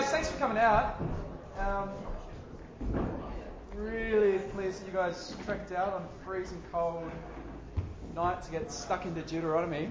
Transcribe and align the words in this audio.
guys, 0.00 0.10
thanks 0.10 0.28
for 0.28 0.38
coming 0.38 0.58
out. 0.58 1.00
Um, 1.56 1.88
really 3.76 4.38
pleased 4.38 4.80
that 4.80 4.86
you 4.88 4.92
guys 4.92 5.36
trekked 5.44 5.70
out 5.70 5.92
on 5.92 6.02
a 6.02 6.24
freezing 6.24 6.60
cold 6.72 7.08
night 8.12 8.42
to 8.42 8.50
get 8.50 8.72
stuck 8.72 9.06
into 9.06 9.22
Deuteronomy. 9.22 9.88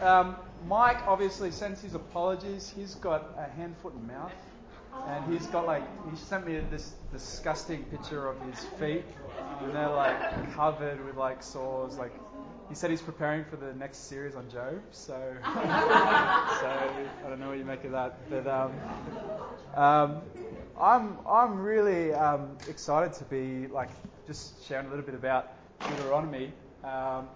Um, 0.00 0.36
Mike 0.66 1.06
obviously 1.06 1.50
sends 1.50 1.82
his 1.82 1.94
apologies. 1.94 2.72
He's 2.74 2.94
got 2.94 3.34
a 3.36 3.44
hand, 3.50 3.76
foot, 3.82 3.92
and 3.92 4.08
mouth. 4.08 4.32
And 5.06 5.34
he's 5.34 5.46
got 5.48 5.66
like, 5.66 5.82
he 6.10 6.16
sent 6.16 6.46
me 6.46 6.58
this 6.70 6.94
disgusting 7.12 7.84
picture 7.84 8.26
of 8.26 8.40
his 8.40 8.64
feet. 8.80 9.04
And 9.64 9.74
they're 9.74 9.90
like 9.90 10.54
covered 10.54 11.04
with 11.04 11.16
like 11.16 11.42
sores. 11.42 11.98
Like, 11.98 12.14
he 12.68 12.74
said 12.74 12.90
he's 12.90 13.02
preparing 13.02 13.44
for 13.44 13.56
the 13.56 13.72
next 13.74 14.08
series 14.08 14.34
on 14.34 14.48
Job. 14.50 14.80
So, 14.90 15.14
so 15.44 15.50
I 15.50 17.28
don't 17.28 17.40
know 17.40 17.48
what 17.48 17.58
you 17.58 17.64
make 17.64 17.84
of 17.84 17.92
that. 17.92 18.18
But 18.28 18.46
um, 18.46 18.72
um, 19.74 20.22
I'm, 20.78 21.18
I'm 21.26 21.60
really 21.60 22.12
um, 22.12 22.56
excited 22.68 23.12
to 23.14 23.24
be 23.24 23.66
like 23.68 23.90
just 24.26 24.64
sharing 24.66 24.86
a 24.86 24.90
little 24.90 25.04
bit 25.04 25.14
about 25.14 25.52
Deuteronomy. 25.88 26.52
Um, 26.84 27.28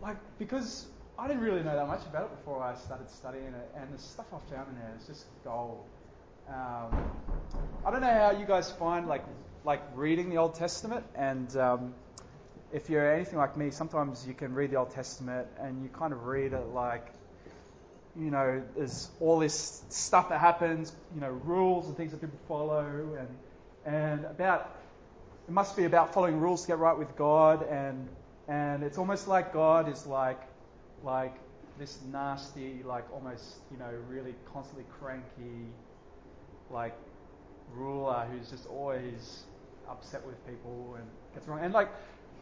like, 0.00 0.16
because 0.38 0.86
I 1.18 1.26
didn't 1.28 1.42
really 1.42 1.62
know 1.62 1.74
that 1.76 1.86
much 1.86 2.06
about 2.06 2.24
it 2.24 2.36
before 2.36 2.62
I 2.62 2.76
started 2.76 3.10
studying 3.10 3.44
it, 3.44 3.74
and 3.76 3.92
the 3.92 3.98
stuff 4.00 4.26
I 4.32 4.38
found 4.54 4.68
in 4.70 4.76
there 4.76 4.92
is 4.98 5.06
just 5.06 5.26
gold. 5.44 5.84
Um, 6.48 7.10
I 7.84 7.90
don't 7.90 8.00
know 8.00 8.06
how 8.06 8.30
you 8.30 8.46
guys 8.46 8.70
find 8.70 9.06
like 9.06 9.24
like 9.64 9.82
reading 9.94 10.30
the 10.30 10.38
Old 10.38 10.54
Testament, 10.54 11.04
and 11.14 11.54
um, 11.56 11.94
if 12.72 12.90
you're 12.90 13.14
anything 13.14 13.38
like 13.38 13.56
me, 13.56 13.70
sometimes 13.70 14.26
you 14.26 14.34
can 14.34 14.54
read 14.54 14.70
the 14.70 14.76
Old 14.76 14.90
Testament 14.90 15.48
and 15.60 15.82
you 15.82 15.88
kind 15.88 16.12
of 16.12 16.24
read 16.24 16.52
it 16.52 16.66
like, 16.74 17.06
you 18.18 18.30
know, 18.30 18.62
there's 18.76 19.08
all 19.20 19.38
this 19.38 19.82
stuff 19.88 20.28
that 20.30 20.40
happens, 20.40 20.92
you 21.14 21.20
know, 21.20 21.30
rules 21.30 21.86
and 21.86 21.96
things 21.96 22.10
that 22.12 22.20
people 22.20 22.38
follow, 22.48 23.16
and 23.18 23.28
and 23.86 24.24
about 24.24 24.74
it 25.46 25.52
must 25.52 25.76
be 25.76 25.84
about 25.84 26.12
following 26.12 26.40
rules 26.40 26.62
to 26.62 26.68
get 26.68 26.78
right 26.78 26.98
with 26.98 27.16
God, 27.16 27.66
and 27.68 28.08
and 28.48 28.82
it's 28.82 28.98
almost 28.98 29.28
like 29.28 29.52
God 29.52 29.90
is 29.90 30.06
like 30.06 30.40
like 31.04 31.34
this 31.78 31.98
nasty, 32.10 32.82
like 32.84 33.04
almost, 33.12 33.44
you 33.70 33.78
know, 33.78 33.90
really 34.08 34.34
constantly 34.52 34.84
cranky, 34.98 35.68
like 36.70 36.94
ruler 37.74 38.26
who's 38.32 38.50
just 38.50 38.66
always 38.66 39.44
upset 39.88 40.26
with 40.26 40.44
people 40.46 40.96
and 40.98 41.06
gets 41.34 41.46
wrong. 41.48 41.60
And 41.62 41.72
like, 41.72 41.88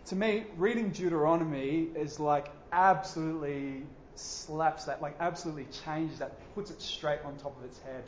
to 0.07 0.17
me, 0.17 0.45
reading 0.57 0.91
Deuteronomy 0.91 1.89
is 1.97 2.21
like 2.21 2.49
absolutely 2.73 3.83
slaps 4.15 4.85
that, 4.85 5.03
like 5.03 5.17
absolutely 5.21 5.67
changes 5.85 6.19
that, 6.21 6.55
puts 6.55 6.71
it 6.71 6.81
straight 6.81 7.21
on 7.25 7.37
top 7.37 7.57
of 7.59 7.65
its 7.65 7.81
head. 7.81 8.05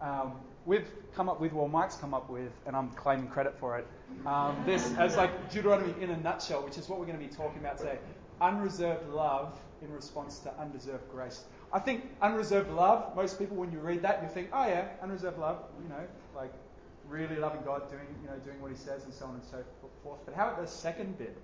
Um, 0.00 0.32
we've 0.66 0.88
come 1.14 1.28
up 1.28 1.40
with, 1.40 1.52
well, 1.52 1.66
Mike's 1.66 1.96
come 1.96 2.14
up 2.14 2.30
with, 2.30 2.52
and 2.66 2.76
I'm 2.76 2.90
claiming 2.90 3.28
credit 3.28 3.58
for 3.58 3.78
it, 3.78 3.86
um, 4.26 4.62
this 4.64 4.94
as 4.96 5.16
like 5.16 5.50
Deuteronomy 5.50 5.94
in 6.02 6.10
a 6.10 6.16
nutshell, 6.18 6.62
which 6.64 6.78
is 6.78 6.88
what 6.88 7.00
we're 7.00 7.06
going 7.06 7.18
to 7.18 7.24
be 7.24 7.32
talking 7.34 7.58
about 7.58 7.78
today. 7.78 7.98
Unreserved 8.40 9.08
love 9.08 9.58
in 9.82 9.92
response 9.92 10.38
to 10.40 10.52
undeserved 10.60 11.10
grace. 11.10 11.44
I 11.72 11.78
think 11.78 12.04
unreserved 12.22 12.70
love, 12.70 13.16
most 13.16 13.38
people, 13.38 13.56
when 13.56 13.72
you 13.72 13.80
read 13.80 14.02
that, 14.02 14.22
you 14.22 14.28
think, 14.28 14.50
oh 14.52 14.66
yeah, 14.66 14.88
unreserved 15.02 15.38
love, 15.38 15.64
you 15.82 15.88
know, 15.88 16.06
like 16.36 16.52
really 17.08 17.36
loving 17.36 17.60
God, 17.64 17.88
doing, 17.90 18.06
you 18.22 18.28
know, 18.28 18.36
doing 18.44 18.60
what 18.60 18.70
He 18.70 18.76
says, 18.76 19.04
and 19.04 19.12
so 19.12 19.26
on 19.26 19.34
and 19.34 19.44
so 19.44 19.58
forth. 20.02 20.20
But 20.24 20.34
how 20.34 20.48
about 20.48 20.60
the 20.60 20.70
second 20.70 21.18
bit 21.18 21.36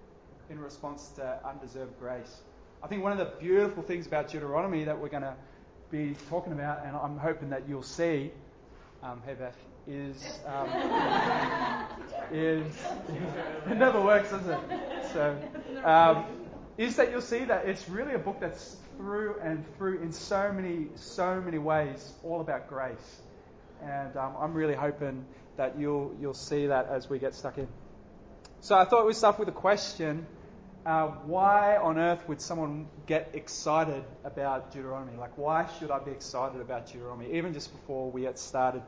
in 0.51 0.59
response 0.59 1.09
to 1.17 1.39
undeserved 1.45 1.99
grace? 1.99 2.41
I 2.83 2.87
think 2.87 3.03
one 3.03 3.13
of 3.13 3.19
the 3.19 3.33
beautiful 3.41 3.83
things 3.83 4.07
about 4.07 4.29
Deuteronomy 4.29 4.85
that 4.85 4.99
we're 4.99 5.09
going 5.09 5.23
to 5.23 5.35
be 5.91 6.17
talking 6.29 6.53
about, 6.53 6.85
and 6.85 6.97
I'm 6.97 7.17
hoping 7.19 7.51
that 7.51 7.69
you'll 7.69 7.83
see, 7.83 8.31
um, 9.03 9.23
hey 9.25 9.35
Beth, 9.35 9.57
is 9.87 10.41
um, 10.47 10.69
is 12.33 12.75
it 13.67 13.77
never 13.77 14.01
works, 14.01 14.31
does 14.31 14.47
it? 14.47 14.59
So. 15.13 15.37
Um, 15.85 16.25
is 16.77 16.97
that 16.97 17.11
you'll 17.11 17.21
see 17.21 17.45
that 17.45 17.67
it's 17.67 17.89
really 17.89 18.15
a 18.15 18.19
book 18.19 18.41
that's 18.41 18.77
through 18.97 19.37
and 19.43 19.65
through 19.77 20.01
in 20.01 20.13
so 20.13 20.53
many, 20.53 20.89
so 20.97 21.41
many 21.41 21.59
ways, 21.59 22.13
all 22.25 22.41
about 22.41 22.69
grace. 22.69 23.21
And 23.83 24.17
um, 24.17 24.35
I'm 24.39 24.55
really 24.55 24.75
hoping 24.75 25.25
that 25.57 25.79
you'll, 25.79 26.15
you'll 26.21 26.35
see 26.35 26.67
that 26.67 26.89
as 26.89 27.09
we 27.09 27.19
get 27.19 27.35
stuck 27.35 27.59
in. 27.59 27.69
So 28.61 28.77
I 28.77 28.85
thought 28.85 29.07
we'd 29.07 29.17
start 29.17 29.39
with 29.39 29.49
a 29.49 29.53
question. 29.53 30.27
Uh, 30.87 31.09
why 31.27 31.77
on 31.77 31.99
earth 31.99 32.29
would 32.29 32.41
someone 32.41 32.89
get 33.07 33.31
excited 33.35 34.05
about 34.25 34.73
Deuteronomy? 34.73 35.17
Like, 35.17 35.37
why 35.39 35.69
should 35.79 35.91
I 35.91 35.99
be 35.99 36.11
excited 36.11 36.61
about 36.61 36.87
Deuteronomy, 36.87 37.37
even 37.37 37.55
just 37.55 37.73
before 37.73 38.11
we 38.11 38.23
get 38.23 38.39
started? 38.39 38.83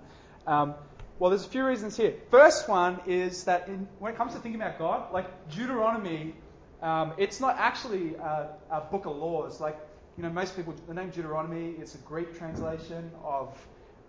Um, 0.46 0.74
well, 1.18 1.30
there's 1.30 1.46
a 1.46 1.48
few 1.48 1.64
reasons 1.64 1.96
here. 1.96 2.14
First 2.30 2.68
one 2.68 3.00
is 3.06 3.44
that 3.44 3.68
in, 3.68 3.88
when 3.98 4.12
it 4.12 4.16
comes 4.18 4.34
to 4.34 4.40
thinking 4.40 4.60
about 4.60 4.78
God, 4.78 5.12
like 5.12 5.26
Deuteronomy 5.50 6.34
um, 6.82 7.14
it's 7.16 7.40
not 7.40 7.56
actually 7.58 8.14
a, 8.16 8.50
a, 8.70 8.80
book 8.80 9.06
of 9.06 9.16
laws. 9.16 9.60
Like, 9.60 9.78
you 10.16 10.22
know, 10.22 10.30
most 10.30 10.56
people, 10.56 10.74
the 10.86 10.94
name 10.94 11.10
Deuteronomy, 11.10 11.74
it's 11.80 11.94
a 11.94 11.98
Greek 11.98 12.36
translation 12.36 13.10
of, 13.24 13.56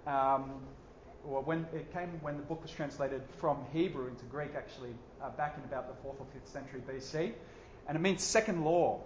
um, 0.05 0.51
when 1.27 1.65
it 1.73 1.91
came 1.93 2.09
when 2.21 2.37
the 2.37 2.43
book 2.43 2.61
was 2.61 2.71
translated 2.71 3.21
from 3.39 3.57
Hebrew 3.73 4.07
into 4.07 4.23
Greek, 4.25 4.51
actually, 4.55 4.91
uh, 5.21 5.29
back 5.31 5.57
in 5.57 5.63
about 5.63 5.87
the 5.87 6.07
4th 6.07 6.19
or 6.19 6.25
5th 6.35 6.51
century 6.51 6.81
BC. 6.87 7.33
And 7.87 7.95
it 7.97 7.99
means 7.99 8.23
second 8.23 8.63
law. 8.63 9.01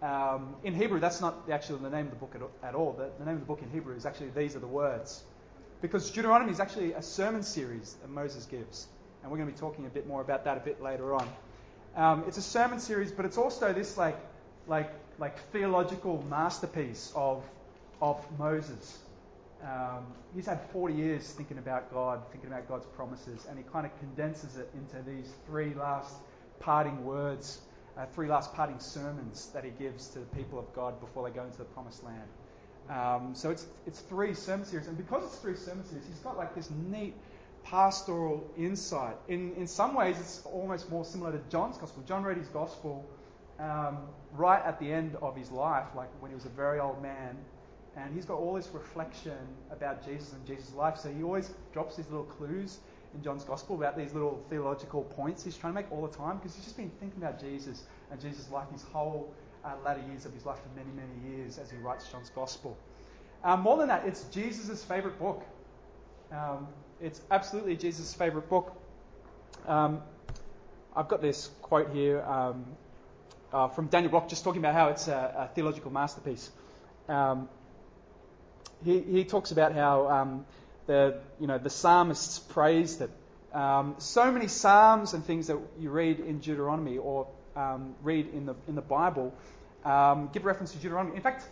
Um, 0.00 0.54
in 0.62 0.74
Hebrew, 0.74 1.00
that's 1.00 1.20
not 1.20 1.48
actually 1.50 1.80
the 1.80 1.90
name 1.90 2.06
of 2.06 2.10
the 2.10 2.16
book 2.16 2.34
at, 2.34 2.68
at 2.68 2.74
all. 2.74 2.92
The, 2.92 3.10
the 3.18 3.24
name 3.24 3.34
of 3.34 3.40
the 3.40 3.46
book 3.46 3.62
in 3.62 3.70
Hebrew 3.70 3.96
is 3.96 4.06
actually 4.06 4.30
these 4.30 4.54
are 4.54 4.60
the 4.60 4.66
words. 4.68 5.22
Because 5.82 6.10
Deuteronomy 6.10 6.52
is 6.52 6.60
actually 6.60 6.92
a 6.92 7.02
sermon 7.02 7.42
series 7.42 7.94
that 8.02 8.10
Moses 8.10 8.46
gives. 8.46 8.86
And 9.22 9.30
we're 9.30 9.38
going 9.38 9.48
to 9.48 9.54
be 9.54 9.60
talking 9.60 9.86
a 9.86 9.90
bit 9.90 10.06
more 10.06 10.20
about 10.20 10.44
that 10.44 10.56
a 10.56 10.60
bit 10.60 10.80
later 10.80 11.14
on. 11.14 11.28
Um, 11.96 12.24
it's 12.28 12.38
a 12.38 12.42
sermon 12.42 12.78
series, 12.78 13.10
but 13.10 13.24
it's 13.24 13.38
also 13.38 13.72
this 13.72 13.96
like, 13.96 14.16
like, 14.68 14.92
like 15.18 15.38
theological 15.50 16.24
masterpiece 16.30 17.12
of, 17.16 17.42
of 18.00 18.24
Moses. 18.38 18.98
Um, 19.62 20.06
he's 20.34 20.46
had 20.46 20.60
40 20.70 20.94
years 20.94 21.32
thinking 21.32 21.58
about 21.58 21.92
God, 21.92 22.22
thinking 22.30 22.50
about 22.50 22.68
God's 22.68 22.86
promises, 22.86 23.46
and 23.48 23.58
he 23.58 23.64
kind 23.64 23.84
of 23.84 23.98
condenses 23.98 24.56
it 24.56 24.70
into 24.74 25.02
these 25.08 25.32
three 25.46 25.74
last 25.74 26.14
parting 26.60 27.04
words, 27.04 27.60
uh, 27.96 28.06
three 28.06 28.28
last 28.28 28.54
parting 28.54 28.78
sermons 28.78 29.46
that 29.52 29.64
he 29.64 29.70
gives 29.70 30.08
to 30.08 30.20
the 30.20 30.26
people 30.26 30.58
of 30.58 30.72
God 30.74 31.00
before 31.00 31.28
they 31.28 31.34
go 31.34 31.44
into 31.44 31.58
the 31.58 31.64
promised 31.64 32.04
land. 32.04 32.28
Um, 32.88 33.34
so 33.34 33.50
it's, 33.50 33.66
it's 33.86 34.00
three 34.00 34.32
sermon 34.32 34.64
series, 34.64 34.86
and 34.86 34.96
because 34.96 35.24
it's 35.24 35.38
three 35.38 35.56
sermon 35.56 35.84
series, 35.84 36.06
he's 36.06 36.20
got 36.20 36.36
like 36.36 36.54
this 36.54 36.70
neat 36.70 37.14
pastoral 37.64 38.48
insight. 38.56 39.16
In, 39.28 39.54
in 39.54 39.66
some 39.66 39.94
ways, 39.94 40.18
it's 40.18 40.42
almost 40.46 40.88
more 40.88 41.04
similar 41.04 41.32
to 41.32 41.40
John's 41.50 41.76
gospel. 41.76 42.02
John 42.06 42.22
read 42.22 42.38
his 42.38 42.48
gospel 42.48 43.04
um, 43.58 43.98
right 44.32 44.64
at 44.64 44.78
the 44.80 44.90
end 44.90 45.16
of 45.20 45.36
his 45.36 45.50
life, 45.50 45.86
like 45.94 46.08
when 46.20 46.30
he 46.30 46.34
was 46.34 46.46
a 46.46 46.50
very 46.50 46.80
old 46.80 47.02
man. 47.02 47.36
And 48.04 48.14
he's 48.14 48.24
got 48.24 48.38
all 48.38 48.54
this 48.54 48.68
reflection 48.72 49.38
about 49.70 50.04
Jesus 50.04 50.32
and 50.32 50.46
Jesus' 50.46 50.72
life. 50.74 50.98
So 50.98 51.12
he 51.12 51.22
always 51.22 51.50
drops 51.72 51.96
these 51.96 52.08
little 52.08 52.24
clues 52.24 52.78
in 53.14 53.22
John's 53.22 53.44
gospel 53.44 53.76
about 53.76 53.96
these 53.96 54.12
little 54.12 54.42
theological 54.50 55.02
points 55.02 55.42
he's 55.42 55.56
trying 55.56 55.72
to 55.72 55.80
make 55.80 55.90
all 55.90 56.06
the 56.06 56.14
time 56.14 56.36
because 56.36 56.54
he's 56.54 56.64
just 56.64 56.76
been 56.76 56.90
thinking 57.00 57.22
about 57.22 57.40
Jesus 57.40 57.84
and 58.10 58.20
Jesus' 58.20 58.50
life 58.50 58.70
his 58.70 58.82
whole 58.82 59.32
uh, 59.64 59.72
latter 59.84 60.02
years 60.08 60.26
of 60.26 60.32
his 60.34 60.44
life 60.44 60.58
for 60.58 60.68
many, 60.78 60.90
many 60.94 61.36
years 61.36 61.58
as 61.58 61.70
he 61.70 61.76
writes 61.78 62.08
John's 62.10 62.30
gospel. 62.30 62.76
Um, 63.44 63.60
more 63.60 63.76
than 63.76 63.88
that, 63.88 64.06
it's 64.06 64.24
Jesus' 64.24 64.84
favourite 64.84 65.18
book. 65.18 65.44
Um, 66.32 66.66
it's 67.00 67.20
absolutely 67.30 67.76
Jesus' 67.76 68.12
favourite 68.12 68.48
book. 68.48 68.74
Um, 69.66 70.02
I've 70.94 71.08
got 71.08 71.22
this 71.22 71.50
quote 71.62 71.90
here 71.90 72.22
um, 72.22 72.64
uh, 73.52 73.68
from 73.68 73.86
Daniel 73.86 74.10
Block 74.10 74.28
just 74.28 74.44
talking 74.44 74.60
about 74.60 74.74
how 74.74 74.88
it's 74.88 75.08
a, 75.08 75.48
a 75.50 75.54
theological 75.54 75.90
masterpiece. 75.90 76.50
Um, 77.08 77.48
he, 78.84 79.00
he, 79.00 79.24
talks 79.24 79.50
about 79.50 79.72
how 79.72 80.08
um, 80.08 80.46
the, 80.86 81.18
you 81.40 81.46
know, 81.46 81.58
the 81.58 81.70
psalmists 81.70 82.38
praised 82.38 83.00
it. 83.02 83.10
Um, 83.52 83.94
so 83.98 84.30
many 84.30 84.48
psalms 84.48 85.14
and 85.14 85.24
things 85.24 85.46
that 85.46 85.58
you 85.78 85.90
read 85.90 86.20
in 86.20 86.38
Deuteronomy 86.38 86.98
or 86.98 87.26
um, 87.56 87.94
read 88.02 88.32
in 88.34 88.46
the, 88.46 88.54
in 88.68 88.74
the 88.74 88.82
Bible 88.82 89.32
give 90.32 90.44
reference 90.44 90.72
to 90.72 90.78
Deuteronomy. 90.78 91.16
In 91.16 91.22
fact, 91.22 91.44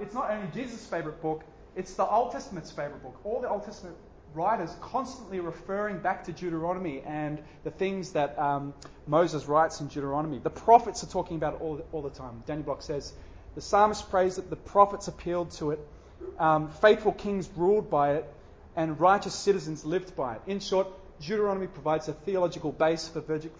it's 0.00 0.12
not 0.12 0.30
only 0.30 0.48
Jesus' 0.52 0.84
favourite 0.86 1.22
book, 1.22 1.44
it's 1.76 1.94
the 1.94 2.06
Old 2.06 2.32
Testament's 2.32 2.70
favourite 2.70 3.02
book. 3.02 3.18
All 3.24 3.40
the 3.40 3.48
Old 3.48 3.64
Testament 3.64 3.96
writers 4.34 4.74
constantly 4.80 5.40
referring 5.40 5.98
back 5.98 6.24
to 6.24 6.32
Deuteronomy 6.32 7.02
and 7.04 7.42
the 7.64 7.70
things 7.70 8.12
that 8.12 8.38
um, 8.38 8.74
Moses 9.06 9.46
writes 9.46 9.80
in 9.80 9.88
Deuteronomy. 9.88 10.38
The 10.38 10.50
prophets 10.50 11.02
are 11.02 11.08
talking 11.08 11.36
about 11.36 11.54
it 11.54 11.60
all, 11.60 11.80
all 11.92 12.02
the 12.02 12.10
time. 12.10 12.42
Danny 12.46 12.62
Block 12.62 12.82
says, 12.82 13.12
The 13.54 13.60
psalmist 13.60 14.10
prays 14.10 14.38
it, 14.38 14.50
the 14.50 14.56
prophets 14.56 15.08
appealed 15.08 15.50
to 15.52 15.72
it, 15.72 15.80
um, 16.38 16.70
faithful 16.70 17.12
kings 17.12 17.48
ruled 17.56 17.90
by 17.90 18.14
it, 18.14 18.34
and 18.76 19.00
righteous 19.00 19.34
citizens 19.34 19.84
lived 19.84 20.16
by 20.16 20.36
it. 20.36 20.42
In 20.46 20.60
short, 20.60 20.88
Deuteronomy 21.20 21.66
provides 21.66 22.08
a 22.08 22.12
theological 22.12 22.72
base 22.72 23.08
for 23.08 23.20
virtually, 23.20 23.52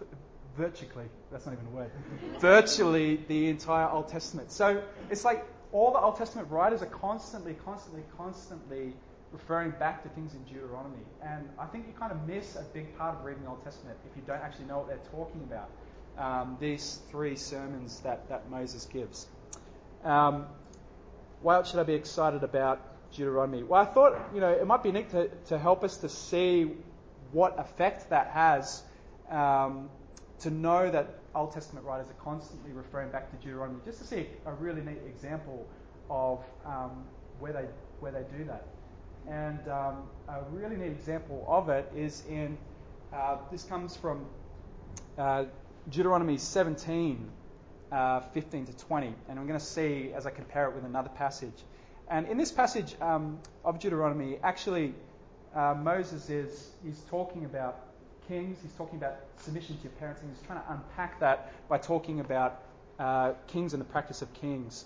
virtually 0.56 1.04
that's 1.30 1.46
not 1.46 1.52
even 1.52 1.66
a 1.66 1.70
word, 1.70 1.90
virtually 2.40 3.20
the 3.28 3.48
entire 3.48 3.88
Old 3.88 4.08
Testament. 4.08 4.50
So 4.50 4.82
it's 5.10 5.24
like 5.24 5.44
all 5.72 5.92
the 5.92 5.98
Old 6.00 6.16
Testament 6.16 6.50
writers 6.50 6.82
are 6.82 6.86
constantly, 6.86 7.54
constantly, 7.64 8.02
constantly 8.16 8.94
referring 9.32 9.70
back 9.72 10.02
to 10.02 10.08
things 10.10 10.34
in 10.34 10.42
Deuteronomy. 10.44 11.04
And 11.22 11.48
I 11.58 11.66
think 11.66 11.86
you 11.86 11.92
kind 11.98 12.12
of 12.12 12.26
miss 12.26 12.56
a 12.56 12.64
big 12.74 12.96
part 12.98 13.16
of 13.16 13.24
reading 13.24 13.44
the 13.44 13.50
Old 13.50 13.62
Testament 13.62 13.96
if 14.10 14.16
you 14.16 14.22
don't 14.26 14.42
actually 14.42 14.64
know 14.64 14.78
what 14.78 14.88
they're 14.88 15.12
talking 15.12 15.42
about. 15.42 15.70
Um, 16.18 16.56
these 16.60 16.98
three 17.10 17.36
sermons 17.36 18.00
that, 18.00 18.28
that 18.28 18.50
Moses 18.50 18.86
gives. 18.86 19.26
Um, 20.04 20.46
why 21.42 21.56
else 21.56 21.70
should 21.70 21.80
I 21.80 21.84
be 21.84 21.94
excited 21.94 22.42
about 22.42 22.80
Deuteronomy? 23.12 23.62
Well, 23.62 23.80
I 23.80 23.84
thought, 23.84 24.18
you 24.34 24.40
know, 24.40 24.50
it 24.50 24.66
might 24.66 24.82
be 24.82 24.92
neat 24.92 25.10
to, 25.10 25.28
to 25.48 25.58
help 25.58 25.84
us 25.84 25.96
to 25.98 26.08
see 26.08 26.72
what 27.32 27.58
effect 27.58 28.10
that 28.10 28.28
has 28.28 28.82
um, 29.30 29.88
to 30.40 30.50
know 30.50 30.90
that 30.90 31.20
Old 31.34 31.52
Testament 31.52 31.86
writers 31.86 32.10
are 32.10 32.24
constantly 32.24 32.72
referring 32.72 33.10
back 33.10 33.30
to 33.30 33.36
Deuteronomy, 33.36 33.80
just 33.84 33.98
to 33.98 34.06
see 34.06 34.26
a 34.46 34.52
really 34.52 34.80
neat 34.80 34.98
example 35.06 35.66
of 36.08 36.44
um, 36.66 37.04
where 37.38 37.52
they 37.52 37.66
where 38.00 38.10
they 38.10 38.24
do 38.36 38.44
that. 38.44 38.66
And 39.28 39.60
um, 39.68 40.08
a 40.28 40.42
really 40.50 40.76
neat 40.76 40.90
example 40.90 41.44
of 41.46 41.68
it 41.68 41.90
is 41.94 42.24
in 42.28 42.58
uh, 43.12 43.36
this 43.50 43.64
comes 43.64 43.96
from 43.96 44.26
uh, 45.18 45.44
Deuteronomy 45.88 46.38
17, 46.38 47.30
uh, 47.92 48.20
15 48.20 48.66
to 48.66 48.76
20, 48.76 49.14
and 49.28 49.38
I'm 49.38 49.46
going 49.46 49.58
to 49.58 49.64
see 49.64 50.12
as 50.14 50.26
I 50.26 50.30
compare 50.30 50.68
it 50.68 50.74
with 50.74 50.84
another 50.84 51.10
passage. 51.10 51.64
And 52.08 52.26
in 52.26 52.36
this 52.36 52.50
passage 52.50 52.94
um, 53.00 53.38
of 53.64 53.78
Deuteronomy, 53.78 54.38
actually, 54.42 54.94
uh, 55.54 55.74
Moses 55.74 56.28
is 56.30 56.70
he's 56.84 57.00
talking 57.10 57.44
about 57.44 57.80
kings. 58.28 58.58
He's 58.62 58.72
talking 58.72 58.98
about 58.98 59.16
submission 59.38 59.76
to 59.76 59.82
your 59.82 59.92
parents, 59.92 60.22
and 60.22 60.30
he's 60.30 60.46
trying 60.46 60.60
to 60.60 60.72
unpack 60.72 61.20
that 61.20 61.52
by 61.68 61.78
talking 61.78 62.20
about 62.20 62.62
uh, 62.98 63.32
kings 63.48 63.74
and 63.74 63.80
the 63.80 63.86
practice 63.86 64.22
of 64.22 64.32
kings. 64.34 64.84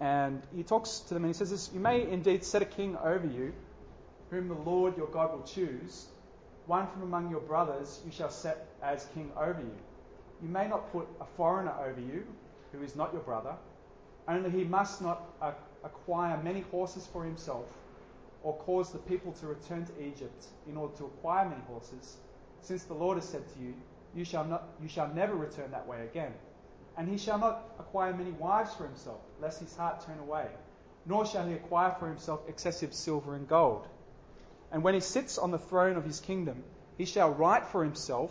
And 0.00 0.42
he 0.56 0.62
talks 0.62 1.00
to 1.00 1.14
them 1.14 1.24
and 1.24 1.34
he 1.34 1.38
says 1.38 1.50
this 1.50 1.70
You 1.74 1.80
may 1.80 2.08
indeed 2.08 2.42
set 2.44 2.62
a 2.62 2.64
king 2.64 2.96
over 2.96 3.26
you, 3.26 3.52
whom 4.30 4.48
the 4.48 4.54
Lord 4.54 4.96
your 4.96 5.08
God 5.08 5.32
will 5.32 5.44
choose. 5.44 6.06
One 6.66 6.86
from 6.88 7.02
among 7.02 7.30
your 7.30 7.40
brothers 7.40 8.00
you 8.04 8.12
shall 8.12 8.30
set 8.30 8.66
as 8.82 9.06
king 9.14 9.30
over 9.36 9.60
you. 9.60 9.76
You 10.42 10.48
may 10.48 10.68
not 10.68 10.90
put 10.92 11.06
a 11.20 11.24
foreigner 11.36 11.74
over 11.80 12.00
you, 12.00 12.24
who 12.72 12.82
is 12.82 12.96
not 12.96 13.12
your 13.12 13.22
brother, 13.22 13.54
only 14.28 14.50
he 14.50 14.64
must 14.64 15.02
not 15.02 15.22
uh, 15.42 15.52
acquire 15.84 16.40
many 16.42 16.60
horses 16.70 17.06
for 17.06 17.24
himself, 17.24 17.66
or 18.42 18.56
cause 18.58 18.90
the 18.90 18.98
people 18.98 19.32
to 19.32 19.46
return 19.46 19.84
to 19.86 20.02
Egypt 20.02 20.46
in 20.68 20.76
order 20.76 20.96
to 20.96 21.04
acquire 21.06 21.48
many 21.48 21.62
horses, 21.62 22.16
since 22.62 22.84
the 22.84 22.94
Lord 22.94 23.16
has 23.16 23.28
said 23.28 23.42
to 23.54 23.60
you, 23.60 23.74
You 24.14 24.24
shall, 24.24 24.44
not, 24.44 24.68
you 24.80 24.88
shall 24.88 25.12
never 25.12 25.34
return 25.34 25.70
that 25.72 25.86
way 25.86 26.04
again. 26.04 26.32
And 26.96 27.08
he 27.08 27.18
shall 27.18 27.38
not 27.38 27.62
acquire 27.78 28.14
many 28.14 28.32
wives 28.32 28.74
for 28.74 28.84
himself, 28.84 29.20
lest 29.40 29.60
his 29.60 29.76
heart 29.76 30.04
turn 30.06 30.18
away, 30.18 30.46
nor 31.06 31.26
shall 31.26 31.46
he 31.46 31.54
acquire 31.54 31.94
for 31.98 32.08
himself 32.08 32.40
excessive 32.48 32.94
silver 32.94 33.34
and 33.34 33.48
gold. 33.48 33.86
And 34.72 34.82
when 34.82 34.94
he 34.94 35.00
sits 35.00 35.38
on 35.38 35.50
the 35.50 35.58
throne 35.58 35.96
of 35.96 36.04
his 36.04 36.20
kingdom, 36.20 36.62
he 36.96 37.04
shall 37.04 37.30
write 37.30 37.66
for 37.66 37.82
himself 37.82 38.30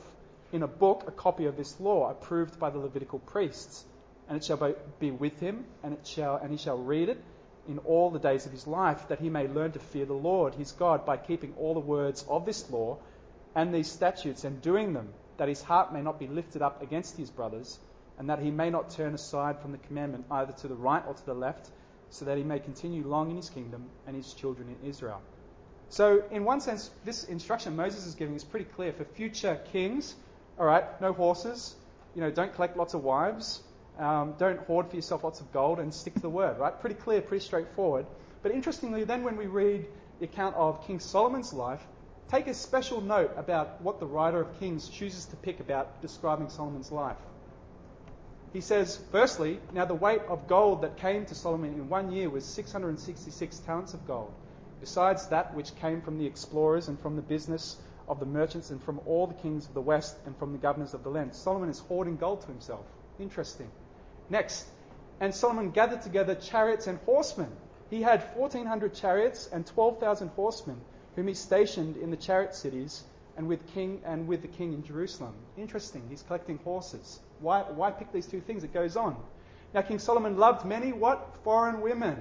in 0.51 0.63
a 0.63 0.67
book 0.67 1.03
a 1.07 1.11
copy 1.11 1.45
of 1.45 1.57
this 1.57 1.79
law, 1.79 2.09
approved 2.09 2.59
by 2.59 2.69
the 2.69 2.79
Levitical 2.79 3.19
priests. 3.19 3.85
And 4.27 4.37
it 4.37 4.43
shall 4.43 4.75
be 4.99 5.11
with 5.11 5.39
him, 5.39 5.65
and 5.83 5.93
it 5.93 6.05
shall 6.05 6.35
and 6.37 6.51
he 6.51 6.57
shall 6.57 6.77
read 6.77 7.09
it 7.09 7.21
in 7.67 7.79
all 7.79 8.09
the 8.09 8.19
days 8.19 8.45
of 8.45 8.51
his 8.51 8.67
life, 8.67 9.07
that 9.09 9.19
he 9.19 9.29
may 9.29 9.47
learn 9.47 9.71
to 9.71 9.79
fear 9.79 10.05
the 10.05 10.13
Lord 10.13 10.55
his 10.55 10.71
God 10.71 11.05
by 11.05 11.17
keeping 11.17 11.53
all 11.57 11.73
the 11.73 11.79
words 11.79 12.25
of 12.27 12.45
this 12.45 12.69
law 12.69 12.97
and 13.55 13.73
these 13.73 13.91
statutes 13.91 14.43
and 14.43 14.61
doing 14.61 14.93
them, 14.93 15.09
that 15.37 15.47
his 15.47 15.61
heart 15.61 15.93
may 15.93 16.01
not 16.01 16.19
be 16.19 16.27
lifted 16.27 16.61
up 16.61 16.81
against 16.81 17.17
his 17.17 17.29
brothers, 17.29 17.79
and 18.17 18.29
that 18.29 18.39
he 18.39 18.51
may 18.51 18.69
not 18.69 18.91
turn 18.91 19.13
aside 19.13 19.59
from 19.59 19.71
the 19.71 19.77
commandment 19.77 20.25
either 20.29 20.51
to 20.53 20.67
the 20.67 20.75
right 20.75 21.03
or 21.07 21.13
to 21.13 21.25
the 21.25 21.33
left, 21.33 21.69
so 22.09 22.25
that 22.25 22.37
he 22.37 22.43
may 22.43 22.59
continue 22.59 23.05
long 23.05 23.29
in 23.29 23.35
his 23.35 23.49
kingdom 23.49 23.85
and 24.07 24.15
his 24.15 24.33
children 24.33 24.67
in 24.69 24.89
Israel. 24.89 25.21
So, 25.89 26.23
in 26.29 26.43
one 26.43 26.61
sense, 26.61 26.91
this 27.03 27.23
instruction 27.23 27.75
Moses 27.75 28.05
is 28.05 28.15
giving 28.15 28.35
is 28.35 28.43
pretty 28.43 28.65
clear 28.65 28.93
for 28.93 29.05
future 29.05 29.59
kings. 29.71 30.15
All 30.59 30.65
right, 30.65 30.83
no 30.99 31.13
horses. 31.13 31.75
You 32.15 32.21
know, 32.21 32.31
don't 32.31 32.53
collect 32.53 32.75
lots 32.75 32.93
of 32.93 33.01
wives. 33.01 33.61
Um, 33.97 34.35
don't 34.37 34.59
hoard 34.61 34.89
for 34.89 34.95
yourself 34.97 35.23
lots 35.23 35.39
of 35.39 35.51
gold 35.53 35.79
and 35.79 35.93
stick 35.93 36.13
to 36.15 36.19
the 36.19 36.29
word. 36.29 36.57
Right, 36.59 36.77
pretty 36.79 36.95
clear, 36.95 37.21
pretty 37.21 37.45
straightforward. 37.45 38.05
But 38.43 38.51
interestingly, 38.51 39.05
then 39.05 39.23
when 39.23 39.37
we 39.37 39.45
read 39.45 39.85
the 40.19 40.25
account 40.25 40.55
of 40.55 40.85
King 40.85 40.99
Solomon's 40.99 41.53
life, 41.53 41.81
take 42.29 42.47
a 42.47 42.53
special 42.53 42.99
note 42.99 43.31
about 43.37 43.81
what 43.81 44.01
the 44.01 44.05
writer 44.05 44.41
of 44.41 44.59
Kings 44.59 44.89
chooses 44.89 45.25
to 45.25 45.37
pick 45.37 45.61
about 45.61 46.01
describing 46.01 46.49
Solomon's 46.49 46.91
life. 46.91 47.17
He 48.51 48.61
says, 48.61 48.99
firstly, 49.11 49.59
now 49.73 49.85
the 49.85 49.95
weight 49.95 50.21
of 50.27 50.47
gold 50.47 50.81
that 50.81 50.97
came 50.97 51.25
to 51.27 51.35
Solomon 51.35 51.73
in 51.73 51.87
one 51.87 52.11
year 52.11 52.29
was 52.29 52.43
666 52.43 53.59
talents 53.59 53.93
of 53.93 54.05
gold, 54.07 54.33
besides 54.81 55.27
that 55.27 55.53
which 55.53 55.75
came 55.75 56.01
from 56.01 56.17
the 56.17 56.25
explorers 56.25 56.87
and 56.89 56.99
from 56.99 57.15
the 57.15 57.21
business 57.21 57.77
of 58.09 58.19
the 58.19 58.25
merchants 58.25 58.71
and 58.71 58.83
from 58.83 58.99
all 59.05 59.27
the 59.27 59.35
kings 59.35 59.67
of 59.67 59.73
the 59.73 59.81
west 59.81 60.17
and 60.25 60.35
from 60.37 60.51
the 60.51 60.57
governors 60.57 60.93
of 60.93 61.03
the 61.03 61.09
land. 61.09 61.33
Solomon 61.33 61.69
is 61.69 61.79
hoarding 61.79 62.17
gold 62.17 62.41
to 62.41 62.47
himself. 62.47 62.85
Interesting. 63.19 63.69
Next, 64.29 64.65
and 65.19 65.33
Solomon 65.33 65.69
gathered 65.71 66.01
together 66.01 66.35
chariots 66.35 66.87
and 66.87 66.99
horsemen. 67.05 67.51
He 67.89 68.01
had 68.01 68.21
1,400 68.35 68.93
chariots 68.93 69.49
and 69.51 69.65
12,000 69.65 70.29
horsemen 70.29 70.81
whom 71.15 71.27
he 71.27 71.33
stationed 71.33 71.97
in 71.97 72.11
the 72.11 72.17
chariot 72.17 72.55
cities 72.55 73.03
and 73.37 73.47
with 73.47 73.65
king 73.73 74.01
and 74.05 74.27
with 74.27 74.41
the 74.41 74.47
king 74.47 74.73
in 74.73 74.83
Jerusalem. 74.83 75.33
Interesting. 75.57 76.03
He's 76.09 76.23
collecting 76.23 76.59
horses. 76.63 77.19
Why, 77.39 77.61
why 77.61 77.91
pick 77.91 78.11
these 78.11 78.25
two 78.25 78.41
things? 78.41 78.63
It 78.63 78.73
goes 78.73 78.95
on. 78.95 79.15
Now 79.73 79.81
King 79.81 79.99
Solomon 79.99 80.37
loved 80.37 80.65
many 80.65 80.91
what 80.91 81.35
foreign 81.43 81.81
women, 81.81 82.19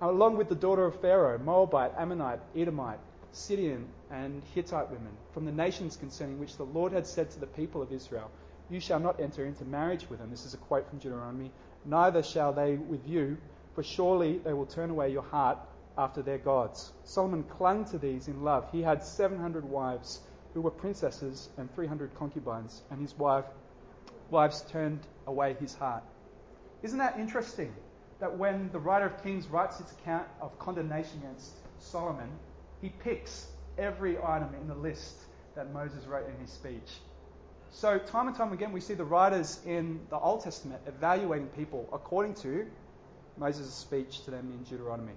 along 0.00 0.36
with 0.36 0.48
the 0.48 0.54
daughter 0.54 0.84
of 0.84 1.00
Pharaoh, 1.00 1.38
Moabite, 1.38 1.92
Ammonite, 1.96 2.40
Edomite, 2.56 2.98
Sidonian, 3.32 3.88
and 4.10 4.42
Hittite 4.54 4.90
women, 4.90 5.16
from 5.32 5.44
the 5.44 5.52
nations 5.52 5.96
concerning 5.96 6.38
which 6.38 6.56
the 6.56 6.64
Lord 6.64 6.92
had 6.92 7.06
said 7.06 7.30
to 7.30 7.40
the 7.40 7.46
people 7.46 7.80
of 7.80 7.90
Israel, 7.90 8.30
"You 8.68 8.78
shall 8.78 9.00
not 9.00 9.18
enter 9.20 9.44
into 9.44 9.64
marriage 9.64 10.08
with 10.08 10.18
them." 10.18 10.30
This 10.30 10.44
is 10.44 10.54
a 10.54 10.58
quote 10.58 10.86
from 10.86 10.98
Deuteronomy. 10.98 11.50
Neither 11.84 12.22
shall 12.22 12.52
they 12.52 12.76
with 12.76 13.06
you, 13.06 13.38
for 13.74 13.82
surely 13.82 14.38
they 14.38 14.52
will 14.52 14.66
turn 14.66 14.90
away 14.90 15.10
your 15.10 15.22
heart 15.22 15.58
after 15.96 16.22
their 16.22 16.38
gods. 16.38 16.92
Solomon 17.04 17.42
clung 17.44 17.84
to 17.86 17.98
these 17.98 18.28
in 18.28 18.44
love. 18.44 18.70
He 18.70 18.82
had 18.82 19.02
700 19.02 19.64
wives 19.64 20.20
who 20.54 20.60
were 20.60 20.70
princesses 20.70 21.48
and 21.56 21.72
300 21.74 22.14
concubines, 22.14 22.82
and 22.90 23.00
his 23.00 23.16
wife, 23.18 23.46
wives 24.30 24.62
turned 24.62 25.06
away 25.26 25.54
his 25.54 25.74
heart. 25.74 26.02
Isn't 26.82 26.98
that 26.98 27.18
interesting? 27.18 27.74
That 28.18 28.38
when 28.38 28.70
the 28.72 28.78
writer 28.78 29.06
of 29.06 29.22
Kings 29.22 29.48
writes 29.48 29.78
his 29.78 29.90
account 29.92 30.28
of 30.40 30.58
condemnation 30.58 31.18
against 31.20 31.54
Solomon, 31.78 32.30
he 32.82 32.90
picks 32.90 33.46
every 33.78 34.18
item 34.18 34.54
in 34.60 34.68
the 34.68 34.74
list 34.74 35.14
that 35.54 35.72
Moses 35.72 36.04
wrote 36.06 36.28
in 36.28 36.38
his 36.40 36.50
speech. 36.50 37.00
So, 37.70 37.98
time 37.98 38.28
and 38.28 38.36
time 38.36 38.52
again, 38.52 38.72
we 38.72 38.80
see 38.80 38.92
the 38.92 39.04
writers 39.04 39.60
in 39.64 40.00
the 40.10 40.18
Old 40.18 40.44
Testament 40.44 40.82
evaluating 40.86 41.46
people 41.48 41.88
according 41.92 42.34
to 42.34 42.66
Moses' 43.38 43.72
speech 43.72 44.24
to 44.24 44.30
them 44.30 44.52
in 44.52 44.62
Deuteronomy. 44.64 45.14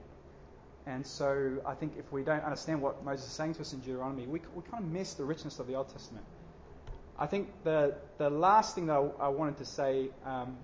And 0.87 1.05
so 1.05 1.57
I 1.65 1.73
think 1.73 1.93
if 1.97 2.11
we 2.11 2.23
don't 2.23 2.43
understand 2.43 2.81
what 2.81 3.03
Moses 3.03 3.25
is 3.25 3.31
saying 3.31 3.55
to 3.55 3.61
us 3.61 3.73
in 3.73 3.79
Deuteronomy, 3.79 4.27
we, 4.27 4.39
we 4.55 4.61
kind 4.69 4.83
of 4.83 4.89
miss 4.89 5.15
the 5.15 5.25
richness 5.25 5.59
of 5.59 5.67
the 5.67 5.73
Old 5.73 5.89
Testament. 5.89 6.25
I 7.17 7.25
think 7.25 7.49
the, 7.63 7.95
the 8.17 8.29
last 8.29 8.75
thing 8.75 8.85
that 8.87 8.93
I, 9.19 9.27
wanted 9.29 9.57
to 9.57 9.65
say, 9.65 10.09
um, 10.25 10.57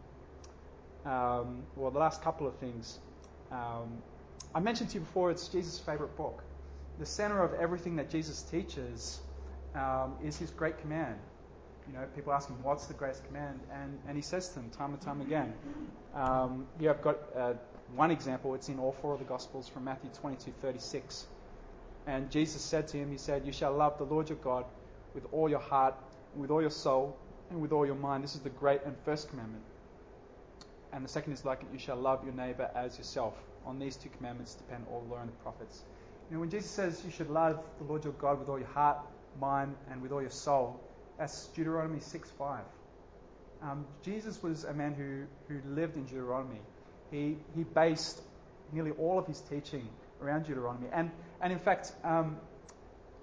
um, 1.05 1.63
well, 1.75 1.91
the 1.91 1.99
last 1.99 2.21
couple 2.21 2.45
of 2.45 2.55
things, 2.57 2.99
um, 3.51 4.01
I 4.53 4.59
mentioned 4.59 4.89
to 4.91 4.95
you 4.95 4.99
before 5.01 5.31
it's 5.31 5.47
Jesus' 5.47 5.79
favorite 5.79 6.15
book. 6.15 6.43
The 6.99 7.05
center 7.05 7.41
of 7.41 7.53
everything 7.53 7.95
that 7.95 8.09
Jesus 8.09 8.41
teaches 8.43 9.19
um, 9.75 10.15
is 10.23 10.37
his 10.37 10.51
great 10.51 10.77
command. 10.79 11.17
You 11.87 11.93
know, 11.93 12.05
people 12.15 12.31
ask 12.31 12.47
him, 12.47 12.61
what's 12.63 12.85
the 12.85 12.93
greatest 12.93 13.25
command? 13.25 13.59
And, 13.73 13.97
and 14.07 14.15
he 14.15 14.21
says 14.21 14.49
to 14.49 14.55
them 14.55 14.69
time 14.69 14.93
and 14.93 15.01
time 15.01 15.21
again. 15.21 15.53
Um, 16.13 16.67
yeah, 16.79 16.91
I've 16.91 17.01
got 17.01 17.17
uh, 17.35 17.53
one 17.95 18.11
example, 18.11 18.53
it's 18.55 18.69
in 18.69 18.79
all 18.79 18.91
four 18.91 19.13
of 19.13 19.19
the 19.19 19.25
Gospels 19.25 19.67
from 19.67 19.85
Matthew 19.85 20.09
22 20.21 20.53
36. 20.61 21.25
And 22.07 22.31
Jesus 22.31 22.61
said 22.61 22.87
to 22.89 22.97
him, 22.97 23.11
He 23.11 23.17
said, 23.17 23.45
You 23.45 23.51
shall 23.51 23.73
love 23.73 23.97
the 23.97 24.05
Lord 24.05 24.29
your 24.29 24.37
God 24.37 24.65
with 25.13 25.25
all 25.31 25.49
your 25.49 25.59
heart, 25.59 25.95
with 26.35 26.49
all 26.49 26.61
your 26.61 26.71
soul, 26.71 27.17
and 27.49 27.61
with 27.61 27.71
all 27.71 27.85
your 27.85 27.95
mind. 27.95 28.23
This 28.23 28.35
is 28.35 28.41
the 28.41 28.49
great 28.49 28.81
and 28.85 28.95
first 29.03 29.29
commandment. 29.29 29.63
And 30.93 31.03
the 31.03 31.09
second 31.09 31.33
is 31.33 31.45
like 31.45 31.61
it, 31.61 31.67
you 31.71 31.79
shall 31.79 31.95
love 31.95 32.23
your 32.23 32.33
neighbor 32.33 32.69
as 32.75 32.97
yourself. 32.97 33.33
On 33.65 33.79
these 33.79 33.95
two 33.95 34.09
commandments 34.09 34.55
depend 34.55 34.85
all 34.91 35.01
the 35.01 35.13
law 35.13 35.21
and 35.21 35.29
the 35.29 35.35
prophets. 35.43 35.83
You 36.31 36.37
know, 36.37 36.41
when 36.41 36.49
Jesus 36.49 36.71
says 36.71 37.01
you 37.03 37.11
should 37.11 37.29
love 37.29 37.61
the 37.77 37.83
Lord 37.83 38.05
your 38.05 38.13
God 38.13 38.39
with 38.39 38.47
all 38.47 38.57
your 38.57 38.69
heart, 38.69 38.99
mind, 39.41 39.75
and 39.91 40.01
with 40.01 40.13
all 40.13 40.21
your 40.21 40.31
soul, 40.31 40.79
that's 41.19 41.47
Deuteronomy 41.47 41.99
6 41.99 42.29
5. 42.29 42.63
Um, 43.61 43.85
Jesus 44.01 44.41
was 44.41 44.63
a 44.63 44.73
man 44.73 44.93
who, 44.93 45.23
who 45.53 45.59
lived 45.75 45.97
in 45.97 46.05
Deuteronomy. 46.05 46.61
He, 47.11 47.35
he 47.53 47.65
based 47.65 48.21
nearly 48.71 48.91
all 48.91 49.19
of 49.19 49.27
his 49.27 49.41
teaching 49.41 49.85
around 50.21 50.45
Deuteronomy. 50.45 50.87
And, 50.93 51.11
and 51.41 51.51
in 51.51 51.59
fact, 51.59 51.91
um, 52.05 52.37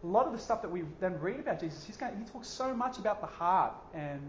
a 0.04 0.06
lot 0.06 0.26
of 0.26 0.34
the 0.34 0.38
stuff 0.38 0.60
that 0.60 0.70
we 0.70 0.82
then 1.00 1.18
read 1.18 1.40
about 1.40 1.60
Jesus, 1.60 1.82
he's 1.86 1.96
going, 1.96 2.12
he 2.18 2.30
talks 2.30 2.48
so 2.48 2.74
much 2.74 2.98
about 2.98 3.22
the 3.22 3.26
heart 3.26 3.72
and, 3.94 4.20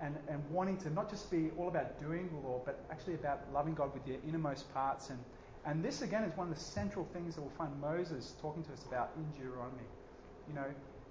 and, 0.00 0.14
and 0.28 0.48
wanting 0.52 0.76
to 0.76 0.90
not 0.90 1.10
just 1.10 1.28
be 1.28 1.50
all 1.58 1.66
about 1.66 1.98
doing 1.98 2.28
the 2.28 2.48
law, 2.48 2.62
but 2.64 2.86
actually 2.88 3.14
about 3.14 3.40
loving 3.52 3.74
God 3.74 3.92
with 3.92 4.06
your 4.06 4.18
innermost 4.24 4.72
parts 4.72 5.10
and, 5.10 5.18
And 5.66 5.84
this, 5.84 6.02
again, 6.02 6.24
is 6.24 6.36
one 6.36 6.48
of 6.48 6.54
the 6.54 6.60
central 6.60 7.06
things 7.12 7.34
that 7.34 7.42
we'll 7.42 7.50
find 7.58 7.70
Moses 7.80 8.34
talking 8.40 8.64
to 8.64 8.72
us 8.72 8.84
about 8.86 9.10
in 9.16 9.24
Deuteronomy. 9.36 9.82
You 10.48 10.54
know, 10.54 10.64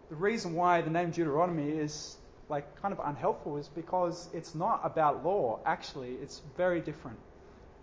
the 0.10 0.16
reason 0.16 0.54
why 0.54 0.82
the 0.82 0.90
name 0.90 1.12
Deuteronomy 1.12 1.70
is 1.70 2.18
like 2.50 2.82
kind 2.82 2.94
of 2.94 3.00
unhelpful 3.04 3.58
is 3.58 3.68
because 3.68 4.30
it's 4.34 4.56
not 4.56 4.82
about 4.84 5.24
law. 5.24 5.60
Actually, 5.66 6.14
it's 6.22 6.42
very 6.56 6.80
different. 6.80 7.18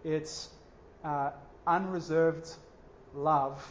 It's 0.04 0.48
uh, 1.04 1.30
unreserved 1.66 2.48
love 3.14 3.62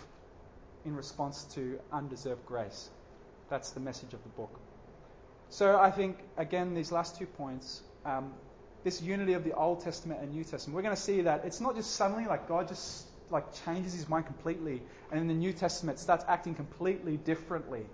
in 0.85 0.95
response 0.95 1.43
to 1.55 1.79
undeserved 1.91 2.45
grace. 2.45 2.89
That's 3.49 3.71
the 3.71 3.79
message 3.79 4.13
of 4.13 4.23
the 4.23 4.29
book. 4.29 4.59
So 5.49 5.79
I 5.79 5.91
think 5.91 6.17
again 6.37 6.73
these 6.73 6.91
last 6.91 7.17
two 7.17 7.25
points, 7.25 7.81
um, 8.05 8.33
this 8.83 9.01
unity 9.01 9.33
of 9.33 9.43
the 9.43 9.53
Old 9.53 9.81
Testament 9.81 10.21
and 10.21 10.31
New 10.31 10.43
Testament, 10.43 10.75
we're 10.75 10.81
going 10.81 10.95
to 10.95 11.01
see 11.01 11.21
that 11.21 11.43
it's 11.45 11.61
not 11.61 11.75
just 11.75 11.91
suddenly 11.95 12.25
like 12.25 12.47
God 12.47 12.67
just 12.67 13.05
like 13.29 13.45
changes 13.65 13.93
his 13.93 14.07
mind 14.09 14.25
completely, 14.25 14.81
and 15.11 15.19
in 15.19 15.27
the 15.27 15.33
New 15.33 15.53
Testament 15.53 15.99
starts 15.99 16.25
acting 16.27 16.55
completely 16.55 17.17
differently. 17.17 17.85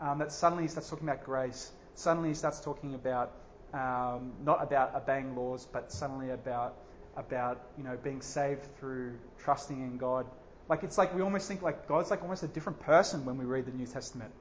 Um, 0.00 0.18
that 0.18 0.32
suddenly 0.32 0.64
he 0.64 0.68
starts 0.68 0.90
talking 0.90 1.08
about 1.08 1.24
grace. 1.24 1.70
Suddenly 1.94 2.30
he 2.30 2.34
starts 2.34 2.60
talking 2.60 2.94
about 2.94 3.32
um, 3.72 4.32
not 4.44 4.62
about 4.62 4.94
obeying 4.94 5.36
laws, 5.36 5.66
but 5.72 5.92
suddenly 5.92 6.30
about 6.30 6.74
about 7.16 7.60
you 7.78 7.84
know 7.84 7.96
being 8.02 8.20
saved 8.20 8.64
through 8.78 9.14
trusting 9.38 9.80
in 9.80 9.96
God. 9.98 10.26
Like 10.68 10.82
it's 10.82 10.98
like 10.98 11.14
we 11.14 11.22
almost 11.22 11.48
think 11.48 11.62
like 11.62 11.88
God's 11.88 12.10
like 12.10 12.22
almost 12.22 12.42
a 12.42 12.48
different 12.48 12.80
person 12.80 13.24
when 13.24 13.38
we 13.38 13.44
read 13.44 13.66
the 13.66 13.72
New 13.72 13.86
Testament. 13.86 14.32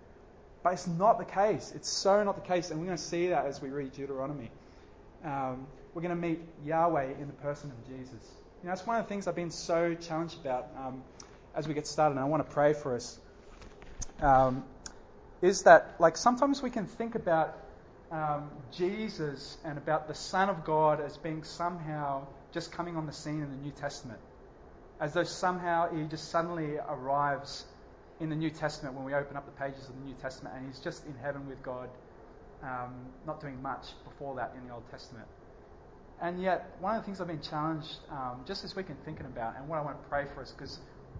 But 0.63 0.73
it's 0.73 0.87
not 0.87 1.17
the 1.17 1.25
case. 1.25 1.71
It's 1.75 1.89
so 1.89 2.23
not 2.23 2.35
the 2.35 2.47
case, 2.47 2.69
and 2.69 2.79
we're 2.79 2.85
going 2.85 2.97
to 2.97 3.03
see 3.03 3.29
that 3.29 3.45
as 3.45 3.61
we 3.61 3.69
read 3.69 3.93
Deuteronomy. 3.93 4.51
Um, 5.23 5.65
we're 5.93 6.01
going 6.01 6.15
to 6.15 6.21
meet 6.21 6.39
Yahweh 6.65 7.13
in 7.19 7.27
the 7.27 7.33
person 7.33 7.71
of 7.71 7.87
Jesus. 7.87 8.29
You 8.61 8.67
know, 8.67 8.73
it's 8.73 8.85
one 8.85 8.97
of 8.97 9.05
the 9.05 9.09
things 9.09 9.27
I've 9.27 9.35
been 9.35 9.51
so 9.51 9.95
challenged 9.95 10.39
about 10.39 10.67
um, 10.77 11.03
as 11.55 11.67
we 11.67 11.73
get 11.73 11.87
started, 11.87 12.15
and 12.15 12.19
I 12.19 12.27
want 12.27 12.47
to 12.47 12.53
pray 12.53 12.73
for 12.73 12.95
us. 12.95 13.19
Um, 14.21 14.63
is 15.41 15.63
that 15.63 15.95
like 15.99 16.17
sometimes 16.17 16.61
we 16.61 16.69
can 16.69 16.85
think 16.85 17.15
about 17.15 17.57
um, 18.11 18.51
Jesus 18.71 19.57
and 19.65 19.77
about 19.77 20.07
the 20.07 20.13
Son 20.13 20.49
of 20.49 20.63
God 20.63 21.01
as 21.01 21.17
being 21.17 21.43
somehow 21.43 22.27
just 22.53 22.71
coming 22.71 22.95
on 22.97 23.05
the 23.05 23.13
scene 23.13 23.41
in 23.41 23.49
the 23.49 23.63
New 23.63 23.71
Testament, 23.71 24.19
as 24.99 25.13
though 25.13 25.23
somehow 25.23 25.93
he 25.93 26.03
just 26.03 26.29
suddenly 26.29 26.77
arrives 26.87 27.65
in 28.19 28.29
the 28.29 28.35
New 28.35 28.51
Testament 28.51 28.95
when 28.95 29.03
we 29.03 29.15
open 29.15 29.35
up 29.35 29.45
the 29.45 29.63
pages 29.63 29.89
of 29.89 29.95
the 29.95 30.05
New 30.05 30.13
Testament, 30.21 30.55
and 30.55 30.67
he's 30.67 30.79
just 30.79 31.05
in 31.05 31.15
heaven 31.23 31.47
with 31.47 31.63
God, 31.63 31.89
um, 32.61 32.93
not 33.25 33.41
doing 33.41 33.59
much 33.61 33.87
before 34.03 34.35
that 34.35 34.53
in 34.55 34.67
the 34.67 34.73
Old 34.73 34.83
Testament. 34.91 35.27
And 36.21 36.41
yet, 36.41 36.75
one 36.79 36.95
of 36.95 37.01
the 37.01 37.05
things 37.05 37.19
I've 37.19 37.27
been 37.27 37.41
challenged 37.41 37.97
um, 38.11 38.43
just 38.45 38.61
this 38.61 38.75
week 38.75 38.89
in 38.89 38.95
thinking 39.05 39.25
about, 39.25 39.55
and 39.57 39.67
what 39.67 39.79
I 39.79 39.81
want 39.81 40.01
to 40.01 40.07
pray 40.07 40.25
for 40.33 40.41
us, 40.41 40.51
because 40.51 40.79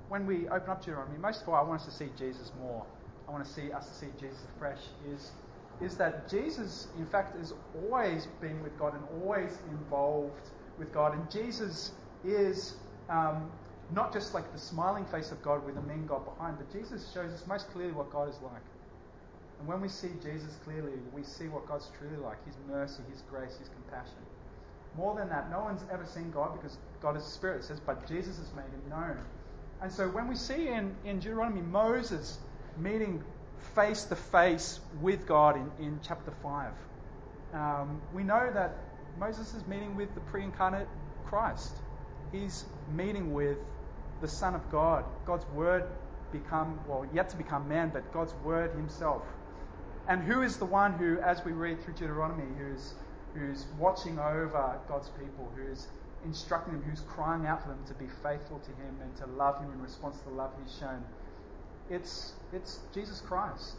when 0.10 0.28
we 0.28 0.48
open 0.48 0.70
up 0.70 0.86
Deuteronomy, 0.86 1.18
most 1.18 1.42
of 1.42 1.50
all, 1.50 1.56
I 1.56 1.64
want 1.64 1.82
us 1.82 1.88
to 1.88 1.92
see 1.92 2.10
Jesus 2.18 2.52
more. 2.60 2.86
I 3.28 3.32
want 3.32 3.44
to 3.46 3.52
see 3.52 3.72
us 3.72 3.88
to 3.88 3.94
see 3.94 4.12
Jesus 4.20 4.40
fresh. 4.60 4.80
Is 5.12 5.32
is 5.82 5.98
that 5.98 6.30
Jesus, 6.30 6.88
in 6.98 7.08
fact, 7.08 7.36
has 7.36 7.54
always 7.84 8.28
been 8.40 8.62
with 8.62 8.78
God 8.78 8.94
and 8.94 9.04
always 9.24 9.58
involved 9.72 10.50
with 10.78 10.94
God, 10.94 11.16
and 11.16 11.30
Jesus 11.32 11.92
is 12.24 12.76
um, 13.10 13.50
not 13.96 14.14
just 14.14 14.34
like 14.34 14.52
the 14.54 14.60
smiling 14.60 15.06
face 15.06 15.32
of 15.32 15.42
God 15.42 15.66
with 15.66 15.78
a 15.78 15.82
mean 15.82 16.06
God 16.06 16.24
behind, 16.24 16.58
but 16.58 16.72
Jesus 16.72 17.12
shows 17.14 17.32
us 17.32 17.48
most 17.48 17.72
clearly 17.72 17.94
what 17.94 18.12
God 18.12 18.30
is 18.30 18.36
like. 18.44 18.62
And 19.60 19.68
when 19.68 19.82
we 19.82 19.90
see 19.90 20.10
Jesus 20.22 20.56
clearly, 20.64 20.94
we 21.14 21.24
see 21.24 21.48
what 21.48 21.68
God's 21.68 21.90
truly 21.98 22.18
like 22.18 22.44
His 22.46 22.56
mercy, 22.68 23.02
His 23.12 23.22
grace, 23.30 23.58
His 23.58 23.70
compassion. 23.70 24.22
More 24.96 25.16
than 25.16 25.30
that, 25.30 25.50
no 25.50 25.60
one's 25.62 25.84
ever 25.92 26.06
seen 26.06 26.32
God 26.32 26.54
because 26.54 26.78
God 27.02 27.16
is 27.16 27.24
a 27.24 27.30
spirit, 27.30 27.62
it 27.62 27.64
says, 27.66 27.80
but 27.80 28.08
Jesus 28.08 28.38
has 28.38 28.54
made 28.54 28.64
him 28.64 28.90
known. 28.90 29.18
And 29.82 29.92
so 29.92 30.08
when 30.10 30.28
we 30.28 30.36
see 30.36 30.68
in, 30.68 30.96
in 31.06 31.20
Deuteronomy 31.20 31.62
Moses 31.62 32.38
meeting 32.78 33.24
face 33.76 34.04
to 34.06 34.16
face 34.16 34.80
with 35.02 35.26
God 35.26 35.56
in, 35.56 35.86
in 35.86 36.00
chapter 36.04 36.32
5, 36.44 36.72
um, 37.54 38.02
we 38.14 38.24
know 38.24 38.50
that 38.54 38.76
Moses 39.20 39.54
is 39.54 39.66
meeting 39.68 39.96
with 39.96 40.14
the 40.14 40.22
pre 40.22 40.44
incarnate 40.44 40.88
Christ. 41.26 41.74
He's 42.32 42.66
meeting 42.94 43.34
with 43.34 43.58
the 44.22 44.28
Son 44.28 44.56
of 44.56 44.72
God, 44.72 45.04
God's 45.26 45.46
Word 45.48 45.84
become, 46.32 46.80
well, 46.88 47.06
yet 47.14 47.30
to 47.30 47.38
become 47.38 47.68
man, 47.68 47.90
but 47.94 48.14
God's 48.14 48.34
Word 48.44 48.72
Himself. 48.76 49.24
And 50.08 50.22
who 50.22 50.42
is 50.42 50.58
the 50.58 50.66
one 50.66 50.94
who, 50.94 51.20
as 51.20 51.44
we 51.44 51.52
read 51.52 51.84
through 51.84 51.96
Deuteronomy, 51.96 52.46
who's, 52.58 52.94
who's 53.34 53.66
watching 53.78 54.20
over 54.20 54.80
God's 54.88 55.10
people, 55.10 55.52
who's 55.56 55.88
instructing 56.26 56.74
them, 56.74 56.84
who's 56.84 57.02
crying 57.02 57.46
out 57.46 57.62
for 57.62 57.70
them 57.70 57.84
to 57.88 57.94
be 57.94 58.08
faithful 58.24 58.60
to 58.60 58.72
Him 58.72 58.96
and 59.02 59.16
to 59.18 59.26
love 59.38 59.60
Him 59.60 59.72
in 59.72 59.82
response 59.82 60.18
to 60.20 60.26
the 60.26 60.36
love 60.36 60.52
He's 60.64 60.78
shown? 60.78 61.04
It's, 61.90 62.34
it's 62.54 62.80
Jesus 62.94 63.22
Christ. 63.22 63.76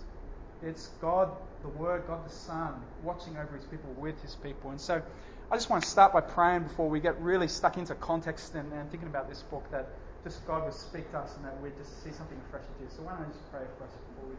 It's 0.62 0.88
God, 1.00 1.30
the 1.62 1.68
Word, 1.68 2.04
God 2.06 2.24
the 2.24 2.32
Son, 2.32 2.74
watching 3.02 3.36
over 3.36 3.56
His 3.56 3.64
people, 3.64 3.90
with 3.98 4.20
His 4.22 4.34
people. 4.36 4.70
And 4.70 4.80
so 4.80 5.02
I 5.50 5.56
just 5.56 5.70
want 5.70 5.82
to 5.82 5.88
start 5.88 6.12
by 6.12 6.20
praying 6.20 6.64
before 6.64 6.88
we 6.88 7.00
get 7.00 7.20
really 7.20 7.48
stuck 7.48 7.76
into 7.76 7.94
context 7.94 8.54
and, 8.54 8.72
and 8.72 8.90
thinking 8.90 9.08
about 9.08 9.28
this 9.28 9.42
book 9.42 9.64
that 9.70 9.88
just 10.24 10.46
God 10.46 10.64
would 10.64 10.74
speak 10.74 11.10
to 11.10 11.18
us 11.18 11.34
and 11.36 11.44
that 11.44 11.60
we'd 11.60 11.76
just 11.76 12.02
see 12.04 12.12
something 12.12 12.38
fresh 12.50 12.62
in 12.62 12.84
Jesus. 12.84 12.96
So 12.96 13.02
why 13.02 13.12
don't 13.12 13.26
I 13.26 13.28
just 13.28 13.50
pray 13.50 13.60
for 13.76 13.84
us 13.84 13.90
before 13.90 14.30
we 14.30 14.36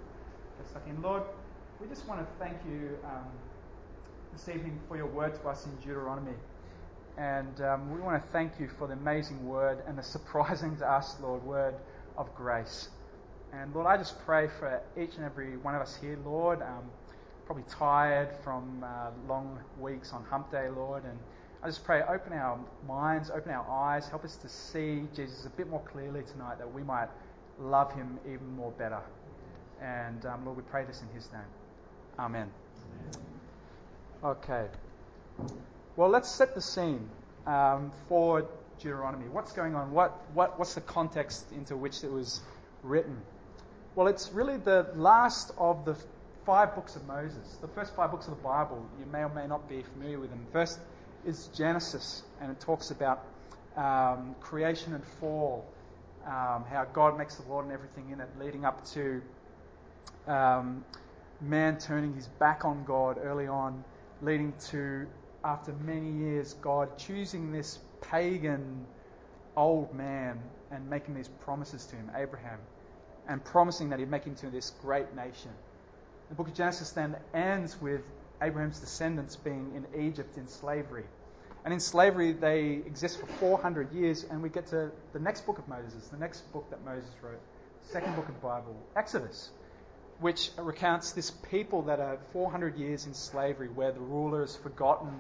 get 0.58 0.70
stuck 0.70 0.88
in? 0.88 1.01
Lord, 1.01 1.24
we 1.82 1.88
just 1.88 2.08
want 2.08 2.22
to 2.22 2.27
thank 2.39 2.55
you 2.65 2.98
um, 3.03 3.27
this 4.33 4.49
evening 4.49 4.79
for 4.87 4.97
your 4.97 5.05
word 5.05 5.35
to 5.35 5.47
us 5.47 5.65
in 5.65 5.75
Deuteronomy. 5.75 6.33
And 7.17 7.61
um, 7.61 7.93
we 7.93 7.99
want 8.01 8.23
to 8.23 8.31
thank 8.31 8.53
you 8.59 8.67
for 8.79 8.87
the 8.87 8.93
amazing 8.93 9.47
word 9.47 9.83
and 9.87 9.95
the 9.97 10.01
surprising 10.03 10.75
to 10.77 10.89
us, 10.89 11.15
Lord, 11.21 11.43
word 11.43 11.75
of 12.17 12.33
grace. 12.33 12.89
And 13.53 13.73
Lord, 13.75 13.85
I 13.85 13.95
just 13.97 14.19
pray 14.25 14.47
for 14.59 14.81
each 14.99 15.15
and 15.17 15.25
every 15.25 15.57
one 15.57 15.75
of 15.75 15.81
us 15.81 15.95
here, 16.01 16.17
Lord, 16.25 16.63
um, 16.63 16.89
probably 17.45 17.63
tired 17.69 18.29
from 18.43 18.83
uh, 18.83 19.11
long 19.27 19.59
weeks 19.79 20.11
on 20.13 20.23
hump 20.23 20.51
day, 20.51 20.67
Lord, 20.75 21.03
and 21.03 21.17
I 21.61 21.67
just 21.67 21.83
pray, 21.83 22.01
open 22.01 22.33
our 22.33 22.59
minds, 22.87 23.29
open 23.29 23.51
our 23.51 23.69
eyes, 23.69 24.07
help 24.09 24.25
us 24.25 24.35
to 24.37 24.49
see 24.49 25.03
Jesus 25.15 25.45
a 25.45 25.49
bit 25.49 25.69
more 25.69 25.81
clearly 25.91 26.23
tonight 26.31 26.57
that 26.57 26.73
we 26.73 26.81
might 26.81 27.09
love 27.59 27.93
him 27.93 28.19
even 28.25 28.55
more 28.55 28.71
better. 28.71 29.01
And 29.79 30.25
um, 30.25 30.43
Lord, 30.43 30.57
we 30.57 30.63
pray 30.63 30.85
this 30.85 31.01
in 31.01 31.15
his 31.15 31.31
name. 31.31 31.41
Amen. 32.17 32.49
Okay. 34.24 34.68
Well, 35.98 36.08
let's 36.08 36.32
set 36.32 36.56
the 36.56 36.62
scene 36.62 37.10
um, 37.46 37.92
for 38.08 38.48
Deuteronomy. 38.80 39.27
What's 39.27 39.51
going 39.51 39.75
on? 39.75 39.92
What, 39.92 40.18
what, 40.34 40.58
what's 40.58 40.75
the 40.75 40.82
context 40.82 41.51
into 41.51 41.75
which 41.75 42.06
it 42.06 42.12
was 42.12 42.39
written? 42.84 43.18
Well, 43.96 44.08
it's 44.08 44.32
really 44.32 44.56
the 44.56 44.88
last 44.96 45.51
of 45.58 45.84
the 45.84 45.98
five 46.46 46.74
books 46.74 46.96
of 46.96 47.06
Moses. 47.06 47.58
The 47.60 47.68
first 47.68 47.96
five 47.98 48.12
books 48.12 48.27
of 48.27 48.38
the 48.38 48.42
Bible. 48.44 48.86
You 48.98 49.06
may 49.12 49.20
or 49.24 49.30
may 49.30 49.46
not 49.46 49.68
be 49.68 49.84
familiar 49.94 50.20
with 50.20 50.30
them. 50.30 50.46
First 50.53 50.80
is 51.25 51.50
Genesis, 51.53 52.24
and 52.39 52.50
it 52.50 52.62
talks 52.62 52.92
about 52.92 53.25
um, 53.75 54.36
creation 54.39 54.94
and 54.94 55.03
fall, 55.20 55.65
um, 56.25 56.63
how 56.70 56.88
God 56.94 57.18
makes 57.18 57.36
the 57.36 57.44
world 57.44 57.65
and 57.65 57.74
everything 57.74 58.10
in 58.12 58.22
it, 58.22 58.30
leading 58.39 58.63
up 58.63 58.86
to 58.92 59.22
um, 60.27 60.86
man 61.42 61.77
turning 61.77 62.13
his 62.15 62.27
back 62.39 62.63
on 62.63 62.86
God 62.86 63.18
early 63.22 63.48
on, 63.48 63.84
leading 64.24 64.53
to, 64.72 65.06
after 65.44 65.74
many 65.86 66.12
years, 66.12 66.53
God 66.56 66.98
choosing 66.98 67.51
this 67.51 67.80
pagan 68.01 68.86
old 69.56 69.94
man 69.94 70.39
and 70.72 70.89
making 70.89 71.13
these 71.13 71.27
promises 71.27 71.86
to 71.88 71.96
him, 71.96 72.10
Abraham, 72.15 72.60
and 73.27 73.44
promising 73.44 73.89
that 73.89 74.00
he'd 74.00 74.10
make 74.10 74.24
him 74.24 74.36
to 74.36 74.50
this 74.50 74.72
great 74.82 75.13
nation. 75.15 75.51
The 76.30 76.36
book 76.36 76.48
of 76.48 76.53
Genesis 76.53 76.92
then 76.92 77.15
ends 77.34 77.80
with 77.80 78.01
Abraham's 78.42 78.80
descendants 78.80 79.36
being 79.36 79.72
in 79.75 80.08
Egypt 80.08 80.38
in 80.38 80.48
slavery. 80.48 81.06
And 81.65 81.74
in 81.74 81.80
slavery, 81.80 82.34
they 82.34 82.82
exist 82.86 83.20
for 83.20 83.27
400 83.27 83.94
years, 83.94 84.25
and 84.30 84.42
we 84.42 84.50
get 84.50 84.68
to 84.68 84.92
the 85.13 85.20
next 85.20 85.46
book 85.46 85.60
of 85.60 85.68
Moses, 85.68 86.08
the 86.08 86.18
next 86.18 86.51
book 86.51 86.70
that 86.72 86.84
Moses 86.84 87.10
wrote, 87.22 87.39
second 87.82 88.15
book 88.15 88.27
of 88.27 88.36
the 88.36 88.42
Bible, 88.42 88.75
Exodus, 88.96 89.51
which 90.20 90.51
recounts 90.58 91.12
this 91.12 91.32
people 91.32 91.84
that 91.84 92.00
are 92.00 92.17
400 92.32 92.77
years 92.77 93.05
in 93.05 93.13
slavery, 93.13 93.67
where 93.67 93.91
the 93.91 94.00
ruler 94.00 94.41
has 94.41 94.55
forgotten 94.55 95.12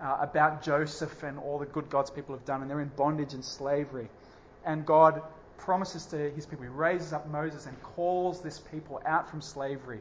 uh, 0.00 0.18
about 0.20 0.62
Joseph 0.62 1.22
and 1.22 1.38
all 1.38 1.58
the 1.58 1.66
good 1.66 1.90
God's 1.90 2.10
people 2.10 2.34
have 2.34 2.44
done, 2.44 2.62
and 2.62 2.70
they're 2.70 2.80
in 2.80 2.90
bondage 2.96 3.34
and 3.34 3.44
slavery. 3.44 4.08
And 4.64 4.86
God 4.86 5.22
promises 5.58 6.06
to 6.06 6.30
his 6.30 6.46
people, 6.46 6.64
he 6.64 6.70
raises 6.70 7.12
up 7.12 7.28
Moses 7.28 7.66
and 7.66 7.80
calls 7.82 8.40
this 8.40 8.58
people 8.58 9.00
out 9.04 9.28
from 9.28 9.40
slavery 9.40 10.00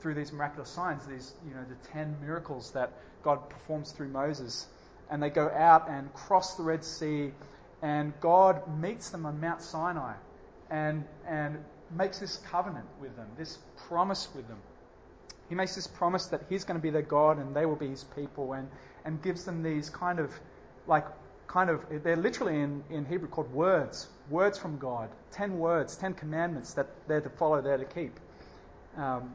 through 0.00 0.14
these 0.14 0.32
miraculous 0.32 0.70
signs, 0.70 1.06
these, 1.06 1.32
you 1.46 1.54
know, 1.54 1.64
the 1.68 1.88
10 1.88 2.16
miracles 2.20 2.72
that 2.72 2.92
God 3.22 3.48
performs 3.50 3.92
through 3.92 4.08
Moses. 4.08 4.66
And 5.10 5.22
they 5.22 5.30
go 5.30 5.48
out 5.48 5.88
and 5.88 6.12
cross 6.14 6.54
the 6.54 6.62
Red 6.62 6.84
Sea, 6.84 7.32
and 7.82 8.12
God 8.20 8.62
meets 8.80 9.10
them 9.10 9.26
on 9.26 9.40
Mount 9.40 9.62
Sinai 9.62 10.14
and, 10.70 11.04
and 11.26 11.58
makes 11.96 12.18
this 12.18 12.38
covenant 12.50 12.86
with 13.00 13.14
them, 13.16 13.28
this 13.36 13.58
promise 13.88 14.28
with 14.34 14.46
them. 14.48 14.58
He 15.48 15.54
makes 15.54 15.74
this 15.74 15.86
promise 15.86 16.26
that 16.26 16.42
He's 16.48 16.64
going 16.64 16.78
to 16.78 16.82
be 16.82 16.90
their 16.90 17.02
God 17.02 17.38
and 17.38 17.54
they 17.54 17.66
will 17.66 17.76
be 17.76 17.88
His 17.88 18.04
people, 18.04 18.52
and, 18.52 18.68
and 19.04 19.22
gives 19.22 19.44
them 19.44 19.62
these 19.62 19.90
kind 19.90 20.18
of 20.18 20.32
like 20.86 21.06
kind 21.46 21.68
of, 21.68 21.84
they're 22.04 22.16
literally 22.16 22.60
in, 22.60 22.82
in 22.90 23.04
Hebrew 23.04 23.28
called 23.28 23.52
words, 23.52 24.08
words 24.28 24.56
from 24.56 24.78
God. 24.78 25.10
Ten 25.32 25.58
words, 25.58 25.96
ten 25.96 26.14
commandments 26.14 26.74
that 26.74 26.86
they're 27.08 27.20
to 27.20 27.30
follow, 27.30 27.60
they're 27.60 27.78
to 27.78 27.84
keep. 27.84 28.12
Um, 28.96 29.34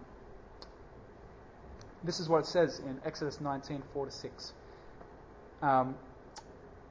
this 2.05 2.19
is 2.19 2.29
what 2.29 2.39
it 2.39 2.45
says 2.45 2.79
in 2.79 3.01
Exodus 3.03 3.41
19, 3.41 3.81
4 3.93 4.05
to 4.05 4.11
6. 4.11 4.53
Um, 5.61 5.95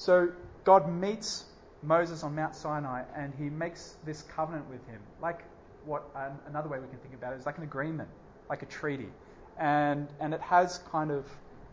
So 0.00 0.30
God 0.64 0.90
meets 0.90 1.44
Moses 1.82 2.22
on 2.22 2.34
Mount 2.34 2.56
Sinai 2.56 3.02
and 3.14 3.34
he 3.36 3.50
makes 3.50 3.96
this 4.06 4.22
covenant 4.22 4.66
with 4.70 4.80
him. 4.86 4.98
Like 5.20 5.40
what 5.84 6.04
um, 6.14 6.38
another 6.46 6.70
way 6.70 6.78
we 6.78 6.88
can 6.88 6.96
think 7.00 7.12
about 7.12 7.34
it 7.34 7.38
is 7.38 7.44
like 7.44 7.58
an 7.58 7.64
agreement, 7.64 8.08
like 8.48 8.62
a 8.62 8.66
treaty. 8.66 9.10
And, 9.58 10.08
and 10.18 10.32
it 10.32 10.40
has 10.40 10.78
kind 10.90 11.10
of 11.10 11.26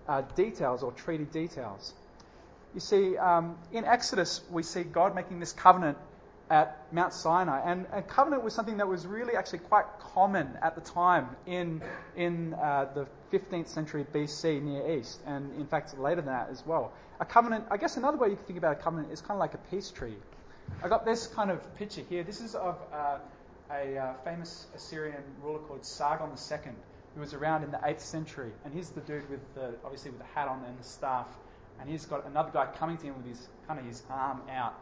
uh, 0.09 0.23
details 0.35 0.83
or 0.83 0.91
treaty 0.91 1.23
details. 1.23 1.93
You 2.73 2.81
see, 2.81 3.15
um, 3.15 3.57
in 3.71 3.85
Exodus, 3.85 4.41
we 4.51 4.61
see 4.61 4.83
God 4.83 5.15
making 5.15 5.39
this 5.39 5.53
covenant 5.53 5.97
at 6.49 6.85
Mount 6.91 7.13
Sinai. 7.13 7.61
And 7.63 7.85
a 7.93 8.01
covenant 8.01 8.43
was 8.43 8.53
something 8.53 8.75
that 8.77 8.89
was 8.89 9.07
really 9.07 9.37
actually 9.37 9.59
quite 9.59 9.85
common 9.99 10.49
at 10.61 10.75
the 10.75 10.81
time 10.81 11.29
in, 11.45 11.81
in 12.17 12.55
uh, 12.55 12.89
the 12.93 13.07
15th 13.31 13.67
century 13.67 14.05
BC 14.13 14.61
Near 14.61 14.97
East, 14.97 15.19
and 15.25 15.53
in 15.55 15.65
fact 15.67 15.97
later 15.97 16.21
than 16.21 16.33
that 16.33 16.49
as 16.49 16.65
well. 16.65 16.93
A 17.19 17.25
covenant, 17.25 17.65
I 17.71 17.77
guess 17.77 17.97
another 17.97 18.17
way 18.17 18.29
you 18.29 18.35
can 18.35 18.45
think 18.45 18.59
about 18.59 18.73
a 18.73 18.81
covenant 18.81 19.11
is 19.11 19.21
kind 19.21 19.33
of 19.33 19.39
like 19.39 19.53
a 19.53 19.59
peace 19.69 19.89
treaty. 19.89 20.17
I 20.83 20.87
got 20.87 21.05
this 21.05 21.27
kind 21.27 21.49
of 21.49 21.75
picture 21.75 22.01
here. 22.09 22.23
This 22.23 22.41
is 22.41 22.53
of 22.53 22.77
uh, 22.93 23.17
a 23.71 23.97
uh, 23.97 24.13
famous 24.23 24.67
Assyrian 24.75 25.23
ruler 25.41 25.59
called 25.59 25.85
Sargon 25.85 26.29
II, 26.29 26.73
who 27.15 27.21
was 27.21 27.33
around 27.33 27.63
in 27.63 27.71
the 27.71 27.77
8th 27.77 28.01
century. 28.01 28.51
And 28.63 28.73
here's 28.73 28.89
the 28.89 29.01
dude 29.01 29.29
with 29.29 29.41
the, 29.55 29.73
obviously 29.83 30.11
with 30.11 30.19
the 30.19 30.25
hat 30.25 30.47
on 30.47 30.63
and 30.65 30.77
the 30.77 30.83
staff. 30.83 31.27
And 31.79 31.89
he's 31.89 32.05
got 32.05 32.25
another 32.25 32.51
guy 32.51 32.67
coming 32.77 32.97
to 32.97 33.07
him 33.07 33.17
with 33.17 33.27
his 33.27 33.47
kind 33.67 33.79
of 33.79 33.85
his 33.85 34.03
arm 34.09 34.41
out. 34.49 34.75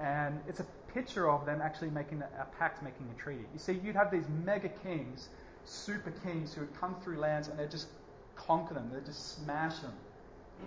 And 0.00 0.40
it's 0.48 0.60
a 0.60 0.66
picture 0.92 1.30
of 1.30 1.46
them 1.46 1.60
actually 1.62 1.90
making 1.90 2.22
a, 2.22 2.42
a 2.42 2.44
pact, 2.58 2.82
making 2.82 3.08
a 3.14 3.20
treaty. 3.20 3.44
You 3.52 3.58
see, 3.58 3.80
you'd 3.84 3.96
have 3.96 4.10
these 4.10 4.24
mega 4.44 4.68
kings, 4.68 5.28
super 5.64 6.10
kings, 6.10 6.54
who 6.54 6.62
would 6.62 6.80
come 6.80 6.94
through 7.02 7.18
lands 7.18 7.48
and 7.48 7.58
they'd 7.58 7.70
just 7.70 7.88
conquer 8.36 8.74
them, 8.74 8.90
they'd 8.92 9.04
just 9.04 9.36
smash 9.42 9.78
them. 9.78 9.92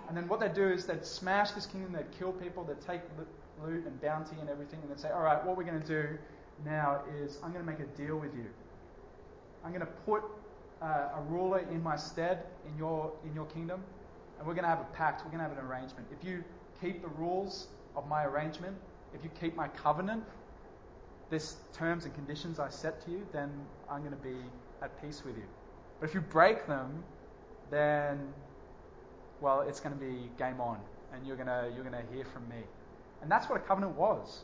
And 0.07 0.17
then 0.17 0.27
what 0.27 0.39
they'd 0.39 0.53
do 0.53 0.67
is 0.67 0.85
they'd 0.85 1.05
smash 1.05 1.51
this 1.51 1.65
kingdom, 1.65 1.93
they'd 1.93 2.17
kill 2.17 2.33
people, 2.33 2.63
they'd 2.63 2.81
take 2.81 3.01
loot 3.63 3.85
and 3.85 4.01
bounty 4.01 4.35
and 4.39 4.49
everything, 4.49 4.79
and 4.81 4.91
they'd 4.91 4.99
say, 4.99 5.09
all 5.09 5.21
right, 5.21 5.43
what 5.45 5.57
we're 5.57 5.63
going 5.63 5.81
to 5.81 5.87
do 5.87 6.17
now 6.65 7.01
is 7.21 7.37
I'm 7.43 7.51
going 7.53 7.65
to 7.65 7.71
make 7.71 7.79
a 7.79 7.97
deal 7.97 8.17
with 8.17 8.33
you. 8.35 8.45
I'm 9.63 9.71
going 9.71 9.81
to 9.81 9.93
put 10.05 10.23
uh, 10.81 11.09
a 11.17 11.21
ruler 11.29 11.59
in 11.71 11.81
my 11.81 11.95
stead 11.95 12.43
in 12.69 12.77
your, 12.77 13.11
in 13.25 13.33
your 13.33 13.45
kingdom, 13.45 13.81
and 14.37 14.47
we're 14.47 14.53
going 14.53 14.63
to 14.63 14.69
have 14.69 14.81
a 14.81 14.95
pact, 14.95 15.23
we're 15.23 15.31
going 15.31 15.43
to 15.43 15.49
have 15.49 15.57
an 15.57 15.65
arrangement. 15.65 16.07
If 16.11 16.27
you 16.27 16.43
keep 16.81 17.01
the 17.01 17.07
rules 17.09 17.67
of 17.95 18.07
my 18.07 18.25
arrangement, 18.25 18.75
if 19.13 19.23
you 19.23 19.29
keep 19.39 19.55
my 19.55 19.69
covenant, 19.69 20.23
this 21.29 21.55
terms 21.73 22.05
and 22.05 22.13
conditions 22.13 22.59
I 22.59 22.69
set 22.69 23.03
to 23.05 23.11
you, 23.11 23.25
then 23.31 23.49
I'm 23.89 24.01
going 24.01 24.11
to 24.11 24.17
be 24.17 24.35
at 24.81 25.01
peace 25.01 25.23
with 25.25 25.37
you. 25.37 25.43
But 25.99 26.09
if 26.09 26.15
you 26.15 26.21
break 26.21 26.67
them, 26.67 27.03
then 27.69 28.19
well, 29.41 29.61
it's 29.61 29.79
going 29.79 29.97
to 29.97 30.03
be 30.03 30.29
game 30.37 30.61
on, 30.61 30.79
and 31.13 31.25
you're 31.25 31.35
going 31.35 31.47
to 31.47 31.71
you're 31.73 31.83
going 31.83 32.05
to 32.05 32.13
hear 32.13 32.25
from 32.25 32.47
me. 32.49 32.63
And 33.21 33.31
that's 33.31 33.49
what 33.49 33.57
a 33.57 33.63
covenant 33.63 33.95
was. 33.95 34.43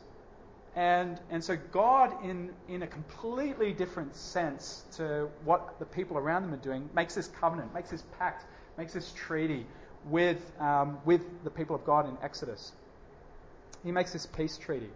And 0.74 1.20
and 1.30 1.42
so 1.44 1.56
God, 1.70 2.24
in 2.24 2.50
in 2.68 2.82
a 2.82 2.86
completely 2.86 3.72
different 3.72 4.16
sense 4.16 4.84
to 4.96 5.28
what 5.44 5.78
the 5.78 5.86
people 5.86 6.16
around 6.18 6.42
them 6.42 6.54
are 6.54 6.62
doing, 6.62 6.88
makes 6.94 7.14
this 7.14 7.28
covenant, 7.28 7.74
makes 7.74 7.90
this 7.90 8.04
pact, 8.18 8.46
makes 8.78 8.92
this 8.92 9.12
treaty 9.12 9.66
with 10.06 10.40
um, 10.60 10.98
with 11.04 11.22
the 11.44 11.50
people 11.50 11.76
of 11.76 11.84
God 11.84 12.08
in 12.08 12.16
Exodus 12.22 12.72
he 13.84 13.92
makes 13.92 14.12
this 14.12 14.26
peace 14.26 14.56
treaty. 14.56 14.90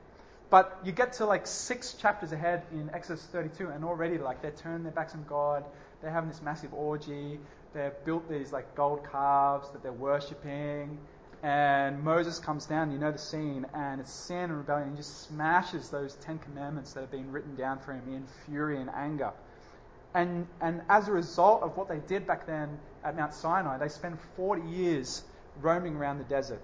But 0.48 0.78
you 0.84 0.92
get 0.92 1.14
to 1.14 1.26
like 1.26 1.46
six 1.46 1.94
chapters 1.94 2.32
ahead 2.32 2.62
in 2.72 2.90
Exodus 2.92 3.24
32, 3.32 3.68
and 3.68 3.84
already 3.84 4.18
like 4.18 4.42
they're 4.42 4.52
turning 4.52 4.84
their 4.84 4.92
backs 4.92 5.14
on 5.14 5.24
God. 5.28 5.64
They're 6.00 6.10
having 6.10 6.30
this 6.30 6.42
massive 6.42 6.72
orgy. 6.72 7.40
They've 7.74 7.92
built 8.04 8.28
these 8.30 8.52
like 8.52 8.74
gold 8.76 9.06
calves 9.10 9.70
that 9.72 9.82
they're 9.82 9.92
worshipping. 9.92 10.98
And 11.42 12.02
Moses 12.02 12.38
comes 12.38 12.66
down, 12.66 12.92
you 12.92 12.98
know 12.98 13.12
the 13.12 13.18
scene, 13.18 13.66
and 13.74 14.00
it's 14.00 14.12
sin 14.12 14.36
and 14.44 14.56
rebellion. 14.56 14.90
He 14.90 14.96
just 14.96 15.28
smashes 15.28 15.90
those 15.90 16.14
Ten 16.16 16.38
Commandments 16.38 16.92
that 16.94 17.00
have 17.00 17.10
been 17.10 17.30
written 17.30 17.54
down 17.56 17.78
for 17.78 17.92
him 17.92 18.02
in 18.08 18.24
fury 18.46 18.80
and 18.80 18.88
anger. 18.90 19.32
And, 20.14 20.46
and 20.62 20.80
as 20.88 21.08
a 21.08 21.12
result 21.12 21.62
of 21.62 21.76
what 21.76 21.88
they 21.88 21.98
did 21.98 22.26
back 22.26 22.46
then 22.46 22.78
at 23.04 23.16
Mount 23.16 23.34
Sinai, 23.34 23.76
they 23.76 23.88
spent 23.88 24.18
40 24.36 24.66
years 24.66 25.22
roaming 25.60 25.96
around 25.96 26.18
the 26.18 26.24
desert. 26.24 26.62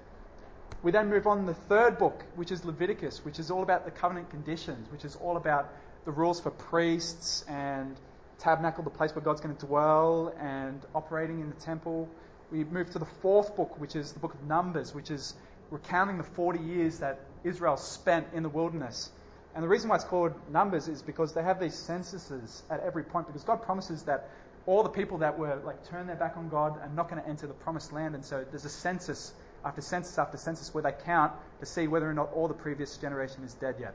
We 0.82 0.90
then 0.90 1.10
move 1.10 1.28
on 1.28 1.46
the 1.46 1.54
third 1.54 1.96
book, 1.96 2.24
which 2.34 2.50
is 2.50 2.64
Leviticus, 2.64 3.24
which 3.24 3.38
is 3.38 3.52
all 3.52 3.62
about 3.62 3.84
the 3.84 3.92
covenant 3.92 4.30
conditions, 4.30 4.90
which 4.90 5.04
is 5.04 5.14
all 5.14 5.36
about 5.36 5.68
the 6.04 6.10
rules 6.10 6.40
for 6.40 6.50
priests 6.50 7.44
and 7.48 7.96
tabernacle, 8.40 8.82
the 8.82 8.90
place 8.90 9.14
where 9.14 9.22
God's 9.22 9.40
going 9.40 9.54
to 9.54 9.66
dwell, 9.66 10.34
and 10.40 10.84
operating 10.92 11.38
in 11.38 11.50
the 11.50 11.56
temple. 11.56 12.08
We 12.50 12.64
move 12.64 12.90
to 12.90 12.98
the 12.98 13.06
fourth 13.06 13.54
book, 13.54 13.78
which 13.80 13.94
is 13.94 14.12
the 14.12 14.18
book 14.18 14.34
of 14.34 14.42
Numbers, 14.42 14.92
which 14.92 15.12
is 15.12 15.34
recounting 15.70 16.18
the 16.18 16.24
40 16.24 16.58
years 16.58 16.98
that 16.98 17.20
Israel 17.44 17.76
spent 17.76 18.26
in 18.34 18.42
the 18.42 18.48
wilderness. 18.48 19.12
And 19.54 19.62
the 19.62 19.68
reason 19.68 19.88
why 19.88 19.96
it's 19.96 20.04
called 20.04 20.32
Numbers 20.50 20.88
is 20.88 21.00
because 21.00 21.32
they 21.32 21.44
have 21.44 21.60
these 21.60 21.74
censuses 21.74 22.64
at 22.68 22.80
every 22.80 23.04
point, 23.04 23.28
because 23.28 23.44
God 23.44 23.62
promises 23.62 24.02
that 24.04 24.30
all 24.66 24.82
the 24.82 24.88
people 24.88 25.18
that 25.18 25.38
were 25.38 25.60
like 25.64 25.88
turned 25.88 26.08
their 26.08 26.16
back 26.16 26.36
on 26.36 26.48
God 26.48 26.80
are 26.80 26.88
not 26.88 27.08
going 27.08 27.22
to 27.22 27.28
enter 27.28 27.46
the 27.46 27.54
promised 27.54 27.92
land, 27.92 28.16
and 28.16 28.24
so 28.24 28.44
there's 28.50 28.64
a 28.64 28.68
census 28.70 29.32
after 29.64 29.80
census 29.80 30.18
after 30.18 30.36
census 30.36 30.74
where 30.74 30.82
they 30.82 30.92
count 31.04 31.32
to 31.60 31.66
see 31.66 31.86
whether 31.86 32.08
or 32.08 32.14
not 32.14 32.32
all 32.32 32.48
the 32.48 32.54
previous 32.54 32.96
generation 32.96 33.44
is 33.44 33.54
dead 33.54 33.76
yet. 33.78 33.94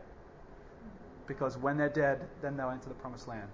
Because 1.27 1.57
when 1.57 1.77
they're 1.77 1.89
dead, 1.89 2.21
then 2.41 2.55
they'll 2.55 2.69
enter 2.69 2.87
the 2.87 2.95
promised 2.95 3.27
land. 3.27 3.49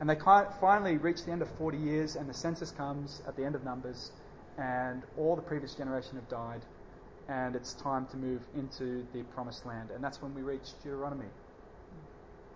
And 0.00 0.10
they 0.10 0.16
finally 0.60 0.96
reach 0.96 1.24
the 1.24 1.30
end 1.30 1.42
of 1.42 1.48
40 1.58 1.78
years, 1.78 2.16
and 2.16 2.28
the 2.28 2.34
census 2.34 2.70
comes 2.70 3.22
at 3.26 3.36
the 3.36 3.44
end 3.44 3.54
of 3.54 3.64
Numbers, 3.64 4.10
and 4.58 5.02
all 5.16 5.36
the 5.36 5.42
previous 5.42 5.74
generation 5.74 6.16
have 6.16 6.28
died, 6.28 6.60
and 7.28 7.54
it's 7.54 7.72
time 7.74 8.06
to 8.06 8.16
move 8.16 8.42
into 8.56 9.06
the 9.12 9.22
promised 9.34 9.64
land. 9.64 9.90
And 9.94 10.02
that's 10.02 10.20
when 10.20 10.34
we 10.34 10.42
reach 10.42 10.72
Deuteronomy. 10.82 11.28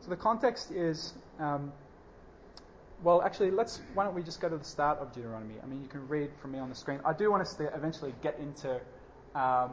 So 0.01 0.11
the 0.11 0.17
context 0.17 0.71
is 0.71 1.15
um, 1.39 1.73
well, 3.03 3.23
actually, 3.23 3.51
let's. 3.51 3.81
Why 3.95 4.05
don't 4.05 4.15
we 4.15 4.23
just 4.23 4.41
go 4.41 4.49
to 4.49 4.57
the 4.57 4.65
start 4.65 4.99
of 4.99 5.13
Deuteronomy? 5.13 5.57
I 5.63 5.67
mean, 5.67 5.83
you 5.83 5.89
can 5.89 6.09
read 6.09 6.31
from 6.41 6.53
me 6.53 6.59
on 6.59 6.69
the 6.71 6.75
screen. 6.75 7.01
I 7.05 7.13
do 7.13 7.31
want 7.31 7.43
us 7.43 7.55
to 7.55 7.67
eventually 7.75 8.15
get 8.23 8.39
into 8.39 8.81
um, 9.35 9.73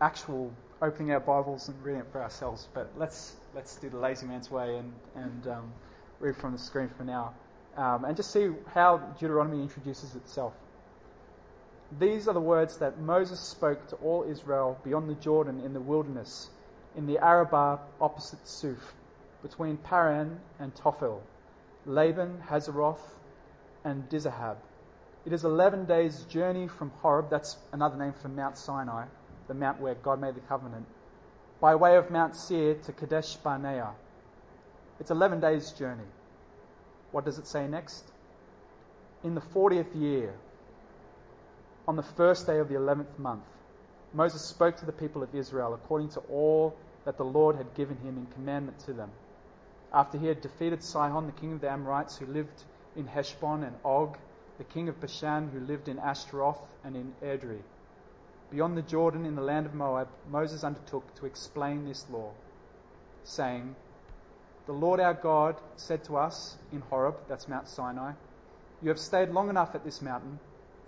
actual 0.00 0.52
opening 0.80 1.12
our 1.12 1.20
Bibles 1.20 1.68
and 1.68 1.84
reading 1.84 2.00
it 2.00 2.06
for 2.10 2.20
ourselves, 2.20 2.68
but 2.74 2.90
let's 2.96 3.36
let's 3.54 3.76
do 3.76 3.88
the 3.88 3.98
lazy 3.98 4.26
man's 4.26 4.50
way 4.50 4.76
and 4.78 4.92
and 5.14 5.46
um, 5.46 5.72
read 6.18 6.36
from 6.36 6.52
the 6.52 6.58
screen 6.58 6.90
for 6.96 7.04
now, 7.04 7.34
um, 7.76 8.04
and 8.04 8.16
just 8.16 8.32
see 8.32 8.50
how 8.74 8.98
Deuteronomy 9.20 9.62
introduces 9.62 10.16
itself. 10.16 10.54
These 12.00 12.26
are 12.26 12.34
the 12.34 12.40
words 12.40 12.78
that 12.78 12.98
Moses 12.98 13.38
spoke 13.38 13.86
to 13.88 13.96
all 13.96 14.24
Israel 14.24 14.78
beyond 14.82 15.08
the 15.08 15.14
Jordan 15.14 15.60
in 15.60 15.72
the 15.72 15.80
wilderness, 15.80 16.50
in 16.96 17.06
the 17.06 17.18
Arabah 17.18 17.78
opposite 18.00 18.44
Suph, 18.48 18.94
between 19.42 19.76
Paran 19.76 20.40
and 20.58 20.74
Tophel 20.74 21.20
Laban, 21.86 22.42
Hazeroth, 22.48 23.00
and 23.84 24.08
Dizahab. 24.08 24.56
It 25.24 25.32
is 25.32 25.44
11 25.44 25.86
days' 25.86 26.22
journey 26.24 26.68
from 26.68 26.90
Horeb, 27.00 27.30
that's 27.30 27.56
another 27.72 27.96
name 27.96 28.12
for 28.12 28.28
Mount 28.28 28.56
Sinai, 28.56 29.06
the 29.48 29.54
mount 29.54 29.80
where 29.80 29.94
God 29.94 30.20
made 30.20 30.34
the 30.34 30.40
covenant, 30.40 30.86
by 31.60 31.74
way 31.74 31.96
of 31.96 32.10
Mount 32.10 32.36
Seir 32.36 32.74
to 32.74 32.92
Kadesh 32.92 33.36
Barnea. 33.36 33.90
It's 35.00 35.10
11 35.10 35.40
days' 35.40 35.72
journey. 35.72 36.04
What 37.10 37.24
does 37.24 37.38
it 37.38 37.46
say 37.46 37.66
next? 37.66 38.04
In 39.24 39.34
the 39.34 39.40
40th 39.40 39.94
year, 40.00 40.34
on 41.86 41.96
the 41.96 42.02
first 42.02 42.46
day 42.46 42.58
of 42.58 42.68
the 42.68 42.74
11th 42.74 43.18
month, 43.18 43.44
Moses 44.12 44.42
spoke 44.42 44.76
to 44.76 44.86
the 44.86 44.92
people 44.92 45.22
of 45.22 45.34
Israel 45.34 45.74
according 45.74 46.10
to 46.10 46.20
all 46.20 46.76
that 47.04 47.16
the 47.16 47.24
Lord 47.24 47.56
had 47.56 47.74
given 47.74 47.96
him 47.98 48.18
in 48.18 48.26
commandment 48.26 48.78
to 48.80 48.92
them 48.92 49.10
after 49.92 50.18
he 50.18 50.26
had 50.26 50.40
defeated 50.40 50.82
Sihon, 50.82 51.26
the 51.26 51.32
king 51.32 51.52
of 51.52 51.60
the 51.60 51.70
Amorites, 51.70 52.16
who 52.16 52.26
lived 52.26 52.64
in 52.96 53.06
Heshbon, 53.06 53.62
and 53.62 53.76
Og, 53.84 54.16
the 54.58 54.64
king 54.64 54.88
of 54.88 55.00
Bashan, 55.00 55.50
who 55.50 55.60
lived 55.60 55.88
in 55.88 55.98
Ashtaroth 55.98 56.60
and 56.84 56.96
in 56.96 57.14
Edrei. 57.22 57.60
beyond 58.50 58.76
the 58.76 58.82
Jordan 58.82 59.24
in 59.24 59.34
the 59.34 59.42
land 59.42 59.66
of 59.66 59.74
Moab, 59.74 60.08
Moses 60.30 60.62
undertook 60.62 61.14
to 61.16 61.26
explain 61.26 61.86
this 61.86 62.04
law, 62.10 62.32
saying, 63.24 63.74
The 64.66 64.72
Lord 64.72 65.00
our 65.00 65.14
God 65.14 65.56
said 65.76 66.04
to 66.04 66.16
us 66.16 66.56
in 66.70 66.80
Horeb, 66.80 67.16
that's 67.28 67.48
Mount 67.48 67.68
Sinai, 67.68 68.12
You 68.82 68.88
have 68.88 68.98
stayed 68.98 69.30
long 69.30 69.48
enough 69.48 69.74
at 69.74 69.84
this 69.84 70.02
mountain. 70.02 70.38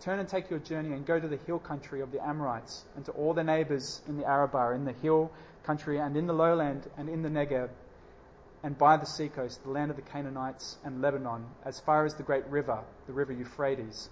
Turn 0.01 0.19
and 0.19 0.29
take 0.29 0.51
your 0.51 0.59
journey 0.59 0.93
and 0.93 1.07
go 1.07 1.19
to 1.19 1.29
the 1.29 1.39
hill 1.39 1.59
country 1.59 2.01
of 2.03 2.13
the 2.13 2.23
Amorites 2.23 2.85
and 2.97 3.05
to 3.07 3.13
all 3.13 3.33
their 3.33 3.45
neighbors 3.45 4.03
in 4.07 4.19
the 4.19 4.27
Arabah, 4.27 4.73
in 4.75 4.85
the 4.85 4.93
hill 4.93 5.31
country 5.63 5.99
and 5.99 6.17
in 6.17 6.27
the 6.27 6.33
lowland 6.35 6.87
and 6.99 7.09
in 7.09 7.23
the 7.23 7.31
Negev 7.31 7.71
and 8.65 8.79
by 8.79 8.97
the 8.97 9.05
seacoast, 9.05 9.63
the 9.63 9.71
land 9.71 9.91
of 9.91 9.97
the 9.97 10.03
Canaanites 10.03 10.79
and 10.85 11.03
Lebanon, 11.03 11.45
as 11.67 11.79
far 11.81 12.07
as 12.07 12.15
the 12.15 12.23
great 12.23 12.47
river, 12.47 12.83
the 13.07 13.13
river 13.13 13.35
Euphrates. 13.35 14.09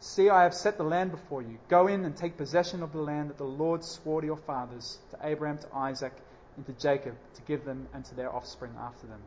See, 0.00 0.28
I 0.28 0.42
have 0.42 0.54
set 0.54 0.76
the 0.76 0.82
land 0.82 1.12
before 1.12 1.40
you. 1.40 1.58
Go 1.68 1.86
in 1.86 2.04
and 2.04 2.16
take 2.16 2.36
possession 2.36 2.82
of 2.82 2.92
the 2.92 3.00
land 3.00 3.30
that 3.30 3.38
the 3.38 3.44
Lord 3.44 3.84
swore 3.84 4.20
to 4.20 4.26
your 4.26 4.36
fathers, 4.36 4.98
to 5.12 5.18
Abraham, 5.22 5.58
to 5.58 5.68
Isaac, 5.72 6.12
and 6.56 6.66
to 6.66 6.72
Jacob, 6.72 7.14
to 7.36 7.42
give 7.42 7.64
them 7.64 7.86
and 7.94 8.04
to 8.06 8.16
their 8.16 8.34
offspring 8.34 8.72
after 8.76 9.06
them. 9.06 9.20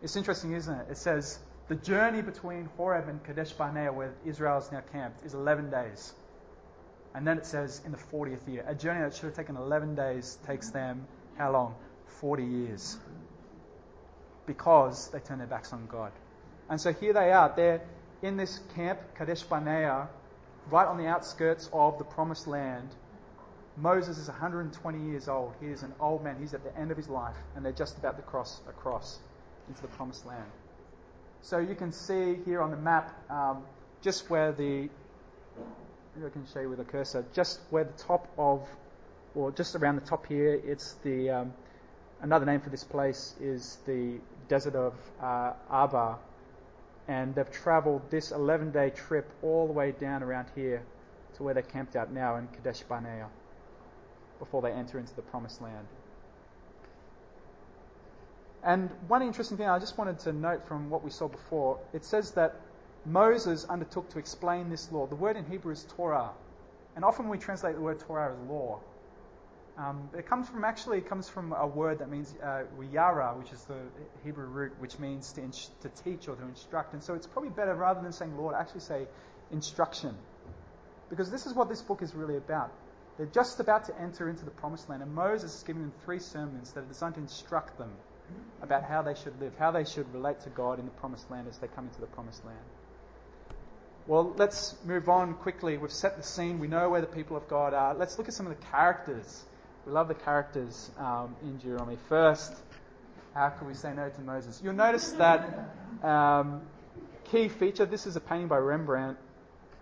It's 0.00 0.14
interesting, 0.14 0.52
isn't 0.52 0.72
it? 0.72 0.86
It 0.92 0.96
says 0.96 1.40
the 1.66 1.74
journey 1.74 2.22
between 2.22 2.66
Horeb 2.76 3.08
and 3.08 3.22
Kadesh 3.24 3.50
Barnea, 3.50 3.92
where 3.92 4.14
Israel 4.24 4.58
is 4.58 4.70
now 4.70 4.82
camped, 4.92 5.26
is 5.26 5.34
11 5.34 5.70
days. 5.70 6.12
And 7.16 7.26
then 7.26 7.36
it 7.36 7.46
says 7.46 7.82
in 7.84 7.90
the 7.90 7.98
40th 7.98 8.46
year. 8.46 8.64
A 8.68 8.76
journey 8.76 9.00
that 9.00 9.14
should 9.14 9.24
have 9.24 9.34
taken 9.34 9.56
11 9.56 9.96
days 9.96 10.38
takes 10.46 10.70
them 10.70 11.08
how 11.36 11.50
long? 11.50 11.74
40 12.20 12.44
years 12.44 12.98
because 14.46 15.08
they 15.08 15.20
turned 15.20 15.40
their 15.40 15.46
backs 15.46 15.72
on 15.72 15.86
God. 15.86 16.12
And 16.68 16.80
so 16.80 16.92
here 16.92 17.12
they 17.12 17.32
are. 17.32 17.52
They're 17.54 17.82
in 18.22 18.36
this 18.36 18.60
camp, 18.74 19.00
Kadesh 19.16 19.42
Barnea, 19.42 20.08
right 20.70 20.86
on 20.86 20.98
the 20.98 21.06
outskirts 21.06 21.68
of 21.72 21.98
the 21.98 22.04
promised 22.04 22.46
land. 22.46 22.88
Moses 23.76 24.18
is 24.18 24.28
120 24.28 25.10
years 25.10 25.28
old. 25.28 25.54
He 25.60 25.66
is 25.66 25.82
an 25.82 25.92
old 26.00 26.22
man. 26.22 26.36
He's 26.40 26.54
at 26.54 26.64
the 26.64 26.76
end 26.78 26.90
of 26.90 26.96
his 26.96 27.08
life, 27.08 27.36
and 27.54 27.64
they're 27.64 27.72
just 27.72 27.96
about 27.98 28.16
to 28.16 28.22
cross 28.22 28.60
across 28.68 29.18
into 29.68 29.82
the 29.82 29.88
promised 29.88 30.26
land. 30.26 30.50
So 31.42 31.58
you 31.58 31.74
can 31.74 31.92
see 31.92 32.36
here 32.44 32.60
on 32.60 32.70
the 32.70 32.76
map 32.76 33.14
um, 33.30 33.62
just 34.02 34.28
where 34.28 34.52
the, 34.52 34.88
I 36.16 36.28
can 36.28 36.46
show 36.52 36.60
you 36.60 36.68
with 36.68 36.80
a 36.80 36.84
cursor, 36.84 37.24
just 37.32 37.60
where 37.70 37.84
the 37.84 37.92
top 37.92 38.28
of, 38.36 38.68
or 39.34 39.50
just 39.50 39.74
around 39.74 39.96
the 39.96 40.06
top 40.06 40.26
here, 40.26 40.60
it's 40.64 40.94
the 41.04 41.30
um, 41.30 41.52
Another 42.22 42.44
name 42.44 42.60
for 42.60 42.68
this 42.68 42.84
place 42.84 43.34
is 43.40 43.78
the 43.86 44.18
desert 44.48 44.74
of 44.74 44.94
uh, 45.22 45.52
Arba. 45.70 46.18
And 47.08 47.34
they've 47.34 47.50
traveled 47.50 48.10
this 48.10 48.30
11 48.30 48.72
day 48.72 48.90
trip 48.90 49.30
all 49.42 49.66
the 49.66 49.72
way 49.72 49.92
down 49.92 50.22
around 50.22 50.48
here 50.54 50.82
to 51.36 51.42
where 51.42 51.54
they're 51.54 51.62
camped 51.62 51.96
out 51.96 52.12
now 52.12 52.36
in 52.36 52.46
Kadesh 52.48 52.82
Barnea 52.82 53.28
before 54.38 54.62
they 54.62 54.70
enter 54.70 54.98
into 54.98 55.14
the 55.16 55.22
promised 55.22 55.62
land. 55.62 55.86
And 58.62 58.90
one 59.08 59.22
interesting 59.22 59.56
thing 59.56 59.68
I 59.68 59.78
just 59.78 59.96
wanted 59.96 60.18
to 60.20 60.32
note 60.32 60.68
from 60.68 60.90
what 60.90 61.02
we 61.02 61.10
saw 61.10 61.28
before 61.28 61.78
it 61.94 62.04
says 62.04 62.32
that 62.32 62.56
Moses 63.06 63.64
undertook 63.64 64.10
to 64.10 64.18
explain 64.18 64.68
this 64.68 64.92
law. 64.92 65.06
The 65.06 65.14
word 65.14 65.36
in 65.36 65.46
Hebrew 65.46 65.72
is 65.72 65.86
Torah. 65.96 66.30
And 66.96 67.04
often 67.04 67.28
we 67.28 67.38
translate 67.38 67.76
the 67.76 67.80
word 67.80 68.00
Torah 68.00 68.32
as 68.32 68.48
law. 68.48 68.80
Um, 69.80 70.10
it 70.16 70.26
comes 70.26 70.46
from 70.46 70.62
actually 70.64 70.98
it 70.98 71.08
comes 71.08 71.28
from 71.28 71.54
a 71.54 71.66
word 71.66 72.00
that 72.00 72.10
means 72.10 72.34
uh, 72.44 72.64
yara, 72.92 73.34
which 73.38 73.50
is 73.50 73.62
the 73.64 73.78
Hebrew 74.24 74.44
root, 74.44 74.72
which 74.78 74.98
means 74.98 75.32
to, 75.32 75.40
to 75.88 76.02
teach 76.04 76.28
or 76.28 76.36
to 76.36 76.42
instruct. 76.42 76.92
And 76.92 77.02
so 77.02 77.14
it's 77.14 77.26
probably 77.26 77.50
better 77.50 77.74
rather 77.74 78.02
than 78.02 78.12
saying 78.12 78.36
Lord, 78.36 78.54
actually 78.54 78.80
say 78.80 79.06
instruction, 79.50 80.14
because 81.08 81.30
this 81.30 81.46
is 81.46 81.54
what 81.54 81.70
this 81.70 81.80
book 81.80 82.02
is 82.02 82.14
really 82.14 82.36
about. 82.36 82.72
They're 83.16 83.26
just 83.26 83.58
about 83.58 83.86
to 83.86 83.98
enter 83.98 84.28
into 84.28 84.44
the 84.44 84.50
promised 84.50 84.88
land, 84.90 85.02
and 85.02 85.14
Moses 85.14 85.56
is 85.56 85.62
giving 85.62 85.82
them 85.82 85.92
three 86.04 86.18
sermons 86.18 86.72
that 86.72 86.80
are 86.80 86.86
designed 86.86 87.14
to 87.14 87.20
instruct 87.20 87.78
them 87.78 87.90
about 88.62 88.84
how 88.84 89.00
they 89.00 89.14
should 89.14 89.38
live, 89.40 89.52
how 89.58 89.70
they 89.70 89.84
should 89.84 90.12
relate 90.12 90.40
to 90.42 90.50
God 90.50 90.78
in 90.78 90.84
the 90.84 90.90
promised 90.92 91.30
land 91.30 91.48
as 91.48 91.56
they 91.58 91.68
come 91.68 91.86
into 91.86 92.00
the 92.00 92.06
promised 92.06 92.44
land. 92.44 92.58
Well, 94.06 94.34
let's 94.36 94.74
move 94.84 95.08
on 95.08 95.34
quickly. 95.34 95.78
We've 95.78 95.90
set 95.90 96.16
the 96.16 96.22
scene. 96.22 96.58
We 96.58 96.68
know 96.68 96.90
where 96.90 97.00
the 97.00 97.06
people 97.06 97.36
of 97.36 97.48
God 97.48 97.74
are. 97.74 97.94
Let's 97.94 98.18
look 98.18 98.28
at 98.28 98.34
some 98.34 98.46
of 98.46 98.58
the 98.58 98.66
characters 98.66 99.44
we 99.86 99.92
love 99.92 100.08
the 100.08 100.14
characters 100.14 100.90
um, 100.98 101.34
in 101.42 101.56
Deuteronomy. 101.56 101.96
First, 102.08 102.54
how 103.34 103.48
can 103.48 103.66
we 103.66 103.74
say 103.74 103.92
no 103.94 104.08
to 104.08 104.20
Moses? 104.20 104.60
You'll 104.62 104.74
notice 104.74 105.12
that 105.12 105.70
um, 106.02 106.62
key 107.24 107.48
feature. 107.48 107.86
This 107.86 108.06
is 108.06 108.16
a 108.16 108.20
painting 108.20 108.48
by 108.48 108.58
Rembrandt. 108.58 109.16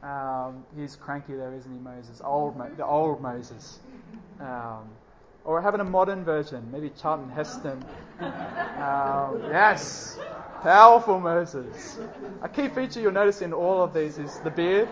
Um, 0.02 0.64
he's 0.76 0.94
cranky 0.94 1.34
there, 1.34 1.52
isn't 1.54 1.72
he, 1.72 1.78
Moses? 1.78 2.20
Old, 2.24 2.56
Mo- 2.56 2.70
the 2.76 2.86
old 2.86 3.20
Moses. 3.20 3.80
Um, 4.40 4.88
or 5.44 5.60
having 5.62 5.80
a 5.80 5.84
modern 5.84 6.24
version, 6.24 6.68
maybe 6.70 6.90
Charlton 7.00 7.30
Heston. 7.30 7.82
Um, 8.20 9.40
yes, 9.50 10.18
powerful 10.62 11.18
Moses. 11.18 11.98
A 12.42 12.48
key 12.48 12.68
feature 12.68 13.00
you'll 13.00 13.12
notice 13.12 13.40
in 13.42 13.52
all 13.52 13.82
of 13.82 13.94
these 13.94 14.18
is 14.18 14.38
the 14.40 14.50
beard. 14.50 14.88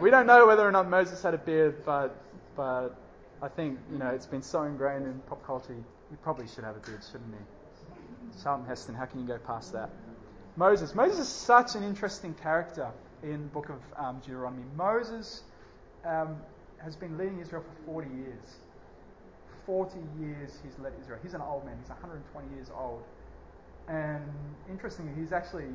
We 0.00 0.10
don't 0.10 0.26
know 0.26 0.46
whether 0.46 0.66
or 0.66 0.72
not 0.72 0.88
Moses 0.88 1.22
had 1.22 1.34
a 1.34 1.38
beard, 1.38 1.84
but 1.84 2.16
but 2.56 2.94
I 3.42 3.48
think, 3.48 3.78
you 3.90 3.98
know, 3.98 4.08
it's 4.08 4.26
been 4.26 4.42
so 4.42 4.62
ingrained 4.62 5.04
in 5.04 5.18
pop 5.28 5.44
culture, 5.44 5.74
he 5.74 6.16
probably 6.22 6.46
should 6.46 6.62
have 6.62 6.76
a 6.76 6.80
beard, 6.80 7.02
shouldn't 7.04 7.34
he? 7.34 8.40
Charlton 8.42 8.66
Heston, 8.66 8.94
how 8.94 9.04
can 9.04 9.20
you 9.20 9.26
go 9.26 9.38
past 9.38 9.72
that? 9.72 9.90
Moses. 10.56 10.94
Moses 10.94 11.20
is 11.20 11.28
such 11.28 11.74
an 11.74 11.82
interesting 11.82 12.34
character 12.34 12.88
in 13.22 13.42
the 13.42 13.48
book 13.48 13.68
of 13.68 13.80
um, 13.96 14.20
Deuteronomy. 14.20 14.64
Moses 14.76 15.42
um, 16.04 16.36
has 16.78 16.94
been 16.94 17.18
leading 17.18 17.40
Israel 17.40 17.62
for 17.62 17.92
40 17.92 18.08
years. 18.14 18.56
40 19.66 19.98
years 20.20 20.58
he's 20.62 20.78
led 20.78 20.92
Israel. 21.00 21.18
He's 21.22 21.34
an 21.34 21.40
old 21.40 21.64
man. 21.64 21.76
He's 21.80 21.88
120 21.88 22.54
years 22.54 22.70
old. 22.76 23.02
And 23.88 24.22
interestingly, 24.70 25.12
he's 25.20 25.32
actually 25.32 25.70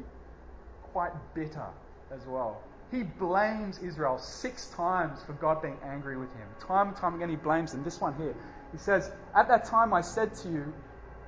quite 0.94 1.12
bitter 1.34 1.68
as 2.12 2.26
well. 2.28 2.62
He 2.92 3.04
blames 3.04 3.80
Israel 3.80 4.18
six 4.18 4.68
times 4.68 5.22
for 5.26 5.34
God 5.34 5.62
being 5.62 5.78
angry 5.84 6.18
with 6.18 6.34
him. 6.34 6.48
Time 6.66 6.90
and 6.90 6.98
time 6.98 7.16
again, 7.16 7.30
he 7.30 7.36
blames 7.36 7.74
them. 7.74 7.84
This 7.84 8.00
one 8.00 8.16
here. 8.16 8.34
He 8.72 8.78
says, 8.78 9.12
At 9.36 9.48
that 9.50 9.66
time 9.66 9.94
I 9.94 10.02
said 10.02 10.34
to 10.36 10.50
you, 10.50 10.74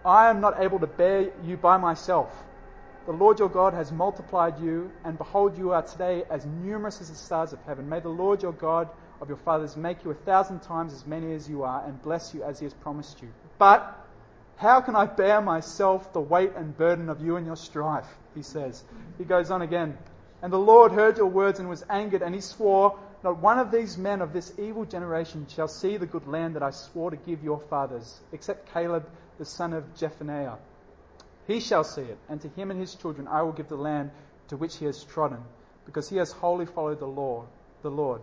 I 0.06 0.30
am 0.30 0.40
not 0.40 0.62
able 0.62 0.80
to 0.80 0.88
bear 0.88 1.32
you 1.44 1.58
by 1.58 1.78
myself. 1.78 2.32
The 3.06 3.12
Lord 3.12 3.40
your 3.40 3.50
God 3.50 3.74
has 3.74 3.92
multiplied 3.92 4.60
you, 4.60 4.92
and 5.04 5.18
behold, 5.18 5.58
you 5.58 5.72
are 5.72 5.82
today 5.82 6.24
as 6.30 6.46
numerous 6.46 7.02
as 7.02 7.10
the 7.10 7.16
stars 7.16 7.54
of 7.54 7.60
heaven. 7.64 7.90
May 7.90 8.00
the 8.00 8.10
Lord 8.10 8.42
your 8.42 8.54
God 8.54 8.88
of 9.20 9.28
your 9.28 9.38
fathers 9.38 9.76
make 9.76 10.04
you 10.04 10.12
a 10.12 10.16
thousand 10.16 10.62
times 10.62 10.94
as 10.94 11.06
many 11.06 11.34
as 11.34 11.50
you 11.50 11.64
are, 11.64 11.84
and 11.86 12.02
bless 12.02 12.34
you 12.34 12.44
as 12.44 12.60
he 12.60 12.66
has 12.66 12.74
promised 12.74 13.22
you. 13.22 13.30
But 13.58 14.08
how 14.58 14.80
can 14.82 14.96
I 14.96 15.06
bear 15.06 15.42
myself 15.42 16.14
the 16.14 16.22
weight 16.22 16.52
and 16.56 16.78
burden 16.78 17.10
of 17.10 17.22
you 17.22 17.36
and 17.38 17.46
your 17.46 17.56
strife? 17.56 18.08
He 18.36 18.44
says. 18.44 18.84
He 19.18 19.24
goes 19.24 19.52
on 19.52 19.62
again. 19.62 19.98
And 20.42 20.54
the 20.54 20.58
Lord 20.58 20.94
heard 20.94 21.18
your 21.18 21.28
words 21.28 21.60
and 21.60 21.68
was 21.68 21.84
angered, 21.90 22.22
and 22.22 22.34
he 22.34 22.42
swore, 22.42 22.98
Not 23.24 23.40
one 23.40 23.60
of 23.60 23.72
these 23.72 23.98
men 23.98 24.22
of 24.22 24.32
this 24.32 24.58
evil 24.58 24.86
generation 24.86 25.46
shall 25.48 25.68
see 25.68 25.98
the 25.98 26.06
good 26.06 26.28
land 26.28 26.56
that 26.56 26.64
I 26.64 26.70
swore 26.70 27.12
to 27.12 27.18
give 27.18 27.44
your 27.44 27.60
fathers, 27.60 28.22
except 28.32 28.72
Caleb 28.72 29.10
the 29.38 29.46
son 29.46 29.74
of 29.74 29.94
Jephunneh. 29.96 30.58
He 31.46 31.60
shall 31.60 31.84
see 31.84 32.04
it, 32.04 32.18
and 32.30 32.40
to 32.42 32.48
him 32.50 32.72
and 32.72 32.80
his 32.80 32.96
children 32.96 33.28
I 33.28 33.42
will 33.42 33.52
give 33.52 33.68
the 33.68 33.76
land 33.76 34.12
to 34.48 34.56
which 34.58 34.78
he 34.78 34.86
has 34.86 35.04
trodden, 35.04 35.44
because 35.86 36.08
he 36.08 36.18
has 36.18 36.32
wholly 36.32 36.66
followed 36.66 37.00
the 37.00 37.08
law, 37.08 37.46
the 37.82 37.92
Lord. 37.92 38.22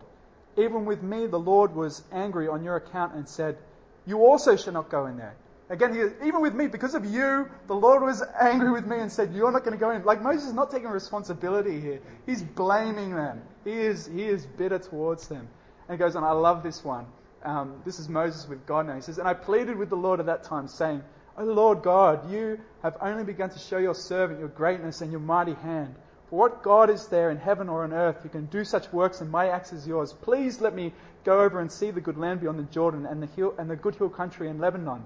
Even 0.56 0.86
with 0.86 1.02
me 1.02 1.26
the 1.26 1.38
Lord 1.38 1.74
was 1.74 2.02
angry 2.12 2.48
on 2.48 2.64
your 2.64 2.76
account 2.76 3.14
and 3.14 3.28
said, 3.28 3.58
You 4.06 4.24
also 4.24 4.56
shall 4.56 4.72
not 4.72 4.88
go 4.88 5.06
in 5.06 5.18
there. 5.18 5.34
Again, 5.68 5.92
he, 5.94 6.26
even 6.26 6.42
with 6.42 6.54
me, 6.54 6.68
because 6.68 6.94
of 6.94 7.04
you, 7.04 7.50
the 7.66 7.74
Lord 7.74 8.02
was 8.02 8.22
angry 8.40 8.70
with 8.70 8.86
me 8.86 8.98
and 8.98 9.10
said, 9.10 9.34
You're 9.34 9.50
not 9.50 9.64
going 9.64 9.72
to 9.72 9.80
go 9.80 9.90
in. 9.90 10.04
Like 10.04 10.22
Moses 10.22 10.48
is 10.48 10.52
not 10.52 10.70
taking 10.70 10.88
responsibility 10.88 11.80
here. 11.80 12.00
He's 12.24 12.42
blaming 12.42 13.14
them. 13.14 13.42
He 13.64 13.72
is, 13.72 14.06
he 14.06 14.24
is 14.24 14.46
bitter 14.46 14.78
towards 14.78 15.26
them. 15.26 15.48
And 15.88 15.98
he 15.98 16.04
goes 16.04 16.14
on, 16.14 16.22
I 16.22 16.30
love 16.32 16.62
this 16.62 16.84
one. 16.84 17.06
Um, 17.42 17.80
this 17.84 17.98
is 17.98 18.08
Moses 18.08 18.48
with 18.48 18.64
God 18.66 18.86
now. 18.86 18.94
He 18.94 19.00
says, 19.00 19.18
And 19.18 19.26
I 19.26 19.34
pleaded 19.34 19.76
with 19.76 19.88
the 19.90 19.96
Lord 19.96 20.20
at 20.20 20.26
that 20.26 20.44
time, 20.44 20.68
saying, 20.68 21.02
O 21.36 21.44
Lord 21.44 21.82
God, 21.82 22.30
you 22.30 22.60
have 22.82 22.96
only 23.00 23.24
begun 23.24 23.50
to 23.50 23.58
show 23.58 23.78
your 23.78 23.94
servant 23.94 24.38
your 24.38 24.48
greatness 24.48 25.00
and 25.00 25.10
your 25.10 25.20
mighty 25.20 25.54
hand. 25.54 25.94
For 26.30 26.38
what 26.38 26.62
God 26.62 26.90
is 26.90 27.06
there 27.08 27.30
in 27.30 27.36
heaven 27.36 27.68
or 27.68 27.84
on 27.84 27.92
earth 27.92 28.22
who 28.22 28.28
can 28.28 28.46
do 28.46 28.64
such 28.64 28.92
works 28.92 29.20
and 29.20 29.30
mighty 29.30 29.50
acts 29.50 29.72
as 29.72 29.86
yours? 29.86 30.12
Please 30.12 30.60
let 30.60 30.74
me 30.74 30.92
go 31.24 31.40
over 31.40 31.60
and 31.60 31.70
see 31.70 31.90
the 31.90 32.00
good 32.00 32.16
land 32.16 32.40
beyond 32.40 32.58
the 32.58 32.72
Jordan 32.72 33.04
and 33.06 33.22
the, 33.22 33.26
hill, 33.26 33.54
and 33.58 33.68
the 33.68 33.76
good 33.76 33.96
hill 33.96 34.08
country 34.08 34.48
in 34.48 34.58
Lebanon. 34.58 35.04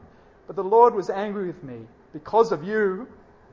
But 0.50 0.56
the 0.56 0.64
Lord 0.64 0.96
was 0.96 1.10
angry 1.10 1.46
with 1.46 1.62
me 1.62 1.86
because 2.12 2.50
of 2.50 2.64
you 2.64 3.06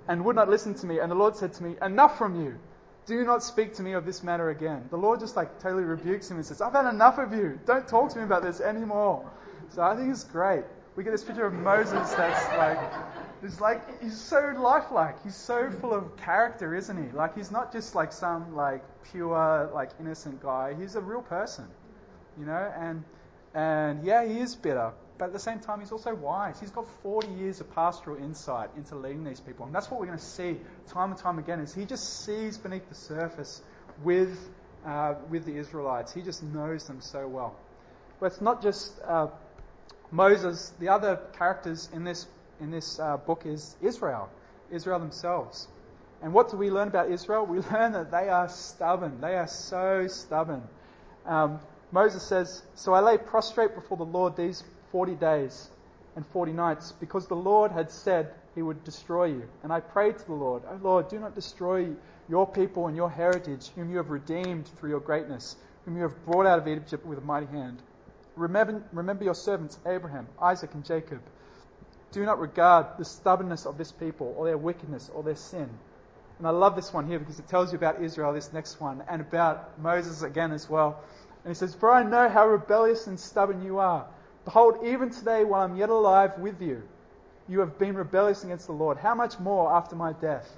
and 0.07 0.25
would 0.25 0.35
not 0.35 0.49
listen 0.49 0.73
to 0.73 0.87
me. 0.87 0.97
And 0.97 1.11
the 1.11 1.15
Lord 1.15 1.35
said 1.35 1.53
to 1.53 1.63
me, 1.63 1.75
Enough 1.79 2.17
from 2.17 2.43
you. 2.43 2.57
Do 3.05 3.23
not 3.23 3.43
speak 3.43 3.75
to 3.75 3.83
me 3.83 3.91
of 3.91 4.03
this 4.03 4.23
matter 4.23 4.49
again. 4.49 4.87
The 4.89 4.97
Lord 4.97 5.19
just 5.19 5.35
like 5.35 5.59
totally 5.59 5.83
rebukes 5.83 6.31
him 6.31 6.37
and 6.37 6.45
says, 6.45 6.59
I've 6.59 6.73
had 6.73 6.89
enough 6.89 7.19
of 7.19 7.33
you. 7.33 7.59
Don't 7.67 7.87
talk 7.87 8.09
to 8.13 8.17
me 8.17 8.23
about 8.23 8.41
this 8.41 8.61
anymore. 8.61 9.29
So 9.69 9.83
I 9.83 9.95
think 9.95 10.09
it's 10.09 10.23
great. 10.23 10.63
We 10.95 11.03
get 11.03 11.11
this 11.11 11.23
picture 11.23 11.45
of 11.45 11.53
Moses 11.53 12.11
that's 12.15 12.57
like, 12.57 12.79
it's 13.43 13.61
like 13.61 14.01
he's 14.01 14.19
so 14.19 14.55
lifelike. 14.57 15.23
He's 15.23 15.35
so 15.35 15.69
full 15.69 15.93
of 15.93 16.17
character, 16.17 16.73
isn't 16.73 16.97
he? 16.97 17.15
Like 17.15 17.35
he's 17.35 17.51
not 17.51 17.71
just 17.71 17.93
like 17.93 18.11
some 18.11 18.55
like 18.55 18.83
pure, 19.11 19.69
like 19.71 19.91
innocent 19.99 20.41
guy. 20.41 20.73
He's 20.73 20.95
a 20.95 21.01
real 21.01 21.21
person. 21.21 21.67
you 22.39 22.47
know, 22.47 22.73
and 22.75 23.03
and 23.53 24.03
yeah, 24.03 24.25
he 24.25 24.39
is 24.39 24.55
bitter, 24.55 24.93
but 25.17 25.25
at 25.25 25.33
the 25.33 25.39
same 25.39 25.59
time, 25.59 25.79
he's 25.79 25.91
also 25.91 26.13
wise. 26.13 26.59
He's 26.59 26.69
got 26.69 26.85
40 27.01 27.27
years 27.29 27.59
of 27.59 27.73
pastoral 27.73 28.17
insight 28.17 28.69
into 28.77 28.95
leading 28.95 29.23
these 29.23 29.39
people, 29.39 29.65
and 29.65 29.73
that's 29.73 29.89
what 29.89 29.99
we're 29.99 30.05
going 30.05 30.19
to 30.19 30.23
see 30.23 30.57
time 30.87 31.11
and 31.11 31.19
time 31.19 31.39
again. 31.39 31.59
Is 31.59 31.73
he 31.73 31.85
just 31.85 32.25
sees 32.25 32.57
beneath 32.57 32.87
the 32.89 32.95
surface 32.95 33.61
with 34.03 34.37
uh, 34.85 35.15
with 35.29 35.45
the 35.45 35.57
Israelites? 35.57 36.13
He 36.13 36.21
just 36.21 36.43
knows 36.43 36.85
them 36.85 37.01
so 37.01 37.27
well. 37.27 37.55
But 38.19 38.27
it's 38.27 38.41
not 38.41 38.61
just 38.61 38.93
uh, 39.03 39.27
Moses. 40.11 40.73
The 40.79 40.89
other 40.89 41.19
characters 41.37 41.89
in 41.93 42.03
this 42.03 42.27
in 42.59 42.71
this 42.71 42.99
uh, 42.99 43.17
book 43.17 43.43
is 43.45 43.75
Israel, 43.81 44.29
Israel 44.71 44.99
themselves. 44.99 45.67
And 46.21 46.33
what 46.33 46.49
do 46.49 46.57
we 46.57 46.71
learn 46.71 46.87
about 46.87 47.11
Israel? 47.11 47.45
We 47.45 47.59
learn 47.71 47.93
that 47.93 48.11
they 48.11 48.29
are 48.29 48.49
stubborn. 48.49 49.19
They 49.21 49.35
are 49.35 49.47
so 49.47 50.07
stubborn. 50.07 50.63
Um, 51.25 51.59
Moses 51.91 52.23
says, 52.23 52.63
So 52.75 52.93
I 52.93 52.99
lay 52.99 53.17
prostrate 53.17 53.75
before 53.75 53.97
the 53.97 54.05
Lord 54.05 54.35
these 54.35 54.63
40 54.91 55.15
days 55.15 55.69
and 56.15 56.25
40 56.25 56.53
nights 56.53 56.93
because 56.99 57.27
the 57.27 57.35
Lord 57.35 57.71
had 57.71 57.91
said 57.91 58.33
he 58.55 58.61
would 58.61 58.83
destroy 58.83 59.25
you. 59.25 59.43
And 59.63 59.71
I 59.71 59.79
prayed 59.79 60.17
to 60.17 60.25
the 60.25 60.33
Lord, 60.33 60.63
O 60.69 60.79
Lord, 60.81 61.09
do 61.09 61.19
not 61.19 61.35
destroy 61.35 61.89
your 62.27 62.47
people 62.47 62.87
and 62.87 62.95
your 62.95 63.09
heritage, 63.09 63.69
whom 63.75 63.89
you 63.89 63.97
have 63.97 64.09
redeemed 64.09 64.67
through 64.67 64.89
your 64.89 64.99
greatness, 64.99 65.55
whom 65.85 65.95
you 65.95 66.03
have 66.03 66.25
brought 66.25 66.45
out 66.45 66.59
of 66.59 66.67
Egypt 66.67 67.05
with 67.05 67.17
a 67.17 67.21
mighty 67.21 67.45
hand. 67.47 67.81
Remember, 68.35 68.83
remember 68.91 69.23
your 69.23 69.35
servants 69.35 69.79
Abraham, 69.85 70.27
Isaac, 70.41 70.73
and 70.73 70.83
Jacob. 70.83 71.21
Do 72.11 72.25
not 72.25 72.39
regard 72.39 72.85
the 72.97 73.05
stubbornness 73.05 73.65
of 73.65 73.77
this 73.77 73.91
people, 73.91 74.33
or 74.37 74.45
their 74.45 74.57
wickedness, 74.57 75.09
or 75.13 75.23
their 75.23 75.35
sin. 75.35 75.69
And 76.37 76.47
I 76.47 76.51
love 76.51 76.75
this 76.75 76.93
one 76.93 77.07
here 77.07 77.19
because 77.19 77.39
it 77.39 77.47
tells 77.47 77.71
you 77.71 77.77
about 77.77 78.01
Israel, 78.01 78.33
this 78.33 78.53
next 78.53 78.79
one, 78.79 79.03
and 79.09 79.21
about 79.21 79.79
Moses 79.79 80.21
again 80.21 80.51
as 80.51 80.69
well. 80.69 81.03
And 81.43 81.51
he 81.51 81.55
says, 81.55 81.73
For 81.73 81.91
I 81.91 82.03
know 82.03 82.29
how 82.29 82.47
rebellious 82.47 83.07
and 83.07 83.19
stubborn 83.19 83.63
you 83.63 83.79
are. 83.79 84.05
Behold, 84.47 84.77
even 84.85 85.09
today, 85.09 85.43
while 85.43 85.61
I'm 85.61 85.75
yet 85.75 85.89
alive 85.89 86.39
with 86.39 86.61
you, 86.61 86.81
you 87.49 87.59
have 87.59 87.77
been 87.77 87.95
rebellious 87.95 88.45
against 88.45 88.67
the 88.67 88.71
Lord. 88.71 88.97
How 88.97 89.13
much 89.13 89.37
more 89.39 89.75
after 89.75 89.93
my 89.93 90.13
death? 90.13 90.49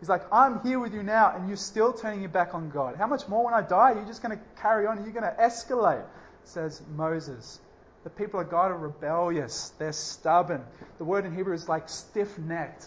He's 0.00 0.10
like, 0.10 0.22
I'm 0.30 0.60
here 0.60 0.78
with 0.78 0.92
you 0.92 1.02
now, 1.02 1.32
and 1.34 1.48
you're 1.48 1.56
still 1.56 1.94
turning 1.94 2.20
your 2.20 2.28
back 2.28 2.52
on 2.52 2.68
God. 2.68 2.96
How 2.96 3.06
much 3.06 3.26
more 3.26 3.42
when 3.42 3.54
I 3.54 3.62
die? 3.62 3.92
You're 3.94 4.04
just 4.04 4.22
going 4.22 4.36
to 4.36 4.44
carry 4.60 4.86
on, 4.86 5.02
you're 5.02 5.14
going 5.14 5.22
to 5.22 5.34
escalate, 5.40 6.04
says 6.44 6.82
Moses. 6.94 7.58
The 8.04 8.10
people 8.10 8.38
of 8.38 8.50
God 8.50 8.70
are 8.70 8.76
rebellious, 8.76 9.72
they're 9.78 9.94
stubborn. 9.94 10.62
The 10.98 11.04
word 11.04 11.24
in 11.24 11.34
Hebrew 11.34 11.54
is 11.54 11.70
like 11.70 11.88
stiff 11.88 12.38
necked. 12.38 12.86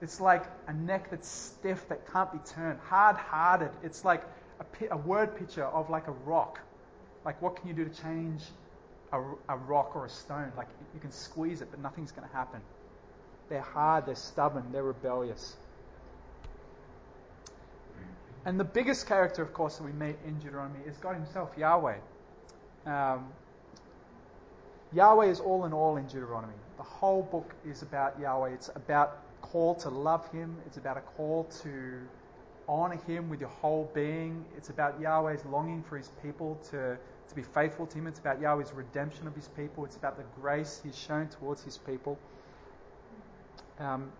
It's 0.00 0.20
like 0.20 0.44
a 0.68 0.72
neck 0.72 1.10
that's 1.10 1.28
stiff 1.28 1.88
that 1.88 2.12
can't 2.12 2.30
be 2.30 2.38
turned, 2.54 2.78
hard 2.78 3.16
hearted. 3.16 3.70
It's 3.82 4.04
like 4.04 4.22
a, 4.60 4.94
a, 4.94 4.96
word 4.96 5.36
picture 5.36 5.64
of 5.64 5.90
like 5.90 6.06
a 6.06 6.12
rock. 6.12 6.60
Like, 7.24 7.42
what 7.42 7.56
can 7.56 7.66
you 7.66 7.74
do 7.74 7.86
to 7.86 8.02
change 8.02 8.42
a, 9.12 9.20
a 9.48 9.56
rock 9.56 9.94
or 9.94 10.06
a 10.06 10.10
stone? 10.10 10.52
Like, 10.56 10.68
you 10.94 11.00
can 11.00 11.12
squeeze 11.12 11.60
it, 11.60 11.68
but 11.70 11.80
nothing's 11.80 12.12
going 12.12 12.28
to 12.28 12.34
happen. 12.34 12.60
They're 13.48 13.60
hard, 13.60 14.06
they're 14.06 14.14
stubborn, 14.14 14.72
they're 14.72 14.82
rebellious. 14.82 15.56
And 18.44 18.60
the 18.60 18.64
biggest 18.64 19.08
character, 19.08 19.42
of 19.42 19.52
course, 19.52 19.78
that 19.78 19.84
we 19.84 19.92
meet 19.92 20.16
in 20.24 20.38
Deuteronomy 20.38 20.78
is 20.86 20.96
God 20.98 21.16
Himself, 21.16 21.50
Yahweh. 21.56 21.96
Um, 22.86 23.26
Yahweh 24.92 25.26
is 25.26 25.40
all 25.40 25.64
in 25.64 25.72
all 25.72 25.96
in 25.96 26.06
Deuteronomy. 26.06 26.54
The 26.76 26.84
whole 26.84 27.22
book 27.22 27.52
is 27.68 27.82
about 27.82 28.20
Yahweh. 28.20 28.50
It's 28.50 28.70
about 28.74 29.18
a 29.42 29.46
call 29.46 29.74
to 29.76 29.88
love 29.88 30.30
Him. 30.30 30.56
It's 30.64 30.76
about 30.76 30.96
a 30.96 31.00
call 31.00 31.44
to 31.62 32.00
honor 32.68 33.00
Him 33.06 33.28
with 33.28 33.40
your 33.40 33.48
whole 33.48 33.90
being. 33.94 34.44
It's 34.56 34.68
about 34.68 35.00
Yahweh's 35.00 35.44
longing 35.46 35.82
for 35.82 35.98
His 35.98 36.10
people 36.22 36.56
to, 36.70 36.96
to 37.28 37.34
be 37.34 37.42
faithful 37.42 37.86
to 37.86 37.98
Him. 37.98 38.06
It's 38.06 38.18
about 38.18 38.40
Yahweh's 38.40 38.72
redemption 38.72 39.26
of 39.26 39.34
His 39.34 39.48
people. 39.48 39.84
It's 39.84 39.96
about 39.96 40.16
the 40.16 40.24
grace 40.40 40.80
He's 40.84 40.98
shown 40.98 41.28
towards 41.28 41.62
His 41.62 41.78
people. 41.78 42.18
Um, 43.78 44.10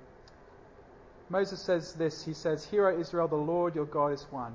Moses 1.29 1.61
says 1.61 1.95
this 1.95 2.25
He 2.25 2.35
says, 2.35 2.65
Hear, 2.65 2.89
O 2.89 3.01
Israel, 3.01 3.29
the 3.29 3.37
Lord 3.37 3.75
your 3.75 3.87
God 3.87 4.13
is 4.13 4.27
one. 4.31 4.55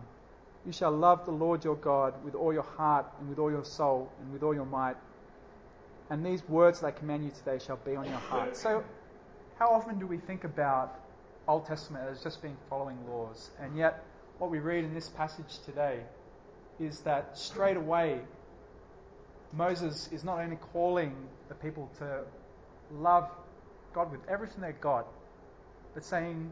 You 0.66 0.72
shall 0.72 0.92
love 0.92 1.26
the 1.26 1.32
Lord 1.32 1.64
your 1.64 1.76
God 1.76 2.14
with 2.24 2.36
all 2.36 2.54
your 2.54 2.64
heart 2.64 3.08
and 3.20 3.30
with 3.30 3.40
all 3.40 3.50
your 3.50 3.66
soul 3.66 4.12
and 4.22 4.32
with 4.32 4.44
all 4.44 4.54
your 4.54 4.66
might. 4.66 4.96
And 6.10 6.26
these 6.26 6.48
words 6.48 6.82
that 6.82 6.88
I 6.88 6.92
command 6.92 7.24
you 7.24 7.32
today 7.32 7.58
shall 7.66 7.78
be 7.78 7.96
on 7.96 8.06
your 8.06 8.18
heart. 8.18 8.56
So, 8.56 8.84
how 9.58 9.70
often 9.70 9.98
do 9.98 10.06
we 10.06 10.18
think 10.18 10.44
about 10.44 11.00
Old 11.48 11.66
Testament 11.66 12.06
as 12.12 12.22
just 12.22 12.42
being 12.42 12.58
following 12.70 12.98
laws? 13.10 13.50
And 13.60 13.76
yet, 13.78 14.04
what 14.38 14.52
we 14.52 14.60
read 14.60 14.84
in 14.84 14.94
this 14.94 15.10
passage 15.10 15.60
today 15.66 16.02
is 16.80 17.00
that 17.02 17.38
straight 17.38 17.78
away, 17.78 18.20
Moses 19.54 20.10
is 20.12 20.24
not 20.24 20.40
only 20.40 20.58
calling 20.74 21.16
the 21.50 21.56
people 21.56 21.90
to 22.00 22.24
love 22.94 23.30
God 23.94 24.12
with 24.12 24.22
everything 24.30 24.62
they've 24.62 24.80
got, 24.80 25.06
but 25.94 26.04
saying 26.04 26.52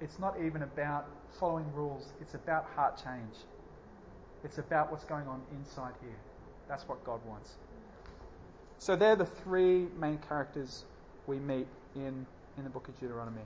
it's 0.00 0.18
not 0.18 0.36
even 0.40 0.62
about 0.62 1.06
following 1.38 1.70
rules, 1.74 2.12
it's 2.20 2.34
about 2.34 2.66
heart 2.74 2.96
change. 3.02 3.34
It's 4.44 4.58
about 4.58 4.90
what's 4.90 5.04
going 5.04 5.26
on 5.26 5.42
inside 5.52 5.92
here. 6.00 6.16
That's 6.68 6.86
what 6.88 7.04
God 7.04 7.20
wants. 7.26 7.56
So 8.78 8.94
they're 8.94 9.16
the 9.16 9.26
three 9.26 9.88
main 9.98 10.18
characters 10.18 10.84
we 11.26 11.38
meet 11.38 11.66
in, 11.96 12.26
in 12.56 12.64
the 12.64 12.70
book 12.70 12.88
of 12.88 12.98
Deuteronomy. 13.00 13.42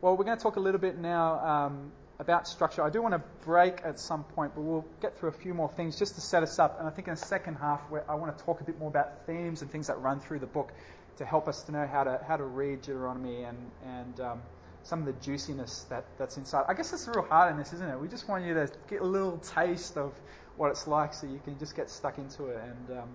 Well, 0.00 0.16
we're 0.16 0.24
going 0.24 0.36
to 0.36 0.42
talk 0.42 0.56
a 0.56 0.60
little 0.60 0.80
bit 0.80 0.98
now 0.98 1.38
um, 1.40 1.90
about 2.20 2.48
structure. 2.48 2.82
I 2.82 2.90
do 2.90 3.00
want 3.00 3.14
to 3.14 3.22
break 3.44 3.80
at 3.84 4.00
some 4.00 4.24
point, 4.24 4.54
but 4.54 4.62
we'll 4.62 4.84
get 5.00 5.18
through 5.18 5.28
a 5.28 5.32
few 5.32 5.54
more 5.54 5.68
things 5.68 5.98
just 5.98 6.16
to 6.16 6.20
set 6.20 6.42
us 6.42 6.58
up. 6.58 6.78
And 6.78 6.88
I 6.88 6.90
think 6.90 7.06
in 7.06 7.14
the 7.14 7.20
second 7.20 7.54
half, 7.54 7.80
I 8.08 8.14
want 8.16 8.36
to 8.36 8.44
talk 8.44 8.60
a 8.60 8.64
bit 8.64 8.78
more 8.78 8.88
about 8.88 9.26
themes 9.26 9.62
and 9.62 9.70
things 9.70 9.86
that 9.86 10.00
run 10.00 10.18
through 10.20 10.40
the 10.40 10.46
book 10.46 10.72
to 11.18 11.24
help 11.24 11.48
us 11.48 11.62
to 11.64 11.72
know 11.72 11.86
how 11.86 12.04
to 12.04 12.20
how 12.26 12.36
to 12.36 12.44
read 12.44 12.82
Deuteronomy 12.82 13.44
and 13.44 13.58
and 13.84 14.20
um, 14.20 14.42
some 14.82 15.00
of 15.00 15.06
the 15.06 15.24
juiciness 15.24 15.84
that, 15.90 16.04
that's 16.16 16.36
inside. 16.36 16.64
I 16.68 16.74
guess 16.74 16.90
that's 16.90 17.04
the 17.04 17.12
real 17.12 17.24
heart 17.24 17.50
in 17.52 17.58
this, 17.58 17.72
isn't 17.72 17.88
it? 17.88 18.00
We 18.00 18.08
just 18.08 18.28
want 18.28 18.44
you 18.44 18.54
to 18.54 18.70
get 18.88 19.02
a 19.02 19.04
little 19.04 19.38
taste 19.38 19.96
of 19.96 20.12
what 20.56 20.70
it's 20.70 20.86
like, 20.86 21.12
so 21.14 21.26
you 21.26 21.40
can 21.44 21.58
just 21.58 21.76
get 21.76 21.90
stuck 21.90 22.18
into 22.18 22.46
it 22.46 22.60
and 22.62 22.98
um, 22.98 23.08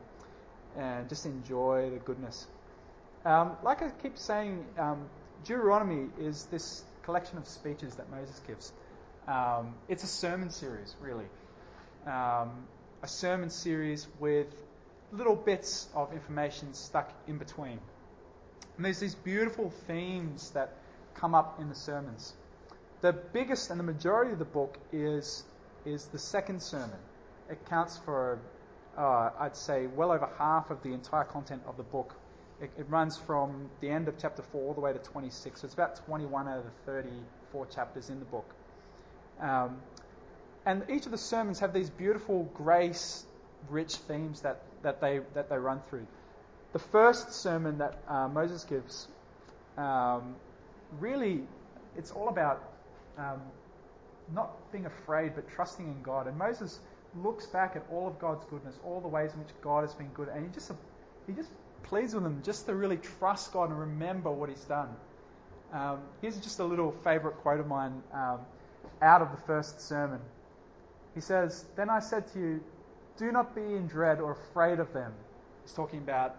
and 0.77 1.09
just 1.09 1.25
enjoy 1.25 1.89
the 1.89 1.99
goodness. 1.99 2.47
Um, 3.25 3.57
like 3.63 3.81
I 3.81 3.89
keep 4.01 4.17
saying, 4.17 4.65
um, 4.77 5.09
Deuteronomy 5.45 6.09
is 6.19 6.45
this 6.45 6.83
collection 7.03 7.37
of 7.37 7.47
speeches 7.47 7.95
that 7.95 8.09
Moses 8.09 8.39
gives. 8.47 8.71
Um, 9.27 9.75
it's 9.88 10.03
a 10.03 10.07
sermon 10.07 10.49
series, 10.49 10.95
really. 11.01 11.25
Um, 12.05 12.67
a 13.01 13.07
sermon 13.07 13.49
series 13.49 14.07
with 14.19 14.47
little 15.12 15.36
bits 15.36 15.88
of 15.95 16.12
information 16.13 16.73
stuck 16.73 17.12
in 17.27 17.38
between. 17.38 17.79
And 18.75 18.86
there's 18.86 18.99
these 18.99 19.15
beautiful 19.15 19.71
themes 19.88 20.49
that 20.51 20.73
come 21.13 21.36
up 21.36 21.59
in 21.59 21.69
the 21.69 21.75
sermons. 21.75 22.33
The 23.01 23.13
biggest 23.13 23.69
and 23.69 23.79
the 23.79 23.83
majority 23.83 24.31
of 24.31 24.39
the 24.39 24.45
book 24.45 24.77
is, 24.91 25.43
is 25.86 26.05
the 26.05 26.19
second 26.19 26.62
sermon. 26.62 26.97
It 27.49 27.65
counts 27.69 27.97
for 27.97 28.39
uh, 28.97 29.31
I'd 29.39 29.55
say, 29.55 29.88
well 29.88 30.12
over 30.12 30.29
half 30.38 30.69
of 30.69 30.81
the 30.83 30.93
entire 30.93 31.23
content 31.23 31.63
of 31.67 31.77
the 31.77 31.83
book. 31.83 32.15
It, 32.62 32.71
it, 32.77 32.86
runs 32.89 33.17
from 33.17 33.69
the 33.81 33.89
end 33.89 34.07
of 34.07 34.17
chapter 34.17 34.41
4 34.41 34.62
all 34.62 34.73
the 34.73 34.81
way 34.81 34.93
to 34.93 34.99
26. 34.99 35.62
So 35.62 35.65
it's 35.65 35.73
about 35.73 35.95
21 36.05 36.47
out 36.47 36.59
of 36.59 36.65
the 36.65 36.71
34 36.91 37.65
chapters 37.67 38.09
in 38.09 38.19
the 38.19 38.25
book. 38.25 38.45
Um, 39.39 39.78
and 40.65 40.84
each 40.89 41.06
of 41.06 41.12
the 41.12 41.17
sermons 41.17 41.60
have 41.60 41.74
these 41.74 41.89
beautiful 41.89 42.43
grace 42.54 43.26
rich 43.69 43.96
themes 43.96 44.41
that, 44.41 44.62
that, 44.82 45.02
they, 45.02 45.19
that 45.34 45.50
they 45.50 45.58
run 45.58 45.82
through. 45.89 46.08
The 46.72 46.80
first 46.80 47.34
sermon 47.34 47.78
that 47.80 48.00
uh, 48.08 48.28
Moses 48.28 48.63
gives, 48.63 49.08
um, 49.78 50.36
really, 51.00 51.41
it's 51.98 52.12
all 52.12 52.30
about 52.30 52.63
um, 53.17 53.41
not 54.34 54.72
being 54.72 54.86
afraid 54.86 55.36
but 55.36 55.50
trusting 55.50 55.86
in 55.86 56.02
God. 56.02 56.28
And 56.28 56.38
Moses 56.38 56.80
looks 57.22 57.46
back 57.46 57.76
at 57.76 57.86
all 57.91 58.08
of 58.08 58.19
God's 58.19 58.46
goodness, 58.46 58.76
all 58.84 59.02
the 59.02 59.08
ways 59.08 59.34
in 59.34 59.39
which 59.39 59.50
God 59.62 59.82
has 59.82 59.93
been 59.93 60.10
good, 60.10 60.30
and 60.30 60.46
he 60.46 60.52
just 60.52 60.72
he 61.28 61.34
just 61.34 61.50
pleads 61.84 62.13
with 62.13 62.24
them 62.24 62.41
just 62.43 62.65
to 62.65 62.74
really 62.74 62.98
trust 62.98 63.54
God 63.54 63.69
and 63.69 63.80
remember 63.80 64.32
what 64.32 64.50
He's 64.50 64.63
done. 64.63 64.89
Um, 65.72 66.00
here's 66.22 66.38
just 66.38 66.60
a 66.60 66.63
little 66.63 66.91
favourite 67.04 67.38
quote 67.38 67.60
of 67.60 67.67
mine 67.67 68.02
um, 68.13 68.39
out 69.03 69.21
of 69.21 69.31
the 69.31 69.41
first 69.45 69.81
sermon. 69.81 70.19
He 71.13 71.21
says, 71.21 71.65
"Then 71.75 71.89
I 71.89 71.99
said 71.99 72.27
to 72.33 72.39
you, 72.39 72.63
do 73.17 73.31
not 73.31 73.53
be 73.53 73.61
in 73.61 73.87
dread 73.87 74.19
or 74.19 74.31
afraid 74.31 74.79
of 74.79 74.91
them." 74.93 75.13
He's 75.61 75.73
talking 75.73 75.99
about 75.99 76.35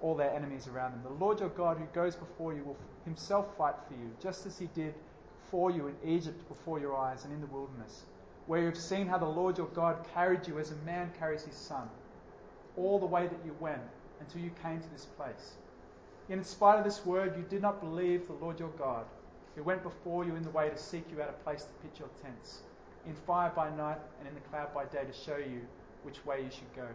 all 0.00 0.14
their 0.14 0.30
enemies 0.30 0.66
around 0.68 0.92
them. 0.92 1.02
The 1.02 1.24
Lord 1.24 1.40
your 1.40 1.50
God, 1.50 1.76
who 1.76 1.86
goes 1.86 2.16
before 2.16 2.54
you, 2.54 2.64
will 2.64 2.76
Himself 3.04 3.54
fight 3.56 3.74
for 3.86 3.94
you, 3.94 4.10
just 4.20 4.46
as 4.46 4.58
He 4.58 4.66
did 4.68 4.94
for 5.50 5.70
you 5.70 5.88
in 5.88 5.96
Egypt 6.04 6.48
before 6.48 6.78
your 6.78 6.96
eyes 6.96 7.24
and 7.24 7.32
in 7.32 7.40
the 7.40 7.46
wilderness 7.46 8.04
where 8.46 8.60
you've 8.62 8.76
seen 8.76 9.06
how 9.06 9.18
the 9.18 9.24
Lord 9.24 9.56
your 9.56 9.68
God 9.68 10.04
carried 10.12 10.46
you 10.46 10.58
as 10.58 10.70
a 10.70 10.76
man 10.76 11.10
carries 11.18 11.44
his 11.44 11.56
son, 11.56 11.88
all 12.76 12.98
the 12.98 13.06
way 13.06 13.26
that 13.26 13.44
you 13.44 13.56
went 13.58 13.80
until 14.20 14.42
you 14.42 14.50
came 14.62 14.80
to 14.80 14.90
this 14.90 15.06
place. 15.16 15.54
Yet, 16.28 16.38
in 16.38 16.44
spite 16.44 16.78
of 16.78 16.84
this 16.84 17.04
word, 17.04 17.36
you 17.36 17.44
did 17.48 17.62
not 17.62 17.80
believe 17.80 18.26
the 18.26 18.34
Lord 18.34 18.60
your 18.60 18.70
God, 18.70 19.04
who 19.54 19.62
went 19.62 19.82
before 19.82 20.24
you 20.24 20.34
in 20.36 20.42
the 20.42 20.50
way 20.50 20.68
to 20.68 20.78
seek 20.78 21.04
you 21.10 21.22
out 21.22 21.28
a 21.28 21.44
place 21.44 21.62
to 21.62 21.88
pitch 21.88 21.98
your 21.98 22.08
tents, 22.22 22.62
in 23.06 23.14
fire 23.26 23.52
by 23.54 23.70
night 23.76 23.98
and 24.18 24.28
in 24.28 24.34
the 24.34 24.40
cloud 24.40 24.72
by 24.74 24.84
day 24.86 25.04
to 25.04 25.12
show 25.12 25.36
you 25.36 25.60
which 26.02 26.24
way 26.26 26.42
you 26.42 26.50
should 26.50 26.74
go. 26.74 26.86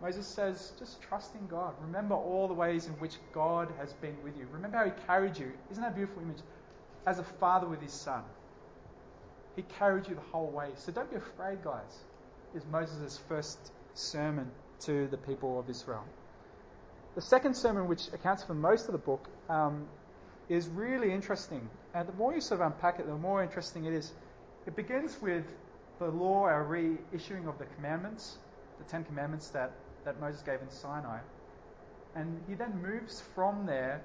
Moses 0.00 0.26
says, 0.26 0.72
just 0.78 1.00
trust 1.00 1.34
in 1.34 1.46
God. 1.46 1.74
Remember 1.80 2.14
all 2.14 2.48
the 2.48 2.54
ways 2.54 2.86
in 2.86 2.92
which 2.94 3.14
God 3.32 3.72
has 3.78 3.94
been 3.94 4.16
with 4.22 4.36
you. 4.36 4.46
Remember 4.52 4.76
how 4.76 4.84
he 4.84 4.92
carried 5.06 5.38
you. 5.38 5.52
Isn't 5.70 5.82
that 5.82 5.92
a 5.92 5.94
beautiful 5.94 6.22
image? 6.22 6.40
As 7.06 7.18
a 7.18 7.24
father 7.24 7.66
with 7.66 7.80
his 7.80 7.92
son. 7.92 8.22
He 9.54 9.62
carried 9.78 10.06
you 10.06 10.14
the 10.14 10.20
whole 10.20 10.50
way. 10.50 10.68
So 10.74 10.92
don't 10.92 11.10
be 11.10 11.16
afraid, 11.16 11.64
guys, 11.64 12.04
is 12.54 12.62
Moses' 12.70 13.18
first 13.26 13.58
sermon 13.94 14.50
to 14.80 15.06
the 15.06 15.16
people 15.16 15.58
of 15.58 15.70
Israel. 15.70 16.04
The 17.14 17.22
second 17.22 17.56
sermon, 17.56 17.88
which 17.88 18.08
accounts 18.12 18.44
for 18.44 18.52
most 18.52 18.86
of 18.86 18.92
the 18.92 18.98
book, 18.98 19.26
um, 19.48 19.86
is 20.48 20.68
really 20.68 21.12
interesting. 21.12 21.68
And 21.94 22.08
the 22.08 22.12
more 22.12 22.34
you 22.34 22.40
sort 22.40 22.60
of 22.60 22.66
unpack 22.66 22.98
it, 22.98 23.06
the 23.06 23.14
more 23.16 23.42
interesting 23.42 23.84
it 23.84 23.92
is. 23.92 24.12
It 24.66 24.76
begins 24.76 25.20
with 25.20 25.44
the 25.98 26.08
law, 26.08 26.44
our 26.44 26.64
reissuing 26.64 27.48
of 27.48 27.58
the 27.58 27.66
commandments, 27.76 28.38
the 28.78 28.84
Ten 28.84 29.04
Commandments 29.04 29.48
that, 29.48 29.72
that 30.04 30.20
Moses 30.20 30.42
gave 30.42 30.60
in 30.60 30.70
Sinai. 30.70 31.18
And 32.14 32.40
he 32.48 32.54
then 32.54 32.80
moves 32.82 33.22
from 33.34 33.66
there 33.66 34.02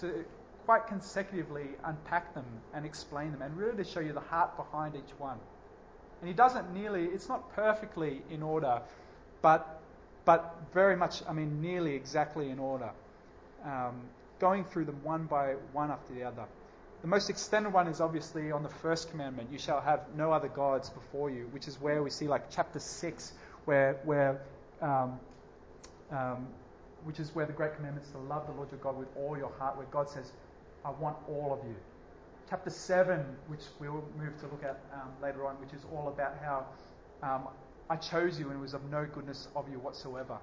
to 0.00 0.24
quite 0.64 0.86
consecutively 0.86 1.66
unpack 1.84 2.34
them 2.34 2.44
and 2.74 2.86
explain 2.86 3.32
them 3.32 3.42
and 3.42 3.56
really 3.56 3.76
to 3.76 3.84
show 3.84 4.00
you 4.00 4.12
the 4.12 4.20
heart 4.20 4.56
behind 4.56 4.94
each 4.94 5.18
one. 5.18 5.38
And 6.20 6.28
he 6.28 6.34
doesn't 6.34 6.72
nearly, 6.72 7.06
it's 7.06 7.28
not 7.28 7.52
perfectly 7.54 8.22
in 8.30 8.42
order, 8.42 8.80
but 9.42 9.82
but 10.24 10.54
very 10.72 10.96
much, 10.96 11.22
I 11.28 11.32
mean, 11.32 11.60
nearly 11.60 11.94
exactly 11.94 12.50
in 12.50 12.58
order, 12.58 12.90
um, 13.64 14.02
going 14.42 14.64
through 14.64 14.84
them 14.84 15.00
one 15.04 15.24
by 15.26 15.54
one 15.72 15.92
after 15.92 16.12
the 16.12 16.24
other. 16.24 16.44
The 17.02 17.06
most 17.06 17.30
extended 17.30 17.72
one 17.72 17.86
is 17.86 18.00
obviously 18.00 18.50
on 18.50 18.64
the 18.64 18.68
first 18.68 19.08
commandment, 19.08 19.50
you 19.52 19.58
shall 19.58 19.80
have 19.80 20.00
no 20.16 20.32
other 20.32 20.48
gods 20.48 20.90
before 20.90 21.30
you, 21.30 21.48
which 21.52 21.68
is 21.68 21.80
where 21.80 22.02
we 22.02 22.10
see 22.10 22.26
like 22.26 22.50
chapter 22.50 22.80
6, 22.80 23.32
where, 23.66 24.00
where 24.04 24.40
um, 24.80 25.20
um, 26.10 26.48
which 27.04 27.20
is 27.20 27.32
where 27.36 27.46
the 27.46 27.52
great 27.52 27.76
commandment 27.76 28.04
is 28.04 28.12
to 28.12 28.18
love 28.18 28.46
the 28.48 28.52
Lord 28.52 28.68
your 28.72 28.80
God 28.80 28.98
with 28.98 29.08
all 29.16 29.38
your 29.38 29.52
heart, 29.60 29.76
where 29.76 29.86
God 29.86 30.10
says, 30.10 30.32
I 30.84 30.90
want 30.90 31.16
all 31.28 31.56
of 31.58 31.68
you. 31.68 31.76
Chapter 32.50 32.70
7, 32.70 33.24
which 33.46 33.62
we'll 33.78 34.04
move 34.18 34.36
to 34.40 34.46
look 34.46 34.64
at 34.64 34.80
um, 34.92 35.08
later 35.22 35.46
on, 35.46 35.54
which 35.60 35.72
is 35.72 35.84
all 35.94 36.08
about 36.08 36.34
how 36.42 36.66
um, 37.22 37.48
I 37.88 37.94
chose 37.94 38.40
you 38.40 38.48
and 38.48 38.58
it 38.58 38.60
was 38.60 38.74
of 38.74 38.82
no 38.90 39.06
goodness 39.06 39.46
of 39.54 39.68
you 39.70 39.78
whatsoever. 39.78 40.38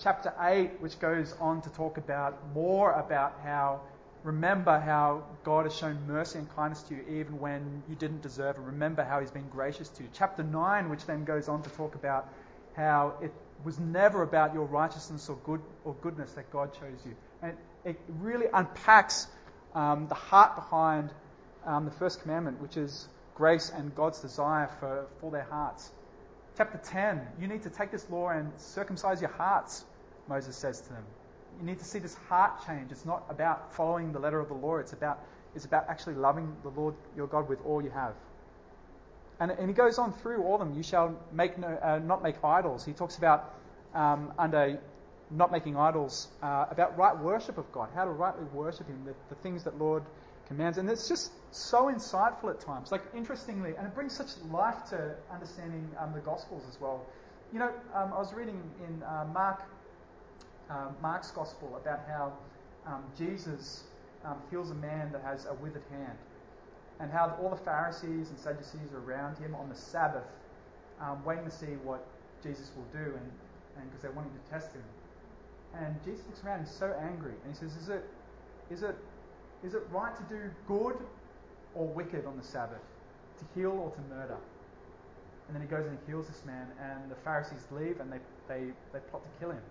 Chapter 0.00 0.32
8, 0.40 0.80
which 0.80 0.98
goes 1.00 1.34
on 1.40 1.60
to 1.62 1.70
talk 1.70 1.98
about 1.98 2.38
more 2.54 2.92
about 2.92 3.40
how, 3.42 3.80
remember 4.22 4.78
how 4.78 5.24
God 5.42 5.64
has 5.64 5.76
shown 5.76 5.98
mercy 6.06 6.38
and 6.38 6.54
kindness 6.54 6.82
to 6.82 6.94
you 6.94 7.04
even 7.08 7.40
when 7.40 7.82
you 7.88 7.96
didn't 7.96 8.22
deserve 8.22 8.56
it. 8.56 8.62
Remember 8.62 9.02
how 9.02 9.18
He's 9.20 9.32
been 9.32 9.48
gracious 9.48 9.88
to 9.88 10.04
you. 10.04 10.08
Chapter 10.12 10.44
9, 10.44 10.88
which 10.88 11.04
then 11.06 11.24
goes 11.24 11.48
on 11.48 11.62
to 11.62 11.70
talk 11.70 11.96
about 11.96 12.28
how 12.76 13.14
it 13.20 13.32
was 13.64 13.78
never 13.80 14.22
about 14.22 14.54
your 14.54 14.66
righteousness 14.66 15.28
or 15.28 15.36
good 15.44 15.60
or 15.84 15.94
goodness 15.94 16.32
that 16.32 16.50
God 16.52 16.72
chose 16.72 17.04
you. 17.04 17.16
And 17.42 17.56
it 17.84 17.98
really 18.20 18.46
unpacks 18.52 19.26
um, 19.74 20.06
the 20.08 20.14
heart 20.14 20.54
behind 20.54 21.10
um, 21.64 21.84
the 21.84 21.90
first 21.90 22.22
commandment, 22.22 22.60
which 22.60 22.76
is 22.76 23.08
grace 23.34 23.70
and 23.74 23.94
God's 23.94 24.20
desire 24.20 24.68
for, 24.80 25.06
for 25.20 25.30
their 25.30 25.42
hearts. 25.44 25.90
Chapter 26.58 26.80
10, 26.90 27.20
you 27.40 27.46
need 27.46 27.62
to 27.62 27.70
take 27.70 27.92
this 27.92 28.10
law 28.10 28.30
and 28.30 28.50
circumcise 28.56 29.20
your 29.20 29.30
hearts, 29.30 29.84
Moses 30.26 30.56
says 30.56 30.80
to 30.80 30.88
them. 30.88 31.04
You 31.60 31.64
need 31.64 31.78
to 31.78 31.84
see 31.84 32.00
this 32.00 32.16
heart 32.28 32.66
change. 32.66 32.90
It's 32.90 33.04
not 33.04 33.22
about 33.30 33.72
following 33.72 34.10
the 34.10 34.18
letter 34.18 34.40
of 34.40 34.48
the 34.48 34.54
law, 34.54 34.78
it's 34.78 34.92
about, 34.92 35.20
it's 35.54 35.66
about 35.66 35.88
actually 35.88 36.14
loving 36.14 36.56
the 36.64 36.70
Lord 36.70 36.96
your 37.16 37.28
God 37.28 37.48
with 37.48 37.64
all 37.64 37.80
you 37.80 37.90
have. 37.90 38.12
And, 39.38 39.52
and 39.52 39.68
he 39.68 39.72
goes 39.72 40.00
on 40.00 40.12
through 40.14 40.42
all 40.42 40.54
of 40.54 40.58
them. 40.58 40.76
You 40.76 40.82
shall 40.82 41.16
make 41.30 41.56
no, 41.58 41.68
uh, 41.80 42.00
not 42.04 42.24
make 42.24 42.42
idols. 42.42 42.84
He 42.84 42.92
talks 42.92 43.18
about 43.18 43.54
um, 43.94 44.32
under 44.36 44.80
not 45.30 45.52
making 45.52 45.76
idols, 45.76 46.26
uh, 46.42 46.66
about 46.72 46.98
right 46.98 47.16
worship 47.16 47.56
of 47.58 47.70
God, 47.70 47.88
how 47.94 48.04
to 48.04 48.10
rightly 48.10 48.46
worship 48.46 48.88
Him, 48.88 49.04
the, 49.04 49.14
the 49.28 49.36
things 49.42 49.62
that 49.62 49.78
Lord 49.78 50.02
commands. 50.48 50.78
And 50.78 50.90
it's 50.90 51.08
just 51.08 51.30
so 51.52 51.86
insightful 51.86 52.50
at 52.50 52.60
times. 52.60 52.90
Like, 52.90 53.02
interestingly, 53.14 53.74
and 53.76 53.86
it 53.86 53.94
brings 53.94 54.16
such 54.16 54.30
life 54.50 54.88
to 54.90 55.14
understanding 55.32 55.88
um, 55.98 56.12
the 56.12 56.20
Gospels 56.20 56.64
as 56.68 56.80
well. 56.80 57.06
You 57.52 57.60
know, 57.60 57.70
um, 57.94 58.12
I 58.12 58.18
was 58.18 58.32
reading 58.34 58.60
in 58.86 59.02
uh, 59.02 59.26
Mark, 59.32 59.62
uh, 60.70 60.88
Mark's 61.00 61.30
Gospel 61.30 61.78
about 61.80 62.00
how 62.08 62.32
um, 62.86 63.04
Jesus 63.16 63.84
um, 64.24 64.36
heals 64.50 64.70
a 64.70 64.74
man 64.74 65.12
that 65.12 65.22
has 65.22 65.46
a 65.46 65.54
withered 65.54 65.84
hand, 65.90 66.18
and 67.00 67.10
how 67.10 67.36
all 67.40 67.50
the 67.50 67.64
Pharisees 67.64 68.30
and 68.30 68.38
Sadducees 68.38 68.92
are 68.92 69.00
around 69.00 69.38
him 69.38 69.54
on 69.54 69.68
the 69.68 69.74
Sabbath, 69.74 70.26
waiting 71.24 71.44
to 71.44 71.50
see 71.50 71.76
what 71.84 72.04
Jesus 72.42 72.70
will 72.76 73.00
do, 73.00 73.14
and 73.14 73.90
because 73.90 74.02
they're 74.02 74.12
wanting 74.12 74.32
to 74.32 74.50
test 74.50 74.72
him. 74.72 74.82
And 75.74 75.94
Jesus 76.04 76.26
looks 76.26 76.42
around, 76.44 76.64
he's 76.64 76.74
so 76.74 76.94
angry, 77.00 77.34
and 77.44 77.54
he 77.54 77.58
says, 77.58 77.76
"Is 77.76 77.88
it, 77.88 78.04
is 78.70 78.82
it 78.82 78.96
is 79.64 79.74
it 79.74 79.82
right 79.90 80.14
to 80.16 80.22
do 80.34 80.50
good 80.66 80.96
or 81.74 81.86
wicked 81.86 82.26
on 82.26 82.36
the 82.36 82.42
Sabbath? 82.42 82.82
To 83.38 83.44
heal 83.58 83.70
or 83.70 83.90
to 83.90 84.14
murder? 84.14 84.36
And 85.46 85.54
then 85.54 85.62
he 85.62 85.68
goes 85.68 85.86
and 85.86 85.98
he 85.98 86.12
heals 86.12 86.28
this 86.28 86.42
man, 86.44 86.66
and 86.80 87.10
the 87.10 87.16
Pharisees 87.16 87.64
leave 87.70 88.00
and 88.00 88.12
they, 88.12 88.18
they, 88.48 88.66
they 88.92 88.98
plot 89.10 89.22
to 89.22 89.40
kill 89.40 89.50
him. 89.50 89.62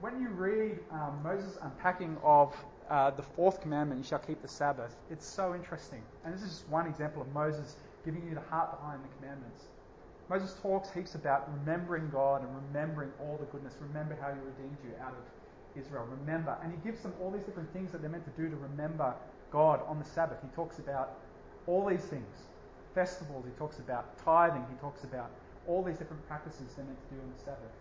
When 0.00 0.20
you 0.20 0.28
read 0.28 0.78
um, 0.90 1.20
Moses' 1.22 1.58
unpacking 1.62 2.16
of 2.22 2.54
uh, 2.90 3.10
the 3.10 3.22
fourth 3.22 3.60
commandment, 3.60 3.98
you 4.02 4.06
shall 4.06 4.18
keep 4.18 4.40
the 4.42 4.48
Sabbath, 4.48 4.94
it's 5.10 5.26
so 5.26 5.54
interesting. 5.54 6.02
And 6.24 6.34
this 6.34 6.42
is 6.42 6.50
just 6.50 6.68
one 6.68 6.86
example 6.86 7.22
of 7.22 7.32
Moses 7.34 7.76
giving 8.04 8.26
you 8.28 8.34
the 8.34 8.48
heart 8.48 8.78
behind 8.78 9.02
the 9.02 9.08
commandments. 9.18 9.64
Moses 10.28 10.56
talks 10.60 10.90
heaps 10.90 11.14
about 11.14 11.48
remembering 11.60 12.08
God 12.10 12.42
and 12.42 12.50
remembering 12.68 13.10
all 13.20 13.36
the 13.38 13.46
goodness. 13.46 13.74
Remember 13.80 14.16
how 14.20 14.28
he 14.28 14.38
redeemed 14.38 14.76
you 14.84 14.90
out 15.02 15.12
of 15.12 15.18
Israel. 15.78 16.06
Remember. 16.20 16.56
And 16.62 16.72
he 16.72 16.78
gives 16.88 17.02
them 17.02 17.12
all 17.20 17.30
these 17.30 17.44
different 17.44 17.72
things 17.72 17.92
that 17.92 18.00
they're 18.00 18.10
meant 18.10 18.24
to 18.24 18.42
do 18.42 18.48
to 18.48 18.56
remember 18.56 19.14
God 19.50 19.80
on 19.86 19.98
the 19.98 20.04
Sabbath. 20.04 20.38
He 20.42 20.48
talks 20.54 20.78
about 20.78 21.18
all 21.66 21.86
these 21.86 22.04
things. 22.04 22.26
Festivals, 22.94 23.44
he 23.44 23.52
talks 23.58 23.78
about 23.78 24.16
tithing, 24.24 24.64
he 24.70 24.76
talks 24.80 25.04
about 25.04 25.30
all 25.66 25.82
these 25.82 25.98
different 25.98 26.26
practices 26.26 26.72
they're 26.76 26.84
meant 26.84 26.98
to 27.08 27.14
do 27.14 27.20
on 27.20 27.30
the 27.36 27.44
Sabbath. 27.44 27.72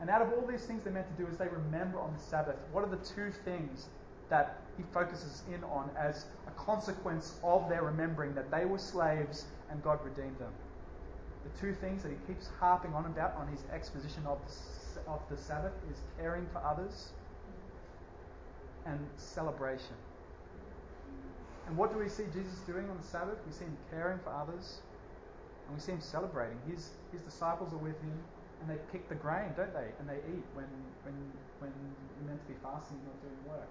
And 0.00 0.10
out 0.10 0.22
of 0.22 0.32
all 0.32 0.46
these 0.46 0.64
things 0.64 0.84
they're 0.84 0.92
meant 0.92 1.06
to 1.16 1.22
do 1.22 1.28
as 1.30 1.38
they 1.38 1.48
remember 1.48 1.98
on 1.98 2.12
the 2.14 2.22
Sabbath, 2.22 2.56
what 2.72 2.84
are 2.84 2.90
the 2.90 3.04
two 3.04 3.32
things 3.44 3.86
that 4.28 4.60
he 4.76 4.84
focuses 4.92 5.42
in 5.52 5.62
on 5.64 5.90
as 5.98 6.26
a 6.46 6.50
consequence 6.52 7.38
of 7.42 7.68
their 7.68 7.82
remembering 7.82 8.34
that 8.34 8.50
they 8.50 8.64
were 8.64 8.78
slaves 8.78 9.46
and 9.70 9.82
God 9.82 9.98
redeemed 10.04 10.38
them? 10.38 10.52
The 11.44 11.60
two 11.60 11.74
things 11.74 12.02
that 12.02 12.10
he 12.10 12.18
keeps 12.26 12.48
harping 12.58 12.92
on 12.92 13.06
about 13.06 13.34
on 13.36 13.48
his 13.48 13.60
exposition 13.72 14.24
of 14.26 14.38
the, 14.46 15.10
of 15.10 15.20
the 15.30 15.36
Sabbath 15.36 15.72
is 15.90 15.98
caring 16.18 16.46
for 16.52 16.58
others 16.64 17.10
and 18.86 18.98
celebration. 19.16 19.94
And 21.66 21.76
what 21.76 21.92
do 21.92 21.98
we 21.98 22.08
see 22.08 22.24
Jesus 22.32 22.58
doing 22.66 22.88
on 22.90 22.96
the 22.96 23.06
Sabbath? 23.06 23.38
We 23.46 23.52
see 23.52 23.64
him 23.64 23.76
caring 23.90 24.18
for 24.24 24.30
others 24.30 24.80
and 25.66 25.76
we 25.76 25.80
see 25.80 25.92
him 25.92 26.00
celebrating. 26.00 26.58
His, 26.68 26.90
his 27.12 27.20
disciples 27.22 27.72
are 27.72 27.78
with 27.78 28.00
him 28.00 28.18
and 28.60 28.68
they 28.68 28.80
pick 28.90 29.08
the 29.08 29.14
grain, 29.14 29.52
don't 29.56 29.72
they? 29.72 29.88
And 29.98 30.08
they 30.08 30.16
eat 30.16 30.44
when, 30.54 30.66
when, 31.04 31.14
when 31.60 31.72
you're 32.18 32.28
meant 32.28 32.46
to 32.46 32.52
be 32.52 32.58
fasting 32.62 32.98
and 32.98 33.06
not 33.06 33.22
doing 33.22 33.58
work. 33.58 33.68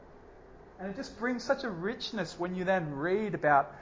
And 0.79 0.89
it 0.89 0.95
just 0.95 1.19
brings 1.19 1.43
such 1.43 1.65
a 1.65 1.69
richness 1.69 2.39
when 2.39 2.55
you 2.55 2.63
then 2.63 2.95
read 2.95 3.35
about 3.35 3.75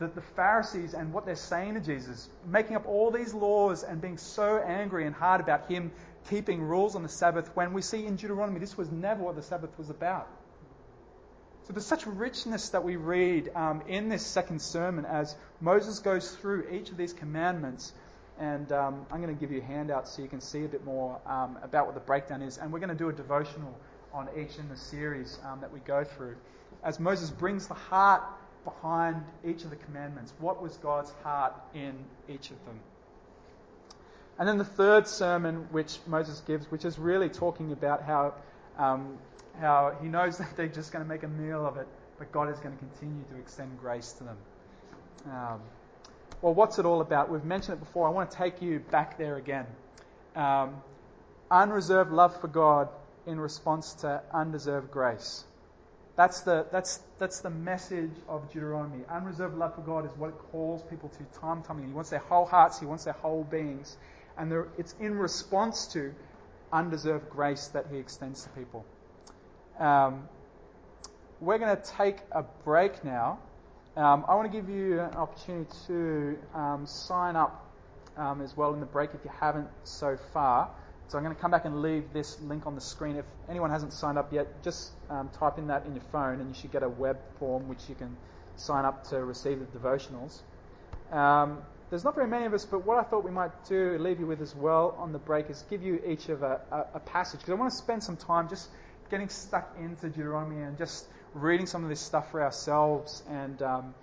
the, 0.00 0.08
the 0.08 0.20
Pharisees 0.20 0.94
and 0.94 1.12
what 1.12 1.24
they're 1.24 1.36
saying 1.36 1.74
to 1.74 1.80
Jesus, 1.80 2.28
making 2.46 2.74
up 2.74 2.86
all 2.86 3.10
these 3.10 3.32
laws 3.32 3.84
and 3.84 4.00
being 4.00 4.18
so 4.18 4.58
angry 4.58 5.06
and 5.06 5.14
hard 5.14 5.40
about 5.40 5.70
him 5.70 5.92
keeping 6.28 6.62
rules 6.62 6.96
on 6.96 7.02
the 7.02 7.08
Sabbath 7.08 7.50
when 7.54 7.72
we 7.72 7.82
see 7.82 8.04
in 8.04 8.16
Deuteronomy 8.16 8.58
this 8.58 8.76
was 8.76 8.90
never 8.90 9.22
what 9.22 9.36
the 9.36 9.42
Sabbath 9.42 9.70
was 9.78 9.90
about. 9.90 10.28
So 11.70 11.74
there's 11.74 11.86
such 11.86 12.04
richness 12.04 12.70
that 12.70 12.82
we 12.82 12.96
read 12.96 13.52
um, 13.54 13.80
in 13.86 14.08
this 14.08 14.26
second 14.26 14.60
sermon 14.60 15.04
as 15.04 15.36
Moses 15.60 16.00
goes 16.00 16.28
through 16.28 16.68
each 16.68 16.90
of 16.90 16.96
these 16.96 17.12
commandments. 17.12 17.92
And 18.40 18.72
um, 18.72 19.06
I'm 19.08 19.22
going 19.22 19.32
to 19.32 19.40
give 19.40 19.52
you 19.52 19.60
a 19.60 19.64
handout 19.64 20.08
so 20.08 20.20
you 20.20 20.26
can 20.26 20.40
see 20.40 20.64
a 20.64 20.68
bit 20.68 20.84
more 20.84 21.20
um, 21.26 21.58
about 21.62 21.86
what 21.86 21.94
the 21.94 22.00
breakdown 22.00 22.42
is. 22.42 22.58
And 22.58 22.72
we're 22.72 22.80
going 22.80 22.88
to 22.88 22.96
do 22.96 23.08
a 23.08 23.12
devotional 23.12 23.72
on 24.12 24.28
each 24.36 24.58
in 24.58 24.68
the 24.68 24.76
series 24.76 25.38
um, 25.46 25.60
that 25.60 25.72
we 25.72 25.78
go 25.78 26.02
through. 26.02 26.34
As 26.82 26.98
Moses 26.98 27.30
brings 27.30 27.68
the 27.68 27.74
heart 27.74 28.24
behind 28.64 29.22
each 29.46 29.62
of 29.62 29.70
the 29.70 29.76
commandments. 29.76 30.34
What 30.40 30.60
was 30.60 30.76
God's 30.78 31.12
heart 31.22 31.54
in 31.72 31.94
each 32.28 32.50
of 32.50 32.64
them? 32.66 32.80
And 34.40 34.48
then 34.48 34.58
the 34.58 34.64
third 34.64 35.06
sermon 35.06 35.68
which 35.70 36.00
Moses 36.08 36.42
gives, 36.48 36.68
which 36.72 36.84
is 36.84 36.98
really 36.98 37.28
talking 37.28 37.70
about 37.70 38.02
how 38.02 38.34
um, 38.76 39.18
how 39.60 39.96
he 40.00 40.08
knows 40.08 40.38
that 40.38 40.56
they're 40.56 40.68
just 40.68 40.92
going 40.92 41.04
to 41.04 41.08
make 41.08 41.22
a 41.22 41.28
meal 41.28 41.64
of 41.64 41.76
it, 41.76 41.86
but 42.18 42.32
God 42.32 42.50
is 42.50 42.58
going 42.58 42.76
to 42.76 42.78
continue 42.78 43.24
to 43.32 43.38
extend 43.38 43.78
grace 43.78 44.12
to 44.14 44.24
them. 44.24 44.36
Um, 45.26 45.60
well, 46.42 46.54
what's 46.54 46.78
it 46.78 46.86
all 46.86 47.02
about? 47.02 47.30
We've 47.30 47.44
mentioned 47.44 47.76
it 47.76 47.80
before. 47.80 48.08
I 48.08 48.10
want 48.10 48.30
to 48.30 48.36
take 48.36 48.62
you 48.62 48.78
back 48.78 49.18
there 49.18 49.36
again. 49.36 49.66
Um, 50.34 50.80
unreserved 51.50 52.12
love 52.12 52.40
for 52.40 52.48
God 52.48 52.88
in 53.26 53.38
response 53.38 53.92
to 53.94 54.22
undeserved 54.32 54.90
grace. 54.90 55.44
That's 56.16 56.40
the, 56.40 56.66
that's, 56.72 57.00
that's 57.18 57.40
the 57.40 57.50
message 57.50 58.12
of 58.28 58.50
Deuteronomy. 58.52 59.04
Unreserved 59.08 59.56
love 59.56 59.74
for 59.74 59.82
God 59.82 60.06
is 60.06 60.12
what 60.16 60.28
it 60.28 60.38
calls 60.50 60.82
people 60.82 61.08
to 61.10 61.40
time 61.40 61.58
and 61.58 61.64
time 61.64 61.78
again. 61.78 61.88
He 61.90 61.94
wants 61.94 62.10
their 62.10 62.20
whole 62.20 62.46
hearts, 62.46 62.80
He 62.80 62.86
wants 62.86 63.04
their 63.04 63.14
whole 63.14 63.44
beings. 63.44 63.96
And 64.36 64.52
it's 64.78 64.94
in 65.00 65.18
response 65.18 65.86
to 65.88 66.14
undeserved 66.72 67.28
grace 67.30 67.68
that 67.68 67.86
He 67.90 67.98
extends 67.98 68.42
to 68.44 68.48
people. 68.50 68.84
Um, 69.80 70.28
we're 71.40 71.56
going 71.58 71.74
to 71.74 71.82
take 71.82 72.18
a 72.32 72.42
break 72.42 73.02
now. 73.02 73.38
Um, 73.96 74.26
I 74.28 74.34
want 74.34 74.52
to 74.52 74.56
give 74.56 74.68
you 74.68 75.00
an 75.00 75.14
opportunity 75.14 75.70
to 75.86 76.38
um, 76.54 76.86
sign 76.86 77.34
up 77.34 77.66
um, 78.18 78.42
as 78.42 78.54
well 78.54 78.74
in 78.74 78.80
the 78.80 78.86
break 78.86 79.10
if 79.14 79.24
you 79.24 79.30
haven't 79.40 79.68
so 79.84 80.18
far. 80.34 80.68
So 81.08 81.16
I'm 81.16 81.24
going 81.24 81.34
to 81.34 81.40
come 81.40 81.50
back 81.50 81.64
and 81.64 81.80
leave 81.80 82.12
this 82.12 82.38
link 82.42 82.66
on 82.66 82.74
the 82.74 82.80
screen. 82.80 83.16
If 83.16 83.24
anyone 83.48 83.70
hasn't 83.70 83.94
signed 83.94 84.18
up 84.18 84.32
yet, 84.32 84.62
just 84.62 84.92
um, 85.08 85.30
type 85.30 85.56
in 85.56 85.66
that 85.68 85.86
in 85.86 85.94
your 85.94 86.04
phone 86.12 86.40
and 86.40 86.48
you 86.48 86.54
should 86.54 86.72
get 86.72 86.82
a 86.82 86.88
web 86.88 87.18
form 87.38 87.66
which 87.66 87.88
you 87.88 87.94
can 87.94 88.16
sign 88.56 88.84
up 88.84 89.08
to 89.08 89.24
receive 89.24 89.60
the 89.60 89.78
devotionals. 89.78 90.40
Um, 91.10 91.62
there's 91.88 92.04
not 92.04 92.14
very 92.14 92.28
many 92.28 92.44
of 92.44 92.54
us, 92.54 92.64
but 92.64 92.86
what 92.86 92.98
I 92.98 93.02
thought 93.02 93.24
we 93.24 93.32
might 93.32 93.64
do, 93.64 93.98
leave 93.98 94.20
you 94.20 94.26
with 94.26 94.40
as 94.40 94.54
well 94.54 94.94
on 94.98 95.12
the 95.12 95.18
break, 95.18 95.50
is 95.50 95.64
give 95.68 95.82
you 95.82 96.00
each 96.06 96.28
of 96.28 96.42
a, 96.44 96.60
a, 96.70 96.98
a 96.98 97.00
passage. 97.00 97.40
Because 97.40 97.52
I 97.52 97.54
want 97.54 97.72
to 97.72 97.76
spend 97.76 98.04
some 98.04 98.16
time 98.16 98.48
just 98.48 98.68
getting 99.10 99.28
stuck 99.28 99.76
into 99.78 100.08
Deuteronomy 100.08 100.62
and 100.62 100.78
just 100.78 101.06
reading 101.34 101.66
some 101.66 101.82
of 101.82 101.88
this 101.88 102.00
stuff 102.00 102.30
for 102.30 102.42
ourselves 102.42 103.22
and, 103.28 103.62
um, 103.62 103.94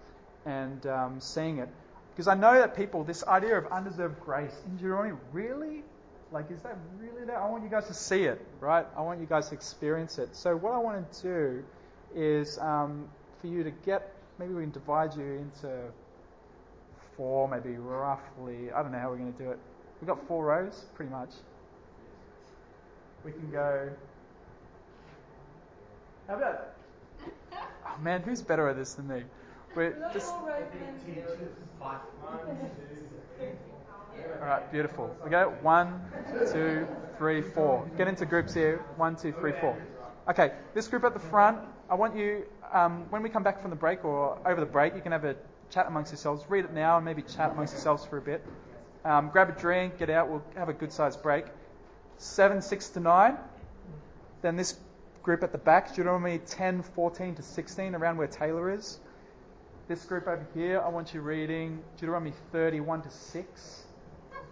and 0.46 0.86
um, 0.88 1.20
seeing 1.20 1.60
it. 1.60 1.70
Because 2.12 2.28
I 2.28 2.36
know 2.36 2.54
that 2.54 2.76
people, 2.76 3.04
this 3.04 3.24
idea 3.26 3.58
of 3.58 3.68
undeserved 3.68 4.20
grace 4.20 4.56
in 4.66 4.78
Deuteronomy, 4.78 5.18
really? 5.32 5.84
Like, 6.32 6.52
is 6.52 6.62
that 6.62 6.78
really 7.00 7.26
there? 7.26 7.42
I 7.42 7.50
want 7.50 7.64
you 7.64 7.70
guys 7.70 7.88
to 7.88 7.94
see 7.94 8.24
it, 8.24 8.46
right? 8.60 8.86
I 8.98 9.02
want 9.02 9.20
you 9.20 9.26
guys 9.26 9.50
to 9.50 9.56
experience 9.56 10.18
it. 10.18 10.36
So, 10.36 10.56
what 10.58 10.74
I 10.74 10.78
want 10.78 11.12
to 11.12 11.22
do 11.22 11.64
is 12.16 12.58
um, 12.58 13.08
for 13.40 13.48
you 13.48 13.64
to 13.64 13.72
get, 13.72 14.14
maybe 14.40 14.54
we 14.54 14.64
can 14.64 14.72
divide 14.72 15.16
you 15.16 15.24
into 15.24 15.92
four, 17.16 17.48
maybe 17.48 17.78
roughly. 17.78 18.72
I 18.72 18.82
don't 18.82 18.92
know 18.92 19.00
how 19.00 19.10
we're 19.10 19.18
going 19.18 19.34
to 19.34 19.44
do 19.44 19.52
it. 19.52 19.60
We've 20.02 20.08
got 20.08 20.28
four 20.28 20.46
rows, 20.46 20.86
pretty 20.96 21.12
much. 21.12 21.30
We 23.24 23.32
can 23.32 23.50
go. 23.52 23.90
How 26.28 26.36
about. 26.36 26.74
Oh 27.90 28.04
man, 28.04 28.22
who's 28.22 28.42
better 28.42 28.68
at 28.68 28.76
this 28.76 28.94
than 28.94 29.08
me? 29.08 29.24
We're 29.74 29.92
just. 30.14 30.30
All 30.30 30.46
right, 34.42 34.72
beautiful. 34.72 35.16
We 35.24 35.30
go 35.30 35.54
one, 35.62 36.02
two, 36.52 36.88
three, 37.18 37.42
four. 37.42 37.90
Get 37.98 38.08
into 38.08 38.26
groups 38.26 38.54
here. 38.54 38.84
One, 38.98 39.16
two, 39.16 39.32
three, 39.32 39.54
four. 39.60 39.82
Okay, 40.30 40.52
this 40.74 40.88
group 40.88 41.04
at 41.06 41.14
the 41.14 41.20
front. 41.20 41.60
I 41.90 41.96
want 41.96 42.16
you, 42.16 42.46
um, 42.74 43.06
when 43.10 43.24
we 43.24 43.30
come 43.30 43.44
back 43.44 43.62
from 43.62 43.70
the 43.70 43.78
break 43.78 44.04
or 44.04 44.38
over 44.46 44.60
the 44.60 44.66
break, 44.66 44.96
you 44.96 45.02
can 45.02 45.14
have 45.14 45.24
a 45.24 45.36
chat 45.70 45.88
amongst 45.88 46.12
yourselves. 46.12 46.44
Read 46.50 46.66
it 46.66 46.74
now 46.74 46.98
and 46.98 47.06
maybe 47.06 47.22
chat 47.22 47.52
amongst 47.52 47.74
yourselves 47.74 48.06
for 48.06 48.18
a 48.18 48.22
bit. 48.22 48.46
Um, 49.06 49.30
grab 49.30 49.50
a 49.50 49.54
drink, 49.54 49.98
get 49.98 50.10
out. 50.10 50.30
We'll 50.30 50.44
have 50.56 50.70
a 50.70 50.74
good 50.74 50.92
sized 50.92 51.24
break. 51.24 51.46
Seven, 52.18 52.62
six 52.62 52.90
to 52.90 53.00
nine. 53.00 53.38
Then 54.42 54.58
this 54.58 54.78
group 55.28 55.44
at 55.44 55.52
the 55.52 55.58
back, 55.58 55.94
Deuteronomy 55.94 56.38
10, 56.38 56.82
14 56.82 57.36
to 57.36 57.44
16, 57.44 57.96
around 57.96 58.16
where 58.16 58.28
Taylor 58.28 58.72
is. 58.72 59.02
This 59.90 60.06
group 60.06 60.26
over 60.26 60.48
here, 60.54 60.80
I 60.80 60.88
want 60.88 61.14
you 61.14 61.20
reading 61.20 61.84
Deuteronomy 61.98 62.32
31 62.54 63.02
to 63.02 63.10
6. 63.12 63.84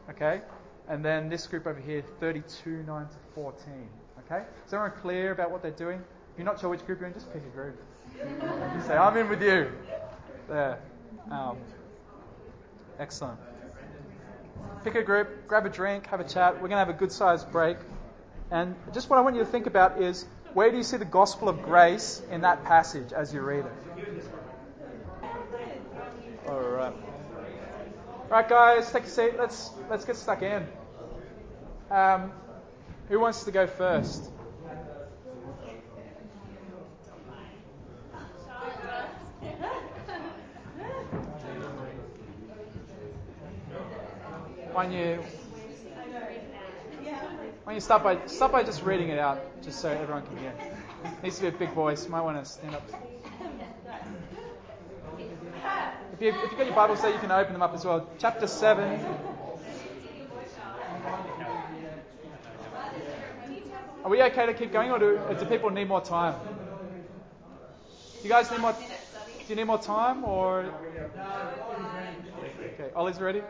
Okay? 0.10 0.42
And 0.90 1.04
then 1.04 1.30
this 1.30 1.48
group 1.48 1.66
over 1.66 1.80
here, 1.80 2.04
32, 2.20 2.84
9 2.86 3.08
to 3.08 3.16
14. 3.34 3.88
Okay? 4.26 4.44
Is 4.68 4.74
everyone 4.74 4.92
clear 5.00 5.32
about 5.32 5.50
what 5.50 5.62
they're 5.62 5.72
doing? 5.72 6.04
If 6.34 6.40
you're 6.40 6.46
not 6.46 6.60
sure 6.60 6.70
which 6.70 6.86
group 6.86 7.00
you're 7.00 7.08
in, 7.08 7.14
just 7.14 7.32
pick 7.32 7.42
a 7.42 7.56
group. 7.56 7.82
You 8.14 8.82
say, 8.86 8.98
I'm 8.98 9.16
in 9.16 9.30
with 9.30 9.42
you. 9.42 9.72
There. 10.50 10.78
Um, 11.32 11.58
excellent. 13.00 13.40
Pick 14.84 14.96
a 14.96 15.04
group, 15.04 15.48
grab 15.48 15.66
a 15.66 15.70
drink, 15.70 16.08
have 16.08 16.20
a 16.20 16.28
chat. 16.28 16.56
We're 16.56 16.68
going 16.68 16.72
to 16.72 16.78
have 16.80 16.90
a 16.90 16.94
good 16.94 17.14
sized 17.14 17.50
break. 17.50 17.78
And 18.52 18.76
just 18.94 19.10
what 19.10 19.20
I 19.20 19.22
want 19.22 19.38
you 19.38 19.42
to 19.42 19.50
think 19.50 19.68
about 19.68 20.02
is 20.02 20.26
where 20.56 20.72
do 20.72 20.78
you 20.78 20.84
see 20.84 20.96
the 20.96 21.04
gospel 21.04 21.50
of 21.50 21.62
grace 21.62 22.22
in 22.32 22.42
that 22.42 22.64
passage 22.64 23.12
as 23.12 23.34
you 23.34 23.42
read 23.42 23.66
it? 23.66 23.74
All 26.48 26.62
right. 26.62 26.94
All 26.94 28.30
right, 28.30 28.48
guys, 28.48 28.90
take 28.90 29.04
a 29.04 29.10
seat. 29.10 29.38
Let's 29.38 29.72
let's 29.90 30.06
get 30.06 30.16
stuck 30.16 30.42
in. 30.42 30.66
Um, 31.92 32.32
who 33.10 33.20
wants 33.20 33.44
to 33.44 33.52
go 33.52 33.68
first? 33.68 34.32
Don't 44.74 44.92
you, 44.92 45.24
why 47.66 47.72
don't 47.72 47.78
you 47.78 47.82
start 47.82 48.04
by 48.04 48.24
start 48.28 48.52
by 48.52 48.62
just 48.62 48.84
reading 48.84 49.10
it 49.10 49.18
out, 49.18 49.40
just 49.64 49.82
so 49.82 49.90
everyone 49.90 50.22
can 50.28 50.38
hear. 50.38 50.54
It 51.04 51.24
needs 51.24 51.38
to 51.38 51.42
be 51.42 51.48
a 51.48 51.52
big 51.52 51.74
voice. 51.74 52.06
You 52.06 52.12
might 52.12 52.22
want 52.22 52.38
to 52.38 52.46
stand 52.46 52.76
up. 52.76 52.88
If 56.14 56.22
you 56.22 56.30
if 56.30 56.52
you 56.52 56.58
got 56.60 56.68
your 56.68 56.76
Bibles 56.76 57.02
there, 57.02 57.12
you 57.12 57.18
can 57.18 57.32
open 57.32 57.54
them 57.54 57.64
up 57.64 57.74
as 57.74 57.84
well. 57.84 58.08
Chapter 58.20 58.46
seven. 58.46 59.04
Are 64.04 64.12
we 64.12 64.22
okay 64.22 64.46
to 64.46 64.54
keep 64.54 64.72
going, 64.72 64.92
or 64.92 65.00
do, 65.00 65.20
do 65.40 65.46
people 65.48 65.72
need 65.72 65.88
more 65.88 66.02
time? 66.02 66.36
Do 68.22 68.24
you 68.24 68.30
guys 68.30 68.52
need 68.52 68.60
more? 68.60 68.74
Do 68.74 69.46
you 69.48 69.56
need 69.56 69.64
more 69.64 69.82
time, 69.82 70.24
or? 70.24 70.72
Okay, 72.76 72.92
Ollie's 72.96 73.20
ready. 73.20 73.42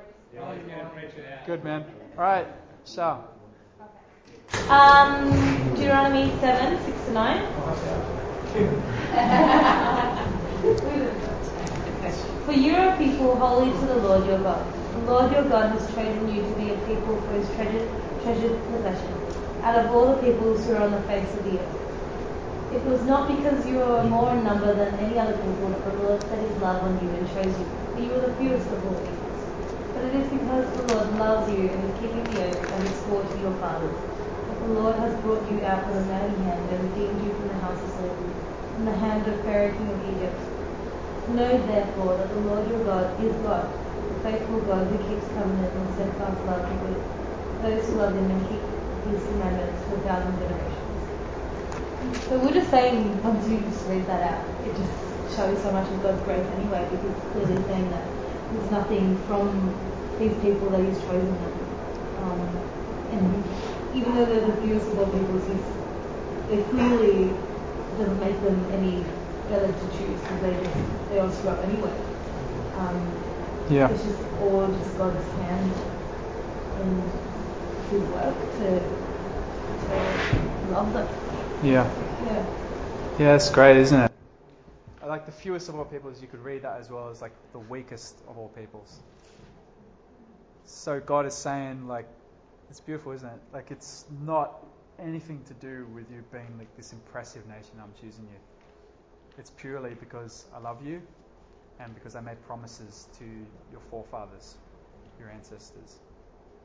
Good 1.45 1.65
man. 1.65 1.83
All 2.17 2.23
right, 2.23 2.47
Shah. 2.85 3.19
Um, 4.67 5.75
Deuteronomy 5.75 6.31
7, 6.39 6.83
6 6.83 7.05
to 7.05 7.11
9. 7.11 7.45
For 12.45 12.51
you 12.51 12.73
are 12.73 12.95
a 12.95 12.97
people 12.97 13.35
holy 13.35 13.69
to 13.69 13.85
the 13.85 13.97
Lord 13.97 14.25
your 14.25 14.39
God. 14.39 14.65
The 14.95 15.01
Lord 15.11 15.31
your 15.31 15.43
God 15.43 15.77
has 15.77 15.85
chosen 15.93 16.33
you 16.33 16.41
to 16.41 16.49
be 16.57 16.71
a 16.71 16.77
people 16.87 17.21
for 17.21 17.33
his 17.33 17.47
treasured, 17.53 17.87
treasured 18.23 18.59
possession, 18.73 19.13
out 19.61 19.85
of 19.85 19.91
all 19.91 20.15
the 20.15 20.21
peoples 20.23 20.65
who 20.65 20.73
are 20.73 20.81
on 20.81 20.93
the 20.93 21.01
face 21.03 21.31
of 21.35 21.43
the 21.43 21.59
earth. 21.59 22.73
It 22.73 22.83
was 22.85 23.03
not 23.03 23.27
because 23.27 23.67
you 23.67 23.75
were 23.75 24.03
more 24.05 24.31
in 24.31 24.43
number 24.43 24.73
than 24.73 24.95
any 24.95 25.19
other 25.19 25.37
people 25.37 25.69
that 25.69 25.85
the 25.85 25.93
Lord 26.01 26.19
set 26.21 26.39
his 26.39 26.57
love 26.57 26.81
on 26.81 26.97
you 27.05 27.13
and 27.13 27.27
chose 27.37 27.53
you, 27.53 27.65
for 27.93 28.01
you 28.01 28.09
were 28.09 28.21
the 28.27 28.33
fewest 28.33 28.65
of 28.65 28.83
all 28.83 28.97
people. 28.97 29.29
But 29.93 30.05
it 30.05 30.15
is 30.15 30.27
because 30.33 30.65
the 30.73 30.81
Lord 30.91 31.13
loves 31.19 31.53
you 31.53 31.69
and 31.69 31.83
is 31.85 31.93
keeping 32.01 32.25
the 32.33 32.41
oath 32.49 32.71
and 32.73 32.87
his 32.87 32.97
swore 33.05 33.21
to 33.21 33.39
your 33.39 33.53
fathers. 33.61 34.14
The 34.65 34.73
Lord 34.81 34.97
has 34.97 35.13
brought 35.21 35.45
you 35.53 35.61
out 35.61 35.85
with 35.85 36.01
a 36.01 36.05
mighty 36.09 36.41
hand 36.41 36.57
and 36.73 36.81
redeemed 36.89 37.21
you 37.21 37.29
from 37.37 37.53
the 37.53 37.61
house 37.61 37.77
of 37.77 37.89
slavery, 38.01 38.33
from 38.73 38.85
the 38.89 38.97
hand 38.97 39.21
of 39.29 39.37
Pharaoh 39.45 39.69
king 39.69 39.93
of 39.93 40.01
Egypt. 40.09 40.41
Know 41.37 41.53
therefore 41.69 42.17
that 42.17 42.33
the 42.33 42.41
Lord 42.49 42.65
your 42.73 42.81
God 42.81 43.13
is 43.21 43.29
God, 43.45 43.69
the 43.69 44.17
faithful 44.25 44.65
God 44.65 44.89
who 44.89 44.97
keeps 45.05 45.29
covenant 45.37 45.69
and 45.69 45.85
steadfast 45.93 46.41
love 46.49 46.65
with 46.81 46.97
those 47.61 47.85
who 47.85 47.93
love 48.01 48.17
him 48.17 48.25
and 48.25 48.41
keep 48.49 48.65
his 49.05 49.21
commandments 49.21 49.85
for 49.85 50.01
a 50.01 50.01
thousand 50.01 50.33
generations. 50.41 50.97
So 52.25 52.41
we're 52.41 52.57
just 52.57 52.73
saying, 52.73 53.21
once 53.21 53.45
you 53.45 53.61
just 53.69 53.85
read 53.85 54.09
that 54.09 54.33
out, 54.33 54.41
it 54.65 54.73
just 54.73 54.97
shows 55.37 55.61
so 55.61 55.69
much 55.77 55.85
of 55.93 56.01
God's 56.01 56.25
grace 56.25 56.41
anyway, 56.57 56.81
because 56.89 57.05
it's 57.05 57.25
clearly 57.37 57.61
saying 57.69 57.85
that 57.93 58.05
there's 58.49 58.71
nothing 58.73 59.13
from 59.29 59.45
these 60.17 60.33
people 60.41 60.73
that 60.73 60.81
he's 60.81 60.97
chosen 61.05 61.37
them. 61.37 61.53
Um, 62.25 62.41
and 63.13 63.29
even 63.95 64.15
though 64.15 64.25
they're 64.25 64.45
the 64.45 64.57
fewest 64.61 64.87
of 64.87 64.99
all 64.99 65.07
peoples, 65.07 65.43
he's, 65.47 66.59
it 66.59 66.69
clearly 66.69 67.33
doesn't 67.97 68.19
make 68.19 68.39
them 68.41 68.59
any 68.71 69.03
better 69.49 69.67
to 69.67 69.97
choose 69.97 70.19
because 70.19 70.41
they 70.41 70.51
just 70.51 71.09
they 71.09 71.19
all 71.19 71.31
screw 71.31 71.49
up 71.49 71.63
anyway. 71.63 71.95
Um, 72.77 73.11
Yeah. 73.69 73.89
It's 73.89 74.03
just 74.03 74.19
all 74.41 74.67
just 74.67 74.97
God's 74.97 75.25
hand 75.41 75.71
in 76.81 77.01
his 77.89 78.01
work 78.11 78.35
to, 78.57 78.79
to 79.89 80.71
love 80.71 80.93
them. 80.93 81.07
Yeah. 81.63 81.89
Yeah. 82.25 82.45
Yeah, 83.17 83.31
that's 83.31 83.49
great, 83.49 83.77
isn't 83.77 83.99
it? 83.99 84.11
I 85.01 85.05
like 85.07 85.25
the 85.25 85.31
fewest 85.31 85.69
of 85.69 85.75
all 85.75 85.85
peoples. 85.85 86.21
You 86.21 86.27
could 86.27 86.43
read 86.43 86.63
that 86.63 86.79
as 86.79 86.89
well 86.89 87.09
as 87.09 87.21
like 87.21 87.31
the 87.53 87.59
weakest 87.59 88.15
of 88.27 88.37
all 88.37 88.49
peoples. 88.49 88.99
So 90.65 90.99
God 90.99 91.25
is 91.25 91.33
saying 91.33 91.87
like, 91.87 92.07
it's 92.69 92.79
beautiful, 92.79 93.11
isn't 93.11 93.27
it? 93.27 93.39
Like 93.53 93.71
it's 93.71 94.05
not 94.25 94.63
anything 94.99 95.43
to 95.45 95.53
do 95.55 95.87
with 95.93 96.09
you 96.11 96.23
being 96.31 96.57
like 96.57 96.75
this 96.77 96.93
impressive 96.93 97.45
nation. 97.47 97.73
I'm 97.81 97.93
choosing 97.99 98.23
you. 98.23 98.39
It's 99.37 99.49
purely 99.51 99.95
because 99.95 100.45
I 100.55 100.59
love 100.59 100.85
you, 100.85 101.01
and 101.79 101.93
because 101.93 102.15
I 102.15 102.21
made 102.21 102.41
promises 102.45 103.07
to 103.19 103.25
your 103.71 103.81
forefathers, 103.89 104.55
your 105.19 105.29
ancestors, 105.29 105.99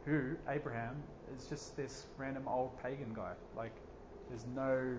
who 0.05 0.37
Abraham 0.49 1.03
is 1.37 1.47
just 1.47 1.77
this 1.77 2.07
random 2.17 2.47
old 2.49 2.81
pagan 2.83 3.13
guy. 3.15 3.33
Like 3.57 3.75
there's 4.29 4.47
no 4.55 4.97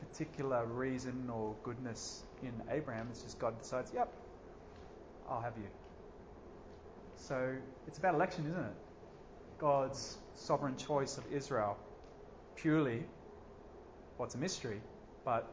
particular 0.00 0.64
reason 0.66 1.28
or 1.32 1.54
goodness 1.62 2.22
in 2.42 2.52
Abraham. 2.70 3.08
It's 3.10 3.22
just 3.22 3.38
God 3.38 3.58
decides, 3.58 3.92
yep, 3.94 4.12
I'll 5.28 5.40
have 5.40 5.54
you. 5.56 5.68
So 7.16 7.54
it's 7.86 7.98
about 7.98 8.14
election, 8.14 8.46
isn't 8.46 8.64
it? 8.64 8.83
God's 9.58 10.16
sovereign 10.36 10.76
choice 10.76 11.18
of 11.18 11.24
Israel 11.32 11.76
purely, 12.56 13.02
well, 14.18 14.28
a 14.32 14.38
mystery, 14.38 14.80
but 15.24 15.46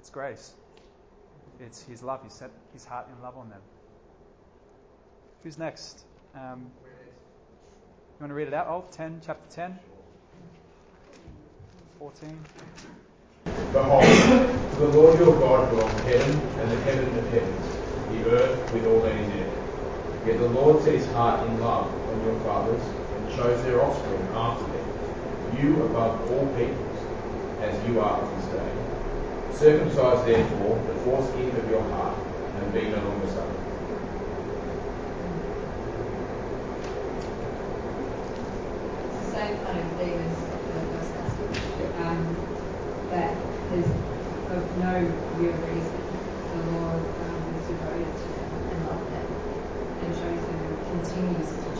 it's 0.00 0.10
grace. 0.10 0.52
It's 1.60 1.82
His 1.82 2.02
love. 2.02 2.20
He 2.22 2.30
set 2.30 2.50
His 2.72 2.84
heart 2.84 3.06
in 3.14 3.22
love 3.22 3.36
on 3.36 3.50
them. 3.50 3.60
Who's 5.42 5.58
next? 5.58 6.04
Um, 6.34 6.70
you 8.18 8.20
want 8.20 8.30
to 8.30 8.34
read 8.34 8.48
it 8.48 8.54
out, 8.54 8.68
Olf? 8.68 8.90
10, 8.90 9.20
chapter 9.24 9.54
10? 9.54 9.78
14? 11.98 12.38
Behold, 13.72 14.02
the 14.78 14.88
Lord 14.98 15.18
your 15.18 15.38
God 15.38 15.70
belongs 15.70 15.92
heaven 16.02 16.40
and 16.60 16.70
the 16.70 16.80
heaven 16.82 17.18
of 17.18 17.28
heavens, 17.30 17.66
the 18.10 18.30
earth 18.30 18.72
with 18.72 18.86
all 18.86 19.00
that 19.00 19.14
is 19.14 19.28
in 19.28 19.38
it. 19.38 19.52
Yet 20.26 20.38
the 20.38 20.48
Lord 20.48 20.82
set 20.82 20.94
his 20.94 21.06
heart 21.12 21.46
in 21.48 21.60
love 21.60 21.86
on 22.10 22.24
your 22.24 22.38
fathers 22.40 22.82
chose 23.38 23.62
their 23.62 23.80
offspring 23.80 24.26
after 24.34 24.64
them, 24.66 25.62
you 25.62 25.80
above 25.84 26.28
all 26.32 26.46
peoples, 26.58 26.98
as 27.62 27.88
you 27.88 28.00
are 28.00 28.18
this 28.34 28.46
day. 28.46 28.72
Circumcise 29.54 30.26
therefore 30.26 30.74
the 30.88 30.94
foreskin 31.06 31.54
of 31.54 31.70
your 31.70 31.82
heart 31.94 32.18
and 32.18 32.72
be 32.72 32.82
no 32.90 32.96
longer. 32.98 33.26
The 39.14 39.30
same 39.30 39.54
kind 39.62 39.78
of 39.78 39.86
theme 40.02 40.18
as 40.18 40.34
the 40.34 40.82
first 40.90 41.10
passage, 41.14 41.62
um, 42.02 42.20
that 43.10 43.36
there's 43.70 43.86
of 44.50 44.66
no 44.82 44.94
real 45.38 45.54
reason 45.70 46.02
the 46.50 46.62
Lord 46.74 47.02
um, 47.06 47.54
is 47.54 47.66
devoted 47.70 48.10
to 48.18 48.28
them 48.34 48.50
and 48.66 48.78
love 48.88 49.04
them 49.14 49.28
and 50.02 50.10
shows 50.10 50.42
them 50.42 50.58
continues 50.90 51.50
to 51.54 51.77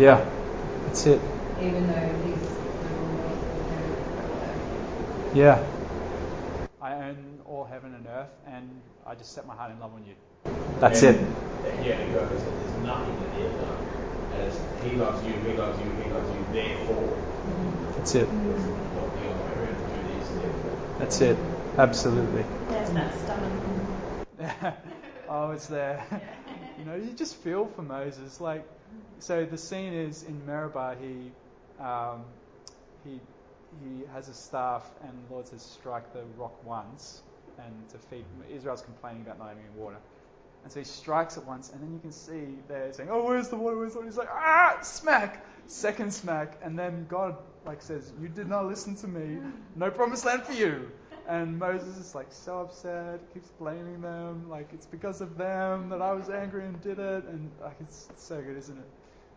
Yeah, 0.00 0.24
that's 0.86 1.06
it. 1.06 1.20
even 1.60 1.86
though 1.86 1.92
He's 2.24 2.40
the 2.40 2.88
Lord 3.04 3.26
of 3.26 3.68
heaven 3.68 3.92
and 4.16 4.40
earth. 4.48 5.34
Yeah. 5.34 5.66
I 6.80 6.94
own 6.94 7.16
all 7.46 7.64
heaven 7.64 7.94
and 7.94 8.06
earth, 8.06 8.30
and 8.46 8.66
I 9.06 9.14
just 9.14 9.34
set 9.34 9.46
my 9.46 9.54
heart 9.54 9.72
in 9.72 9.78
love 9.78 9.92
on 9.92 10.02
you. 10.06 10.14
That's 10.80 11.02
And- 11.02 11.16
it. 11.16 11.22
and 11.66 11.84
Yeah, 11.84 11.92
it 11.92 12.12
goes, 12.14 12.30
there's 12.30 12.82
nothing 12.82 13.16
that 13.20 13.34
he 13.36 13.42
has 13.42 13.52
done. 13.56 13.76
As 14.40 14.58
he 14.82 14.96
loves 14.96 15.26
you, 15.26 15.32
he 15.34 15.52
loves 15.54 15.78
you, 15.82 15.90
he 16.02 16.10
loves 16.10 16.30
you, 16.34 16.44
therefore. 16.52 17.18
That's 17.98 18.14
it. 18.14 18.32
Not 18.32 18.40
the 18.40 19.28
other 19.28 19.44
way 19.44 19.52
around, 19.60 19.76
do 19.92 20.18
this, 20.18 20.28
therefore. 20.30 20.78
That's 20.98 21.20
it. 21.20 21.36
Absolutely. 21.76 22.44
There's 22.70 22.90
that 22.92 23.12
stomach. 23.20 24.74
oh, 25.28 25.50
it's 25.50 25.66
there. 25.66 26.02
you 26.78 26.86
know, 26.86 26.96
you 26.96 27.12
just 27.12 27.36
feel 27.36 27.66
for 27.76 27.82
Moses. 27.82 28.40
Like, 28.40 28.64
so 29.18 29.44
the 29.44 29.58
scene 29.58 29.92
is 29.92 30.22
in 30.22 30.44
Meribah. 30.46 30.96
He, 31.00 31.32
um, 31.82 32.24
he, 33.04 33.20
he 33.82 34.04
has 34.12 34.28
a 34.28 34.34
staff, 34.34 34.90
and 35.02 35.12
the 35.28 35.32
Lord 35.32 35.46
says, 35.48 35.62
"Strike 35.62 36.12
the 36.12 36.24
rock 36.36 36.64
once," 36.64 37.22
and 37.58 37.88
to 37.90 37.98
feed. 37.98 38.24
Israel's 38.50 38.82
complaining 38.82 39.22
about 39.22 39.38
not 39.38 39.48
having 39.48 39.64
any 39.64 39.74
water, 39.74 39.98
and 40.64 40.72
so 40.72 40.80
he 40.80 40.84
strikes 40.84 41.36
it 41.36 41.44
once, 41.44 41.70
and 41.70 41.82
then 41.82 41.92
you 41.92 42.00
can 42.00 42.12
see 42.12 42.58
they're 42.68 42.92
saying, 42.92 43.10
"Oh, 43.10 43.24
where's 43.24 43.48
the 43.48 43.56
water? 43.56 43.76
Where's 43.76 43.92
the 43.92 43.98
water?" 43.98 44.08
He's 44.08 44.18
like, 44.18 44.30
"Ah, 44.32 44.78
smack!" 44.82 45.44
Second 45.66 46.12
smack, 46.12 46.58
and 46.62 46.78
then 46.78 47.06
God 47.08 47.36
like 47.64 47.82
says, 47.82 48.12
"You 48.20 48.28
did 48.28 48.48
not 48.48 48.66
listen 48.66 48.96
to 48.96 49.08
me. 49.08 49.38
No 49.76 49.90
promised 49.90 50.24
land 50.24 50.42
for 50.44 50.52
you." 50.52 50.90
And 51.28 51.58
Moses 51.58 51.96
is 51.96 52.14
like 52.14 52.26
so 52.30 52.60
upset, 52.60 53.20
keeps 53.32 53.48
blaming 53.50 54.00
them, 54.00 54.48
like 54.48 54.68
it's 54.72 54.86
because 54.86 55.20
of 55.20 55.36
them 55.36 55.88
that 55.90 56.02
I 56.02 56.12
was 56.12 56.28
angry 56.28 56.64
and 56.64 56.80
did 56.82 56.98
it, 56.98 57.24
and 57.24 57.50
like 57.60 57.76
it's, 57.80 58.08
so 58.16 58.40
good, 58.40 58.56
isn't 58.56 58.76
it? 58.76 58.88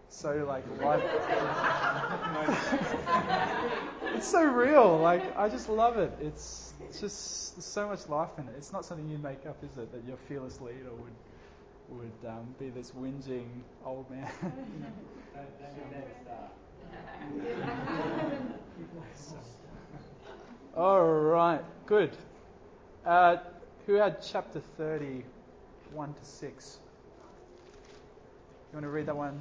So 0.09 0.45
like 0.47 0.63
life. 0.81 1.03
it's 4.15 4.27
so 4.27 4.43
real. 4.43 4.97
Like 4.97 5.37
I 5.37 5.49
just 5.49 5.69
love 5.69 5.97
it. 5.97 6.11
It's, 6.21 6.73
it's 6.87 6.99
just 6.99 7.55
there's 7.55 7.65
so 7.65 7.87
much 7.87 8.07
life 8.09 8.31
in 8.37 8.47
it. 8.47 8.53
It's 8.57 8.73
not 8.73 8.85
something 8.85 9.09
you 9.09 9.17
make 9.17 9.45
up, 9.47 9.57
is 9.63 9.77
it? 9.77 9.91
That 9.91 10.03
your 10.07 10.17
fearless 10.27 10.59
leader 10.61 10.91
would 10.91 11.13
would 11.89 12.29
um, 12.29 12.55
be 12.59 12.69
this 12.69 12.91
whinging 12.91 13.47
old 13.85 14.09
man. 14.09 14.31
All 20.75 21.03
right, 21.03 21.61
good. 21.85 22.09
Uh, 23.05 23.37
who 23.85 23.93
had 23.93 24.23
chapter 24.23 24.59
30, 24.59 25.23
1 25.93 26.13
to 26.15 26.25
6? 26.25 26.79
You 28.71 28.77
want 28.77 28.83
to 28.83 28.89
read 28.89 29.05
that 29.05 29.15
one? 29.15 29.39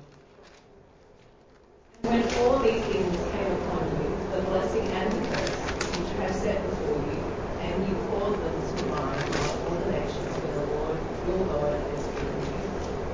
When 2.03 2.23
all 2.37 2.59
these 2.59 2.85
things 2.85 3.17
came 3.33 3.49
upon 3.49 3.89
you, 3.97 4.13
the 4.29 4.43
blessing 4.45 4.85
and 4.93 5.09
the 5.09 5.25
curse, 5.33 5.57
which 5.97 6.21
I 6.21 6.29
have 6.29 6.35
set 6.37 6.69
before 6.69 7.01
you, 7.01 7.25
and 7.65 7.89
you 7.89 7.97
caused 8.13 8.37
them 8.45 8.53
to 8.53 8.85
mind 8.93 9.25
all 9.65 9.81
the 9.81 9.91
nations 9.91 10.37
where 10.37 10.53
the 10.53 10.69
Lord 10.77 11.01
your 11.33 11.49
God 11.49 11.81
has 11.97 12.05
driven 12.13 12.45
you, 12.45 12.61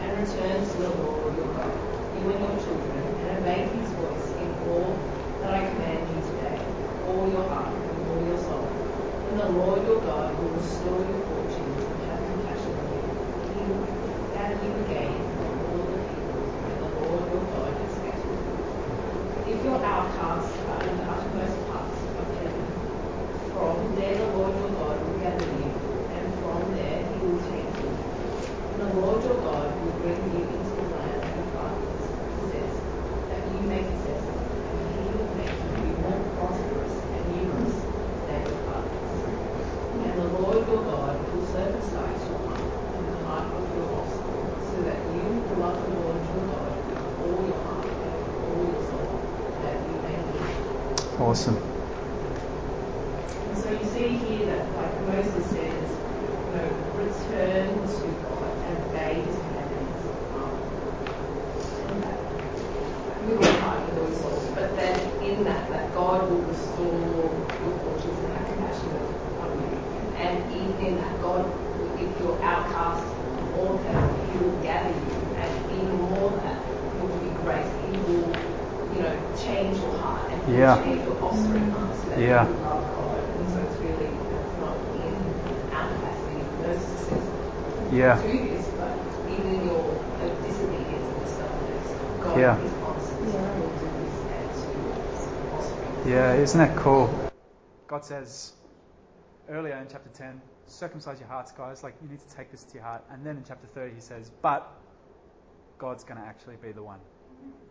and 0.03 0.11
return 0.19 0.59
to 0.67 0.77
the 0.83 0.91
Lord 1.07 1.37
your 1.39 1.55
God, 1.55 1.71
you 2.19 2.35
and 2.35 2.41
your 2.43 2.59
children, 2.67 2.99
and 2.99 3.39
obey 3.39 3.63
his 3.79 3.91
voice 3.95 4.27
in 4.43 4.51
all 4.75 4.99
that 5.39 5.55
I 5.55 5.71
command 5.71 6.03
you 6.03 6.19
today, 6.35 6.59
all 7.07 7.31
your 7.31 7.47
heart 7.47 7.88
and 8.19 8.27
all 8.27 8.29
your 8.29 8.39
soul. 8.39 9.23
Then 9.27 9.39
the 9.39 9.49
Lord 9.51 9.87
your 9.87 10.01
God 10.03 10.39
will 10.43 10.51
restore 10.51 11.05
your 11.07 11.27
fortunes 11.27 11.85
and 11.85 12.03
have 12.03 12.27
compassion 12.27 12.75
on 12.79 12.93
you. 12.95 14.31
Gather 14.33 14.65
you 14.67 14.75
again 14.85 15.37
from 15.37 15.61
all 15.63 15.87
the 15.87 15.99
peoples 16.09 16.55
where 16.63 16.79
the 16.79 16.89
Lord 16.89 17.31
your 17.33 17.47
God 17.47 17.75
has 17.83 17.99
you. 18.25 18.47
If 19.47 19.65
your 19.65 19.85
outcasts 19.85 20.59
are 20.67 20.87
in 20.89 20.99
the 20.99 21.05
uttermost 21.05 21.67
parts 21.69 21.99
of 22.17 22.35
heaven, 22.39 22.87
from 23.53 23.95
there 23.97 24.19
the 24.19 24.27
Lord 24.27 24.59
your 24.59 24.71
God 24.71 25.07
will 25.07 25.19
gather 25.19 25.47
you, 25.47 26.09
and 26.11 26.35
from 26.41 26.75
there 26.75 27.05
he 27.07 27.21
will 27.21 27.41
take 27.43 27.79
you. 27.81 28.05
And 28.73 28.81
the 28.81 28.95
Lord 28.95 29.25
your 29.25 29.41
God 29.43 29.83
will 29.83 29.93
bring 29.93 30.33
you 30.33 30.45
into 30.49 30.77
the 30.77 30.89
land 30.89 31.35
your 31.37 31.47
fathers 31.53 32.19
possess, 32.35 32.75
that 33.29 33.49
you 33.53 33.61
may 33.69 33.85
possess 33.85 34.29
it, 34.29 34.43
and 34.67 34.79
he 34.91 35.13
will 35.13 35.35
make 35.35 35.59
you 35.73 35.97
more 35.99 36.31
prosperous 36.37 37.07
and 37.13 37.33
numerous 37.37 37.87
than 38.27 38.49
your 38.49 38.59
fathers. 38.65 39.29
And 40.01 40.19
the 40.19 40.25
Lord 40.25 40.69
your 40.69 40.85
God 40.85 41.33
will 41.33 41.47
circumcise 41.47 42.29
your 42.29 42.41
heart 42.41 42.73
and 42.95 43.09
the 43.09 43.17
heart 43.17 43.55
of 43.55 43.75
your 43.75 43.91
offspring, 43.93 44.61
so 44.61 44.83
that 44.83 45.11
you 45.11 45.43
will 45.49 45.57
love 45.57 45.83
the 45.83 45.89
Lord 45.91 46.27
your 46.27 46.47
God 46.47 46.87
with 46.89 47.05
all 47.19 47.45
your 47.47 47.63
heart 47.65 47.91
and 48.03 48.15
with 48.19 48.43
all 48.43 48.65
your 48.67 48.83
soul, 48.83 49.59
that 49.63 49.89
you 49.89 50.01
may 50.01 50.19
live. 50.25 51.18
Awesome. 51.29 51.57
So 53.63 53.71
you 53.71 53.85
see 53.85 54.17
here 54.17 54.47
that, 54.47 54.75
like 54.75 54.99
Moses 55.03 55.45
says, 55.51 55.91
you 56.49 56.57
know, 56.57 56.69
return 56.97 57.85
to 57.85 58.07
God 58.25 58.49
and 58.65 58.79
obey 58.89 59.21
His 59.29 59.37
commandments, 59.37 60.09
um, 60.33 60.57
and 61.85 62.03
that 62.03 62.17
with 63.29 63.45
all 63.45 63.61
heart 63.61 63.91
and 63.91 63.99
all 63.99 64.11
soul. 64.15 64.53
But 64.55 64.75
then 64.75 64.99
in 65.21 65.45
that, 65.45 65.69
that 65.69 65.93
God 65.95 66.31
will 66.31 66.41
restore 66.49 67.29
your 67.61 67.77
fortunes 67.85 68.25
and 68.25 68.33
have 68.33 68.47
compassion 68.49 68.89
on 69.37 69.53
you. 69.61 69.69
And 70.17 70.51
in, 70.51 70.87
in 70.87 70.97
that, 70.97 71.21
God, 71.21 71.45
will- 71.45 71.93
if 72.01 72.19
you're 72.19 72.41
outcast 72.43 73.05
from 73.05 73.55
all 73.61 73.77
of 73.77 73.85
heaven, 73.85 74.09
He 74.33 74.39
will 74.39 74.57
gather 74.65 74.89
you, 74.89 75.13
and 75.37 75.53
in 75.77 76.01
all 76.01 76.31
that, 76.41 76.57
He 76.65 77.01
will 77.05 77.09
give 77.21 77.25
you 77.25 77.39
grace. 77.45 77.69
He 77.85 77.93
will, 78.01 78.25
you 78.97 79.03
know, 79.03 79.17
change 79.37 79.77
your 79.77 79.93
heart 79.93 80.33
and 80.33 80.43
He 80.45 80.53
will 80.53 80.53
Yeah. 80.53 80.55
change 80.55 80.55
your 80.55 80.55
offspring 80.55 80.55
heart 80.55 80.55
so 80.55 80.55
that 80.55 80.55
Yeah. 80.55 80.55
you 80.55 80.55
love 80.55 80.55
God. 80.55 80.55
And 80.55 80.55
so 80.55 80.55
it's 80.55 80.55
really 80.55 80.55
it's 80.55 80.55
not 80.55 80.55
in 80.55 80.55
our 80.55 80.55
capacity. 80.55 80.55
Moses 80.55 80.55
says 80.55 80.55
Yeah. 80.55 80.55
do 80.55 80.55
this, 80.55 80.55
but 80.55 80.55
even 80.55 80.55
in 80.55 80.55
your 80.55 80.55
uh, 80.55 80.55
disobedience 80.55 80.55
and 80.55 80.55
stubbornness, 80.55 80.55
God 80.55 80.55
Yeah. 80.55 80.55
is 80.55 80.55
promises 80.55 80.55
Yeah. 80.55 80.55
will 80.55 80.55
do 80.55 80.55
this 80.55 80.58
and 80.77 81.01
to 81.01 81.05
your 81.05 81.23
offspring. 81.23 81.69
Yeah, 96.07 96.35
isn't 96.35 96.59
that 96.59 96.77
cool? 96.77 97.11
God 97.87 98.05
says 98.05 98.53
earlier 99.49 99.77
in 99.77 99.89
chapter 99.91 100.11
10, 100.11 100.41
circumcise 100.67 101.19
your 101.19 101.29
hearts, 101.29 101.53
guys. 101.53 101.83
Like, 101.83 101.95
you 102.03 102.09
need 102.09 102.21
to 102.21 102.37
take 102.37 102.51
this 102.51 102.65
to 102.65 102.75
your 102.75 102.85
heart. 102.85 103.05
And 103.11 103.25
then 103.27 103.37
in 103.37 103.45
chapter 103.47 103.67
30, 103.67 103.95
he 103.95 104.01
says, 104.01 104.31
but 104.43 104.71
God's 105.79 106.05
going 106.05 106.21
to 106.21 106.27
actually 106.27 106.57
be 106.57 106.73
the 106.73 106.83
one 106.83 107.01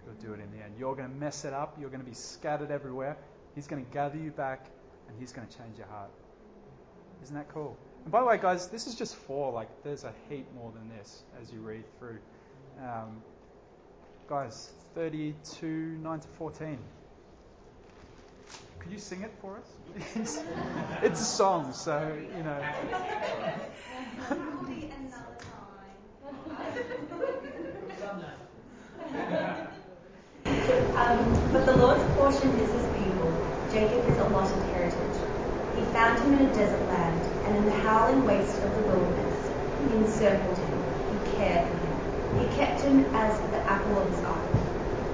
who'll 0.07 0.29
do 0.29 0.33
it 0.33 0.43
in 0.43 0.51
the 0.57 0.63
end. 0.63 0.75
You're 0.79 0.95
going 0.95 1.09
to 1.09 1.15
mess 1.15 1.45
it 1.45 1.53
up. 1.53 1.77
You're 1.79 1.89
going 1.89 2.03
to 2.03 2.09
be 2.09 2.15
scattered 2.15 2.71
everywhere. 2.71 3.17
He's 3.55 3.67
going 3.67 3.83
to 3.85 3.91
gather 3.91 4.17
you 4.17 4.31
back, 4.31 4.65
and 5.07 5.17
he's 5.19 5.31
going 5.31 5.47
to 5.47 5.57
change 5.57 5.77
your 5.77 5.87
heart. 5.87 6.11
Isn't 7.23 7.35
that 7.35 7.49
cool? 7.49 7.77
And 8.03 8.11
by 8.11 8.21
the 8.21 8.27
way, 8.27 8.37
guys, 8.37 8.67
this 8.67 8.87
is 8.87 8.95
just 8.95 9.15
four. 9.15 9.51
Like, 9.51 9.69
there's 9.83 10.03
a 10.03 10.13
heap 10.29 10.47
more 10.55 10.71
than 10.71 10.89
this 10.89 11.23
as 11.41 11.51
you 11.51 11.59
read 11.59 11.83
through. 11.99 12.19
Um, 12.79 13.21
guys, 14.29 14.71
32, 14.95 15.67
9 15.67 16.19
to 16.19 16.27
14. 16.37 16.77
Could 18.79 18.91
you 18.91 18.99
sing 18.99 19.23
it 19.23 19.33
for 19.41 19.57
us, 19.57 19.65
please? 20.13 20.43
it's 21.01 21.19
a 21.19 21.25
song, 21.25 21.73
so, 21.73 22.15
you 22.37 22.43
know. 22.43 22.61
Um, 30.67 31.33
but 31.53 31.65
the 31.65 31.77
Lord's 31.77 32.03
portion 32.13 32.59
is 32.59 32.73
his 32.73 32.87
people. 32.97 33.31
Jacob 33.71 34.05
is 34.09 34.17
allotted 34.17 34.63
heritage. 34.63 35.15
He 35.75 35.85
found 35.85 36.19
him 36.19 36.33
in 36.33 36.47
a 36.47 36.53
desert 36.53 36.85
land, 36.89 37.21
and 37.45 37.55
in 37.55 37.65
the 37.65 37.71
howling 37.71 38.25
waste 38.25 38.61
of 38.61 38.75
the 38.75 38.81
wilderness. 38.81 39.49
He 39.79 39.95
encircled 39.95 40.57
him. 40.57 40.83
He 41.09 41.19
cared 41.37 41.69
for 41.69 41.77
him. 41.77 41.95
He 42.35 42.47
kept 42.57 42.81
him 42.81 43.05
as 43.15 43.39
the 43.49 43.69
apple 43.69 43.97
of 43.97 44.11
his 44.11 44.23
eye. 44.25 44.49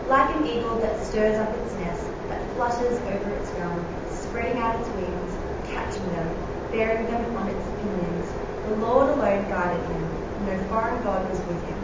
Like 0.08 0.36
an 0.36 0.48
eagle 0.48 0.80
that 0.80 1.06
stirs 1.06 1.38
up 1.38 1.54
its 1.56 1.74
nest, 1.76 2.02
that 2.30 2.56
flutters 2.56 2.98
over 2.98 3.30
its 3.30 3.56
young, 3.56 3.86
spreading 4.10 4.58
out 4.58 4.80
its 4.80 4.90
wings, 4.90 5.38
catching 5.70 6.10
them, 6.14 6.34
bearing 6.72 7.06
them 7.06 7.38
on 7.38 7.50
its 7.50 7.70
pinions, 7.80 8.26
the 8.66 8.76
Lord 8.76 9.10
alone 9.10 9.48
guided 9.50 9.86
him. 9.86 10.10
No 10.46 10.58
foreign 10.70 11.04
God 11.04 11.30
was 11.30 11.40
with 11.42 11.62
him. 11.62 11.78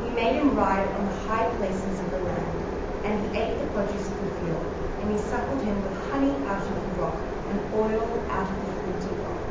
He 0.00 0.10
made 0.10 0.36
him 0.36 0.56
ride 0.56 0.88
on 0.88 1.04
the 1.06 1.12
high 1.12 1.48
places 1.58 2.00
of 2.00 2.10
the 2.10 2.18
land, 2.18 2.63
and 3.04 3.20
he 3.20 3.38
ate 3.38 3.58
the 3.60 3.66
produce 3.68 4.08
of 4.08 4.18
the 4.24 4.30
field, 4.40 4.64
and 5.00 5.12
he 5.12 5.18
suckled 5.28 5.62
him 5.62 5.76
with 5.82 6.10
honey 6.10 6.32
out 6.48 6.62
of 6.62 6.74
the 6.74 7.02
rock, 7.02 7.20
and 7.50 7.60
oil 7.74 8.02
out 8.30 8.48
of 8.48 8.56
the 8.64 8.72
flinty 8.80 9.14
rock, 9.22 9.42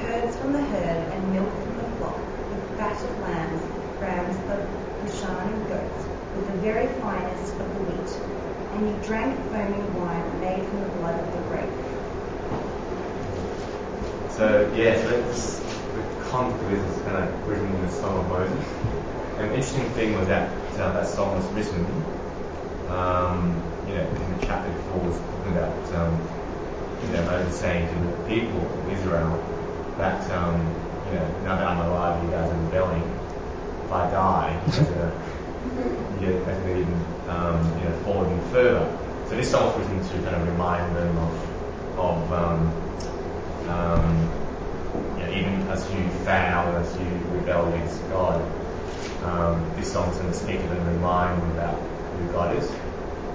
curds 0.00 0.36
from 0.36 0.52
the 0.52 0.62
herd, 0.62 1.12
and 1.12 1.32
milk 1.34 1.50
from 1.50 1.76
the 1.76 1.88
flock, 1.98 2.18
with 2.18 2.78
fat 2.78 2.96
of 3.02 3.20
lambs, 3.20 3.62
rams 4.00 4.36
of 4.54 4.62
Bashan, 5.02 5.52
and 5.52 5.68
goats, 5.68 6.02
with 6.36 6.46
the 6.46 6.58
very 6.62 6.86
finest 7.02 7.52
of 7.52 7.58
the 7.58 7.80
wheat. 7.90 8.10
And 8.72 8.80
he 8.86 9.06
drank 9.06 9.34
foaming 9.50 9.88
wine 9.98 10.40
made 10.40 10.62
from 10.64 10.80
the 10.80 10.88
blood 11.00 11.18
of 11.18 11.32
the 11.32 11.42
grape. 11.48 11.76
So 14.36 14.70
yeah, 14.76 15.00
so 15.00 15.22
that's 15.22 15.58
the 15.58 16.66
this 16.68 16.96
is 16.96 17.02
kind 17.02 17.16
of 17.16 17.48
written 17.48 17.64
in 17.64 17.82
the 17.86 17.90
Song 17.90 18.18
of 18.18 18.28
Moses. 18.28 18.66
The 19.38 19.44
interesting 19.44 19.88
thing 19.90 20.18
was 20.18 20.28
that 20.28 20.50
uh, 20.78 20.92
that 20.92 21.06
song 21.06 21.36
was 21.36 21.46
written, 21.52 21.86
um, 22.88 23.62
you 23.86 23.94
know, 23.94 24.02
in 24.02 24.38
the 24.38 24.46
chapter 24.46 24.70
before 24.72 25.00
was 25.00 25.18
talking 25.18 25.52
about 25.56 25.92
um, 25.94 26.20
you 27.02 27.08
know 27.08 27.22
Moses 27.24 27.58
saying 27.58 27.88
to 27.88 27.94
the 27.94 28.12
people 28.28 28.60
of 28.60 28.92
Israel 28.92 29.42
that 29.96 30.30
um, 30.30 30.74
you 31.06 31.18
know 31.18 31.26
now 31.44 31.56
that 31.56 31.66
I'm 31.66 31.80
alive, 31.80 32.24
you 32.24 32.30
guys 32.30 32.50
are 32.50 32.58
rebelling. 32.58 33.02
If 33.84 33.92
I 33.92 34.10
die, 34.10 34.62
you 34.66 34.72
guys 34.72 34.90
are 34.90 35.22
you 36.20 36.26
know, 36.26 36.44
as 36.46 36.64
they 36.64 36.80
even 36.80 37.04
um, 37.28 37.78
you 37.78 37.84
know 37.88 37.96
fall 38.04 38.24
even 38.24 38.40
further. 38.50 38.98
So 39.28 39.36
this 39.36 39.50
song 39.50 39.78
was 39.78 39.88
written 39.88 40.02
to 40.08 40.30
kind 40.30 40.36
of 40.36 40.48
remind 40.48 40.96
them 40.96 41.18
of 41.18 41.98
of 41.98 42.32
um, 42.32 42.72
um, 43.68 44.30
you 45.18 45.24
know, 45.24 45.30
even 45.32 45.68
as 45.68 45.90
you 45.92 46.08
foul, 46.24 46.76
as 46.76 46.96
you 46.98 47.06
rebel 47.32 47.72
against 47.72 48.08
God, 48.10 48.40
um, 49.24 49.72
this 49.76 49.92
song's 49.92 50.16
going 50.18 50.30
to 50.30 50.38
speak 50.38 50.60
to 50.60 50.68
them 50.68 50.78
and 50.78 50.96
remind 50.96 51.42
them 51.42 51.50
about 51.52 51.95
who 52.16 52.32
God 52.32 52.56
is. 52.56 52.70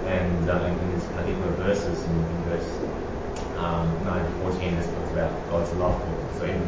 And 0.06 0.50
uh, 0.50 0.64
in 0.64 0.92
these 0.94 1.04
particular 1.04 1.52
verses, 1.62 2.02
in, 2.04 2.10
in 2.10 2.42
verse 2.50 2.70
um, 3.58 3.86
9 4.04 4.24
to 4.24 4.30
14, 4.50 4.76
this 4.76 4.86
talks 4.86 5.12
about 5.12 5.50
God's 5.50 5.72
love 5.74 6.00
for 6.00 6.08
them. 6.10 6.38
So 6.38 6.44
even 6.46 6.62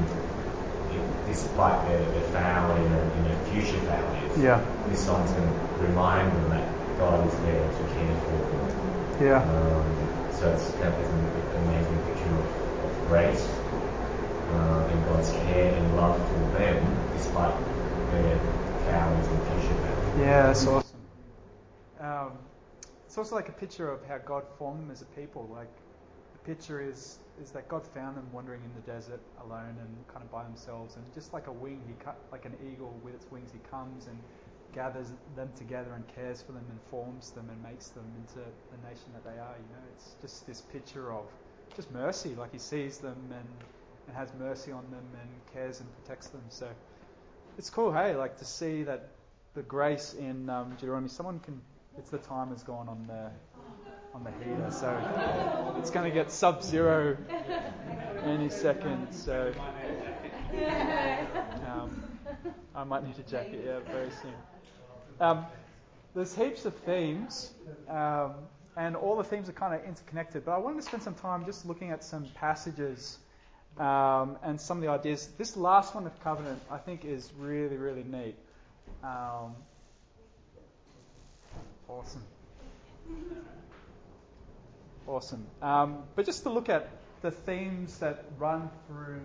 if, 0.95 1.27
despite 1.27 1.89
their, 1.89 1.99
their 1.99 2.29
failure 2.31 3.01
and 3.17 3.27
their 3.27 3.39
future 3.51 3.81
failures, 3.81 4.39
Yeah. 4.39 4.65
this 4.89 5.05
song's 5.05 5.31
going 5.33 5.49
to 5.49 5.83
remind 5.87 6.31
them 6.31 6.51
that 6.51 6.99
God 6.99 7.27
is 7.27 7.35
there 7.41 7.67
to 7.69 7.83
care 7.95 8.17
for 8.23 8.39
them. 8.39 9.27
Yeah. 9.27 9.43
Um, 9.43 10.33
so 10.33 10.53
it's 10.53 10.71
kind 10.73 10.95
of 10.95 10.99
an 10.99 11.67
amazing 11.67 11.99
picture 12.07 12.35
of, 12.35 12.85
of 12.85 13.09
grace 13.09 13.45
uh, 14.53 14.89
and 14.91 15.05
God's 15.07 15.31
care 15.31 15.75
and 15.75 15.97
love 15.97 16.17
for 16.19 16.59
them 16.59 16.79
despite 17.17 17.55
their 18.13 18.39
failures 18.87 19.27
and 19.27 19.43
future 19.49 19.75
failures. 19.75 20.19
Yeah, 20.21 20.43
that's 20.47 20.67
awesome. 20.67 20.84
Um, 22.05 22.33
it's 23.07 23.17
also 23.17 23.35
like 23.35 23.49
a 23.49 23.53
picture 23.53 23.91
of 23.91 24.05
how 24.05 24.19
God 24.19 24.45
formed 24.59 24.83
them 24.83 24.91
as 24.91 25.01
a 25.01 25.07
people. 25.07 25.49
Like 25.51 25.73
the 26.33 26.39
picture 26.41 26.81
is 26.81 27.19
is 27.43 27.51
that 27.51 27.69
God 27.69 27.87
found 27.87 28.17
them 28.17 28.29
wandering 28.33 28.61
in 28.63 28.71
the 28.75 28.93
desert 28.93 29.21
alone 29.45 29.77
and 29.81 30.09
kind 30.09 30.23
of 30.23 30.31
by 30.31 30.45
themselves, 30.45 30.97
and 30.97 31.05
just 31.15 31.33
like 31.33 31.47
a 31.47 31.53
wing, 31.53 31.81
he 31.87 31.95
cut 32.05 32.17
like 32.31 32.45
an 32.45 32.55
eagle 32.71 32.95
with 33.03 33.15
its 33.15 33.27
wings, 33.31 33.51
he 33.53 33.59
comes 33.71 34.07
and 34.07 34.19
gathers 34.73 35.13
them 35.37 35.49
together 35.57 35.93
and 35.95 36.05
cares 36.15 36.43
for 36.43 36.53
them 36.53 36.65
and 36.69 36.79
forms 36.91 37.31
them 37.31 37.49
and 37.49 37.63
makes 37.63 37.89
them 37.89 38.05
into 38.19 38.41
the 38.71 38.89
nation 38.89 39.07
that 39.15 39.25
they 39.25 39.39
are. 39.39 39.57
You 39.57 39.71
know, 39.73 39.85
it's 39.95 40.15
just 40.21 40.47
this 40.47 40.61
picture 40.61 41.13
of 41.13 41.25
just 41.75 41.91
mercy. 41.93 42.35
Like 42.35 42.53
he 42.53 42.59
sees 42.59 42.99
them 42.99 43.17
and 43.31 43.49
and 44.07 44.17
has 44.17 44.29
mercy 44.39 44.71
on 44.73 44.85
them 44.91 45.07
and 45.21 45.31
cares 45.55 45.81
and 45.81 45.89
protects 45.97 46.29
them. 46.29 46.43
So 46.51 46.69
it's 47.57 47.71
cool, 47.71 47.93
hey, 47.93 48.15
like 48.15 48.37
to 48.39 48.45
see 48.45 48.83
that 48.83 49.09
the 49.55 49.63
grace 49.63 50.15
in 50.15 50.51
um, 50.51 50.71
Deuteronomy. 50.71 51.09
Someone 51.09 51.39
can. 51.39 51.61
It's 51.99 52.11
the 52.11 52.19
timer's 52.19 52.63
gone 52.63 52.89
on 52.89 53.07
the 53.07 53.31
on 54.15 54.23
the 54.23 54.31
heater, 54.45 54.71
so 54.71 55.77
it's 55.79 55.91
going 55.91 56.09
to 56.09 56.15
get 56.15 56.31
sub-zero 56.31 57.17
any 58.25 58.49
second. 58.49 59.13
So 59.13 59.53
um, 61.67 62.05
I 62.77 62.85
might 62.85 63.05
need 63.05 63.19
a 63.19 63.29
jacket, 63.29 63.65
yeah, 63.67 63.81
very 63.93 64.11
soon. 64.23 64.35
Um, 65.21 65.47
there's 66.15 66.35
heaps 66.35 66.65
of 66.65 66.75
themes, 66.77 67.51
um, 67.89 68.35
and 68.77 68.95
all 68.95 69.17
the 69.17 69.25
themes 69.25 69.49
are 69.49 69.53
kind 69.53 69.75
of 69.75 69.85
interconnected. 69.85 70.45
But 70.45 70.53
I 70.53 70.59
wanted 70.59 70.77
to 70.77 70.87
spend 70.87 71.03
some 71.03 71.15
time 71.15 71.45
just 71.45 71.67
looking 71.67 71.91
at 71.91 72.05
some 72.05 72.27
passages 72.35 73.19
um, 73.79 74.37
and 74.45 74.61
some 74.61 74.79
of 74.79 74.83
the 74.83 74.91
ideas. 74.91 75.29
This 75.39 75.57
last 75.57 75.95
one 75.95 76.07
of 76.07 76.23
covenant, 76.23 76.63
I 76.71 76.79
think, 76.79 77.05
is 77.05 77.33
really, 77.37 77.77
really 77.77 78.05
neat. 78.05 78.37
Um, 79.03 79.57
awesome. 81.89 82.23
Awesome. 85.07 85.47
Um, 85.61 85.99
but 86.17 86.25
just 86.27 86.43
to 86.45 86.51
look 86.51 86.69
at 86.69 86.89
the 87.23 87.31
themes 87.31 87.99
that 87.99 88.25
run 88.39 88.71
through 88.87 89.21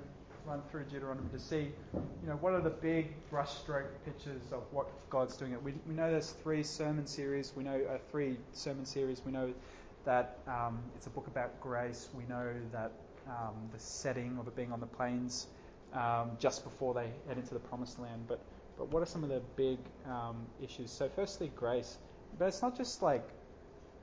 run 0.45 0.61
through 0.71 0.83
Deuteronomy 0.85 1.29
to 1.31 1.39
see, 1.39 1.71
you 1.93 2.27
know, 2.27 2.33
what 2.35 2.53
are 2.53 2.61
the 2.61 2.69
big 2.71 3.13
brushstroke 3.31 3.85
pictures 4.03 4.41
of 4.51 4.63
what 4.71 4.87
God's 5.09 5.37
doing. 5.37 5.51
It. 5.51 5.61
We, 5.61 5.73
we 5.87 5.93
know 5.93 6.09
there's 6.09 6.31
three 6.31 6.63
sermon 6.63 7.05
series. 7.05 7.53
We 7.55 7.63
know 7.63 7.79
uh, 7.87 7.97
three 8.09 8.37
sermon 8.53 8.85
series. 8.85 9.21
We 9.23 9.31
know 9.31 9.53
that 10.05 10.39
um, 10.47 10.79
it's 10.95 11.05
a 11.05 11.11
book 11.11 11.27
about 11.27 11.59
grace. 11.61 12.09
We 12.15 12.23
know 12.23 12.51
that 12.71 12.91
um, 13.27 13.69
the 13.71 13.79
setting 13.79 14.37
of 14.39 14.47
it 14.47 14.55
being 14.55 14.71
on 14.71 14.79
the 14.79 14.87
plains 14.87 15.45
um, 15.93 16.31
just 16.39 16.63
before 16.63 16.95
they 16.95 17.11
head 17.27 17.37
into 17.37 17.53
the 17.53 17.59
promised 17.59 17.99
land. 17.99 18.25
But 18.27 18.39
but 18.77 18.91
what 18.93 19.03
are 19.03 19.05
some 19.05 19.23
of 19.23 19.29
the 19.29 19.41
big 19.55 19.77
um, 20.07 20.47
issues? 20.63 20.89
So 20.89 21.09
firstly, 21.15 21.51
grace. 21.55 21.97
But 22.37 22.47
it's 22.47 22.61
not 22.61 22.77
just 22.77 23.01
like 23.01 23.27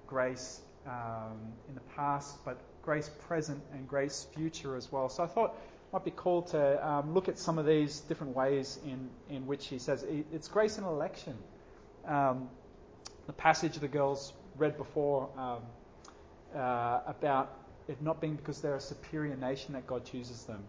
grace 0.06 0.60
um, 0.86 1.52
in 1.68 1.74
the 1.74 1.80
past, 1.94 2.44
but 2.44 2.58
grace 2.82 3.10
present 3.26 3.60
and 3.72 3.88
grace 3.88 4.26
future 4.34 4.76
as 4.76 4.92
well. 4.92 5.08
So 5.08 5.22
I 5.22 5.26
thought 5.26 5.54
it 5.54 5.92
might 5.92 6.04
be 6.04 6.12
cool 6.16 6.42
to 6.42 6.88
um, 6.88 7.14
look 7.14 7.28
at 7.28 7.38
some 7.38 7.58
of 7.58 7.66
these 7.66 8.00
different 8.00 8.34
ways 8.34 8.78
in, 8.84 9.08
in 9.34 9.46
which 9.46 9.66
he 9.66 9.78
says 9.78 10.04
it's 10.32 10.48
grace 10.48 10.78
in 10.78 10.84
election. 10.84 11.36
Um, 12.06 12.48
the 13.26 13.32
passage 13.32 13.76
the 13.78 13.88
girls 13.88 14.32
read 14.56 14.76
before 14.76 15.28
um, 15.36 15.62
uh, 16.54 17.00
about 17.06 17.52
it 17.88 18.00
not 18.02 18.20
being 18.20 18.36
because 18.36 18.60
they're 18.60 18.76
a 18.76 18.80
superior 18.80 19.36
nation 19.36 19.72
that 19.74 19.86
God 19.86 20.04
chooses 20.04 20.44
them, 20.44 20.64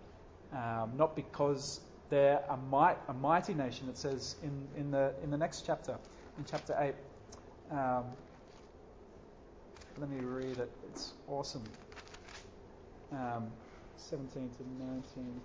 um, 0.53 0.91
not 0.95 1.15
because 1.15 1.79
they're 2.09 2.43
a, 2.49 2.57
might, 2.57 2.97
a 3.07 3.13
mighty 3.13 3.53
nation. 3.53 3.89
It 3.89 3.97
says 3.97 4.35
in, 4.43 4.67
in 4.75 4.91
the 4.91 5.13
in 5.23 5.31
the 5.31 5.37
next 5.37 5.65
chapter, 5.65 5.97
in 6.37 6.45
chapter 6.45 6.75
eight. 6.79 6.95
Um, 7.71 8.05
let 9.97 10.09
me 10.09 10.19
read 10.19 10.57
it. 10.57 10.71
It's 10.91 11.13
awesome. 11.27 11.63
Um, 13.11 13.47
17 13.97 14.49
to 14.57 14.83
19. 14.85 15.41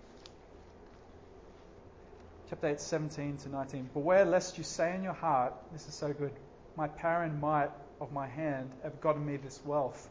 Chapter 2.48 2.68
8, 2.68 2.80
17 2.80 3.36
to 3.38 3.48
19. 3.48 3.90
Beware 3.92 4.24
lest 4.24 4.58
you 4.58 4.64
say 4.64 4.94
in 4.94 5.02
your 5.02 5.14
heart, 5.14 5.54
This 5.72 5.88
is 5.88 5.94
so 5.94 6.12
good, 6.12 6.32
my 6.76 6.86
power 6.86 7.22
and 7.22 7.40
might 7.40 7.70
of 8.00 8.12
my 8.12 8.26
hand 8.26 8.70
have 8.82 9.00
gotten 9.00 9.24
me 9.24 9.36
this 9.36 9.60
wealth. 9.64 10.08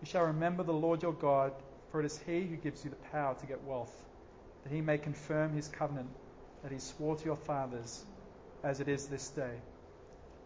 You 0.00 0.06
shall 0.06 0.24
remember 0.24 0.62
the 0.62 0.72
Lord 0.72 1.02
your 1.02 1.12
God, 1.12 1.52
for 1.90 2.00
it 2.00 2.06
is 2.06 2.18
He 2.18 2.42
who 2.42 2.56
gives 2.56 2.84
you 2.84 2.90
the 2.90 2.96
power 3.10 3.34
to 3.34 3.46
get 3.46 3.62
wealth, 3.64 3.92
that 4.62 4.72
He 4.72 4.80
may 4.80 4.96
confirm 4.96 5.54
His 5.54 5.68
covenant 5.68 6.08
that 6.62 6.72
He 6.72 6.78
swore 6.78 7.16
to 7.16 7.24
your 7.24 7.36
fathers, 7.36 8.04
as 8.62 8.80
it 8.80 8.88
is 8.88 9.06
this 9.06 9.28
day. 9.28 9.58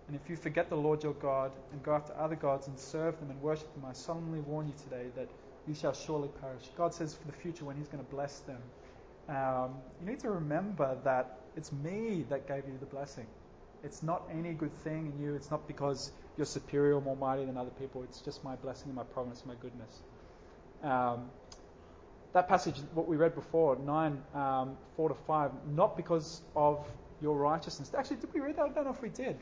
And 0.08 0.16
if 0.16 0.30
you 0.30 0.36
forget 0.36 0.70
the 0.70 0.76
Lord 0.76 1.02
your 1.02 1.12
God 1.14 1.52
and 1.70 1.82
go 1.82 1.94
after 1.94 2.14
other 2.18 2.34
gods 2.34 2.66
and 2.66 2.78
serve 2.78 3.20
them 3.20 3.30
and 3.30 3.40
worship 3.42 3.72
them, 3.74 3.84
I 3.84 3.92
solemnly 3.92 4.40
warn 4.40 4.66
you 4.66 4.72
today 4.82 5.10
that 5.14 5.28
you 5.66 5.74
shall 5.74 5.92
surely 5.92 6.30
perish. 6.40 6.62
God 6.78 6.94
says 6.94 7.14
for 7.14 7.26
the 7.26 7.36
future 7.36 7.66
when 7.66 7.76
He's 7.76 7.88
going 7.88 8.02
to 8.02 8.10
bless 8.10 8.40
them, 8.40 8.62
um, 9.28 9.74
you 10.00 10.10
need 10.10 10.20
to 10.20 10.30
remember 10.30 10.96
that 11.04 11.40
it's 11.56 11.72
me 11.72 12.24
that 12.30 12.48
gave 12.48 12.64
you 12.66 12.78
the 12.80 12.86
blessing. 12.86 13.26
It's 13.84 14.02
not 14.02 14.22
any 14.32 14.54
good 14.54 14.72
thing 14.82 15.12
in 15.12 15.22
you. 15.22 15.34
It's 15.34 15.50
not 15.50 15.68
because 15.68 16.10
you're 16.38 16.46
superior 16.46 16.94
or 16.94 17.02
more 17.02 17.16
mighty 17.16 17.44
than 17.44 17.58
other 17.58 17.70
people. 17.78 18.02
It's 18.02 18.22
just 18.22 18.42
my 18.42 18.56
blessing 18.56 18.86
and 18.86 18.94
my 18.94 19.04
promise, 19.04 19.40
and 19.40 19.48
my 19.48 19.54
goodness. 19.60 20.00
Um, 20.82 21.30
that 22.32 22.48
passage, 22.48 22.76
what 22.94 23.06
we 23.06 23.16
read 23.16 23.34
before, 23.34 23.76
9, 23.76 24.22
um, 24.34 24.76
4 24.96 25.10
to 25.10 25.14
5, 25.14 25.50
not 25.74 25.96
because 25.96 26.40
of 26.56 26.86
your 27.20 27.36
righteousness. 27.36 27.92
Actually, 27.96 28.16
did 28.16 28.32
we 28.32 28.40
read 28.40 28.56
that? 28.56 28.62
I 28.62 28.68
don't 28.70 28.84
know 28.84 28.90
if 28.90 29.02
we 29.02 29.10
did. 29.10 29.36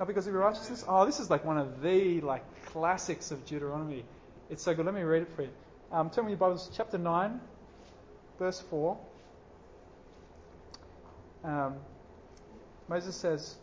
Not 0.00 0.06
because 0.06 0.26
of 0.26 0.32
your 0.32 0.42
righteousness? 0.42 0.82
Oh, 0.88 1.04
this 1.04 1.20
is 1.20 1.28
like 1.28 1.44
one 1.44 1.58
of 1.58 1.82
the 1.82 2.22
like 2.22 2.42
classics 2.64 3.32
of 3.32 3.44
Deuteronomy. 3.44 4.02
It's 4.48 4.62
so 4.62 4.74
good. 4.74 4.86
Let 4.86 4.94
me 4.94 5.02
read 5.02 5.20
it 5.20 5.28
for 5.36 5.42
you. 5.42 5.50
Um, 5.92 6.08
turn 6.08 6.24
with 6.24 6.30
your 6.30 6.38
Bibles, 6.38 6.70
chapter 6.74 6.96
9, 6.96 7.38
verse 8.38 8.60
4. 8.70 8.98
Um, 11.44 11.74
Moses 12.88 13.14
says, 13.14 13.56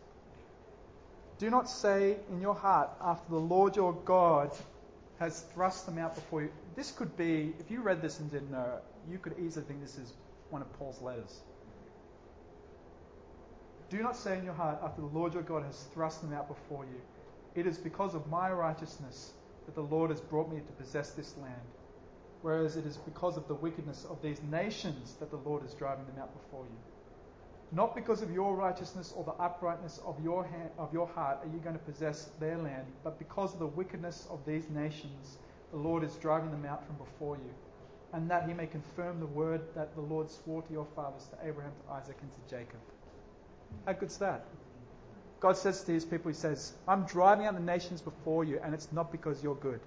Do 1.40 1.50
not 1.50 1.68
say 1.68 2.18
in 2.30 2.40
your 2.40 2.54
heart, 2.54 2.92
after 3.02 3.32
the 3.32 3.40
Lord 3.40 3.76
your 3.76 3.94
God 3.94 4.52
has 5.20 5.44
thrust 5.56 5.88
them 5.88 5.98
out 5.98 6.14
before 6.14 6.44
you. 6.44 6.52
This 6.76 6.92
could 6.92 7.18
be, 7.18 7.56
if 7.60 7.72
you 7.72 7.82
read 7.82 8.00
this 8.00 8.20
and 8.20 8.30
didn't 8.30 8.52
know, 8.52 8.78
you 9.10 9.18
could 9.18 9.34
easily 9.40 9.66
think 9.66 9.82
this 9.82 9.98
is 9.98 10.14
one 10.52 10.62
of 10.62 10.72
Paul's 10.78 11.02
letters. 11.02 11.42
Do 13.90 14.04
not 14.04 14.18
say 14.18 14.38
in 14.38 14.44
your 14.44 14.54
heart, 14.54 14.80
after 14.84 15.00
the 15.00 15.08
Lord 15.08 15.34
your 15.34 15.44
God 15.44 15.64
has 15.64 15.86
thrust 15.94 16.22
them 16.22 16.34
out 16.34 16.50
before 16.50 16.84
you, 16.84 17.00
it 17.56 17.66
is 17.66 17.78
because 17.78 18.16
of 18.16 18.28
my 18.28 18.52
righteousness 18.52 19.32
that 19.66 19.76
the 19.76 19.82
Lord 19.82 20.10
has 20.12 20.20
brought 20.20 20.52
me 20.52 20.60
to 20.60 20.74
possess 20.74 21.12
this 21.12 21.36
land. 21.38 21.56
Whereas 22.42 22.76
it 22.76 22.86
is 22.86 22.98
because 22.98 23.38
of 23.38 23.48
the 23.48 23.56
wickedness 23.56 24.06
of 24.10 24.22
these 24.22 24.42
nations 24.44 25.16
that 25.20 25.32
the 25.32 25.38
Lord 25.38 25.66
is 25.66 25.74
driving 25.74 26.06
them 26.06 26.22
out 26.22 26.34
before 26.34 26.66
you. 26.66 26.78
Not 27.72 27.96
because 27.96 28.22
of 28.22 28.32
your 28.32 28.56
righteousness 28.56 29.14
or 29.16 29.24
the 29.24 29.42
uprightness 29.44 30.00
of 30.06 30.22
your, 30.22 30.46
hand, 30.46 30.70
of 30.78 30.94
your 30.94 31.08
heart 31.08 31.40
are 31.42 31.48
you 31.54 31.60
going 31.60 31.78
to 31.78 31.84
possess 31.84 32.30
their 32.40 32.58
land, 32.58 32.86
but 33.06 33.18
because 33.20 33.54
of 33.54 33.60
the 33.60 33.68
wickedness 33.68 34.28
of 34.30 34.46
these 34.46 34.70
nations, 34.70 35.38
the 35.72 35.78
Lord 35.78 36.04
is 36.04 36.16
driving 36.16 36.52
them 36.52 36.66
out 36.66 36.86
from 36.86 36.98
before 36.98 37.38
you, 37.38 37.54
and 38.14 38.30
that 38.30 38.48
he 38.48 38.54
may 38.54 38.68
confirm 38.68 39.20
the 39.20 39.26
word 39.28 39.62
that 39.76 39.96
the 39.96 40.02
Lord 40.02 40.30
swore 40.30 40.62
to 40.62 40.74
your 40.74 40.88
fathers, 40.96 41.28
to 41.28 41.48
Abraham, 41.48 41.74
to 41.86 41.94
Isaac, 41.94 42.18
and 42.22 42.32
to 42.32 42.56
Jacob. 42.56 42.80
How 43.86 43.94
good's 43.94 44.18
that? 44.18 44.46
God 45.40 45.58
says 45.58 45.84
to 45.84 45.92
his 45.92 46.06
people, 46.06 46.30
He 46.30 46.36
says, 46.36 46.74
I'm 46.88 47.06
driving 47.06 47.46
out 47.46 47.54
the 47.54 47.60
nations 47.60 48.02
before 48.02 48.44
you, 48.44 48.60
and 48.64 48.74
it's 48.74 48.92
not 48.92 49.12
because 49.12 49.44
you're 49.44 49.56
good. 49.56 49.80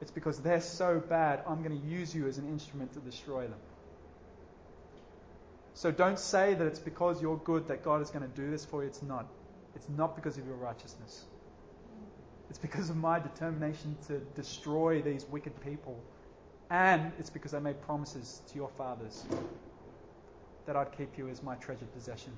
It's 0.00 0.10
because 0.10 0.38
they're 0.38 0.60
so 0.60 1.00
bad, 1.00 1.42
I'm 1.46 1.62
going 1.62 1.80
to 1.80 1.86
use 1.86 2.14
you 2.14 2.26
as 2.26 2.38
an 2.38 2.48
instrument 2.48 2.92
to 2.94 3.00
destroy 3.00 3.42
them. 3.42 3.58
So 5.74 5.90
don't 5.90 6.18
say 6.18 6.54
that 6.54 6.66
it's 6.66 6.78
because 6.78 7.22
you're 7.22 7.36
good 7.38 7.68
that 7.68 7.82
God 7.84 8.02
is 8.02 8.10
going 8.10 8.28
to 8.28 8.36
do 8.36 8.50
this 8.50 8.64
for 8.64 8.82
you. 8.82 8.88
It's 8.88 9.02
not. 9.02 9.26
It's 9.74 9.88
not 9.88 10.16
because 10.16 10.36
of 10.38 10.46
your 10.46 10.56
righteousness. 10.56 11.24
It's 12.50 12.58
because 12.58 12.90
of 12.90 12.96
my 12.96 13.18
determination 13.18 13.96
to 14.08 14.18
destroy 14.34 15.00
these 15.02 15.24
wicked 15.24 15.58
people. 15.64 15.98
And 16.68 17.12
it's 17.18 17.30
because 17.30 17.54
I 17.54 17.60
made 17.60 17.80
promises 17.82 18.42
to 18.48 18.56
your 18.56 18.68
fathers 18.76 19.24
that 20.66 20.76
I'd 20.76 20.96
keep 20.96 21.18
you 21.18 21.28
as 21.28 21.42
my 21.42 21.54
treasured 21.56 21.92
possession. 21.94 22.32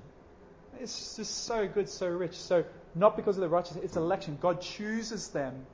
It's 0.80 1.16
just 1.16 1.44
so 1.44 1.68
good, 1.68 1.88
so 1.88 2.08
rich. 2.08 2.36
So, 2.36 2.64
not 2.94 3.16
because 3.16 3.36
of 3.36 3.42
the 3.42 3.48
righteousness, 3.48 3.84
it's 3.84 3.96
election. 3.96 4.38
God 4.40 4.60
chooses 4.60 5.28
them. 5.28 5.66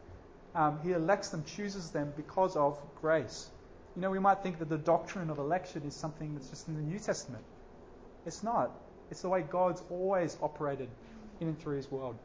Um, 0.55 0.81
he 0.83 0.93
elects 0.93 1.29
them, 1.29 1.45
chooses 1.45 1.91
them 1.91 2.13
because 2.17 2.57
of 2.57 2.79
grace. 3.01 3.49
You 3.97 4.03
know, 4.03 4.11
we 4.11 4.19
might 4.19 4.43
think 4.43 4.59
that 4.59 4.69
the 4.69 4.79
doctrine 4.79 5.31
of 5.31 5.39
election 5.39 5.83
is 5.87 5.95
something 5.95 6.35
that's 6.35 6.49
just 6.49 6.69
in 6.69 6.75
the 6.75 6.83
New 6.83 6.99
Testament. 6.99 7.45
It's 8.27 8.43
not. 8.43 8.71
It's 9.11 9.23
the 9.23 9.29
way 9.29 9.43
God's 9.43 9.83
always 9.91 10.37
operated 10.43 10.89
in 11.41 11.49
and 11.49 11.59
through 11.59 11.77
His 11.77 11.91
world. 11.91 12.17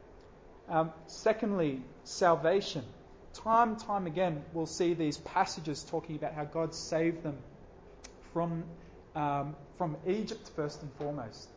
Um, 0.68 0.92
secondly, 1.06 1.82
salvation. 2.04 2.84
Time 3.34 3.76
time 3.76 4.06
again, 4.06 4.42
we'll 4.52 4.66
see 4.66 4.94
these 4.94 5.18
passages 5.18 5.84
talking 5.84 6.16
about 6.16 6.32
how 6.32 6.44
God 6.44 6.74
saved 6.74 7.22
them 7.22 7.36
from, 8.32 8.64
um, 9.16 9.56
from 9.78 9.96
Egypt 10.06 10.50
first 10.54 10.82
and 10.82 10.92
foremost. 10.92 11.48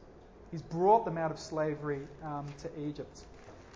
He's 0.52 0.62
brought 0.64 1.06
them 1.06 1.18
out 1.18 1.30
of 1.30 1.38
slavery 1.38 2.02
um, 2.24 2.48
to 2.64 2.88
Egypt. 2.88 3.22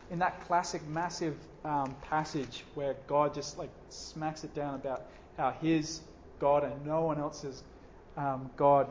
In 0.09 0.19
that 0.19 0.45
classic, 0.47 0.81
massive 0.88 1.36
um, 1.63 1.95
passage 2.09 2.63
where 2.73 2.95
God 3.07 3.34
just 3.34 3.59
like 3.59 3.69
smacks 3.89 4.43
it 4.43 4.55
down 4.55 4.75
about 4.75 5.03
how 5.38 5.51
His 5.61 6.01
God 6.39 6.63
and 6.63 6.86
no 6.86 7.01
one 7.01 7.19
else's 7.19 7.63
um, 8.17 8.49
God. 8.57 8.88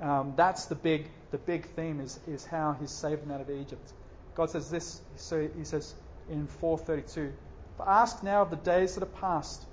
Um, 0.00 0.32
that's 0.36 0.66
the 0.66 0.74
big, 0.74 1.08
the 1.30 1.38
big 1.38 1.66
theme 1.74 2.00
is, 2.00 2.18
is 2.26 2.44
how 2.44 2.76
He's 2.80 2.90
saved 2.90 3.22
them 3.22 3.30
out 3.30 3.40
of 3.40 3.50
Egypt. 3.50 3.92
God 4.34 4.50
says 4.50 4.70
this, 4.70 5.00
so 5.16 5.48
He 5.56 5.64
says 5.64 5.94
in 6.30 6.46
432, 6.46 7.32
But 7.78 7.88
ask 7.88 8.22
now 8.22 8.42
of 8.42 8.50
the 8.50 8.56
days 8.56 8.94
that 8.94 9.02
are 9.02 9.06
past, 9.06 9.64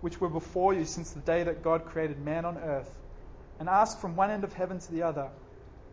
which 0.00 0.20
were 0.20 0.28
before 0.28 0.74
you 0.74 0.84
since 0.84 1.12
the 1.12 1.20
day 1.20 1.44
that 1.44 1.62
God 1.62 1.86
created 1.86 2.18
man 2.24 2.44
on 2.44 2.58
earth, 2.58 2.90
and 3.58 3.68
ask 3.68 4.00
from 4.00 4.16
one 4.16 4.30
end 4.30 4.44
of 4.44 4.52
heaven 4.52 4.78
to 4.78 4.92
the 4.92 5.02
other, 5.02 5.28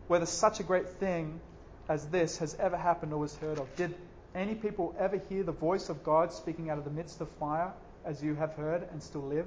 whether 0.08 0.26
such 0.26 0.60
a 0.60 0.62
great 0.62 0.88
thing 0.88 1.40
as 1.88 2.06
this 2.08 2.38
has 2.38 2.54
ever 2.56 2.76
happened 2.76 3.12
or 3.12 3.18
was 3.18 3.36
heard 3.36 3.58
of. 3.58 3.74
Did 3.76 3.94
any 4.34 4.54
people 4.54 4.94
ever 4.98 5.18
hear 5.28 5.42
the 5.42 5.52
voice 5.52 5.88
of 5.88 6.02
God 6.02 6.32
speaking 6.32 6.70
out 6.70 6.78
of 6.78 6.84
the 6.84 6.90
midst 6.90 7.20
of 7.20 7.28
fire, 7.38 7.72
as 8.04 8.22
you 8.22 8.34
have 8.34 8.54
heard 8.54 8.86
and 8.90 9.02
still 9.02 9.22
live? 9.22 9.46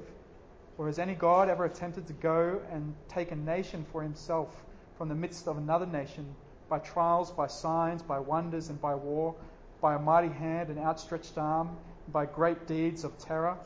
Or 0.77 0.87
has 0.87 0.99
any 0.99 1.15
God 1.15 1.49
ever 1.49 1.65
attempted 1.65 2.07
to 2.07 2.13
go 2.13 2.61
and 2.71 2.93
take 3.09 3.31
a 3.31 3.35
nation 3.35 3.85
for 3.91 4.01
himself 4.01 4.49
from 4.97 5.09
the 5.09 5.15
midst 5.15 5.47
of 5.47 5.57
another 5.57 5.85
nation 5.85 6.35
by 6.69 6.79
trials, 6.79 7.31
by 7.31 7.47
signs, 7.47 8.01
by 8.01 8.19
wonders, 8.19 8.69
and 8.69 8.79
by 8.81 8.93
war, 8.95 9.35
by 9.81 9.95
a 9.95 9.99
mighty 9.99 10.29
hand 10.29 10.69
and 10.69 10.79
outstretched 10.79 11.37
arm, 11.37 11.77
by 12.11 12.25
great 12.25 12.67
deeds 12.67 13.03
of 13.03 13.17
terror, 13.17 13.57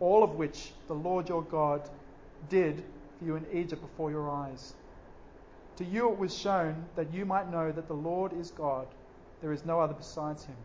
all 0.00 0.22
of 0.22 0.34
which 0.34 0.72
the 0.86 0.94
Lord 0.94 1.28
your 1.28 1.42
God 1.42 1.88
did 2.48 2.82
for 3.22 3.26
you 3.26 3.36
in 3.36 3.46
Egypt 3.52 3.80
before 3.80 4.10
your 4.10 4.30
eyes? 4.30 4.74
To 5.76 5.84
you 5.84 6.10
it 6.10 6.18
was 6.18 6.36
shown 6.36 6.84
that 6.96 7.12
you 7.12 7.24
might 7.24 7.50
know 7.50 7.72
that 7.72 7.88
the 7.88 7.94
Lord 7.94 8.32
is 8.32 8.50
God. 8.50 8.86
There 9.40 9.52
is 9.52 9.64
no 9.64 9.80
other 9.80 9.94
besides 9.94 10.44
him. 10.44 10.56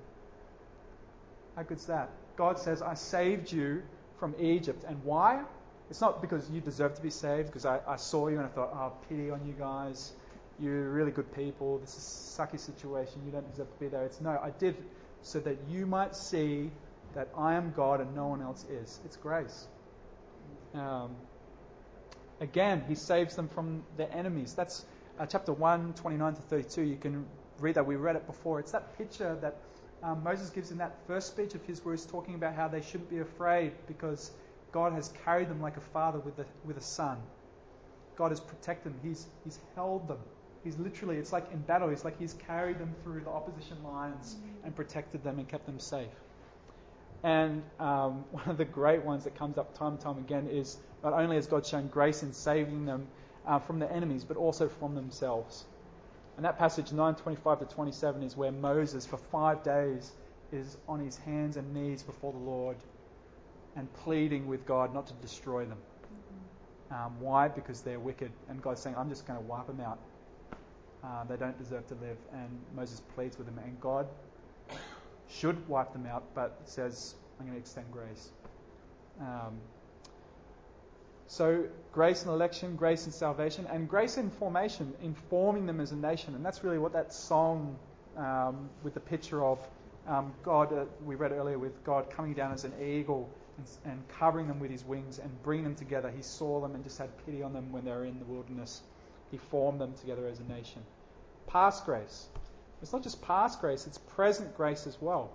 How 1.56 1.64
good's 1.64 1.86
that? 1.86 2.10
God 2.36 2.60
says, 2.60 2.82
I 2.82 2.94
saved 2.94 3.52
you 3.52 3.82
from 4.20 4.36
Egypt. 4.40 4.84
And 4.88 5.04
why? 5.04 5.44
It's 5.90 6.02
not 6.02 6.22
because 6.22 6.50
you 6.50 6.62
deserve 6.62 6.94
to 6.96 7.02
be 7.02 7.10
saved, 7.10 7.48
because 7.48 7.66
I, 7.66 7.80
I 7.88 7.96
saw 7.96 8.28
you 8.28 8.38
and 8.38 8.46
I 8.46 8.50
thought, 8.50 8.72
oh, 8.74 8.94
pity 9.08 9.32
on 9.32 9.48
you 9.48 9.54
guys. 9.54 10.14
You're 10.60 10.90
really 10.90 11.12
good 11.12 11.34
people. 11.34 11.78
This 11.80 11.98
is 11.98 12.36
a 12.38 12.42
sucky 12.42 12.60
situation. 12.60 13.22
You 13.26 13.32
don't 13.32 13.50
deserve 13.50 13.72
to 13.74 13.80
be 13.80 13.88
there. 13.88 14.04
It's 14.04 14.22
no, 14.22 14.32
I 14.32 14.50
did 14.60 14.76
so 15.22 15.40
that 15.40 15.58
you 15.70 15.86
might 15.86 16.16
see 16.16 16.72
that 17.16 17.30
I 17.38 17.56
am 17.56 17.74
God 17.76 18.02
and 18.02 18.14
no 18.16 18.28
one 18.28 18.42
else 18.42 18.66
is. 18.66 19.00
It's 19.06 19.16
grace. 19.16 19.68
Um, 20.74 21.16
again, 22.40 22.84
he 22.88 22.96
saves 22.96 23.36
them 23.36 23.48
from 23.48 23.84
their 23.98 24.10
enemies. 24.14 24.54
That's 24.54 24.86
uh, 25.20 25.26
chapter 25.26 25.54
1, 25.54 25.94
29 25.94 26.34
to 26.36 26.42
32. 26.42 26.82
You 26.84 26.98
can 26.98 27.26
read 27.60 27.76
that. 27.76 27.86
We 27.86 27.96
read 27.96 28.16
it 28.16 28.28
before. 28.28 28.60
It's 28.60 28.72
that 28.72 28.98
picture 28.98 29.38
that 29.42 29.58
um, 30.04 30.24
Moses 30.24 30.50
gives 30.50 30.72
in 30.72 30.78
that 30.78 30.96
first 31.08 31.28
speech 31.28 31.56
of 31.56 31.64
his 31.66 31.84
where 31.84 31.96
he's 31.96 32.06
talking 32.06 32.36
about 32.36 32.54
how 32.54 32.68
they 32.68 32.82
shouldn't 32.82 33.10
be 33.10 33.20
afraid 33.20 33.72
because 33.88 34.32
God 34.72 34.94
has 34.94 35.12
carried 35.26 35.50
them 35.50 35.62
like 35.62 35.78
a 35.78 35.82
father 35.82 36.20
with 36.20 36.38
a, 36.40 36.46
with 36.66 36.78
a 36.78 36.82
son. 36.82 37.18
God 38.16 38.30
has 38.32 38.40
protected 38.40 38.94
them. 38.94 39.00
He's, 39.04 39.28
he's 39.44 39.60
held 39.76 40.08
them. 40.08 40.20
He's 40.64 40.78
literally, 40.78 41.18
it's 41.18 41.32
like 41.32 41.52
in 41.52 41.60
battle, 41.62 41.90
it's 41.90 42.04
like 42.04 42.20
he's 42.20 42.34
carried 42.34 42.80
them 42.80 42.94
through 43.04 43.22
the 43.22 43.30
opposition 43.30 43.78
lines 43.84 44.36
and 44.64 44.76
protected 44.76 45.24
them 45.24 45.40
and 45.40 45.48
kept 45.48 45.66
them 45.66 45.80
safe. 45.80 46.10
And 47.24 47.64
um, 47.80 48.26
one 48.32 48.50
of 48.50 48.58
the 48.58 48.66
great 48.66 49.04
ones 49.04 49.24
that 49.24 49.36
comes 49.36 49.58
up 49.58 49.78
time 49.78 49.94
and 49.94 50.00
time 50.00 50.18
again 50.18 50.48
is 50.48 50.78
not 51.10 51.22
only 51.22 51.38
has 51.38 51.48
God 51.48 51.66
shown 51.66 51.88
grace 51.88 52.22
in 52.22 52.34
saving 52.34 52.86
them 52.86 53.08
uh, 53.46 53.60
from 53.60 53.80
their 53.80 53.92
enemies, 53.92 54.26
but 54.26 54.36
also 54.36 54.68
from 54.68 54.94
themselves. 54.94 55.66
And 56.36 56.46
that 56.46 56.58
passage 56.58 56.92
9:25 56.92 57.60
to 57.60 57.66
27 57.66 58.24
is 58.24 58.36
where 58.36 58.52
Moses, 58.52 59.06
for 59.06 59.16
five 59.16 59.64
days, 59.64 60.12
is 60.52 60.78
on 60.88 61.00
his 61.00 61.18
hands 61.18 61.56
and 61.56 61.74
knees 61.74 62.04
before 62.04 62.34
the 62.34 62.40
Lord 62.40 62.76
and 63.78 63.92
pleading 63.94 64.48
with 64.48 64.66
God 64.66 64.94
not 64.94 65.08
to 65.08 65.14
destroy 65.16 65.66
them. 65.66 65.78
Um, 66.92 67.20
why? 67.22 67.48
Because 67.48 67.82
they're 67.82 68.00
wicked, 68.00 68.32
and 68.50 68.62
God's 68.62 68.82
saying, 68.82 68.96
"I'm 68.98 69.10
just 69.10 69.26
going 69.26 69.40
to 69.40 69.46
wipe 69.46 69.68
them 69.68 69.80
out. 69.80 70.00
Uh, 71.04 71.24
they 71.24 71.38
don't 71.38 71.58
deserve 71.58 71.88
to 71.88 71.96
live." 71.96 72.18
And 72.34 72.50
Moses 72.76 73.02
pleads 73.16 73.38
with 73.38 73.48
them, 73.48 73.60
and 73.60 73.80
God 73.80 74.08
should 75.30 75.68
wipe 75.70 75.94
them 75.94 76.06
out, 76.06 76.24
but 76.34 76.60
says, 76.66 77.16
"I'm 77.40 77.46
going 77.46 77.56
to 77.56 77.60
extend 77.62 77.92
grace." 77.94 78.32
Um, 79.22 79.60
so, 81.28 81.66
grace 81.92 82.24
and 82.24 82.32
election, 82.32 82.78
grace 82.78 83.04
and 83.04 83.14
salvation, 83.14 83.68
and 83.70 83.90
grace 83.90 84.16
and 84.16 84.32
formation, 84.34 84.94
informing 85.02 85.66
them 85.66 85.82
as 85.82 85.92
a 85.92 85.96
nation. 85.96 86.36
And 86.36 86.46
that's 86.46 86.64
really 86.64 86.80
what 86.80 86.94
that 86.94 87.14
song 87.14 87.78
um, 88.16 88.70
with 88.82 88.94
the 88.94 89.02
picture 89.02 89.44
of 89.44 89.60
um, 90.08 90.34
God, 90.44 90.72
uh, 90.72 90.86
we 91.06 91.16
read 91.16 91.34
earlier, 91.34 91.60
with 91.60 91.84
God 91.84 92.10
coming 92.10 92.34
down 92.34 92.54
as 92.54 92.64
an 92.64 92.74
eagle 92.82 93.30
and, 93.58 93.68
and, 93.92 94.08
covering 94.08 94.48
them 94.48 94.60
with 94.60 94.72
his 94.72 94.86
wings 94.86 95.20
and 95.20 95.30
bringing 95.44 95.66
them 95.66 95.76
together. 95.76 96.10
He 96.10 96.22
saw 96.22 96.62
them 96.62 96.76
and 96.76 96.84
just 96.84 96.98
had 96.98 97.10
pity 97.26 97.44
on 97.44 97.52
them 97.52 97.74
when 97.74 97.84
they 97.84 97.92
were 97.92 98.06
in 98.06 98.18
the 98.20 98.26
wilderness. 98.26 98.82
He 99.30 99.38
formed 99.38 99.82
them 99.82 99.94
together 100.00 100.28
as 100.28 100.40
a 100.40 100.44
nation. 100.44 100.82
Past 101.48 101.86
grace. 101.86 102.28
It's 102.82 102.94
not 102.94 103.04
just 103.04 103.22
past 103.22 103.60
grace, 103.60 103.86
it's 103.86 103.98
present 103.98 104.56
grace 104.56 104.88
as 104.88 104.98
well. 105.02 105.32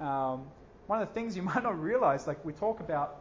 Um, 0.00 0.46
one 0.86 1.02
of 1.02 1.08
the 1.08 1.14
things 1.14 1.36
you 1.36 1.42
might 1.52 1.62
not 1.62 1.78
realize, 1.78 2.26
like 2.26 2.42
we 2.46 2.54
talk 2.54 2.80
about 2.80 3.20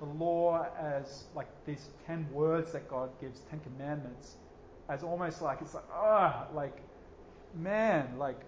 the 0.00 0.06
law 0.06 0.66
as 0.78 1.24
like 1.34 1.48
these 1.66 1.88
ten 2.06 2.26
words 2.32 2.72
that 2.72 2.88
God 2.88 3.10
gives, 3.20 3.40
ten 3.50 3.60
commandments, 3.60 4.36
as 4.88 5.02
almost 5.02 5.42
like 5.42 5.60
it's 5.60 5.74
like 5.74 5.84
ah, 5.92 6.46
oh, 6.50 6.56
like 6.56 6.76
man, 7.54 8.18
like 8.18 8.40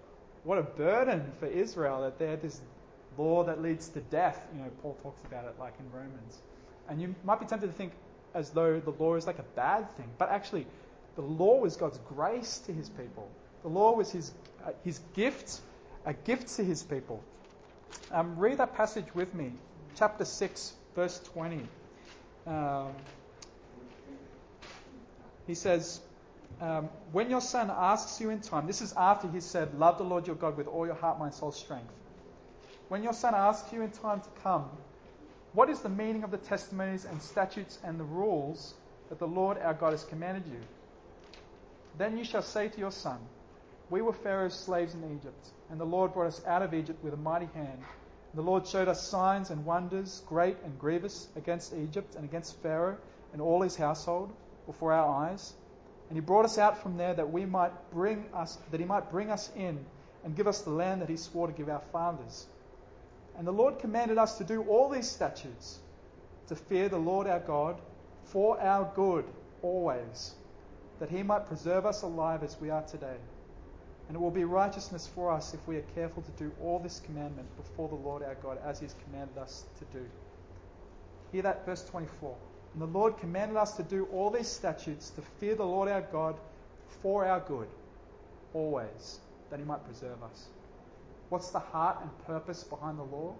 what 0.44 0.58
a 0.58 0.62
burden 0.62 1.32
for 1.38 1.46
Israel 1.46 2.02
that 2.02 2.18
they 2.18 2.28
had 2.28 2.42
this 2.42 2.60
law 3.18 3.44
that 3.44 3.60
leads 3.60 3.88
to 3.88 4.00
death. 4.00 4.46
You 4.54 4.62
know, 4.62 4.70
Paul 4.82 4.96
talks 5.02 5.22
about 5.24 5.44
it 5.44 5.54
like 5.58 5.74
in 5.78 5.90
Romans. 5.92 6.38
And 6.88 7.00
you 7.00 7.14
might 7.24 7.40
be 7.40 7.46
tempted 7.46 7.66
to 7.66 7.72
think 7.72 7.92
as 8.34 8.50
though 8.50 8.80
the 8.80 8.90
law 8.90 9.16
is 9.16 9.26
like 9.26 9.38
a 9.38 9.44
bad 9.54 9.90
thing, 9.96 10.08
but 10.18 10.30
actually, 10.30 10.66
the 11.16 11.22
law 11.22 11.58
was 11.58 11.76
God's 11.76 11.98
grace 12.08 12.58
to 12.66 12.72
his 12.72 12.88
people. 12.88 13.28
The 13.62 13.68
law 13.68 13.94
was 13.94 14.10
his, 14.10 14.32
uh, 14.64 14.70
his 14.84 15.00
gift, 15.14 15.60
a 16.06 16.14
gift 16.14 16.48
to 16.56 16.64
his 16.64 16.82
people. 16.82 17.22
Um, 18.10 18.38
read 18.38 18.58
that 18.58 18.74
passage 18.76 19.06
with 19.14 19.34
me, 19.34 19.52
chapter 19.96 20.24
6, 20.24 20.72
verse 20.94 21.20
20. 21.32 21.60
Um, 22.46 22.92
he 25.46 25.54
says, 25.54 26.00
um, 26.60 26.88
When 27.12 27.30
your 27.30 27.40
son 27.40 27.70
asks 27.70 28.20
you 28.20 28.30
in 28.30 28.40
time, 28.40 28.66
this 28.66 28.80
is 28.80 28.92
after 28.96 29.28
he 29.28 29.40
said, 29.40 29.78
Love 29.78 29.98
the 29.98 30.04
Lord 30.04 30.26
your 30.26 30.36
God 30.36 30.56
with 30.56 30.66
all 30.66 30.86
your 30.86 30.94
heart, 30.94 31.18
mind, 31.18 31.34
soul, 31.34 31.52
strength. 31.52 31.92
When 32.88 33.02
your 33.02 33.12
son 33.12 33.34
asks 33.34 33.72
you 33.72 33.82
in 33.82 33.90
time 33.90 34.20
to 34.20 34.28
come, 34.42 34.68
what 35.52 35.68
is 35.68 35.80
the 35.80 35.88
meaning 35.88 36.22
of 36.22 36.30
the 36.30 36.38
testimonies 36.38 37.04
and 37.04 37.20
statutes 37.20 37.78
and 37.84 37.98
the 37.98 38.04
rules 38.04 38.74
that 39.08 39.18
the 39.18 39.26
Lord 39.26 39.58
our 39.58 39.74
God 39.74 39.92
has 39.92 40.04
commanded 40.04 40.44
you? 40.46 40.60
Then 41.98 42.16
you 42.16 42.24
shall 42.24 42.42
say 42.42 42.68
to 42.68 42.78
your 42.78 42.92
son, 42.92 43.18
We 43.90 44.02
were 44.02 44.12
Pharaoh's 44.12 44.54
slaves 44.54 44.94
in 44.94 45.04
Egypt, 45.16 45.48
and 45.70 45.80
the 45.80 45.84
Lord 45.84 46.12
brought 46.14 46.28
us 46.28 46.42
out 46.46 46.62
of 46.62 46.74
Egypt 46.74 47.02
with 47.02 47.14
a 47.14 47.16
mighty 47.16 47.48
hand. 47.54 47.82
The 48.34 48.42
Lord 48.42 48.66
showed 48.66 48.86
us 48.86 49.02
signs 49.02 49.50
and 49.50 49.64
wonders, 49.64 50.22
great 50.26 50.56
and 50.64 50.78
grievous, 50.78 51.28
against 51.34 51.74
Egypt 51.74 52.14
and 52.14 52.24
against 52.24 52.56
Pharaoh 52.62 52.96
and 53.32 53.42
all 53.42 53.62
his 53.62 53.74
household 53.76 54.32
before 54.66 54.92
our 54.92 55.26
eyes. 55.26 55.54
And 56.08 56.16
he 56.16 56.20
brought 56.20 56.44
us 56.44 56.58
out 56.58 56.78
from 56.78 56.96
there 56.96 57.14
that 57.14 57.32
we 57.32 57.44
might 57.44 57.72
bring 57.90 58.24
us 58.32 58.58
that 58.70 58.80
he 58.80 58.86
might 58.86 59.10
bring 59.10 59.30
us 59.30 59.50
in 59.56 59.84
and 60.24 60.36
give 60.36 60.46
us 60.46 60.62
the 60.62 60.70
land 60.70 61.02
that 61.02 61.08
he 61.08 61.16
swore 61.16 61.46
to 61.46 61.52
give 61.52 61.68
our 61.68 61.82
fathers. 61.92 62.46
And 63.36 63.46
the 63.46 63.52
Lord 63.52 63.78
commanded 63.78 64.18
us 64.18 64.38
to 64.38 64.44
do 64.44 64.62
all 64.62 64.88
these 64.88 65.08
statutes, 65.08 65.78
to 66.48 66.56
fear 66.56 66.88
the 66.88 66.98
Lord 66.98 67.26
our 67.26 67.40
God 67.40 67.80
for 68.24 68.60
our 68.60 68.90
good 68.94 69.24
always, 69.62 70.34
that 70.98 71.10
he 71.10 71.22
might 71.22 71.46
preserve 71.46 71.86
us 71.86 72.02
alive 72.02 72.42
as 72.42 72.60
we 72.60 72.70
are 72.70 72.82
today. 72.82 73.16
And 74.10 74.16
it 74.16 74.20
will 74.20 74.32
be 74.32 74.42
righteousness 74.42 75.06
for 75.14 75.30
us 75.30 75.54
if 75.54 75.64
we 75.68 75.76
are 75.76 75.84
careful 75.94 76.20
to 76.24 76.32
do 76.32 76.50
all 76.60 76.80
this 76.80 76.98
commandment 76.98 77.46
before 77.56 77.88
the 77.88 77.94
Lord 77.94 78.24
our 78.24 78.34
God 78.34 78.58
as 78.64 78.80
he 78.80 78.86
has 78.86 78.96
commanded 79.04 79.38
us 79.38 79.66
to 79.78 79.84
do. 79.96 80.04
Hear 81.30 81.42
that, 81.42 81.64
verse 81.64 81.84
24. 81.84 82.34
And 82.72 82.82
the 82.82 82.86
Lord 82.86 83.18
commanded 83.18 83.56
us 83.56 83.76
to 83.76 83.84
do 83.84 84.08
all 84.12 84.28
these 84.28 84.48
statutes, 84.48 85.10
to 85.10 85.22
fear 85.38 85.54
the 85.54 85.64
Lord 85.64 85.88
our 85.88 86.00
God 86.00 86.34
for 87.04 87.24
our 87.24 87.38
good, 87.38 87.68
always, 88.52 89.20
that 89.48 89.60
he 89.60 89.64
might 89.64 89.84
preserve 89.84 90.20
us. 90.24 90.48
What's 91.28 91.50
the 91.50 91.60
heart 91.60 91.98
and 92.02 92.10
purpose 92.26 92.64
behind 92.64 92.98
the 92.98 93.04
law? 93.04 93.36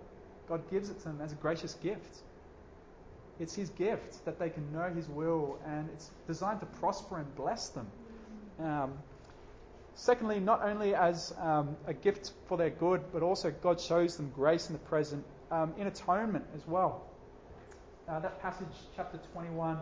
God 0.49 0.71
gives 0.71 0.89
it 0.89 0.99
to 1.01 1.09
them 1.09 1.21
as 1.21 1.33
a 1.33 1.35
gracious 1.35 1.75
gift. 1.75 2.18
It's 3.41 3.57
His 3.57 3.71
gift 3.71 4.25
that 4.25 4.39
they 4.39 4.51
can 4.51 4.73
know 4.73 4.89
His 4.89 5.09
will, 5.09 5.59
and 5.66 5.89
it's 5.93 6.11
designed 6.29 6.61
to 6.61 6.66
prosper 6.66 7.18
and 7.18 7.35
bless 7.35 7.71
them. 7.71 7.89
Um, 8.61 8.93
secondly, 9.95 10.41
not 10.41 10.62
only 10.62 10.95
as 10.95 11.34
um, 11.38 11.76
a 11.86 11.95
gift 11.95 12.32
for 12.47 12.57
their 12.57 12.70
good, 12.70 13.03
but 13.12 13.22
also 13.22 13.51
God 13.51 13.80
shows 13.80 14.16
them 14.16 14.30
grace 14.34 14.68
in 14.68 14.72
the 14.72 14.78
present 14.80 15.24
um, 15.51 15.74
in 15.78 15.86
atonement 15.86 16.45
as 16.55 16.66
well. 16.66 17.07
Uh, 18.09 18.18
that 18.20 18.41
passage, 18.43 18.66
chapter 18.97 19.18
21, 19.32 19.78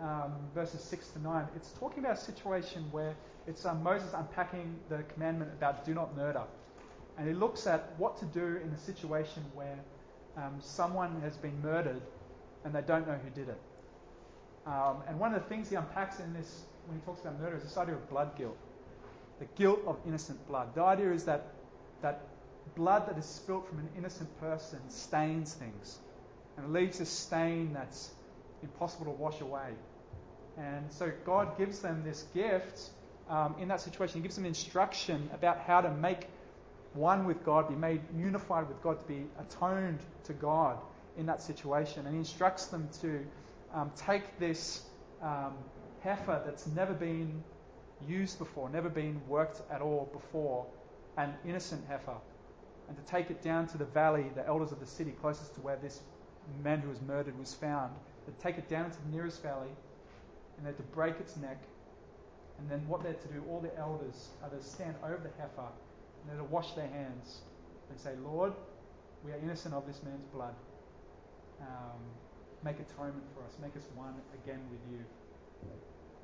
um, 0.00 0.32
verses 0.54 0.82
6 0.82 1.08
to 1.08 1.22
9, 1.22 1.46
it's 1.56 1.72
talking 1.72 1.98
about 2.02 2.16
a 2.16 2.20
situation 2.20 2.84
where 2.90 3.14
it's 3.46 3.64
um, 3.66 3.82
Moses 3.82 4.12
unpacking 4.14 4.76
the 4.88 5.02
commandment 5.14 5.50
about 5.52 5.84
do 5.84 5.94
not 5.94 6.16
murder. 6.16 6.42
And 7.18 7.28
he 7.28 7.34
looks 7.34 7.66
at 7.66 7.92
what 7.98 8.18
to 8.18 8.24
do 8.26 8.60
in 8.64 8.70
a 8.70 8.78
situation 8.78 9.42
where 9.54 9.78
um, 10.36 10.54
someone 10.60 11.20
has 11.20 11.36
been 11.36 11.60
murdered 11.60 12.00
and 12.64 12.74
they 12.74 12.82
don't 12.82 13.06
know 13.06 13.18
who 13.22 13.30
did 13.30 13.48
it. 13.48 13.60
Um, 14.66 15.02
and 15.08 15.18
one 15.18 15.34
of 15.34 15.42
the 15.42 15.48
things 15.48 15.68
he 15.68 15.76
unpacks 15.76 16.20
in 16.20 16.32
this, 16.32 16.62
when 16.86 16.98
he 16.98 17.04
talks 17.04 17.20
about 17.22 17.40
murder, 17.40 17.56
is 17.56 17.62
this 17.62 17.76
idea 17.76 17.94
of 17.94 18.08
blood 18.10 18.36
guilt. 18.36 18.56
The 19.40 19.46
guilt 19.56 19.80
of 19.86 19.98
innocent 20.06 20.46
blood. 20.46 20.74
The 20.74 20.82
idea 20.82 21.12
is 21.12 21.24
that, 21.24 21.48
that 22.02 22.20
blood 22.76 23.08
that 23.08 23.18
is 23.18 23.24
spilt 23.24 23.68
from 23.68 23.78
an 23.78 23.88
innocent 23.96 24.28
person 24.40 24.78
stains 24.88 25.54
things. 25.54 25.98
And 26.56 26.72
leaves 26.72 27.00
a 27.00 27.06
stain 27.06 27.72
that's 27.72 28.10
impossible 28.62 29.06
to 29.06 29.10
wash 29.12 29.40
away. 29.40 29.70
And 30.58 30.92
so 30.92 31.10
God 31.24 31.56
gives 31.56 31.80
them 31.80 32.02
this 32.04 32.26
gift 32.34 32.90
um, 33.28 33.54
in 33.58 33.68
that 33.68 33.80
situation. 33.80 34.16
He 34.16 34.22
gives 34.22 34.36
them 34.36 34.44
instruction 34.44 35.30
about 35.32 35.58
how 35.58 35.80
to 35.80 35.90
make 35.90 36.26
one 36.92 37.24
with 37.24 37.44
God, 37.44 37.68
be 37.68 37.76
made 37.76 38.00
unified 38.16 38.68
with 38.68 38.82
God, 38.82 38.98
to 38.98 39.04
be 39.06 39.24
atoned 39.38 40.00
to 40.24 40.32
God 40.32 40.78
in 41.16 41.26
that 41.26 41.40
situation. 41.40 42.04
And 42.06 42.14
he 42.14 42.18
instructs 42.18 42.66
them 42.66 42.88
to 43.00 43.24
um, 43.72 43.90
take 43.96 44.38
this 44.38 44.82
um, 45.22 45.54
heifer 46.00 46.42
that's 46.44 46.66
never 46.66 46.92
been 46.92 47.42
used 48.08 48.38
before, 48.38 48.68
never 48.70 48.88
been 48.88 49.20
worked 49.28 49.62
at 49.70 49.80
all 49.80 50.08
before, 50.12 50.66
an 51.16 51.34
innocent 51.46 51.84
heifer, 51.88 52.16
and 52.88 52.96
to 52.96 53.02
take 53.04 53.30
it 53.30 53.42
down 53.42 53.66
to 53.68 53.78
the 53.78 53.84
valley, 53.84 54.26
the 54.34 54.46
elders 54.46 54.72
of 54.72 54.80
the 54.80 54.86
city 54.86 55.12
closest 55.20 55.54
to 55.54 55.60
where 55.60 55.76
this 55.76 56.00
man 56.62 56.80
who 56.80 56.88
was 56.88 57.00
murdered 57.02 57.38
was 57.38 57.54
found, 57.54 57.92
to 58.26 58.32
take 58.42 58.58
it 58.58 58.68
down 58.68 58.86
into 58.86 58.98
the 59.06 59.16
nearest 59.16 59.42
valley, 59.42 59.70
and 60.56 60.66
they're 60.66 60.74
to 60.74 60.82
break 60.94 61.18
its 61.20 61.36
neck. 61.36 61.58
And 62.58 62.70
then 62.70 62.86
what 62.86 63.02
they're 63.02 63.14
to 63.14 63.28
do, 63.28 63.42
all 63.48 63.60
the 63.60 63.74
elders 63.78 64.28
are 64.42 64.50
to 64.50 64.62
stand 64.62 64.94
over 65.02 65.20
the 65.22 65.30
heifer 65.40 65.68
and 66.20 66.28
they're 66.28 66.36
to 66.36 66.44
wash 66.44 66.72
their 66.72 66.88
hands 66.88 67.40
and 67.88 67.98
say, 67.98 68.12
Lord, 68.22 68.52
we 69.24 69.32
are 69.32 69.38
innocent 69.42 69.74
of 69.74 69.86
this 69.86 70.02
man's 70.02 70.26
blood. 70.34 70.54
Um, 71.62 72.00
make 72.62 72.76
atonement 72.76 73.24
for 73.34 73.42
us. 73.44 73.56
Make 73.62 73.76
us 73.76 73.88
one 73.94 74.14
again 74.44 74.60
with 74.70 74.80
you. 74.92 75.04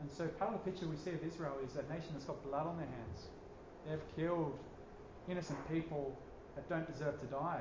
And 0.00 0.10
so 0.10 0.26
part 0.26 0.54
of 0.54 0.64
the 0.64 0.70
picture 0.70 0.86
we 0.86 0.96
see 0.96 1.10
of 1.10 1.24
Israel 1.24 1.54
is 1.64 1.76
a 1.76 1.82
nation 1.92 2.10
that's 2.12 2.24
got 2.24 2.42
blood 2.44 2.66
on 2.66 2.76
their 2.76 2.86
hands. 2.86 3.28
They've 3.88 4.16
killed 4.16 4.58
innocent 5.28 5.58
people 5.72 6.16
that 6.54 6.68
don't 6.68 6.86
deserve 6.90 7.20
to 7.20 7.26
die. 7.26 7.60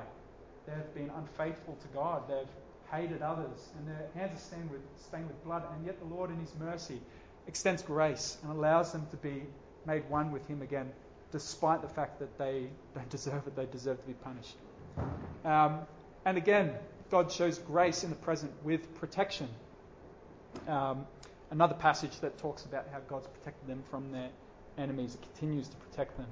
They've 0.66 0.94
been 0.94 1.10
unfaithful 1.16 1.76
to 1.80 1.88
God. 1.88 2.22
They've 2.28 2.48
hated 2.90 3.22
others, 3.22 3.68
and 3.78 3.88
their 3.88 4.08
hands 4.14 4.38
are 4.38 4.42
stained 4.42 4.70
with, 4.70 4.80
stained 4.96 5.26
with 5.26 5.42
blood. 5.44 5.62
And 5.74 5.86
yet 5.86 5.98
the 5.98 6.14
Lord, 6.14 6.30
in 6.30 6.38
His 6.38 6.52
mercy, 6.58 7.00
extends 7.46 7.82
grace 7.82 8.38
and 8.42 8.52
allows 8.52 8.92
them 8.92 9.06
to 9.10 9.16
be 9.16 9.44
made 9.86 10.08
one 10.08 10.32
with 10.32 10.46
Him 10.46 10.62
again, 10.62 10.90
despite 11.32 11.82
the 11.82 11.88
fact 11.88 12.18
that 12.18 12.36
they 12.38 12.68
don't 12.94 13.10
deserve 13.16 13.46
it. 13.46 13.56
They 13.56 13.66
deserve 13.66 14.00
to 14.00 14.06
be 14.06 14.14
punished. 14.14 14.56
Um, 15.44 15.80
and 16.24 16.36
again, 16.36 16.72
God 17.10 17.30
shows 17.30 17.58
grace 17.58 18.02
in 18.02 18.10
the 18.10 18.16
present 18.16 18.52
with 18.64 18.94
protection. 18.96 19.48
Um, 20.66 21.06
another 21.56 21.74
passage 21.74 22.20
that 22.20 22.36
talks 22.36 22.66
about 22.66 22.86
how 22.92 22.98
God's 23.08 23.26
protected 23.28 23.66
them 23.66 23.82
from 23.90 24.12
their 24.12 24.28
enemies. 24.76 25.14
It 25.14 25.22
continues 25.22 25.66
to 25.68 25.76
protect 25.76 26.18
them. 26.18 26.26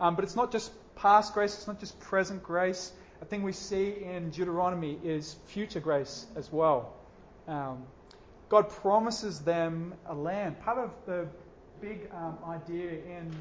Um, 0.00 0.16
but 0.16 0.24
it's 0.24 0.34
not 0.34 0.50
just 0.50 0.72
past 0.96 1.32
grace, 1.32 1.54
it's 1.54 1.68
not 1.68 1.78
just 1.78 1.98
present 2.00 2.42
grace. 2.42 2.90
A 3.22 3.24
thing 3.24 3.44
we 3.44 3.52
see 3.52 3.94
in 4.02 4.30
Deuteronomy 4.30 4.98
is 5.04 5.36
future 5.46 5.78
grace 5.78 6.26
as 6.34 6.50
well. 6.50 6.92
Um, 7.46 7.84
God 8.48 8.68
promises 8.68 9.38
them 9.38 9.94
a 10.06 10.14
land. 10.14 10.58
Part 10.60 10.78
of 10.78 10.90
the 11.06 11.28
big 11.80 12.10
um, 12.12 12.36
idea 12.48 12.90
in 12.90 13.32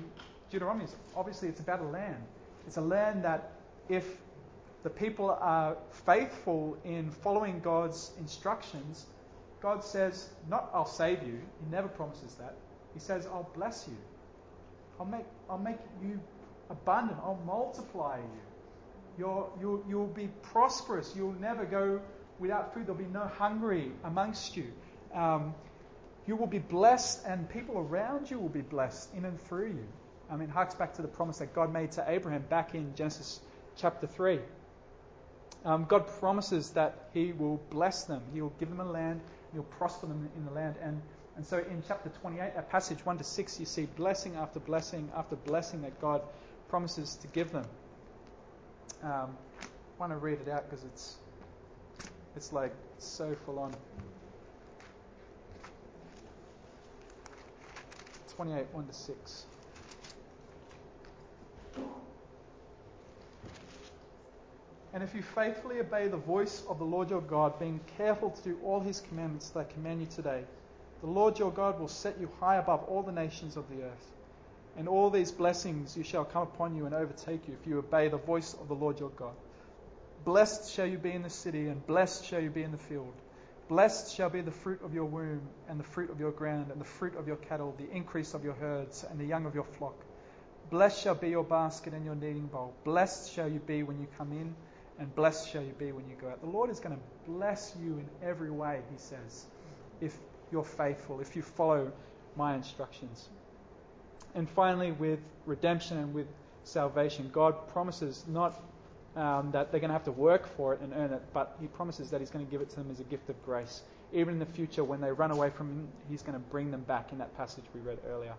Deuteronomy 0.51 0.85
is 0.85 0.95
obviously 1.15 1.49
it's 1.49 1.61
about 1.61 1.81
a 1.81 1.87
land. 1.87 2.23
It's 2.67 2.77
a 2.77 2.81
land 2.81 3.23
that 3.23 3.53
if 3.89 4.05
the 4.83 4.91
people 4.91 5.31
are 5.31 5.77
faithful 6.05 6.77
in 6.85 7.09
following 7.09 7.59
God's 7.59 8.11
instructions, 8.19 9.07
God 9.61 9.83
says, 9.83 10.29
not 10.49 10.69
I'll 10.73 10.85
save 10.85 11.23
you. 11.23 11.39
He 11.59 11.71
never 11.71 11.87
promises 11.87 12.35
that. 12.35 12.55
He 12.93 12.99
says, 12.99 13.25
I'll 13.25 13.49
bless 13.55 13.87
you. 13.87 13.97
I'll 14.99 15.05
make, 15.05 15.25
I'll 15.49 15.57
make 15.57 15.77
you 16.01 16.19
abundant. 16.69 17.17
I'll 17.23 17.41
multiply 17.45 18.17
you. 18.17 18.41
You're, 19.17 19.49
you'll, 19.59 19.83
you'll 19.87 20.07
be 20.07 20.29
prosperous. 20.41 21.13
You'll 21.15 21.39
never 21.39 21.65
go 21.65 22.01
without 22.39 22.73
food. 22.73 22.87
There'll 22.87 22.99
be 22.99 23.05
no 23.05 23.27
hungry 23.37 23.91
amongst 24.03 24.57
you. 24.57 24.67
Um, 25.13 25.53
you 26.27 26.35
will 26.35 26.47
be 26.47 26.59
blessed, 26.59 27.23
and 27.25 27.47
people 27.49 27.77
around 27.77 28.31
you 28.31 28.39
will 28.39 28.49
be 28.49 28.61
blessed 28.61 29.13
in 29.13 29.25
and 29.25 29.39
through 29.41 29.67
you. 29.67 29.87
I 30.29 30.35
mean, 30.35 30.49
harks 30.49 30.73
back 30.73 30.93
to 30.95 31.01
the 31.01 31.07
promise 31.07 31.37
that 31.37 31.53
God 31.53 31.71
made 31.71 31.91
to 31.93 32.05
Abraham 32.07 32.43
back 32.49 32.73
in 32.73 32.95
Genesis 32.95 33.39
chapter 33.75 34.07
3. 34.07 34.39
Um, 35.63 35.85
God 35.85 36.07
promises 36.19 36.71
that 36.71 37.09
He 37.13 37.31
will 37.31 37.61
bless 37.69 38.03
them, 38.03 38.23
He 38.33 38.41
will 38.41 38.53
give 38.59 38.69
them 38.69 38.79
a 38.79 38.85
land, 38.85 39.21
He'll 39.55 39.63
prosper 39.63 40.07
them 40.07 40.29
in 40.35 40.43
the 40.43 40.51
land. 40.51 40.75
And, 40.81 41.01
and 41.37 41.45
so 41.45 41.59
in 41.59 41.81
chapter 41.87 42.09
28, 42.09 42.55
that 42.55 42.69
passage 42.69 43.05
1 43.05 43.17
to 43.19 43.23
6, 43.23 43.59
you 43.59 43.65
see 43.65 43.85
blessing 43.95 44.35
after 44.35 44.59
blessing 44.59 45.09
after 45.15 45.37
blessing 45.37 45.81
that 45.83 45.99
God 46.01 46.21
promises 46.67 47.15
to 47.15 47.27
give 47.27 47.53
them. 47.53 47.65
Um, 49.01 49.37
I 49.61 49.65
want 49.97 50.11
to 50.11 50.17
read 50.17 50.39
it 50.45 50.49
out 50.49 50.69
because 50.69 50.83
it's, 50.83 51.15
it's 52.35 52.51
like 52.51 52.73
so 52.97 53.33
full 53.45 53.59
on. 53.59 53.73
28, 58.35 58.65
1 58.73 58.87
to 58.87 58.93
6. 58.93 59.45
And 64.95 65.03
if 65.03 65.13
you 65.13 65.21
faithfully 65.21 65.79
obey 65.81 66.07
the 66.07 66.15
voice 66.15 66.63
of 66.69 66.79
the 66.79 66.85
Lord 66.85 67.09
your 67.09 67.19
God, 67.19 67.59
being 67.59 67.81
careful 67.97 68.29
to 68.29 68.41
do 68.41 68.57
all 68.63 68.79
his 68.79 69.01
commandments 69.01 69.49
that 69.49 69.59
I 69.59 69.63
command 69.65 69.99
you 69.99 70.07
today, 70.07 70.45
the 71.01 71.09
Lord 71.09 71.37
your 71.37 71.51
God 71.51 71.81
will 71.81 71.89
set 71.89 72.17
you 72.17 72.29
high 72.39 72.55
above 72.55 72.85
all 72.85 73.03
the 73.03 73.11
nations 73.11 73.57
of 73.57 73.69
the 73.69 73.83
earth. 73.83 74.07
And 74.77 74.87
all 74.87 75.09
these 75.09 75.33
blessings 75.33 75.97
you 75.97 76.03
shall 76.03 76.23
come 76.23 76.43
upon 76.43 76.77
you 76.77 76.85
and 76.85 76.95
overtake 76.95 77.45
you 77.45 77.57
if 77.59 77.67
you 77.67 77.77
obey 77.77 78.07
the 78.07 78.15
voice 78.15 78.53
of 78.53 78.69
the 78.69 78.73
Lord 78.73 78.97
your 78.97 79.09
God. 79.09 79.33
Blessed 80.23 80.71
shall 80.71 80.85
you 80.85 80.97
be 80.97 81.11
in 81.11 81.23
the 81.23 81.29
city, 81.29 81.67
and 81.67 81.85
blessed 81.85 82.25
shall 82.25 82.39
you 82.39 82.49
be 82.49 82.63
in 82.63 82.71
the 82.71 82.77
field. 82.77 83.13
Blessed 83.67 84.15
shall 84.15 84.29
be 84.29 84.39
the 84.39 84.49
fruit 84.49 84.81
of 84.81 84.93
your 84.93 85.05
womb, 85.05 85.41
and 85.67 85.77
the 85.77 85.83
fruit 85.83 86.09
of 86.09 86.21
your 86.21 86.31
ground, 86.31 86.71
and 86.71 86.79
the 86.79 86.85
fruit 86.85 87.17
of 87.17 87.27
your 87.27 87.35
cattle, 87.35 87.75
the 87.77 87.93
increase 87.93 88.33
of 88.33 88.45
your 88.45 88.53
herds, 88.53 89.03
and 89.09 89.19
the 89.19 89.25
young 89.25 89.45
of 89.45 89.55
your 89.55 89.65
flock. 89.65 89.95
Blessed 90.69 91.01
shall 91.01 91.15
be 91.15 91.29
your 91.29 91.43
basket 91.43 91.93
and 91.93 92.05
your 92.05 92.15
kneading 92.15 92.47
bowl. 92.47 92.73
Blessed 92.85 93.33
shall 93.33 93.49
you 93.49 93.59
be 93.59 93.83
when 93.83 93.99
you 93.99 94.07
come 94.17 94.31
in, 94.31 94.55
and 94.99 95.13
blessed 95.15 95.49
shall 95.49 95.63
you 95.63 95.73
be 95.73 95.91
when 95.91 96.09
you 96.09 96.15
go 96.19 96.29
out. 96.29 96.41
The 96.41 96.49
Lord 96.49 96.69
is 96.69 96.79
going 96.79 96.95
to 96.95 97.01
bless 97.27 97.75
you 97.81 97.97
in 97.97 98.07
every 98.27 98.51
way, 98.51 98.81
he 98.91 98.97
says, 98.97 99.45
if 100.01 100.15
you're 100.51 100.63
faithful, 100.63 101.19
if 101.19 101.35
you 101.35 101.41
follow 101.41 101.91
my 102.35 102.55
instructions. 102.55 103.29
And 104.35 104.49
finally, 104.49 104.91
with 104.91 105.19
redemption 105.45 105.97
and 105.97 106.13
with 106.13 106.27
salvation, 106.63 107.29
God 107.31 107.67
promises 107.69 108.23
not 108.27 108.61
um, 109.15 109.51
that 109.51 109.71
they're 109.71 109.79
going 109.79 109.89
to 109.89 109.93
have 109.93 110.03
to 110.05 110.11
work 110.11 110.45
for 110.57 110.73
it 110.73 110.81
and 110.81 110.93
earn 110.93 111.13
it, 111.13 111.21
but 111.33 111.55
He 111.61 111.67
promises 111.67 112.09
that 112.11 112.19
He's 112.19 112.29
going 112.29 112.45
to 112.45 112.51
give 112.51 112.61
it 112.61 112.69
to 112.71 112.75
them 112.75 112.91
as 112.91 112.99
a 112.99 113.03
gift 113.03 113.29
of 113.29 113.45
grace. 113.45 113.81
Even 114.13 114.35
in 114.35 114.39
the 114.39 114.45
future, 114.45 114.83
when 114.83 115.01
they 115.01 115.11
run 115.11 115.31
away 115.31 115.49
from 115.49 115.69
Him, 115.69 115.87
He's 116.09 116.21
going 116.21 116.33
to 116.33 116.45
bring 116.51 116.71
them 116.71 116.81
back 116.81 117.11
in 117.11 117.17
that 117.19 117.35
passage 117.37 117.63
we 117.73 117.79
read 117.79 117.99
earlier. 118.09 118.33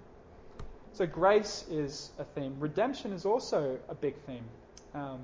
So, 0.92 1.06
grace 1.06 1.64
is 1.70 2.10
a 2.18 2.24
theme. 2.24 2.56
Redemption 2.58 3.12
is 3.12 3.24
also 3.24 3.78
a 3.88 3.94
big 3.94 4.14
theme. 4.26 4.44
Um, 4.94 5.20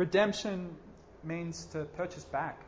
redemption 0.00 0.74
means 1.22 1.66
to 1.66 1.84
purchase 1.84 2.24
back, 2.24 2.58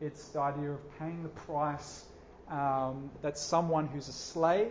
it's 0.00 0.28
the 0.28 0.38
idea 0.38 0.70
of 0.70 0.98
paying 1.00 1.24
the 1.24 1.28
price 1.28 2.04
um, 2.48 3.10
that 3.22 3.36
someone 3.36 3.88
who's 3.88 4.06
a 4.06 4.12
slave, 4.12 4.70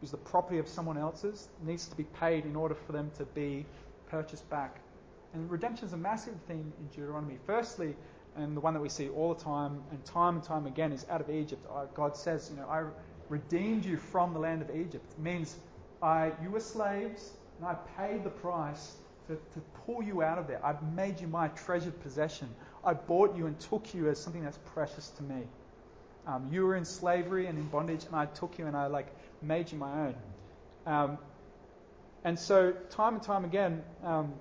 who's 0.00 0.10
the 0.10 0.16
property 0.16 0.58
of 0.58 0.66
someone 0.66 0.96
else's, 0.96 1.46
needs 1.62 1.86
to 1.86 1.96
be 1.96 2.04
paid 2.04 2.46
in 2.46 2.56
order 2.56 2.74
for 2.74 2.92
them 2.92 3.10
to 3.18 3.26
be 3.26 3.66
purchased 4.08 4.48
back. 4.48 4.80
And 5.34 5.50
redemption 5.50 5.86
is 5.86 5.92
a 5.92 5.98
massive 5.98 6.34
theme 6.48 6.72
in 6.80 6.86
Deuteronomy. 6.94 7.38
Firstly, 7.46 7.94
and 8.34 8.56
the 8.56 8.60
one 8.60 8.72
that 8.72 8.80
we 8.80 8.88
see 8.88 9.10
all 9.10 9.34
the 9.34 9.44
time 9.44 9.82
and 9.90 10.02
time 10.06 10.36
and 10.36 10.44
time 10.44 10.66
again 10.66 10.92
is 10.92 11.04
out 11.10 11.20
of 11.20 11.28
Egypt. 11.28 11.62
God 11.92 12.16
says, 12.16 12.50
you 12.50 12.56
know, 12.58 12.66
I 12.70 12.84
redeemed 13.28 13.84
you 13.84 13.98
from 13.98 14.32
the 14.32 14.40
land 14.40 14.62
of 14.62 14.74
Egypt. 14.74 15.04
It 15.12 15.22
means 15.22 15.54
I, 16.02 16.32
you 16.42 16.48
were 16.48 16.60
slaves, 16.60 17.32
and 17.58 17.68
I 17.68 17.74
paid 17.98 18.24
the 18.24 18.30
price 18.30 18.96
to, 19.28 19.34
to 19.34 19.60
pull 19.86 20.02
you 20.02 20.22
out 20.22 20.38
of 20.38 20.46
there. 20.46 20.64
I've 20.64 20.82
made 20.94 21.20
you 21.20 21.26
my 21.26 21.48
treasured 21.48 22.00
possession. 22.02 22.48
I 22.84 22.94
bought 22.94 23.36
you 23.36 23.46
and 23.46 23.58
took 23.58 23.94
you 23.94 24.08
as 24.08 24.18
something 24.18 24.42
that's 24.42 24.58
precious 24.74 25.08
to 25.10 25.22
me. 25.22 25.42
Um, 26.26 26.48
you 26.52 26.64
were 26.64 26.76
in 26.76 26.84
slavery 26.84 27.46
and 27.46 27.58
in 27.58 27.66
bondage, 27.68 28.04
and 28.04 28.14
I 28.14 28.26
took 28.26 28.58
you 28.58 28.66
and 28.66 28.76
I 28.76 28.86
like 28.86 29.06
made 29.42 29.72
you 29.72 29.78
my 29.78 30.06
own. 30.06 30.14
Um, 30.86 31.18
and 32.24 32.38
so, 32.38 32.72
time 32.90 33.14
and 33.14 33.22
time 33.22 33.44
again, 33.44 33.82
um, 34.04 34.32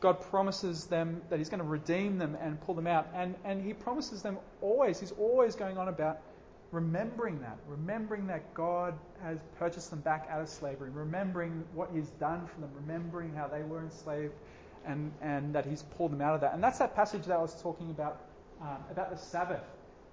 God 0.00 0.20
promises 0.20 0.86
them 0.86 1.22
that 1.30 1.38
He's 1.38 1.48
going 1.48 1.62
to 1.62 1.68
redeem 1.68 2.18
them 2.18 2.36
and 2.40 2.60
pull 2.60 2.74
them 2.74 2.86
out. 2.86 3.08
And, 3.14 3.34
and 3.44 3.64
He 3.64 3.72
promises 3.72 4.22
them 4.22 4.38
always, 4.60 4.98
He's 4.98 5.12
always 5.12 5.54
going 5.54 5.78
on 5.78 5.88
about 5.88 6.20
remembering 6.74 7.40
that, 7.40 7.56
remembering 7.68 8.26
that 8.26 8.52
God 8.52 8.94
has 9.22 9.38
purchased 9.58 9.90
them 9.90 10.00
back 10.00 10.26
out 10.28 10.40
of 10.40 10.48
slavery, 10.48 10.90
remembering 10.90 11.64
what 11.72 11.90
He's 11.94 12.08
done 12.20 12.46
for 12.46 12.60
them, 12.60 12.70
remembering 12.74 13.32
how 13.32 13.46
they 13.46 13.62
were 13.62 13.80
enslaved 13.80 14.34
and, 14.84 15.12
and 15.22 15.54
that 15.54 15.64
He's 15.64 15.82
pulled 15.82 16.10
them 16.10 16.20
out 16.20 16.34
of 16.34 16.40
that. 16.40 16.52
And 16.52 16.62
that's 16.62 16.80
that 16.80 16.96
passage 16.96 17.26
that 17.26 17.34
I 17.34 17.40
was 17.40 17.54
talking 17.62 17.90
about, 17.90 18.20
um, 18.60 18.78
about 18.90 19.10
the 19.10 19.16
Sabbath, 19.16 19.62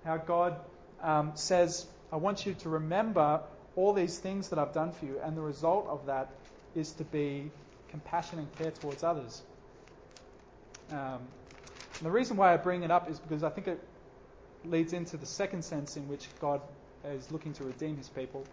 how 0.05 0.17
God 0.17 0.55
um, 1.01 1.31
says, 1.33 1.87
I 2.11 2.17
want 2.17 2.45
you 2.45 2.53
to 2.53 2.69
remember 2.69 3.41
all 3.75 3.93
these 3.93 4.19
things 4.19 4.49
that 4.49 4.59
I've 4.59 4.73
done 4.73 4.91
for 4.91 5.05
you, 5.05 5.19
and 5.23 5.35
the 5.35 5.41
result 5.41 5.87
of 5.87 6.05
that 6.05 6.29
is 6.75 6.91
to 6.93 7.03
be 7.05 7.49
compassion 7.89 8.37
and 8.37 8.55
care 8.55 8.71
towards 8.71 9.03
others. 9.03 9.41
Um, 10.91 11.21
the 12.01 12.11
reason 12.11 12.37
why 12.37 12.53
I 12.53 12.57
bring 12.57 12.83
it 12.83 12.91
up 12.91 13.09
is 13.09 13.19
because 13.19 13.43
I 13.43 13.49
think 13.49 13.67
it 13.67 13.79
leads 14.65 14.93
into 14.93 15.17
the 15.17 15.25
second 15.25 15.63
sense 15.63 15.97
in 15.97 16.07
which 16.07 16.27
God 16.39 16.61
is 17.05 17.31
looking 17.31 17.53
to 17.53 17.63
redeem 17.63 17.97
his 17.97 18.09
people. 18.09 18.45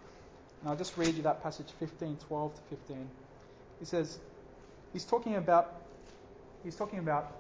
And 0.61 0.71
I'll 0.71 0.77
just 0.77 0.97
read 0.97 1.15
you 1.15 1.23
that 1.23 1.43
passage 1.43 1.69
15, 1.79 2.19
12 2.27 2.55
to 2.55 2.61
15. 2.77 3.09
He 3.79 3.85
says, 3.85 4.19
he's 4.93 5.05
talking 5.05 5.37
about, 5.37 5.83
he's 6.65 6.77
talking 6.77 6.99
about 6.99 7.33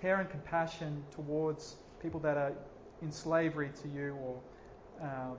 care 0.00 0.20
and 0.20 0.28
compassion 0.28 1.02
towards 1.14 1.76
people 2.02 2.20
that 2.20 2.36
are 2.36 2.52
in 3.02 3.12
slavery 3.12 3.70
to 3.82 3.88
you 3.88 4.16
or 4.22 4.38
um, 5.02 5.36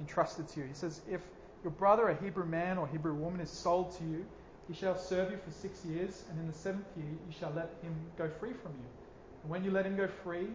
entrusted 0.00 0.48
to 0.48 0.60
you. 0.60 0.66
He 0.66 0.74
says, 0.74 1.00
if 1.10 1.20
your 1.62 1.72
brother, 1.72 2.08
a 2.08 2.14
Hebrew 2.22 2.46
man 2.46 2.78
or 2.78 2.86
Hebrew 2.86 3.14
woman, 3.14 3.40
is 3.40 3.50
sold 3.50 3.96
to 3.98 4.04
you, 4.04 4.24
he 4.68 4.74
shall 4.74 4.96
serve 4.96 5.30
you 5.30 5.36
for 5.36 5.50
six 5.50 5.84
years, 5.84 6.22
and 6.30 6.40
in 6.40 6.46
the 6.46 6.52
seventh 6.52 6.86
year 6.96 7.06
you 7.06 7.34
shall 7.38 7.52
let 7.54 7.70
him 7.82 7.94
go 8.16 8.28
free 8.40 8.52
from 8.52 8.72
you. 8.72 8.88
And 9.42 9.50
when 9.50 9.64
you 9.64 9.70
let 9.70 9.84
him 9.84 9.96
go 9.96 10.08
free, 10.22 10.48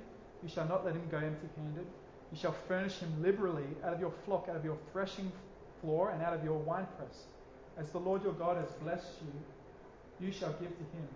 you 0.43 0.49
shall 0.49 0.67
not 0.67 0.85
let 0.85 0.95
him 0.95 1.07
go 1.09 1.17
empty 1.17 1.47
handed. 1.57 1.85
You 2.31 2.37
shall 2.37 2.55
furnish 2.67 2.99
him 2.99 3.21
liberally 3.21 3.67
out 3.83 3.93
of 3.93 3.99
your 3.99 4.13
flock, 4.25 4.47
out 4.49 4.55
of 4.55 4.63
your 4.63 4.77
threshing 4.91 5.31
floor, 5.81 6.11
and 6.11 6.21
out 6.21 6.33
of 6.33 6.43
your 6.43 6.57
winepress. 6.57 7.25
As 7.77 7.91
the 7.91 7.99
Lord 7.99 8.23
your 8.23 8.33
God 8.33 8.57
has 8.57 8.71
blessed 8.83 9.13
you, 9.21 10.27
you 10.27 10.31
shall 10.31 10.51
give 10.53 10.69
to 10.69 10.83
him. 10.97 11.07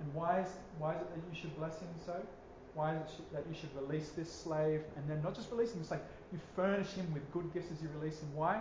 And 0.00 0.14
why 0.14 0.40
is, 0.40 0.48
why 0.78 0.94
is 0.94 1.00
it 1.00 1.08
that 1.14 1.20
you 1.32 1.40
should 1.40 1.56
bless 1.56 1.78
him 1.78 1.88
so? 2.04 2.20
Why 2.74 2.96
is 2.96 3.00
it 3.18 3.32
that 3.32 3.44
you 3.48 3.54
should 3.54 3.74
release 3.74 4.10
this 4.10 4.30
slave 4.30 4.82
and 4.96 5.08
then 5.08 5.22
not 5.22 5.34
just 5.34 5.50
release 5.50 5.72
him, 5.72 5.80
it's 5.80 5.90
like 5.90 6.04
you 6.32 6.38
furnish 6.54 6.88
him 6.88 7.06
with 7.14 7.30
good 7.32 7.52
gifts 7.54 7.70
as 7.72 7.80
you 7.80 7.88
release 7.98 8.20
him. 8.20 8.34
Why? 8.34 8.60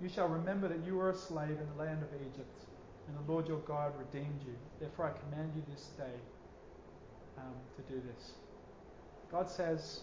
You 0.00 0.08
shall 0.08 0.28
remember 0.28 0.68
that 0.68 0.84
you 0.86 0.96
were 0.96 1.10
a 1.10 1.14
slave 1.14 1.50
in 1.50 1.66
the 1.76 1.82
land 1.82 2.02
of 2.02 2.08
Egypt, 2.20 2.64
and 3.08 3.16
the 3.18 3.32
Lord 3.32 3.48
your 3.48 3.58
God 3.60 3.92
redeemed 3.98 4.40
you. 4.46 4.54
Therefore, 4.78 5.12
I 5.12 5.18
command 5.28 5.52
you 5.56 5.62
this 5.70 5.88
day 5.98 6.16
um, 7.38 7.54
to 7.76 7.82
do 7.92 8.00
this. 8.06 8.32
God 9.30 9.48
says, 9.48 10.00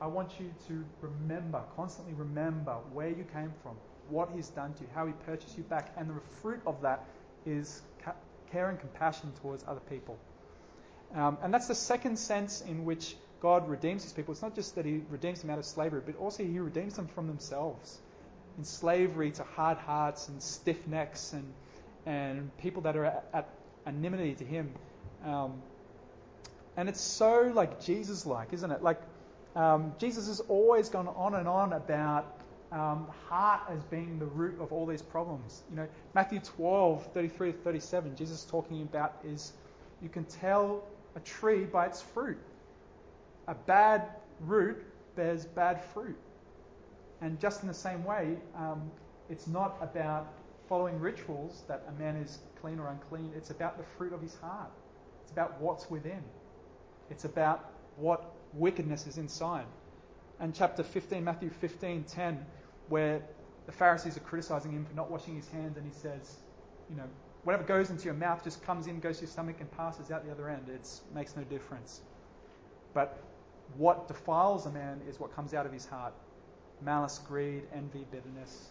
I 0.00 0.06
want 0.06 0.32
you 0.40 0.52
to 0.68 0.84
remember, 1.00 1.62
constantly 1.76 2.14
remember 2.14 2.72
where 2.92 3.08
you 3.08 3.24
came 3.32 3.52
from, 3.62 3.76
what 4.08 4.30
He's 4.34 4.48
done 4.48 4.74
to 4.74 4.82
you, 4.82 4.88
how 4.94 5.06
He 5.06 5.12
purchased 5.24 5.56
you 5.56 5.64
back, 5.64 5.92
and 5.96 6.10
the 6.10 6.14
fruit 6.42 6.60
of 6.66 6.80
that 6.82 7.04
is 7.46 7.82
care 8.50 8.68
and 8.68 8.78
compassion 8.78 9.32
towards 9.42 9.64
other 9.66 9.80
people. 9.88 10.18
Um, 11.14 11.38
and 11.42 11.54
that's 11.54 11.68
the 11.68 11.74
second 11.74 12.18
sense 12.18 12.60
in 12.62 12.84
which 12.84 13.16
God 13.40 13.68
redeems 13.68 14.02
His 14.02 14.12
people. 14.12 14.32
It's 14.32 14.42
not 14.42 14.54
just 14.54 14.74
that 14.74 14.84
He 14.84 15.02
redeems 15.10 15.40
them 15.40 15.50
out 15.50 15.58
of 15.58 15.64
slavery, 15.64 16.02
but 16.04 16.16
also 16.16 16.44
He 16.44 16.58
redeems 16.58 16.94
them 16.94 17.06
from 17.06 17.26
themselves 17.28 17.98
in 18.58 18.64
slavery 18.64 19.30
to 19.32 19.42
hard 19.42 19.78
hearts 19.78 20.28
and 20.28 20.42
stiff 20.42 20.86
necks 20.86 21.32
and, 21.32 21.52
and 22.06 22.56
people 22.58 22.82
that 22.82 22.96
are 22.96 23.06
at, 23.06 23.28
at 23.32 23.48
to 24.36 24.44
him. 24.44 24.72
Um, 25.24 25.62
and 26.76 26.88
it's 26.88 27.00
so 27.00 27.50
like 27.54 27.80
Jesus 27.82 28.26
like, 28.26 28.52
isn't 28.52 28.70
it? 28.70 28.82
Like 28.82 29.00
um, 29.56 29.92
Jesus 29.98 30.26
has 30.26 30.40
always 30.40 30.88
gone 30.88 31.08
on 31.08 31.34
and 31.34 31.46
on 31.46 31.72
about 31.72 32.40
um, 32.72 33.06
heart 33.28 33.60
as 33.70 33.82
being 33.84 34.18
the 34.18 34.26
root 34.26 34.60
of 34.60 34.72
all 34.72 34.84
these 34.84 35.02
problems. 35.02 35.62
You 35.70 35.76
know, 35.76 35.88
Matthew 36.14 36.40
12, 36.40 37.06
33 37.12 37.52
to 37.52 37.58
37, 37.58 38.16
Jesus 38.16 38.40
is 38.40 38.44
talking 38.50 38.82
about 38.82 39.14
is 39.24 39.52
you 40.02 40.08
can 40.08 40.24
tell 40.24 40.84
a 41.14 41.20
tree 41.20 41.64
by 41.64 41.86
its 41.86 42.02
fruit. 42.02 42.38
A 43.46 43.54
bad 43.54 44.08
root 44.40 44.82
bears 45.14 45.44
bad 45.44 45.82
fruit. 45.92 46.16
And 47.20 47.38
just 47.38 47.62
in 47.62 47.68
the 47.68 47.74
same 47.74 48.04
way, 48.04 48.36
um, 48.56 48.90
it's 49.30 49.46
not 49.46 49.76
about 49.80 50.32
following 50.68 50.98
rituals 50.98 51.62
that 51.68 51.84
a 51.88 51.92
man 52.00 52.16
is 52.16 52.38
clean 52.60 52.80
or 52.80 52.88
unclean. 52.88 53.32
It's 53.36 53.50
about 53.50 53.78
the 53.78 53.84
fruit 53.96 54.12
of 54.12 54.20
his 54.20 54.34
heart. 54.36 54.70
It's 55.22 55.32
about 55.32 55.60
what's 55.60 55.88
within. 55.90 56.22
It's 57.10 57.24
about 57.24 57.72
what 57.96 58.34
wickedness 58.52 59.06
is 59.06 59.18
inside. 59.18 59.66
And 60.40 60.54
chapter 60.54 60.82
15, 60.82 61.22
Matthew 61.22 61.50
15, 61.50 62.04
10, 62.04 62.46
where 62.88 63.22
the 63.66 63.72
Pharisees 63.72 64.16
are 64.16 64.20
criticizing 64.20 64.72
him 64.72 64.84
for 64.84 64.94
not 64.94 65.10
washing 65.10 65.36
his 65.36 65.48
hands, 65.48 65.76
and 65.76 65.86
he 65.86 65.92
says, 65.92 66.36
you 66.90 66.96
know, 66.96 67.08
whatever 67.44 67.62
goes 67.64 67.90
into 67.90 68.04
your 68.04 68.14
mouth 68.14 68.42
just 68.42 68.62
comes 68.64 68.86
in, 68.86 69.00
goes 69.00 69.18
to 69.18 69.22
your 69.22 69.30
stomach, 69.30 69.56
and 69.60 69.70
passes 69.72 70.10
out 70.10 70.24
the 70.24 70.32
other 70.32 70.48
end. 70.48 70.68
It 70.68 70.88
makes 71.14 71.36
no 71.36 71.44
difference. 71.44 72.00
But 72.92 73.22
what 73.76 74.08
defiles 74.08 74.66
a 74.66 74.70
man 74.70 75.00
is 75.08 75.18
what 75.18 75.34
comes 75.34 75.54
out 75.54 75.66
of 75.66 75.72
his 75.72 75.86
heart 75.86 76.12
malice, 76.82 77.20
greed, 77.26 77.62
envy, 77.74 78.04
bitterness, 78.10 78.68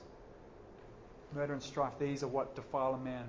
murder, 1.33 1.53
and 1.53 1.63
strife. 1.63 1.93
These 1.99 2.21
are 2.23 2.27
what 2.27 2.55
defile 2.55 2.93
a 2.93 2.99
man. 2.99 3.25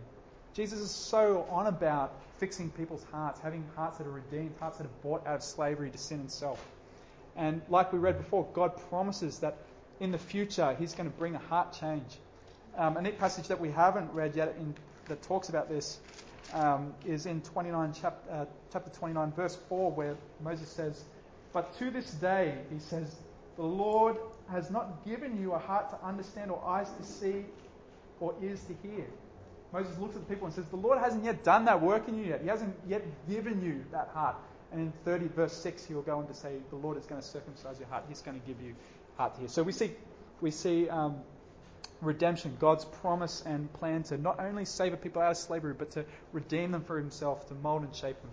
Jesus 0.54 0.78
is 0.78 0.90
so 0.90 1.46
on 1.50 1.66
about 1.66 2.12
fixing 2.38 2.70
people's 2.70 3.04
hearts, 3.10 3.40
having 3.40 3.64
hearts 3.74 3.98
that 3.98 4.06
are 4.06 4.10
redeemed, 4.10 4.54
hearts 4.60 4.78
that 4.78 4.84
are 4.84 5.00
bought 5.02 5.26
out 5.26 5.36
of 5.36 5.42
slavery 5.42 5.90
to 5.90 5.98
sin 5.98 6.20
and 6.20 6.30
self. 6.30 6.60
And 7.36 7.60
like 7.68 7.92
we 7.92 7.98
read 7.98 8.18
before, 8.18 8.46
God 8.52 8.76
promises 8.88 9.40
that 9.40 9.56
in 9.98 10.12
the 10.12 10.18
future 10.18 10.76
He's 10.78 10.92
going 10.94 11.10
to 11.10 11.16
bring 11.16 11.34
a 11.34 11.40
heart 11.40 11.72
change. 11.72 12.06
Um, 12.76 12.96
a 12.96 13.02
neat 13.02 13.18
passage 13.18 13.48
that 13.48 13.60
we 13.60 13.70
haven't 13.70 14.12
read 14.12 14.36
yet 14.36 14.54
in, 14.58 14.74
that 15.08 15.22
talks 15.22 15.48
about 15.48 15.68
this 15.68 15.98
um, 16.52 16.94
is 17.04 17.26
in 17.26 17.40
29, 17.42 17.92
chap, 17.92 18.22
uh, 18.30 18.44
chapter 18.72 18.90
29, 18.90 19.32
verse 19.32 19.58
4, 19.68 19.90
where 19.90 20.16
Moses 20.40 20.68
says, 20.68 21.02
But 21.52 21.76
to 21.78 21.90
this 21.90 22.10
day, 22.12 22.54
he 22.72 22.78
says, 22.78 23.12
the 23.56 23.64
Lord 23.64 24.16
has 24.50 24.70
not 24.70 25.04
given 25.04 25.40
you 25.40 25.52
a 25.52 25.58
heart 25.58 25.90
to 25.90 26.06
understand 26.06 26.50
or 26.50 26.62
eyes 26.64 26.90
to 26.98 27.04
see 27.04 27.44
or 28.20 28.34
ears 28.42 28.60
to 28.64 28.88
hear. 28.88 29.06
Moses 29.74 29.98
looks 29.98 30.14
at 30.14 30.26
the 30.26 30.32
people 30.32 30.46
and 30.46 30.54
says, 30.54 30.66
The 30.66 30.76
Lord 30.76 31.00
hasn't 31.00 31.24
yet 31.24 31.42
done 31.42 31.64
that 31.64 31.82
work 31.82 32.06
in 32.06 32.16
you 32.16 32.26
yet. 32.26 32.42
He 32.42 32.48
hasn't 32.48 32.74
yet 32.88 33.02
given 33.28 33.60
you 33.60 33.84
that 33.90 34.08
heart. 34.14 34.36
And 34.70 34.80
in 34.80 34.92
30 35.04 35.26
verse 35.26 35.52
6, 35.52 35.84
he 35.84 35.94
will 35.94 36.02
go 36.02 36.16
on 36.16 36.28
to 36.28 36.34
say, 36.34 36.58
The 36.70 36.76
Lord 36.76 36.96
is 36.96 37.04
going 37.06 37.20
to 37.20 37.26
circumcise 37.26 37.80
your 37.80 37.88
heart. 37.88 38.04
He's 38.08 38.22
going 38.22 38.40
to 38.40 38.46
give 38.46 38.62
you 38.62 38.76
heart 39.16 39.34
to 39.34 39.40
hear. 39.40 39.48
So 39.48 39.64
we 39.64 39.72
see, 39.72 39.90
we 40.40 40.52
see 40.52 40.88
um, 40.88 41.16
redemption, 42.00 42.56
God's 42.60 42.84
promise 42.84 43.42
and 43.44 43.72
plan 43.72 44.04
to 44.04 44.16
not 44.16 44.38
only 44.38 44.64
save 44.64 44.92
a 44.92 44.96
people 44.96 45.20
out 45.20 45.32
of 45.32 45.36
slavery, 45.38 45.74
but 45.76 45.90
to 45.92 46.04
redeem 46.32 46.70
them 46.70 46.84
for 46.84 46.96
himself, 46.96 47.48
to 47.48 47.54
mold 47.54 47.82
and 47.82 47.92
shape 47.92 48.20
them. 48.22 48.30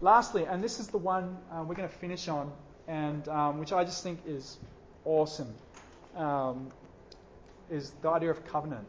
Lastly, 0.00 0.46
and 0.46 0.64
this 0.64 0.80
is 0.80 0.88
the 0.88 0.98
one 0.98 1.38
uh, 1.52 1.62
we're 1.62 1.76
going 1.76 1.88
to 1.88 1.94
finish 1.94 2.26
on, 2.26 2.50
and 2.88 3.28
um, 3.28 3.58
which 3.58 3.72
I 3.72 3.84
just 3.84 4.02
think 4.02 4.18
is 4.26 4.56
awesome, 5.04 5.54
um, 6.16 6.72
is 7.70 7.92
the 8.02 8.08
idea 8.08 8.30
of 8.30 8.44
covenant. 8.46 8.86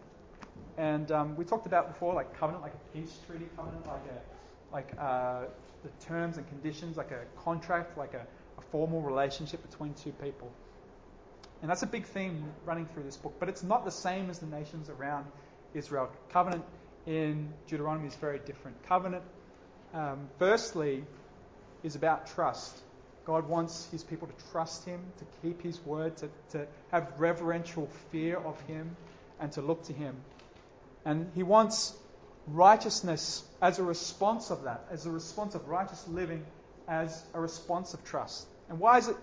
And 0.80 1.11
um, 1.11 1.36
we 1.36 1.43
talked 1.43 1.65
about 1.65 1.89
before, 1.89 2.13
like 2.13 2.39
covenant, 2.39 2.63
like 2.63 2.73
a 2.73 2.97
peace 2.97 3.13
treaty 3.27 3.49
covenant, 3.57 3.86
like 3.86 4.01
a, 4.09 4.73
like 4.73 4.93
uh, 4.97 5.41
the 5.84 6.05
terms 6.05 6.38
and 6.38 6.47
conditions, 6.47 6.95
like 6.95 7.11
a 7.11 7.25
contract, 7.43 7.97
like 7.97 8.13
a, 8.13 8.25
a 8.57 8.61
formal 8.71 9.01
relationship 9.01 9.61
between 9.69 9.93
two 9.93 10.13
people. 10.13 10.49
And 11.61 11.69
that's 11.69 11.84
a 11.84 11.88
big 11.88 12.05
theme 12.05 12.45
running 12.65 12.86
through 12.86 13.03
this 13.03 13.17
book. 13.17 13.36
But 13.41 13.49
it's 13.49 13.61
not 13.61 13.84
the 13.84 13.91
same 13.91 14.30
as 14.30 14.39
the 14.39 14.45
nations 14.45 14.89
around 14.89 15.25
Israel. 15.73 16.09
Covenant 16.32 16.63
in 17.05 17.51
Deuteronomy 17.67 18.07
is 18.07 18.15
very 18.15 18.39
different. 18.39 18.82
Covenant, 18.88 19.23
um, 19.93 20.30
firstly, 20.38 21.03
is 21.84 21.97
about 21.97 22.27
trust. 22.27 22.73
God 23.25 23.49
wants 23.49 23.89
his 23.91 24.01
people 24.01 24.30
to 24.30 24.51
trust 24.53 24.86
him, 24.86 25.01
to 25.17 25.25
keep 25.41 25.61
his 25.61 25.77
word, 25.86 26.15
to, 26.17 26.30
to 26.51 26.67
have 26.93 27.11
reverential 27.17 27.89
fear 28.13 28.38
of 28.38 28.57
him, 28.61 28.95
and 29.41 29.51
to 29.51 29.61
look 29.61 29.84
to 29.84 29.93
him. 29.93 30.15
And 31.05 31.31
he 31.35 31.43
wants 31.43 31.95
righteousness 32.47 33.43
as 33.61 33.79
a 33.79 33.83
response 33.83 34.51
of 34.51 34.63
that, 34.63 34.85
as 34.91 35.05
a 35.05 35.11
response 35.11 35.55
of 35.55 35.67
righteous 35.67 36.07
living, 36.07 36.45
as 36.87 37.23
a 37.33 37.39
response 37.41 37.93
of 37.93 38.03
trust. 38.03 38.47
And 38.69 38.79
why 38.79 38.97
is 38.97 39.07
it 39.07 39.17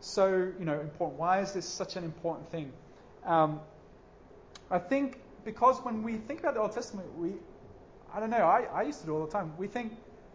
so 0.00 0.52
you 0.58 0.64
know 0.64 0.80
important? 0.80 1.18
Why 1.18 1.40
is 1.40 1.52
this 1.52 1.66
such 1.66 1.96
an 1.96 2.04
important 2.04 2.50
thing? 2.50 2.72
Um, 3.24 3.60
I 4.70 4.78
think 4.78 5.20
because 5.44 5.78
when 5.84 6.02
we 6.02 6.16
think 6.16 6.40
about 6.40 6.54
the 6.54 6.60
Old 6.60 6.72
Testament, 6.72 7.08
we 7.18 7.32
I 8.12 8.20
don't 8.20 8.30
know. 8.30 8.38
I, 8.38 8.62
I 8.72 8.82
used 8.82 9.00
to 9.00 9.06
do 9.06 9.14
all 9.14 9.24
the 9.24 9.30
time. 9.30 9.52
We 9.56 9.66
think 9.66 9.92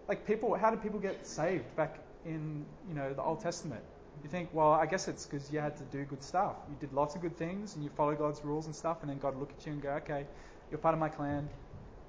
like 0.08 0.26
people. 0.26 0.56
How 0.56 0.70
did 0.70 0.82
people 0.82 1.00
get 1.00 1.26
saved 1.26 1.76
back 1.76 2.00
in 2.26 2.66
you 2.88 2.96
know 2.96 3.14
the 3.14 3.22
Old 3.22 3.42
Testament? 3.42 3.82
You 4.24 4.30
think, 4.30 4.50
well, 4.54 4.72
I 4.72 4.86
guess 4.86 5.08
it's 5.08 5.26
because 5.26 5.52
you 5.52 5.60
had 5.60 5.78
to 5.78 5.84
do 5.86 6.04
good 6.06 6.24
stuff. 6.24 6.56
You 6.70 6.76
did 6.80 6.94
lots 6.94 7.16
of 7.16 7.22
good 7.22 7.38
things 7.38 7.76
and 7.76 7.84
you 7.84 7.90
follow 7.92 8.16
God's 8.16 8.44
rules 8.44 8.66
and 8.66 8.76
stuff, 8.76 8.98
and 9.02 9.10
then 9.10 9.20
God 9.20 9.38
look 9.38 9.52
at 9.52 9.66
you 9.66 9.74
and 9.74 9.82
go, 9.82 9.90
okay, 9.90 10.26
you're 10.70 10.80
part 10.80 10.94
of 10.94 11.00
my 11.00 11.10
clan. 11.10 11.50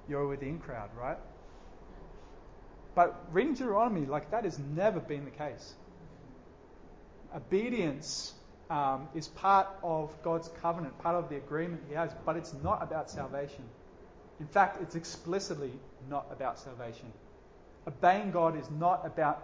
You're 0.09 0.27
with 0.27 0.39
the 0.39 0.47
in 0.47 0.59
crowd, 0.59 0.89
right? 0.99 1.17
But 2.95 3.27
reading 3.31 3.53
Deuteronomy, 3.53 4.05
like 4.05 4.31
that 4.31 4.43
has 4.43 4.57
never 4.57 4.99
been 4.99 5.25
the 5.25 5.31
case. 5.31 5.73
Obedience 7.35 8.33
um, 8.69 9.07
is 9.13 9.27
part 9.27 9.67
of 9.83 10.15
God's 10.23 10.49
covenant, 10.61 10.97
part 10.99 11.15
of 11.15 11.29
the 11.29 11.35
agreement 11.35 11.83
He 11.89 11.95
has, 11.95 12.11
but 12.25 12.37
it's 12.37 12.53
not 12.63 12.81
about 12.81 13.09
salvation. 13.09 13.63
In 14.39 14.47
fact, 14.47 14.81
it's 14.81 14.95
explicitly 14.95 15.71
not 16.09 16.27
about 16.31 16.59
salvation. 16.59 17.11
Obeying 17.87 18.31
God 18.31 18.59
is 18.59 18.69
not 18.71 19.05
about 19.05 19.43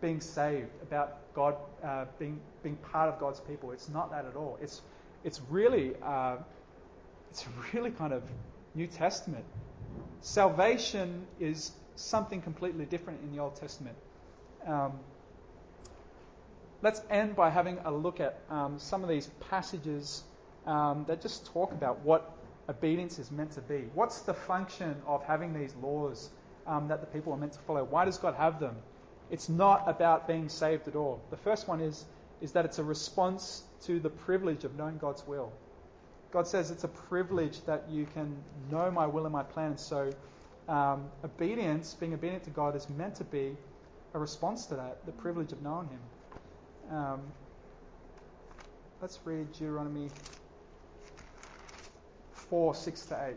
being 0.00 0.20
saved, 0.20 0.70
about 0.82 1.34
God 1.34 1.56
uh, 1.82 2.04
being 2.18 2.40
being 2.62 2.76
part 2.76 3.08
of 3.08 3.18
God's 3.18 3.40
people. 3.40 3.72
It's 3.72 3.88
not 3.88 4.10
that 4.10 4.26
at 4.26 4.36
all. 4.36 4.58
It's 4.60 4.82
it's 5.24 5.40
really 5.50 5.94
uh, 6.02 6.36
it's 7.34 7.44
really 7.72 7.90
kind 7.90 8.12
of 8.12 8.22
New 8.76 8.86
Testament. 8.86 9.44
Salvation 10.20 11.26
is 11.40 11.72
something 11.96 12.40
completely 12.40 12.84
different 12.84 13.20
in 13.24 13.34
the 13.34 13.42
Old 13.42 13.56
Testament. 13.56 13.96
Um, 14.64 14.92
let's 16.80 17.02
end 17.10 17.34
by 17.34 17.50
having 17.50 17.78
a 17.84 17.90
look 17.90 18.20
at 18.20 18.38
um, 18.50 18.78
some 18.78 19.02
of 19.02 19.08
these 19.08 19.30
passages 19.50 20.22
um, 20.64 21.06
that 21.08 21.20
just 21.20 21.46
talk 21.46 21.72
about 21.72 21.98
what 22.02 22.36
obedience 22.68 23.18
is 23.18 23.32
meant 23.32 23.50
to 23.52 23.60
be. 23.62 23.86
What's 23.94 24.20
the 24.20 24.34
function 24.34 24.94
of 25.04 25.24
having 25.24 25.52
these 25.52 25.74
laws 25.82 26.30
um, 26.68 26.86
that 26.86 27.00
the 27.00 27.08
people 27.08 27.32
are 27.32 27.36
meant 27.36 27.54
to 27.54 27.58
follow? 27.66 27.82
Why 27.82 28.04
does 28.04 28.16
God 28.16 28.36
have 28.36 28.60
them? 28.60 28.76
It's 29.32 29.48
not 29.48 29.82
about 29.88 30.28
being 30.28 30.48
saved 30.48 30.86
at 30.86 30.94
all. 30.94 31.20
The 31.30 31.36
first 31.38 31.66
one 31.66 31.80
is, 31.80 32.04
is 32.40 32.52
that 32.52 32.64
it's 32.64 32.78
a 32.78 32.84
response 32.84 33.64
to 33.86 33.98
the 33.98 34.10
privilege 34.10 34.62
of 34.62 34.76
knowing 34.76 34.98
God's 34.98 35.26
will. 35.26 35.52
God 36.34 36.48
says 36.48 36.72
it's 36.72 36.82
a 36.82 36.88
privilege 36.88 37.64
that 37.64 37.84
you 37.88 38.08
can 38.12 38.36
know 38.68 38.90
my 38.90 39.06
will 39.06 39.24
and 39.24 39.32
my 39.32 39.44
plan. 39.44 39.78
So, 39.78 40.10
um, 40.68 41.04
obedience, 41.22 41.94
being 41.94 42.12
obedient 42.12 42.42
to 42.42 42.50
God, 42.50 42.74
is 42.74 42.90
meant 42.90 43.14
to 43.16 43.24
be 43.24 43.56
a 44.14 44.18
response 44.18 44.66
to 44.66 44.74
that, 44.74 45.06
the 45.06 45.12
privilege 45.12 45.52
of 45.52 45.62
knowing 45.62 45.88
Him. 45.88 46.96
Um, 46.96 47.20
let's 49.00 49.20
read 49.24 49.52
Deuteronomy 49.52 50.10
4 52.32 52.74
6 52.74 53.06
to 53.06 53.26
8. 53.28 53.36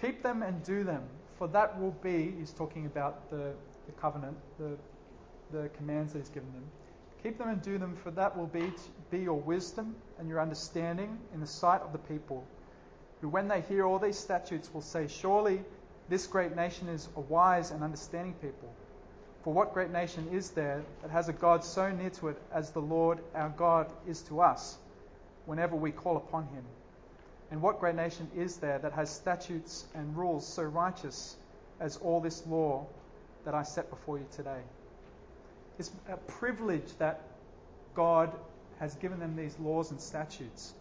Keep 0.00 0.22
them 0.22 0.42
and 0.42 0.62
do 0.64 0.84
them, 0.84 1.02
for 1.36 1.48
that 1.48 1.78
will 1.78 1.94
be, 2.02 2.32
he's 2.38 2.52
talking 2.52 2.86
about 2.86 3.28
the, 3.30 3.52
the 3.86 3.92
covenant, 4.00 4.38
the 4.58 4.78
the 5.62 5.68
commands 5.70 6.12
that 6.12 6.20
He's 6.20 6.28
given 6.28 6.52
them. 6.52 6.64
Keep 7.22 7.38
them 7.38 7.48
and 7.48 7.62
do 7.62 7.78
them, 7.78 7.96
for 8.02 8.10
that 8.10 8.36
will 8.36 8.46
be, 8.46 8.70
be 9.10 9.20
your 9.20 9.38
wisdom 9.40 9.94
and 10.18 10.28
your 10.28 10.40
understanding 10.40 11.16
in 11.32 11.40
the 11.40 11.46
sight 11.46 11.80
of 11.80 11.92
the 11.92 11.98
people, 11.98 12.46
who, 13.20 13.28
when 13.28 13.48
they 13.48 13.62
hear 13.62 13.86
all 13.86 13.98
these 13.98 14.18
statutes, 14.18 14.72
will 14.74 14.82
say, 14.82 15.08
Surely 15.08 15.62
this 16.08 16.26
great 16.26 16.54
nation 16.54 16.88
is 16.88 17.08
a 17.16 17.20
wise 17.20 17.70
and 17.70 17.82
understanding 17.82 18.34
people. 18.42 18.68
For 19.42 19.54
what 19.54 19.72
great 19.72 19.90
nation 19.90 20.28
is 20.32 20.50
there 20.50 20.82
that 21.02 21.10
has 21.10 21.28
a 21.28 21.32
God 21.32 21.64
so 21.64 21.90
near 21.90 22.10
to 22.10 22.28
it 22.28 22.36
as 22.52 22.70
the 22.70 22.80
Lord 22.80 23.20
our 23.34 23.50
God 23.50 23.90
is 24.06 24.20
to 24.22 24.40
us, 24.40 24.76
whenever 25.46 25.76
we 25.76 25.92
call 25.92 26.16
upon 26.16 26.44
Him? 26.48 26.64
And 27.50 27.62
what 27.62 27.80
great 27.80 27.94
nation 27.94 28.30
is 28.36 28.56
there 28.56 28.78
that 28.78 28.92
has 28.92 29.10
statutes 29.10 29.86
and 29.94 30.16
rules 30.16 30.46
so 30.46 30.62
righteous 30.62 31.36
as 31.80 31.96
all 31.98 32.20
this 32.20 32.46
law 32.46 32.86
that 33.44 33.54
I 33.54 33.62
set 33.62 33.90
before 33.90 34.18
you 34.18 34.26
today? 34.34 34.60
It's 35.78 35.90
a 36.08 36.16
privilege 36.16 36.96
that 36.98 37.22
God 37.94 38.32
has 38.78 38.94
given 38.96 39.18
them 39.18 39.36
these 39.36 39.56
laws 39.58 39.90
and 39.90 40.00
statutes. 40.00 40.72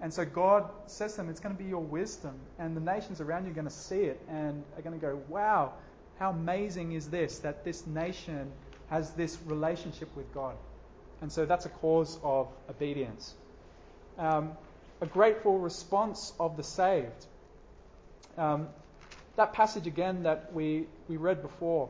And 0.00 0.12
so 0.12 0.24
God 0.24 0.68
says 0.86 1.12
to 1.12 1.18
them, 1.18 1.30
it's 1.30 1.40
going 1.40 1.56
to 1.56 1.62
be 1.62 1.68
your 1.68 1.82
wisdom. 1.82 2.34
And 2.58 2.76
the 2.76 2.80
nations 2.80 3.20
around 3.20 3.44
you 3.44 3.52
are 3.52 3.54
going 3.54 3.66
to 3.66 3.70
see 3.70 4.00
it 4.00 4.20
and 4.28 4.64
are 4.76 4.82
going 4.82 4.98
to 4.98 5.06
go, 5.06 5.20
wow, 5.28 5.74
how 6.18 6.30
amazing 6.30 6.92
is 6.92 7.08
this 7.08 7.38
that 7.38 7.64
this 7.64 7.86
nation 7.86 8.50
has 8.90 9.10
this 9.12 9.38
relationship 9.46 10.14
with 10.16 10.32
God. 10.34 10.56
And 11.20 11.30
so 11.30 11.46
that's 11.46 11.66
a 11.66 11.68
cause 11.68 12.18
of 12.22 12.48
obedience. 12.68 13.34
Um, 14.18 14.52
a 15.00 15.06
grateful 15.06 15.58
response 15.58 16.32
of 16.38 16.56
the 16.56 16.62
saved. 16.62 17.26
Um, 18.36 18.68
that 19.36 19.52
passage 19.52 19.86
again 19.86 20.24
that 20.24 20.52
we, 20.52 20.86
we 21.08 21.16
read 21.16 21.42
before, 21.42 21.88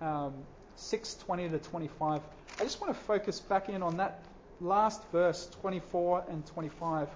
um, 0.00 0.34
6:20 0.76 1.50
to 1.50 1.58
25. 1.58 2.22
I 2.58 2.62
just 2.62 2.80
want 2.80 2.92
to 2.92 3.00
focus 3.00 3.40
back 3.40 3.68
in 3.68 3.82
on 3.82 3.96
that 3.98 4.22
last 4.60 5.02
verse, 5.12 5.48
24 5.60 6.24
and 6.28 6.46
25. 6.46 7.08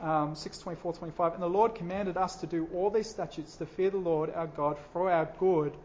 Um, 0.00 0.34
6, 0.34 0.58
24, 0.60 0.94
25. 0.94 1.34
And 1.34 1.42
the 1.42 1.46
Lord 1.46 1.74
commanded 1.74 2.16
us 2.16 2.36
to 2.36 2.46
do 2.46 2.66
all 2.72 2.88
these 2.88 3.08
statutes 3.08 3.56
to 3.56 3.66
fear 3.66 3.90
the 3.90 3.98
Lord 3.98 4.32
our 4.34 4.46
God 4.46 4.78
for 4.92 5.10
our 5.10 5.28
good 5.38 5.76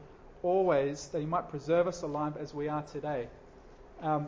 always, 0.41 1.07
that 1.07 1.19
He 1.19 1.25
might 1.25 1.49
preserve 1.49 1.87
us 1.87 2.01
alive 2.01 2.37
as 2.37 2.53
we 2.53 2.69
are 2.69 2.83
today. 2.83 3.27
Um, 4.01 4.27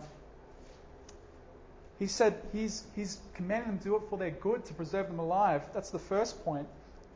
he 1.99 2.07
said 2.07 2.39
he's, 2.53 2.83
he's 2.95 3.19
commanded 3.33 3.69
them 3.69 3.77
to 3.79 3.83
do 3.83 3.95
it 3.95 4.03
for 4.09 4.17
their 4.17 4.31
good, 4.31 4.65
to 4.65 4.73
preserve 4.73 5.07
them 5.07 5.19
alive. 5.19 5.63
That's 5.73 5.89
the 5.89 5.99
first 5.99 6.43
point. 6.45 6.67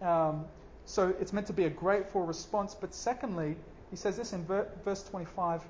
Um, 0.02 0.46
so 0.86 1.14
it's 1.20 1.34
meant 1.34 1.48
to 1.48 1.54
be 1.54 1.66
a 1.66 1.70
grateful 1.70 2.22
response. 2.22 2.74
But 2.74 2.96
secondly, 2.96 3.58
he 3.92 3.98
says 3.98 4.18
this 4.18 4.34
in 4.34 4.46
verse 4.46 5.04
25 5.04 5.62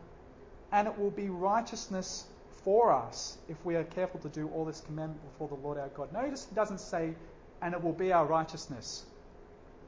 and 0.72 0.88
it 0.88 0.98
will 0.98 1.11
be 1.11 1.30
righteousness 1.30 2.26
for 2.64 2.93
us 2.93 3.38
if 3.49 3.57
we 3.65 3.76
are 3.76 3.84
careful 3.84 4.19
to 4.22 4.30
do 4.30 4.48
all 4.49 4.64
this 4.64 4.81
commandment 4.81 5.22
before 5.31 5.48
the 5.48 5.56
Lord 5.56 5.77
our 5.77 5.89
God. 5.89 6.14
Notice 6.14 6.48
he 6.49 6.56
doesn't 6.56 6.80
say, 6.80 7.14
and 7.61 7.73
it 7.73 7.84
will 7.84 7.93
be 7.93 8.14
our 8.14 8.26
righteousness 8.26 9.03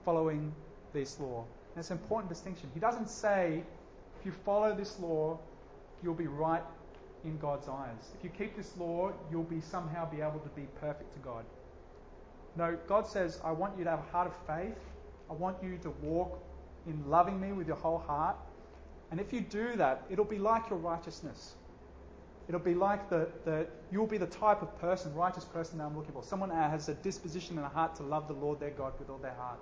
following 0.03 0.53
this 0.91 1.19
law. 1.19 1.45
And 1.73 1.79
it's 1.79 1.91
an 1.91 1.97
important 1.97 2.29
distinction. 2.29 2.69
He 2.73 2.79
doesn't 2.79 3.09
say, 3.09 3.63
if 4.19 4.25
you 4.25 4.31
follow 4.31 4.75
this 4.75 4.99
law, 4.99 5.39
you'll 6.03 6.13
be 6.13 6.27
right 6.27 6.63
in 7.23 7.37
God's 7.37 7.67
eyes. 7.69 8.11
If 8.17 8.23
you 8.23 8.29
keep 8.29 8.57
this 8.57 8.75
law, 8.77 9.13
you'll 9.31 9.43
be 9.43 9.61
somehow 9.61 10.09
be 10.09 10.21
able 10.21 10.39
to 10.39 10.49
be 10.49 10.67
perfect 10.81 11.13
to 11.13 11.19
God. 11.19 11.45
No, 12.55 12.77
God 12.87 13.07
says, 13.07 13.39
I 13.43 13.51
want 13.51 13.77
you 13.77 13.83
to 13.85 13.89
have 13.89 13.99
a 13.99 14.11
heart 14.11 14.27
of 14.27 14.35
faith. 14.45 14.77
I 15.29 15.33
want 15.33 15.57
you 15.63 15.77
to 15.83 15.89
walk 16.01 16.39
in 16.87 17.09
loving 17.09 17.39
me 17.39 17.53
with 17.53 17.67
your 17.67 17.77
whole 17.77 17.99
heart. 17.99 18.35
And 19.11 19.19
if 19.19 19.31
you 19.31 19.41
do 19.41 19.75
that, 19.77 20.03
it'll 20.09 20.25
be 20.25 20.39
like 20.39 20.69
your 20.69 20.79
righteousness. 20.79 21.53
It'll 22.47 22.59
be 22.59 22.73
like 22.73 23.09
the, 23.09 23.29
the 23.45 23.67
you'll 23.91 24.07
be 24.07 24.17
the 24.17 24.27
type 24.27 24.61
of 24.61 24.79
person, 24.81 25.13
righteous 25.13 25.45
person 25.45 25.77
that 25.77 25.85
I'm 25.85 25.95
looking 25.95 26.13
for. 26.13 26.23
Someone 26.23 26.49
that 26.49 26.71
has 26.71 26.89
a 26.89 26.93
disposition 26.95 27.57
and 27.57 27.65
a 27.65 27.69
heart 27.69 27.95
to 27.97 28.03
love 28.03 28.27
the 28.27 28.33
Lord 28.33 28.59
their 28.59 28.71
God 28.71 28.93
with 28.99 29.09
all 29.09 29.17
their 29.17 29.35
heart. 29.35 29.59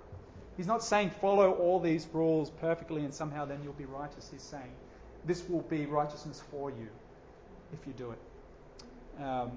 He's 0.56 0.66
not 0.66 0.82
saying 0.82 1.10
follow 1.20 1.52
all 1.52 1.80
these 1.80 2.06
rules 2.12 2.50
perfectly 2.50 3.04
and 3.04 3.14
somehow 3.14 3.44
then 3.44 3.60
you'll 3.62 3.72
be 3.74 3.84
righteous. 3.84 4.28
He's 4.30 4.42
saying 4.42 4.70
this 5.24 5.48
will 5.48 5.62
be 5.62 5.86
righteousness 5.86 6.42
for 6.50 6.70
you 6.70 6.88
if 7.72 7.86
you 7.86 7.92
do 7.92 8.10
it. 8.10 9.22
Um, 9.22 9.52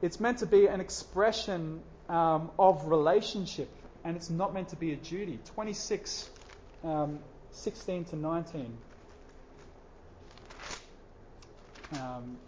it's 0.00 0.20
meant 0.20 0.38
to 0.38 0.46
be 0.46 0.66
an 0.66 0.80
expression 0.80 1.80
um, 2.08 2.50
of 2.58 2.86
relationship 2.86 3.68
and 4.08 4.16
it's 4.16 4.30
not 4.30 4.54
meant 4.54 4.70
to 4.70 4.76
be 4.76 4.94
a 4.94 4.96
duty. 4.96 5.38
26, 5.54 6.30
um, 6.82 7.18
16 7.52 8.06
to 8.06 8.16
19. 8.16 8.78
Um, 11.92 12.38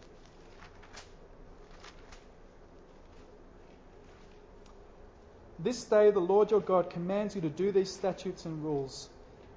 this 5.58 5.84
day 5.84 6.10
the 6.10 6.18
Lord 6.18 6.50
your 6.50 6.60
God 6.60 6.88
commands 6.88 7.34
you 7.34 7.42
to 7.42 7.50
do 7.50 7.70
these 7.70 7.92
statutes 7.92 8.46
and 8.46 8.64
rules. 8.64 9.10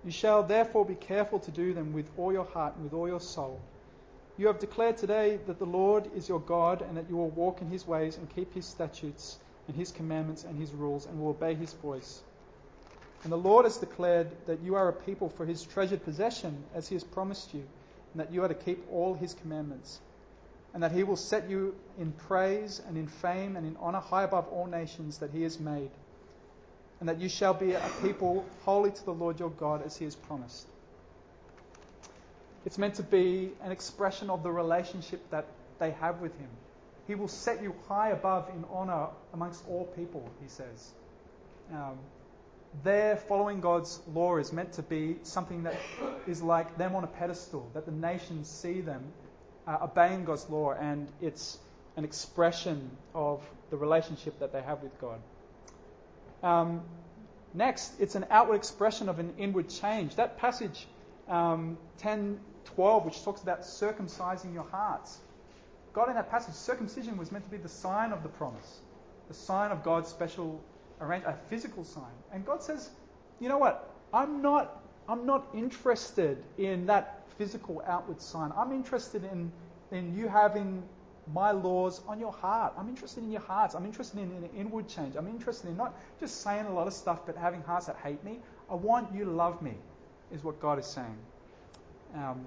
You 0.04 0.12
shall 0.12 0.44
therefore 0.44 0.84
be 0.84 0.96
careful 0.96 1.40
to 1.40 1.52
do 1.52 1.74
them 1.74 1.94
with 1.94 2.10
all 2.18 2.34
your 2.34 2.44
heart 2.44 2.76
and 2.76 2.84
with 2.84 2.94
all 2.94 3.08
your 3.08 3.22
soul. 3.22 3.62
You 4.38 4.48
have 4.48 4.60
declared 4.60 4.98
today 4.98 5.40
that 5.48 5.58
the 5.58 5.66
Lord 5.66 6.12
is 6.18 6.28
your 6.28 6.42
God 6.42 6.82
and 6.82 6.98
that 6.98 7.06
you 7.10 7.16
will 7.16 7.30
walk 7.30 7.62
in 7.62 7.70
his 7.70 7.88
ways 7.88 8.18
and 8.18 8.30
keep 8.36 8.54
his 8.54 8.66
statutes 8.66 9.38
and 9.68 9.76
his 9.76 9.92
commandments 9.92 10.44
and 10.44 10.60
his 10.60 10.72
rules 10.72 11.06
and 11.06 11.20
will 11.20 11.30
obey 11.30 11.54
his 11.54 11.74
voice. 11.74 12.22
And 13.24 13.32
the 13.32 13.38
Lord 13.38 13.66
has 13.66 13.78
declared 13.78 14.30
that 14.48 14.62
you 14.62 14.76
are 14.76 14.90
a 14.90 14.94
people 14.94 15.30
for 15.30 15.46
his 15.46 15.64
treasured 15.64 16.04
possession 16.04 16.64
as 16.76 16.88
he 16.88 16.96
has 16.96 17.04
promised 17.04 17.54
you 17.54 17.64
and 18.14 18.20
that 18.20 18.32
you 18.32 18.44
are 18.44 18.48
to 18.48 18.54
keep 18.54 18.86
all 18.92 19.14
his 19.14 19.34
commandments, 19.34 20.00
and 20.74 20.84
that 20.84 20.92
he 20.92 21.04
will 21.04 21.16
set 21.16 21.50
you 21.50 21.76
in 21.98 22.12
praise 22.12 22.82
and 22.88 22.98
in 22.98 23.08
fame 23.08 23.56
and 23.56 23.66
in 23.66 23.76
honor 23.80 24.00
high 24.00 24.24
above 24.24 24.48
all 24.50 24.68
nations 24.68 25.18
that 25.18 25.32
he 25.32 25.42
has 25.44 25.60
made, 25.60 25.90
and 27.00 27.10
that 27.10 27.20
you 27.20 27.28
shall 27.28 27.54
be 27.54 27.74
a 27.74 27.92
people 28.02 28.46
holy 28.66 28.92
to 28.92 29.06
the 29.06 29.14
Lord 29.14 29.40
your 29.40 29.50
God 29.50 29.84
as 29.84 29.98
he 29.98 30.06
has 30.06 30.16
promised. 30.16 30.68
It's 32.66 32.78
meant 32.78 32.96
to 32.96 33.04
be 33.04 33.52
an 33.64 33.72
expression 33.72 34.30
of 34.30 34.44
the 34.44 34.52
relationship 34.52 35.28
that 35.32 35.48
they 35.80 35.92
have 35.92 36.22
with 36.22 36.38
him. 36.38 36.50
He 37.08 37.16
will 37.16 37.28
set 37.28 37.62
you 37.62 37.76
high 37.88 38.10
above 38.10 38.50
in 38.50 38.64
honor 38.72 39.08
amongst 39.34 39.68
all 39.68 39.86
people, 39.96 40.30
he 40.42 40.48
says. 40.48 40.92
Um, 41.72 41.98
their 42.84 43.18
following 43.18 43.62
God's 43.62 44.00
law 44.14 44.38
is 44.38 44.52
meant 44.52 44.74
to 44.74 44.82
be 44.82 45.18
something 45.24 45.64
that 45.64 45.76
is 46.28 46.42
like 46.42 46.78
them 46.78 46.96
on 46.96 47.04
a 47.04 47.08
pedestal, 47.08 47.70
that 47.74 47.86
the 47.86 47.92
nations 47.92 48.50
see 48.50 48.82
them 48.82 49.04
uh, 49.68 49.78
obeying 49.84 50.26
God's 50.26 50.50
law, 50.50 50.74
and 50.74 51.08
it's 51.22 51.60
an 51.98 52.04
expression 52.04 52.90
of 53.14 53.44
the 53.70 53.78
relationship 53.78 54.40
that 54.40 54.52
they 54.52 54.62
have 54.62 54.82
with 54.82 55.00
God. 55.00 55.20
Um, 56.42 56.82
next, 57.54 57.94
it's 58.00 58.16
an 58.16 58.26
outward 58.32 58.56
expression 58.56 59.08
of 59.10 59.20
an 59.20 59.34
inward 59.38 59.70
change. 59.70 60.16
That 60.16 60.38
passage, 60.38 60.88
um, 61.28 61.78
10 62.00 62.40
12, 62.66 63.06
which 63.06 63.24
talks 63.24 63.42
about 63.42 63.62
circumcising 63.62 64.54
your 64.54 64.64
hearts. 64.64 65.20
God, 65.94 66.10
in 66.10 66.16
that 66.16 66.30
passage, 66.30 66.56
circumcision 66.56 67.18
was 67.18 67.32
meant 67.32 67.46
to 67.46 67.52
be 67.52 67.58
the 67.58 67.70
sign 67.70 68.12
of 68.12 68.24
the 68.24 68.30
promise, 68.30 68.80
the 69.28 69.34
sign 69.34 69.72
of 69.72 69.84
God's 69.84 70.10
special 70.10 70.62
arrange 71.00 71.24
a 71.26 71.38
physical 71.50 71.84
sign. 71.84 72.12
And 72.32 72.46
God 72.46 72.64
says, 72.64 72.90
you 73.40 73.50
know 73.50 73.58
what? 73.58 73.92
I'm 74.14 74.42
not 74.42 74.80
I'm 75.08 75.26
not 75.26 75.46
interested 75.54 76.42
in 76.58 76.86
that 76.86 77.24
physical 77.38 77.84
outward 77.86 78.22
sign. 78.22 78.52
I'm 78.56 78.72
interested 78.72 79.24
in 79.24 79.52
in 79.92 80.18
you 80.18 80.28
having 80.28 80.84
my 81.34 81.52
laws 81.52 82.02
on 82.08 82.20
your 82.20 82.32
heart. 82.32 82.74
I'm 82.78 82.90
interested 82.90 83.24
in 83.24 83.32
your 83.32 83.42
hearts. 83.42 83.76
I'm 83.76 83.86
interested 83.86 84.20
in 84.20 84.32
an 84.32 84.50
inward 84.58 84.88
change. 84.90 85.16
I'm 85.16 85.28
interested 85.28 85.70
in 85.70 85.78
not 85.78 85.94
just 86.20 86.42
saying 86.42 86.66
a 86.66 86.74
lot 86.74 86.88
of 86.88 86.94
stuff, 86.94 87.26
but 87.26 87.38
having 87.38 87.62
hearts 87.62 87.86
that 87.86 87.98
hate 88.04 88.24
me. 88.24 88.40
I 88.70 88.76
want 88.76 89.14
you 89.14 89.26
to 89.26 89.32
love 89.32 89.62
me, 89.62 89.74
is 90.34 90.44
what 90.44 90.60
God 90.60 90.80
is 90.80 90.86
saying. 90.86 91.18
Um, 92.16 92.46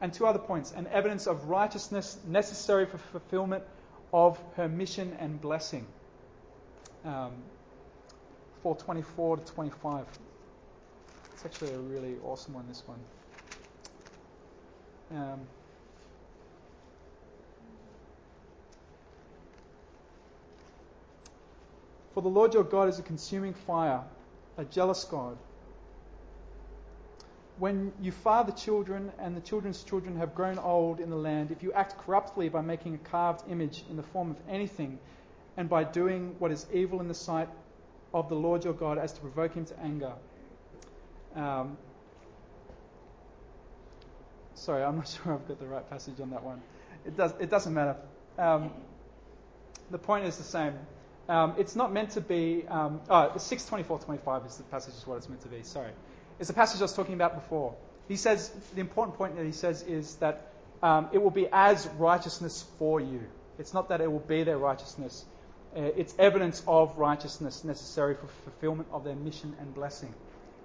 and 0.00 0.12
two 0.12 0.26
other 0.26 0.38
points 0.38 0.72
an 0.72 0.86
evidence 0.88 1.26
of 1.26 1.48
righteousness 1.48 2.18
necessary 2.26 2.86
for 2.86 2.98
fulfillment 2.98 3.64
of 4.12 4.38
her 4.56 4.68
mission 4.68 5.16
and 5.18 5.40
blessing. 5.40 5.86
Um, 7.04 7.32
424 8.62 9.38
to 9.38 9.52
25. 9.52 10.06
It's 11.32 11.44
actually 11.44 11.72
a 11.72 11.78
really 11.78 12.16
awesome 12.24 12.54
one, 12.54 12.66
this 12.68 12.82
one. 12.86 12.98
Um, 15.12 15.40
For 22.18 22.22
the 22.22 22.28
Lord 22.28 22.52
your 22.52 22.64
God 22.64 22.88
is 22.88 22.98
a 22.98 23.02
consuming 23.02 23.54
fire, 23.54 24.02
a 24.56 24.64
jealous 24.64 25.04
God. 25.04 25.38
When 27.58 27.92
you 28.00 28.12
father 28.12 28.52
children 28.52 29.10
and 29.18 29.36
the 29.36 29.40
children's 29.40 29.82
children 29.82 30.16
have 30.16 30.34
grown 30.34 30.58
old 30.58 31.00
in 31.00 31.10
the 31.10 31.16
land, 31.16 31.50
if 31.50 31.62
you 31.62 31.72
act 31.72 31.98
corruptly 31.98 32.48
by 32.48 32.60
making 32.60 32.94
a 32.94 32.98
carved 32.98 33.50
image 33.50 33.82
in 33.90 33.96
the 33.96 34.02
form 34.02 34.30
of 34.30 34.36
anything, 34.48 34.98
and 35.56 35.68
by 35.68 35.82
doing 35.82 36.36
what 36.38 36.52
is 36.52 36.66
evil 36.72 37.00
in 37.00 37.08
the 37.08 37.14
sight 37.14 37.48
of 38.14 38.28
the 38.28 38.36
Lord 38.36 38.64
your 38.64 38.74
God 38.74 38.96
as 38.96 39.12
to 39.12 39.20
provoke 39.20 39.54
him 39.54 39.64
to 39.66 39.80
anger. 39.80 40.12
Um, 41.34 41.76
sorry, 44.54 44.84
I'm 44.84 44.96
not 44.96 45.08
sure 45.24 45.34
I've 45.34 45.46
got 45.48 45.58
the 45.58 45.66
right 45.66 45.88
passage 45.90 46.20
on 46.20 46.30
that 46.30 46.44
one. 46.44 46.62
It, 47.04 47.16
does, 47.16 47.32
it 47.40 47.50
doesn't 47.50 47.74
matter. 47.74 47.96
Um, 48.38 48.70
the 49.90 49.98
point 49.98 50.26
is 50.26 50.36
the 50.36 50.44
same. 50.44 50.74
Um, 51.28 51.54
it's 51.58 51.74
not 51.74 51.92
meant 51.92 52.10
to 52.10 52.20
be. 52.20 52.64
Um, 52.68 53.00
oh, 53.10 53.36
624 53.36 54.46
is 54.46 54.56
the 54.56 54.62
passage, 54.64 54.94
is 54.94 55.06
what 55.06 55.16
it's 55.16 55.28
meant 55.28 55.42
to 55.42 55.48
be. 55.48 55.62
Sorry. 55.62 55.90
It's 56.38 56.48
the 56.48 56.54
passage 56.54 56.80
I 56.80 56.84
was 56.84 56.94
talking 56.94 57.14
about 57.14 57.34
before. 57.34 57.74
He 58.06 58.16
says, 58.16 58.50
the 58.74 58.80
important 58.80 59.16
point 59.18 59.36
that 59.36 59.44
he 59.44 59.52
says 59.52 59.82
is 59.82 60.16
that 60.16 60.52
um, 60.82 61.08
it 61.12 61.18
will 61.22 61.30
be 61.30 61.48
as 61.52 61.86
righteousness 61.98 62.64
for 62.78 63.00
you. 63.00 63.20
It's 63.58 63.74
not 63.74 63.88
that 63.88 64.00
it 64.00 64.10
will 64.10 64.20
be 64.20 64.44
their 64.44 64.58
righteousness, 64.58 65.24
uh, 65.76 65.80
it's 65.80 66.14
evidence 66.18 66.62
of 66.66 66.96
righteousness 66.96 67.64
necessary 67.64 68.14
for 68.14 68.28
fulfillment 68.44 68.88
of 68.92 69.04
their 69.04 69.16
mission 69.16 69.54
and 69.60 69.74
blessing. 69.74 70.14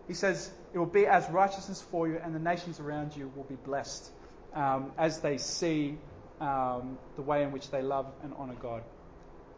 He 0.08 0.14
says, 0.14 0.52
It 0.74 0.78
will 0.78 0.86
be 0.86 1.08
as 1.08 1.30
righteousness 1.30 1.82
for 1.82 2.08
you, 2.08 2.20
and 2.24 2.36
the 2.36 2.40
nations 2.40 2.80
around 2.80 3.16
you 3.16 3.32
will 3.36 3.44
be 3.44 3.56
blessed 3.56 4.10
um, 4.54 4.91
as 4.98 5.20
they 5.20 5.38
see 5.38 5.98
um, 6.40 6.98
the 7.16 7.22
way 7.22 7.44
in 7.44 7.52
which 7.52 7.72
they 7.72 7.82
love 7.82 8.06
and 8.24 8.34
honor 8.38 8.56
God. 8.62 8.84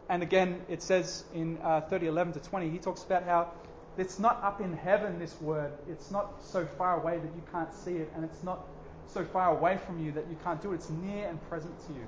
And 0.07 0.23
again, 0.23 0.61
it 0.69 0.83
says 0.83 1.23
in 1.33 1.57
uh, 1.63 1.81
30, 1.81 2.07
11 2.07 2.33
to 2.33 2.39
20, 2.39 2.69
he 2.69 2.77
talks 2.77 3.03
about 3.03 3.23
how 3.23 3.51
it's 3.97 4.19
not 4.19 4.43
up 4.43 4.61
in 4.61 4.75
heaven, 4.75 5.19
this 5.19 5.39
word. 5.41 5.71
It's 5.89 6.11
not 6.11 6.43
so 6.43 6.65
far 6.65 6.99
away 7.01 7.17
that 7.17 7.35
you 7.35 7.43
can't 7.51 7.73
see 7.73 7.95
it, 7.95 8.11
and 8.15 8.25
it's 8.25 8.43
not 8.43 8.65
so 9.13 9.23
far 9.23 9.57
away 9.57 9.77
from 9.85 10.03
you 10.03 10.11
that 10.13 10.25
you 10.29 10.37
can't 10.43 10.61
do 10.61 10.73
it. 10.73 10.75
It's 10.75 10.89
near 10.89 11.27
and 11.27 11.41
present 11.49 11.73
to 11.87 11.93
you. 11.93 12.07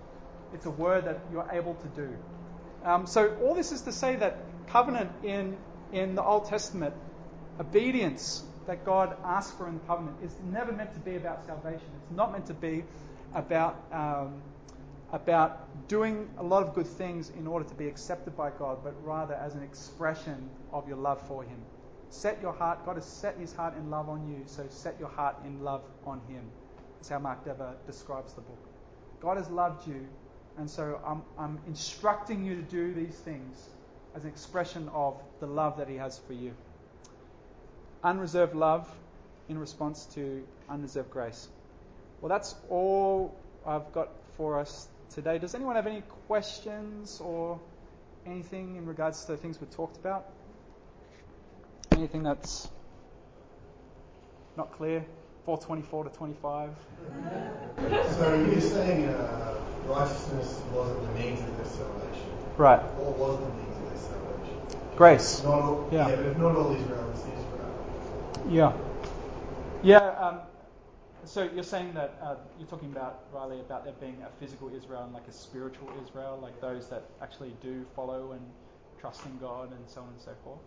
It's 0.53 0.65
a 0.65 0.71
word 0.71 1.05
that 1.05 1.19
you're 1.31 1.49
able 1.51 1.75
to 1.75 1.87
do. 1.89 2.17
Um, 2.83 3.07
so 3.07 3.35
all 3.43 3.53
this 3.55 3.71
is 3.71 3.81
to 3.81 3.91
say 3.91 4.15
that 4.17 4.37
covenant 4.67 5.11
in 5.23 5.57
in 5.91 6.15
the 6.15 6.23
Old 6.23 6.47
Testament, 6.47 6.93
obedience 7.59 8.43
that 8.65 8.85
God 8.85 9.15
asks 9.23 9.55
for 9.57 9.67
in 9.67 9.75
the 9.75 9.85
covenant 9.85 10.17
is 10.23 10.35
never 10.51 10.71
meant 10.71 10.93
to 10.93 10.99
be 10.99 11.15
about 11.15 11.45
salvation. 11.45 11.87
It's 12.03 12.15
not 12.15 12.33
meant 12.33 12.47
to 12.47 12.53
be 12.53 12.83
about 13.33 13.81
um, 13.91 14.41
about 15.11 15.87
doing 15.87 16.29
a 16.37 16.43
lot 16.43 16.63
of 16.63 16.75
good 16.75 16.87
things 16.87 17.29
in 17.29 17.47
order 17.47 17.63
to 17.63 17.75
be 17.75 17.87
accepted 17.87 18.35
by 18.35 18.49
God, 18.49 18.79
but 18.83 18.93
rather 19.05 19.33
as 19.35 19.55
an 19.55 19.63
expression 19.63 20.49
of 20.73 20.87
your 20.87 20.97
love 20.97 21.25
for 21.27 21.43
Him. 21.43 21.59
Set 22.09 22.41
your 22.41 22.53
heart. 22.53 22.85
God 22.85 22.95
has 22.95 23.05
set 23.05 23.37
His 23.37 23.53
heart 23.53 23.75
in 23.77 23.89
love 23.89 24.09
on 24.09 24.27
you, 24.29 24.43
so 24.45 24.65
set 24.69 24.99
your 24.99 25.09
heart 25.09 25.35
in 25.45 25.63
love 25.63 25.83
on 26.05 26.21
Him. 26.27 26.43
That's 26.97 27.09
how 27.09 27.19
Mark 27.19 27.43
Dever 27.43 27.75
describes 27.85 28.33
the 28.33 28.41
book. 28.41 28.59
God 29.21 29.37
has 29.37 29.49
loved 29.49 29.87
you 29.87 30.07
and 30.57 30.69
so 30.69 30.99
I'm, 31.05 31.21
I'm 31.37 31.59
instructing 31.67 32.43
you 32.43 32.55
to 32.55 32.61
do 32.63 32.93
these 32.93 33.15
things 33.15 33.63
as 34.15 34.23
an 34.23 34.29
expression 34.29 34.89
of 34.89 35.21
the 35.39 35.45
love 35.45 35.77
that 35.77 35.87
He 35.87 35.95
has 35.97 36.17
for 36.17 36.33
you. 36.33 36.53
Unreserved 38.03 38.55
love 38.55 38.89
in 39.49 39.59
response 39.59 40.05
to 40.15 40.43
undeserved 40.67 41.11
grace. 41.11 41.47
Well, 42.21 42.29
that's 42.29 42.55
all 42.69 43.35
I've 43.65 43.91
got 43.93 44.09
for 44.35 44.59
us 44.59 44.87
today. 45.13 45.37
Does 45.37 45.53
anyone 45.53 45.75
have 45.75 45.85
any 45.85 46.01
questions 46.27 47.21
or 47.21 47.59
anything 48.25 48.75
in 48.75 48.87
regards 48.87 49.25
to 49.25 49.33
the 49.33 49.37
things 49.37 49.61
we've 49.61 49.69
talked 49.69 49.97
about? 49.97 50.25
Anything 51.97 52.23
that's 52.23 52.69
not 54.57 54.71
clear? 54.71 55.05
424 55.45 56.05
to 56.05 56.09
25? 56.11 56.71
So 58.17 58.35
you're 58.51 58.61
saying 58.61 59.05
uh, 59.09 59.55
righteousness 59.87 60.61
wasn't 60.73 61.01
the 61.07 61.19
means 61.19 61.39
of 61.41 61.57
their 61.57 61.65
salvation. 61.65 62.29
Right. 62.57 62.81
What 62.97 63.17
was 63.17 63.39
the 63.39 63.49
means 63.55 63.77
of 63.77 63.89
their 63.89 63.99
salvation? 63.99 64.97
Grace. 64.97 65.43
Not 65.43 65.61
all, 65.63 65.89
Yeah. 65.91 66.09
yeah. 66.09 66.15
but 66.17 66.25
if 66.27 66.37
not 66.37 66.55
all 66.55 66.75
Israel 66.75 67.11
is 67.11 67.19
Israel. 67.21 67.75
Yeah. 68.49 68.73
Yeah. 69.83 69.97
Um, 70.19 70.39
so 71.25 71.49
you're 71.53 71.63
saying 71.63 71.93
that 71.95 72.15
uh, 72.21 72.35
you're 72.59 72.69
talking 72.69 72.91
about 72.91 73.21
Riley 73.33 73.59
about 73.59 73.85
there 73.85 73.93
being 73.99 74.17
a 74.23 74.29
physical 74.39 74.69
Israel 74.75 75.03
and 75.03 75.13
like 75.13 75.27
a 75.27 75.33
spiritual 75.33 75.89
Israel, 76.03 76.39
like 76.41 76.61
those 76.61 76.89
that 76.89 77.03
actually 77.21 77.55
do 77.61 77.85
follow 77.95 78.33
and 78.33 78.41
trust 78.99 79.25
in 79.25 79.37
God 79.39 79.71
and 79.71 79.89
so 79.89 80.01
on 80.01 80.09
and 80.09 80.21
so 80.21 80.33
forth. 80.43 80.59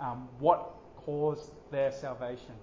Um, 0.00 0.28
what 0.38 0.74
caused 0.96 1.52
their 1.70 1.92
salvation? 1.92 2.54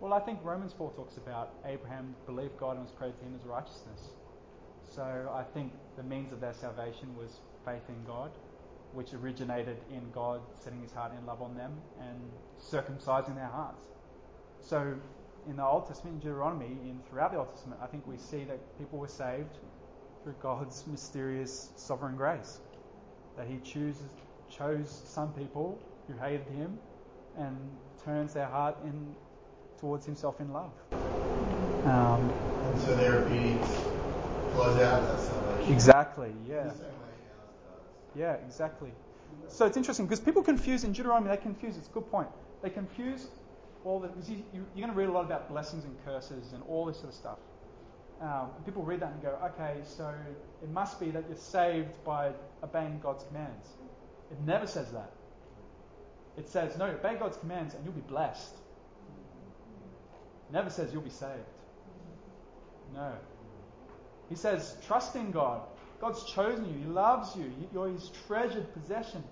Well, 0.00 0.12
I 0.12 0.20
think 0.20 0.40
Romans 0.42 0.72
4 0.72 0.92
talks 0.92 1.16
about 1.16 1.54
Abraham 1.64 2.14
believed 2.26 2.56
God 2.58 2.76
and 2.76 2.84
was 2.84 2.92
credited 2.96 3.20
to 3.20 3.26
him 3.26 3.34
as 3.40 3.46
righteousness. 3.46 4.10
So 4.94 5.32
I 5.34 5.42
think 5.42 5.72
the 5.96 6.02
means 6.02 6.32
of 6.32 6.40
their 6.40 6.52
salvation 6.52 7.16
was 7.16 7.40
faith 7.64 7.82
in 7.88 8.04
God, 8.04 8.30
which 8.92 9.14
originated 9.14 9.78
in 9.90 10.02
God 10.12 10.40
setting 10.60 10.82
his 10.82 10.92
heart 10.92 11.12
in 11.18 11.24
love 11.26 11.40
on 11.40 11.56
them 11.56 11.72
and 12.00 12.20
circumcising 12.60 13.34
their 13.34 13.46
hearts. 13.46 13.82
So 14.60 14.94
in 15.48 15.56
the 15.56 15.64
Old 15.64 15.86
Testament, 15.86 16.22
in 16.22 16.28
Deuteronomy, 16.28 16.78
and 16.82 17.00
throughout 17.08 17.32
the 17.32 17.38
Old 17.38 17.50
Testament, 17.50 17.80
I 17.82 17.86
think 17.86 18.06
we 18.06 18.18
see 18.18 18.44
that 18.44 18.78
people 18.78 18.98
were 18.98 19.08
saved 19.08 19.58
through 20.22 20.34
God's 20.40 20.84
mysterious 20.86 21.70
sovereign 21.76 22.16
grace. 22.16 22.60
That 23.36 23.46
he 23.46 23.58
chooses, 23.58 24.02
chose 24.50 25.02
some 25.04 25.32
people 25.32 25.78
hated 26.20 26.46
him 26.48 26.78
and 27.38 27.56
turns 28.04 28.34
their 28.34 28.46
heart 28.46 28.76
in 28.84 29.14
towards 29.78 30.06
himself 30.06 30.40
in 30.40 30.52
love. 30.52 30.70
Um, 31.84 32.30
And 32.64 32.80
so 32.80 32.94
their 32.96 33.18
obedience 33.18 33.66
flows 34.52 34.78
out 34.80 35.02
of 35.02 35.08
that 35.08 35.20
salvation. 35.20 35.72
exactly, 35.72 36.32
yeah. 36.48 36.64
The 36.64 36.70
same 36.70 36.80
way 36.80 37.12
ours 37.40 37.56
does. 37.64 38.18
Yeah, 38.18 38.34
exactly. 38.46 38.92
So 39.48 39.66
it's 39.66 39.76
interesting 39.76 40.06
because 40.06 40.20
people 40.20 40.42
confuse 40.42 40.84
in 40.84 40.92
Deuteronomy. 40.92 41.28
They 41.30 41.42
confuse. 41.42 41.76
It's 41.76 41.88
a 41.88 41.90
good 41.90 42.08
point. 42.10 42.28
They 42.62 42.70
confuse 42.70 43.26
all 43.84 43.98
the. 43.98 44.08
Because 44.08 44.30
you, 44.30 44.44
you're 44.52 44.64
going 44.76 44.90
to 44.90 44.94
read 44.94 45.08
a 45.08 45.12
lot 45.12 45.24
about 45.24 45.48
blessings 45.48 45.84
and 45.84 45.94
curses 46.04 46.52
and 46.52 46.62
all 46.68 46.84
this 46.86 46.96
sort 46.98 47.08
of 47.08 47.14
stuff. 47.14 47.38
Um, 48.20 48.50
people 48.64 48.84
read 48.84 49.00
that 49.00 49.10
and 49.12 49.20
go, 49.22 49.36
okay, 49.46 49.80
so 49.84 50.14
it 50.62 50.70
must 50.70 51.00
be 51.00 51.10
that 51.10 51.24
you're 51.28 51.36
saved 51.36 52.04
by 52.04 52.30
obeying 52.62 53.00
God's 53.02 53.24
commands. 53.24 53.66
It 54.30 54.38
never 54.46 54.66
says 54.66 54.92
that. 54.92 55.10
It 56.36 56.48
says, 56.48 56.76
no, 56.78 56.86
obey 56.86 57.16
God's 57.16 57.36
commands 57.36 57.74
and 57.74 57.84
you'll 57.84 57.94
be 57.94 58.00
blessed. 58.00 58.54
It 60.48 60.52
never 60.52 60.70
says 60.70 60.92
you'll 60.92 61.02
be 61.02 61.10
saved. 61.10 61.32
No. 62.94 63.12
He 64.28 64.34
says, 64.34 64.76
trust 64.86 65.14
in 65.16 65.30
God. 65.30 65.62
God's 66.00 66.24
chosen 66.24 66.66
you. 66.66 66.78
He 66.78 66.84
loves 66.84 67.36
you. 67.36 67.52
You're 67.72 67.88
His 67.88 68.10
treasured 68.26 68.72
possession. 68.72 69.22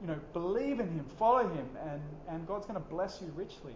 You 0.00 0.08
know, 0.08 0.16
believe 0.32 0.80
in 0.80 0.88
Him, 0.88 1.04
follow 1.18 1.46
Him, 1.48 1.68
and, 1.88 2.00
and 2.28 2.46
God's 2.46 2.66
going 2.66 2.80
to 2.80 2.88
bless 2.88 3.20
you 3.20 3.32
richly. 3.34 3.74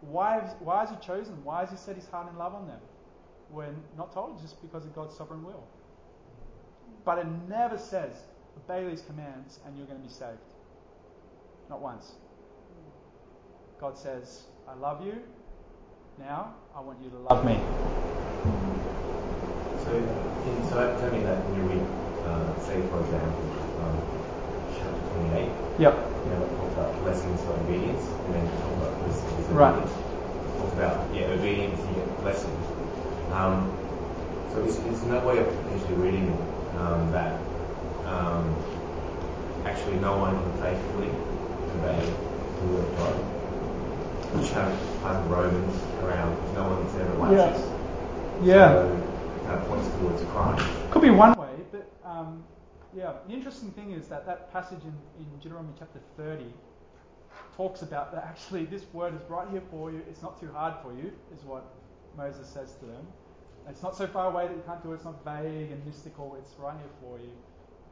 Why, 0.00 0.38
why 0.60 0.80
has 0.80 0.90
He 0.90 0.96
chosen? 1.04 1.42
Why 1.44 1.60
has 1.60 1.70
He 1.70 1.76
set 1.76 1.96
His 1.96 2.06
heart 2.08 2.30
in 2.30 2.38
love 2.38 2.54
on 2.54 2.66
them? 2.66 2.80
We're 3.50 3.74
not 3.96 4.12
told, 4.12 4.40
just 4.40 4.60
because 4.62 4.84
of 4.84 4.94
God's 4.94 5.16
sovereign 5.16 5.44
will. 5.44 5.64
But 7.04 7.18
it 7.18 7.26
never 7.48 7.78
says, 7.78 8.14
obey 8.56 8.88
these 8.88 9.02
commands 9.02 9.60
and 9.66 9.76
you're 9.76 9.86
going 9.86 10.00
to 10.00 10.06
be 10.06 10.12
saved. 10.12 10.38
Not 11.72 11.80
once. 11.80 12.12
God 13.80 13.96
says, 13.96 14.42
I 14.68 14.78
love 14.78 15.06
you. 15.06 15.14
Now, 16.18 16.52
I 16.76 16.80
want 16.82 16.98
you 17.02 17.08
to 17.08 17.16
love 17.16 17.46
me. 17.46 17.58
So, 19.82 19.94
in, 20.44 20.68
so 20.68 20.74
that 20.74 21.00
tell 21.00 21.10
me 21.10 21.24
that 21.24 21.48
when 21.48 21.56
you 21.56 21.62
read, 21.62 21.86
uh, 22.26 22.60
say 22.60 22.82
for 22.90 23.00
example, 23.00 23.40
um, 23.80 23.96
chapter 24.68 25.00
28, 25.16 25.48
Yep. 25.78 26.10
you 26.26 26.30
know, 26.32 26.42
it 26.44 26.56
talks 26.58 26.74
about 26.74 27.02
blessings 27.04 27.42
for 27.42 27.52
obedience, 27.52 28.04
and 28.26 28.34
then 28.34 28.46
talk 28.60 28.72
about 28.76 29.00
blessings 29.00 29.46
for 29.46 29.54
Right. 29.54 29.88
Talk 30.58 30.72
about, 30.74 31.08
yeah, 31.14 31.28
obedience, 31.28 31.80
you 31.88 31.94
get 31.94 32.20
blessing. 32.20 32.52
Um, 33.32 33.72
so 34.52 34.62
it's, 34.62 34.76
is 34.76 35.04
no 35.04 35.26
way 35.26 35.38
of 35.38 35.46
potentially 35.48 35.94
reading 35.94 36.36
um, 36.76 37.10
that 37.12 37.40
um, 38.04 38.54
actually 39.64 39.96
no 39.96 40.18
one 40.18 40.36
can 40.36 40.52
faithfully 40.60 41.08
obey 41.76 42.00
the 42.60 42.66
word 42.68 42.84
of 42.88 42.96
God? 42.96 43.14
Which 44.34 44.50
have, 44.50 44.72
have 45.02 45.30
Romans 45.30 45.82
around, 46.02 46.54
no 46.54 46.68
one's 46.68 46.94
ever 46.96 47.14
righteous. 47.14 47.60
Yeah. 48.42 48.72
So, 48.72 48.88
it 49.36 49.44
kind 49.44 49.60
of 49.60 49.68
points 49.68 49.88
towards 49.98 50.22
Christ. 50.32 50.90
Could 50.90 51.02
be 51.02 51.10
one 51.10 51.38
way, 51.38 51.54
but 51.70 51.90
um, 52.04 52.44
yeah, 52.94 53.14
the 53.26 53.34
interesting 53.34 53.70
thing 53.72 53.92
is 53.92 54.08
that 54.08 54.26
that 54.26 54.52
passage 54.52 54.82
in, 54.82 54.94
in 55.18 55.38
Deuteronomy 55.38 55.74
chapter 55.78 56.00
30 56.16 56.46
talks 57.56 57.82
about 57.82 58.12
that 58.12 58.24
actually 58.24 58.64
this 58.64 58.84
word 58.92 59.14
is 59.14 59.22
right 59.28 59.48
here 59.50 59.62
for 59.70 59.90
you. 59.90 60.02
It's 60.08 60.22
not 60.22 60.40
too 60.40 60.50
hard 60.52 60.74
for 60.82 60.92
you, 60.92 61.12
is 61.34 61.44
what 61.44 61.64
Moses 62.16 62.48
says 62.48 62.74
to 62.80 62.86
them. 62.86 63.06
It's 63.68 63.82
not 63.82 63.96
so 63.96 64.06
far 64.06 64.28
away 64.30 64.48
that 64.48 64.56
you 64.56 64.62
can't 64.66 64.82
do 64.82 64.92
it. 64.92 64.96
It's 64.96 65.04
not 65.04 65.24
vague 65.24 65.70
and 65.70 65.84
mystical. 65.86 66.36
It's 66.38 66.52
right 66.58 66.74
here 66.76 66.90
for 67.00 67.18
you. 67.18 67.30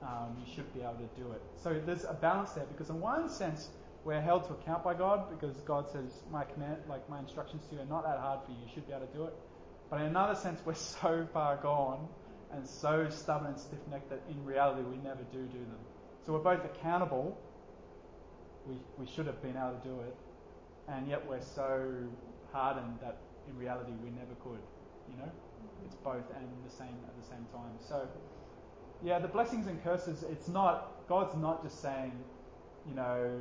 Um, 0.02 0.36
you 0.38 0.50
should 0.54 0.72
be 0.72 0.80
able 0.80 0.94
to 0.94 1.20
do 1.20 1.32
it. 1.32 1.42
So 1.62 1.78
there's 1.84 2.04
a 2.04 2.14
balance 2.14 2.52
there 2.52 2.64
because 2.64 2.88
in 2.88 3.00
one 3.00 3.28
sense 3.28 3.68
we're 4.04 4.20
held 4.20 4.44
to 4.46 4.54
account 4.54 4.82
by 4.82 4.94
God 4.94 5.28
because 5.28 5.56
God 5.60 5.90
says 5.90 6.22
my 6.32 6.44
command, 6.44 6.78
like 6.88 7.06
my 7.10 7.18
instructions 7.18 7.66
to 7.68 7.74
you, 7.74 7.82
are 7.82 7.84
not 7.84 8.04
that 8.04 8.18
hard 8.18 8.40
for 8.46 8.52
you. 8.52 8.56
You 8.64 8.70
should 8.72 8.86
be 8.86 8.94
able 8.94 9.06
to 9.06 9.12
do 9.12 9.24
it. 9.24 9.34
But 9.90 10.00
in 10.00 10.06
another 10.06 10.34
sense, 10.34 10.60
we're 10.64 10.74
so 11.02 11.26
far 11.32 11.56
gone 11.56 12.08
and 12.52 12.66
so 12.66 13.08
stubborn 13.10 13.52
and 13.52 13.60
stiff-necked 13.60 14.10
that 14.10 14.22
in 14.30 14.44
reality 14.44 14.82
we 14.82 14.96
never 14.96 15.22
do 15.32 15.42
do 15.46 15.58
them. 15.58 15.78
So 16.24 16.32
we're 16.32 16.40
both 16.40 16.64
accountable. 16.64 17.38
We, 18.66 18.76
we 18.98 19.06
should 19.06 19.26
have 19.26 19.40
been 19.42 19.56
able 19.56 19.78
to 19.80 19.88
do 19.88 20.00
it, 20.00 20.16
and 20.88 21.08
yet 21.08 21.26
we're 21.26 21.40
so 21.40 21.94
hardened 22.52 22.98
that 23.02 23.18
in 23.48 23.56
reality 23.56 23.92
we 24.02 24.10
never 24.10 24.34
could. 24.42 24.60
You 25.08 25.16
know, 25.18 25.30
it's 25.86 25.96
both 25.96 26.28
and 26.36 26.46
the 26.64 26.70
same 26.70 26.98
at 27.06 27.16
the 27.16 27.26
same 27.26 27.46
time. 27.52 27.72
So 27.80 28.06
yeah, 29.02 29.18
the 29.18 29.28
blessings 29.28 29.66
and 29.66 29.82
curses. 29.82 30.24
It's 30.30 30.48
not 30.48 31.08
God's 31.08 31.36
not 31.36 31.62
just 31.62 31.80
saying, 31.82 32.12
you 32.88 32.94
know. 32.94 33.40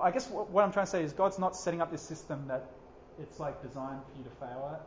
I 0.00 0.10
guess 0.10 0.30
what, 0.30 0.50
what 0.50 0.64
I'm 0.64 0.72
trying 0.72 0.86
to 0.86 0.90
say 0.90 1.02
is 1.02 1.12
God's 1.12 1.38
not 1.38 1.54
setting 1.56 1.80
up 1.80 1.90
this 1.90 2.02
system 2.02 2.46
that 2.48 2.64
it's 3.20 3.38
like 3.38 3.60
designed 3.62 4.00
for 4.10 4.18
you 4.18 4.24
to 4.24 4.30
fail 4.30 4.70
at. 4.72 4.86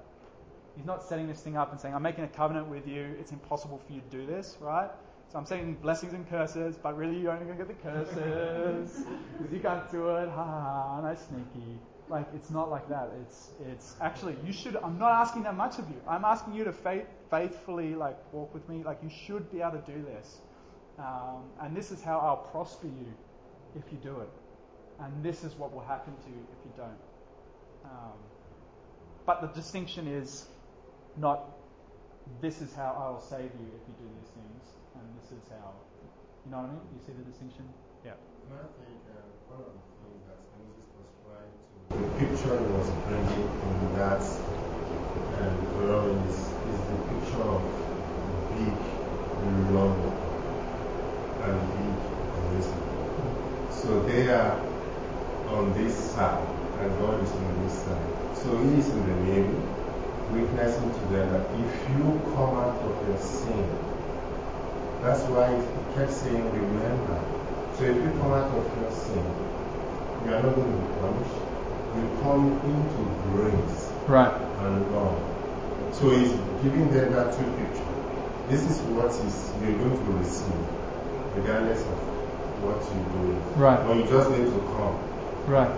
He's 0.76 0.86
not 0.86 1.04
setting 1.04 1.28
this 1.28 1.40
thing 1.40 1.56
up 1.56 1.72
and 1.72 1.80
saying, 1.80 1.94
I'm 1.94 2.02
making 2.02 2.24
a 2.24 2.28
covenant 2.28 2.68
with 2.68 2.88
you, 2.88 3.16
it's 3.20 3.32
impossible 3.32 3.80
for 3.86 3.94
you 3.94 4.02
to 4.02 4.18
do 4.18 4.26
this, 4.26 4.58
right? 4.60 4.90
So 5.32 5.38
I'm 5.38 5.46
saying 5.46 5.78
blessings 5.82 6.14
and 6.14 6.28
curses, 6.30 6.78
but 6.82 6.98
really 6.98 7.20
you're 7.20 7.32
only 7.32 7.46
going 7.46 7.58
to 7.58 7.64
get 7.66 7.76
the 7.76 7.90
curses 7.90 9.04
because 9.38 9.54
you 9.54 9.60
can't 9.60 9.92
do 9.92 10.16
it. 10.16 10.30
Ha 10.30 10.46
ha 10.46 10.62
ha, 10.62 11.02
nice 11.02 11.20
sneaky. 11.28 11.80
Like, 12.10 12.28
it's 12.36 12.50
not 12.50 12.70
like 12.70 12.88
that. 12.90 13.10
It's, 13.22 13.52
it's 13.72 13.96
actually, 14.02 14.36
you 14.46 14.52
should, 14.52 14.76
I'm 14.76 15.00
not 15.00 15.12
asking 15.12 15.44
that 15.44 15.56
much 15.56 15.80
of 15.80 15.90
you. 15.90 15.96
I'm 16.08 16.26
asking 16.26 16.54
you 16.54 16.64
to 16.66 16.74
faith, 16.74 17.06
faithfully, 17.30 17.96
like, 17.96 18.18
walk 18.34 18.54
with 18.54 18.68
me. 18.68 18.84
Like, 18.84 19.00
you 19.02 19.10
should 19.10 19.52
be 19.52 19.62
able 19.62 19.80
to 19.80 19.92
do 19.92 20.04
this. 20.04 20.40
Um, 21.00 21.44
and 21.62 21.76
this 21.76 21.92
is 21.92 22.04
how 22.04 22.20
I'll 22.20 22.50
prosper 22.52 22.88
you 22.88 23.14
if 23.76 23.84
you 23.92 23.98
do 24.04 24.20
it. 24.20 24.30
And 25.00 25.24
this 25.24 25.44
is 25.44 25.56
what 25.56 25.74
will 25.74 25.86
happen 25.86 26.14
to 26.14 26.30
you 26.30 26.46
if 26.60 26.66
you 26.66 26.72
don't. 26.78 27.02
Um, 27.86 28.18
but 29.26 29.42
the 29.42 29.48
distinction 29.48 30.08
is 30.08 30.46
not 31.18 31.46
this 32.42 32.62
is 32.62 32.74
how 32.76 32.96
I 33.00 33.10
will 33.12 33.22
save 33.22 33.52
you 33.52 33.68
if 33.76 33.84
you 33.88 33.96
do 34.00 34.08
these 34.20 34.32
things, 34.32 34.64
and 34.96 35.04
this 35.20 35.32
is 35.32 35.44
how. 35.50 35.74
You 36.46 36.52
know 36.52 36.58
what 36.58 36.70
I 36.70 36.76
mean? 36.76 36.84
You 36.92 37.02
see 37.06 37.14
the 37.16 37.24
distinction? 37.24 37.64
Yeah. 38.04 38.20
And 38.52 38.60
I 38.60 38.68
think 38.84 39.00
uh, 39.08 39.24
one 39.48 39.64
of 39.64 39.72
the 39.72 39.84
things 40.04 40.24
that 40.28 40.40
Moses 40.60 40.88
was 41.00 41.08
trying 41.24 41.56
to. 41.56 41.96
The 41.96 42.14
picture 42.34 42.58
was 42.58 42.90
bringing 43.06 43.46
in 43.46 43.96
that 43.96 44.22
um, 45.38 45.54
girl 45.78 46.10
is, 46.26 46.34
is 46.34 46.80
the 46.90 46.98
picture 47.14 47.46
of 47.46 47.62
big 48.58 48.74
love 49.70 50.02
and 51.46 51.58
big 51.78 51.94
reason. 52.50 52.82
So 53.70 54.02
they 54.10 54.30
are 54.34 54.58
on 55.54 55.74
this 55.78 55.94
side, 55.94 56.48
and 56.82 56.90
God 56.98 57.22
is 57.22 57.30
on 57.30 57.64
this 57.64 57.78
side. 57.86 58.38
So 58.42 58.58
He 58.66 58.80
is 58.82 58.90
in 58.90 59.06
the 59.06 59.16
middle, 59.30 59.62
witnessing 60.34 60.90
to 60.90 61.04
them 61.14 61.30
that 61.34 61.46
if 61.54 61.74
you 61.94 62.18
come 62.34 62.58
out 62.58 62.82
of 62.82 63.08
your 63.08 63.22
sin, 63.22 63.70
that's 65.04 65.22
why 65.30 65.54
He 65.54 65.94
kept 65.94 66.12
saying, 66.12 66.50
remember. 66.50 67.22
So 67.78 67.84
if 67.84 67.96
you 67.96 68.10
come 68.18 68.34
out 68.34 68.50
of 68.50 68.66
your 68.82 68.90
sin, 68.90 69.22
you 70.26 70.34
are 70.34 70.42
not 70.42 70.56
going 70.56 70.72
to 70.72 70.78
be 70.82 71.00
punished. 71.00 71.53
You 71.96 72.10
come 72.22 72.60
into 72.66 73.02
grace 73.32 73.90
Right. 74.08 74.34
and 74.60 74.92
love. 74.96 75.20
So 75.94 76.10
He's 76.10 76.32
giving 76.64 76.90
them 76.92 77.14
that 77.14 77.38
two 77.38 77.46
picture. 77.58 77.90
This 78.50 78.62
is 78.70 78.82
what 78.92 79.12
is 79.12 79.36
you're 79.62 79.78
going 79.78 79.96
to 80.06 80.12
receive, 80.20 80.66
regardless 81.38 81.82
of 81.82 81.98
what 82.66 82.82
you 82.92 83.02
do. 83.14 83.62
Right. 83.62 83.80
But 83.86 83.96
you 83.98 84.04
just 84.10 84.30
need 84.32 84.46
to 84.46 84.60
come. 84.76 84.98
Right. 85.48 85.72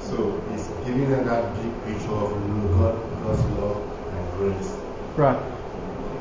So 0.00 0.40
He's 0.52 0.66
giving 0.86 1.10
them 1.10 1.26
that 1.26 1.42
big 1.60 1.72
picture 1.84 2.14
of 2.14 2.30
God, 2.78 2.94
God's 3.24 3.44
love 3.58 3.80
and 4.14 4.24
grace. 4.38 4.70
Right. 5.16 5.40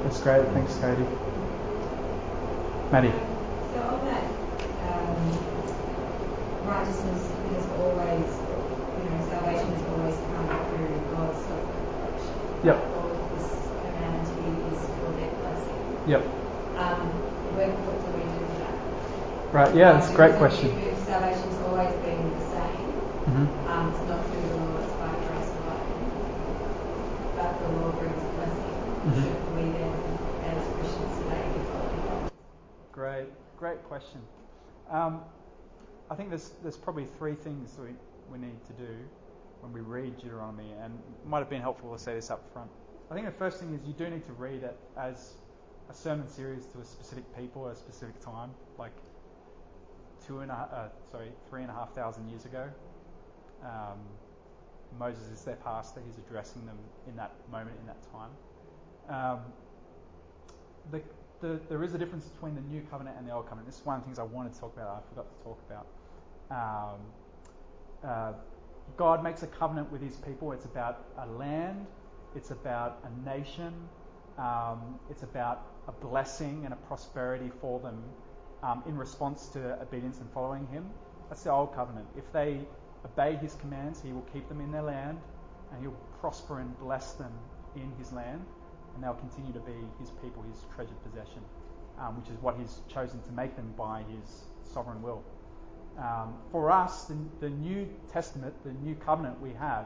That's 0.04 0.20
great. 0.22 0.46
Thanks, 0.54 0.76
Katie. 0.82 1.06
Maddie. 2.92 3.12
So 3.74 3.80
on 3.82 4.00
that 4.06 4.26
um, 4.86 5.18
righteousness 6.66 7.22
is 7.58 7.66
always, 7.82 8.26
you 8.26 8.44
know, 8.44 8.45
salvation 9.46 9.72
has 9.78 9.86
always 9.94 10.18
come 10.34 10.48
through 10.74 10.90
God's 11.14 11.38
self-revelation. 11.46 12.34
Yep. 12.66 12.78
All 12.98 13.12
of 13.14 13.22
this 13.38 13.50
humanity 13.78 14.50
is 14.74 14.82
for 14.98 15.10
their 15.14 15.34
blessing. 15.38 15.82
Yep. 16.10 16.24
Um, 16.82 17.06
where, 17.54 17.70
what 17.86 17.98
do 18.02 18.10
we 18.18 18.26
do 18.26 18.42
with 18.42 18.58
that? 18.58 19.54
Right. 19.54 19.76
Yeah, 19.76 19.94
that's 19.94 20.10
a 20.10 20.16
great 20.16 20.32
If- 20.34 20.42
question. 20.42 20.74
If 20.82 20.98
salvation's 21.06 21.62
always 21.62 21.94
been 22.02 22.26
the 22.26 22.42
same, 22.50 22.90
hmm 23.26 23.46
um, 23.70 23.90
it's 23.94 24.06
not 24.10 24.22
through 24.30 24.50
the 24.50 24.58
law, 24.66 24.78
it's 24.82 24.94
by 24.98 25.14
grace 25.30 25.52
alone, 25.62 25.94
but 27.38 27.52
the 27.62 27.70
law 27.78 27.92
brings 28.02 28.22
a 28.22 28.32
blessing. 28.34 28.78
Mhm. 29.06 29.22
Should 29.22 29.46
we 29.56 29.64
then, 29.78 29.94
as 30.42 30.62
Christians 30.74 31.14
today, 31.22 31.42
be 31.54 31.62
following 31.70 32.02
that? 32.10 32.32
Great, 32.92 33.30
great 33.58 33.82
question. 33.86 34.22
Um, 34.90 35.22
I 36.10 36.16
think 36.16 36.30
there's 36.30 36.52
there's 36.62 36.78
probably 36.78 37.06
three 37.18 37.34
things 37.36 37.78
we, 37.82 37.94
we 38.32 38.38
need 38.38 38.58
to 38.66 38.74
do 38.74 38.94
when 39.66 39.74
we 39.74 39.82
read 39.82 40.16
Deuteronomy, 40.18 40.72
and 40.82 40.94
it 40.94 41.28
might 41.28 41.40
have 41.40 41.50
been 41.50 41.62
helpful 41.62 41.92
to 41.92 42.02
say 42.02 42.14
this 42.14 42.30
up 42.30 42.52
front. 42.54 42.70
I 43.10 43.16
think 43.16 43.26
the 43.26 43.32
first 43.32 43.60
thing 43.60 43.74
is 43.74 43.82
you 43.86 43.94
do 43.94 44.10
need 44.10 44.26
to 44.26 44.34
read 44.34 44.64
it 44.64 44.78
as 44.98 45.34
a 45.90 45.94
sermon 45.94 46.28
series 46.28 46.66
to 46.68 46.80
a 46.80 46.86
specific 46.86 47.24
people 47.36 47.68
at 47.68 47.74
a 47.74 47.76
specific 47.76 48.20
time, 48.24 48.52
like 48.78 48.92
two 50.26 50.40
and 50.40 50.52
a 50.52 50.56
uh, 50.56 50.90
sorry 51.12 51.32
three 51.50 51.62
and 51.62 51.72
a 51.72 51.74
half 51.74 51.94
thousand 51.96 52.30
years 52.30 52.46
ago. 52.46 52.70
Um, 53.64 54.00
Moses 55.00 55.30
is 55.32 55.42
their 55.44 55.56
pastor; 55.56 56.02
he's 56.06 56.18
addressing 56.18 56.66
them 56.66 56.78
in 57.08 57.16
that 57.16 57.34
moment, 57.52 57.76
in 57.80 57.88
that 57.88 58.02
time. 58.12 58.32
Um, 59.10 59.40
the, 60.92 61.02
the, 61.42 61.60
there 61.70 61.84
is 61.84 61.94
a 61.96 61.98
difference 61.98 62.26
between 62.26 62.54
the 62.54 62.62
new 62.62 62.82
covenant 62.90 63.18
and 63.18 63.28
the 63.28 63.34
old 63.34 63.46
covenant. 63.46 63.68
This 63.68 63.80
is 63.80 63.86
one 63.86 63.98
of 63.98 64.04
the 64.04 64.06
things 64.06 64.20
I 64.20 64.24
wanted 64.24 64.54
to 64.54 64.60
talk 64.60 64.76
about. 64.76 65.04
I 65.04 65.10
forgot 65.10 65.26
to 65.38 65.44
talk 65.44 65.60
about. 65.68 65.88
Um, 66.52 67.00
uh, 68.04 68.34
God 68.98 69.24
makes 69.24 69.44
a 69.44 69.48
covenant 69.48 69.91
with 69.91 70.02
His 70.02 70.16
people. 70.16 70.52
It's 70.52 70.66
about 70.66 71.06
a 71.18 71.28
land. 71.28 71.86
It's 72.36 72.52
about 72.52 73.03
a 73.03 73.30
nation. 73.30 73.74
Um, 74.38 74.99
it's 75.10 75.24
about 75.24 75.66
a 75.88 75.91
blessing 75.91 76.66
and 76.66 76.74
a 76.74 76.78
prosperity 76.78 77.52
for 77.62 77.80
them 77.80 78.03
um, 78.64 78.84
in 78.88 78.98
response 78.98 79.48
to 79.49 79.82
obedience 79.82 80.20
and 80.20 80.30
following 80.32 80.68
Him. 80.68 80.90
That's 81.30 81.44
the 81.44 81.52
old 81.52 81.74
covenant. 81.76 82.07
If 82.18 82.32
they 82.32 82.60
obey 83.06 83.36
His 83.38 83.56
commands, 83.56 84.02
He 84.02 84.12
will 84.12 84.26
keep 84.34 84.48
them 84.49 84.62
in 84.62 84.72
their 84.72 84.84
land, 84.84 85.20
and 85.72 85.82
He'll 85.82 85.98
prosper 86.20 86.60
and 86.60 86.78
bless 86.80 87.14
them 87.14 87.32
in 87.76 87.91
His 87.98 88.12
land 88.12 88.41
and 88.95 89.03
they'll 89.03 89.14
continue 89.14 89.53
to 89.53 89.60
be 89.60 89.76
his 89.99 90.10
people, 90.22 90.41
his 90.44 90.66
treasured 90.74 91.02
possession, 91.03 91.44
um, 91.99 92.18
which 92.18 92.30
is 92.30 92.41
what 92.41 92.56
he's 92.57 92.80
chosen 92.91 93.22
to 93.24 93.32
make 93.32 93.56
them 93.56 93.74
by 93.78 94.02
his 94.10 94.45
sovereign 94.74 95.02
will. 95.02 95.22
Um, 95.98 96.34
for 96.52 96.72
us, 96.72 97.06
the, 97.06 97.16
the 97.40 97.50
New 97.50 97.88
Testament, 98.12 98.54
the 98.64 98.74
new 98.74 98.96
covenant 98.96 99.40
we 99.42 99.54
have, 99.54 99.86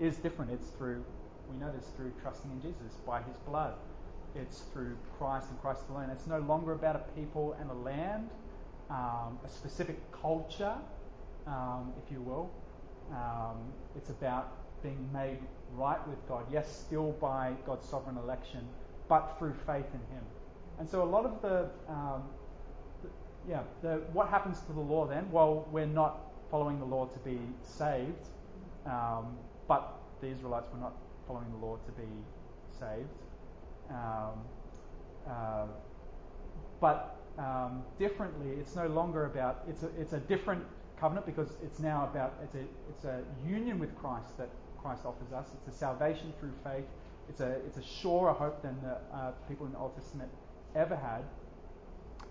is 0.00 0.16
different. 0.16 0.52
It's 0.52 0.68
through, 0.78 1.04
we 1.50 1.56
know 1.56 1.72
this 1.72 1.88
through 1.96 2.12
trusting 2.22 2.50
in 2.50 2.60
Jesus, 2.60 2.94
by 3.06 3.22
his 3.22 3.36
blood. 3.38 3.74
It's 4.34 4.60
through 4.72 4.96
Christ 5.18 5.48
and 5.50 5.60
Christ 5.60 5.82
alone. 5.90 6.10
It's 6.10 6.26
no 6.26 6.38
longer 6.40 6.72
about 6.72 6.96
a 6.96 7.20
people 7.20 7.56
and 7.60 7.70
a 7.70 7.74
land, 7.74 8.30
um, 8.90 9.38
a 9.44 9.48
specific 9.48 9.98
culture, 10.12 10.74
um, 11.46 11.92
if 12.04 12.12
you 12.12 12.20
will. 12.20 12.50
Um, 13.10 13.56
it's 13.96 14.10
about 14.10 14.52
being 14.82 15.08
made 15.12 15.38
right 15.74 16.06
with 16.06 16.18
God. 16.28 16.44
Yes, 16.52 16.84
still 16.86 17.12
by 17.12 17.54
God's 17.66 17.88
sovereign 17.88 18.16
election, 18.18 18.60
but 19.08 19.36
through 19.38 19.54
faith 19.66 19.86
in 19.92 20.14
Him. 20.14 20.24
And 20.78 20.88
so 20.88 21.02
a 21.02 21.04
lot 21.04 21.24
of 21.24 21.42
the, 21.42 21.68
um, 21.88 22.22
the 22.46 22.47
yeah, 23.48 23.62
the, 23.82 24.02
what 24.12 24.28
happens 24.28 24.60
to 24.60 24.72
the 24.72 24.80
law 24.80 25.06
then? 25.06 25.30
Well, 25.30 25.66
we're 25.72 25.86
not 25.86 26.20
following 26.50 26.78
the 26.78 26.84
law 26.84 27.06
to 27.06 27.18
be 27.20 27.38
saved, 27.62 28.28
um, 28.86 29.36
but 29.66 29.94
the 30.20 30.28
Israelites 30.28 30.68
were 30.72 30.80
not 30.80 30.94
following 31.26 31.50
the 31.58 31.66
law 31.66 31.76
to 31.76 31.92
be 31.92 32.08
saved. 32.78 33.08
Um, 33.90 34.44
uh, 35.28 35.66
but 36.80 37.16
um, 37.38 37.82
differently, 37.98 38.50
it's 38.60 38.76
no 38.76 38.86
longer 38.86 39.26
about 39.26 39.64
it's 39.68 39.82
a, 39.82 39.88
it's 39.98 40.12
a 40.12 40.20
different 40.20 40.64
covenant 40.98 41.26
because 41.26 41.48
it's 41.62 41.78
now 41.78 42.08
about 42.10 42.34
it's 42.42 42.54
a 42.54 42.64
it's 42.90 43.04
a 43.04 43.22
union 43.46 43.78
with 43.78 43.96
Christ 43.98 44.36
that 44.38 44.48
Christ 44.82 45.02
offers 45.04 45.32
us. 45.32 45.46
It's 45.54 45.74
a 45.74 45.78
salvation 45.78 46.32
through 46.38 46.52
faith. 46.64 46.84
It's 47.28 47.40
a 47.40 47.56
it's 47.66 47.78
a 47.78 47.82
surer 47.82 48.32
hope 48.32 48.62
than 48.62 48.76
the 48.82 49.16
uh, 49.16 49.32
people 49.48 49.66
in 49.66 49.72
the 49.72 49.78
Old 49.78 49.94
Testament 49.96 50.30
ever 50.74 50.96
had. 50.96 51.22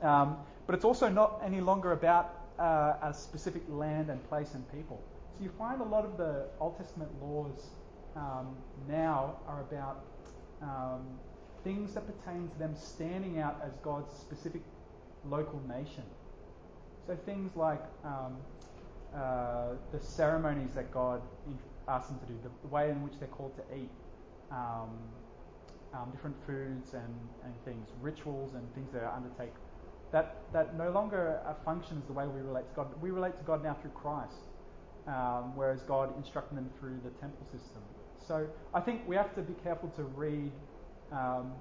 Um, 0.02 0.38
but 0.66 0.76
it's 0.76 0.86
also 0.86 1.10
not 1.10 1.42
any 1.44 1.62
longer 1.62 1.94
about 1.94 2.34
uh, 2.60 2.96
a 3.02 3.14
specific 3.14 3.64
land 3.70 4.10
and 4.10 4.24
place 4.30 4.54
and 4.54 4.70
people. 4.72 5.02
So 5.38 5.44
you 5.44 5.52
find 5.58 5.82
a 5.82 5.86
lot 5.86 6.06
of 6.06 6.18
the 6.18 6.46
Old 6.60 6.78
Testament 6.78 7.12
laws 7.22 7.68
um, 8.16 8.56
now 8.88 9.38
are 9.48 9.62
about 9.62 10.04
um, 10.62 11.06
things 11.64 11.94
that 11.94 12.04
pertain 12.06 12.50
to 12.50 12.60
them 12.60 12.76
standing 12.76 13.40
out 13.40 13.62
as 13.66 13.74
God's 13.78 14.12
specific 14.14 14.62
local 15.26 15.62
nation. 15.68 16.04
So 17.06 17.16
things 17.26 17.56
like 17.56 17.84
um, 18.04 18.38
uh, 19.16 19.70
the 19.92 20.00
ceremonies 20.00 20.74
that 20.76 20.92
God 20.92 21.22
asks 21.88 22.10
them 22.10 22.20
to 22.20 22.26
do, 22.26 22.40
the, 22.62 22.68
way 22.68 22.90
in 22.90 23.02
which 23.04 23.14
they're 23.20 23.30
called 23.30 23.56
to 23.56 23.76
eat, 23.76 23.90
um, 24.52 24.90
um, 25.94 26.10
different 26.12 26.36
foods 26.46 26.94
and, 26.94 27.16
and 27.44 27.54
things, 27.64 27.88
rituals 28.02 28.54
and 28.56 28.74
things 28.74 28.92
that 28.92 29.04
are 29.04 29.16
undertake, 29.16 29.54
that, 30.12 30.38
that 30.54 30.78
no 30.78 30.90
longer 30.92 31.40
functions 31.66 32.06
the 32.08 32.14
way 32.14 32.26
we 32.28 32.42
relate 32.42 32.68
to 32.70 32.76
God. 32.76 33.02
We 33.02 33.12
relate 33.12 33.38
to 33.38 33.44
God 33.44 33.64
now 33.64 33.78
through 33.82 33.92
Christ, 33.92 34.48
um, 35.08 35.56
whereas 35.56 35.82
God 35.82 36.16
instructed 36.18 36.58
them 36.58 36.70
through 36.80 37.00
the 37.04 37.12
temple 37.20 37.46
system. 37.52 37.82
So 38.28 38.48
I 38.74 38.82
think 38.82 39.08
we 39.08 39.16
have 39.16 39.34
to 39.36 39.42
be 39.42 39.54
careful 39.64 39.90
to 39.96 40.04
read 40.04 40.52
um, 41.12 41.54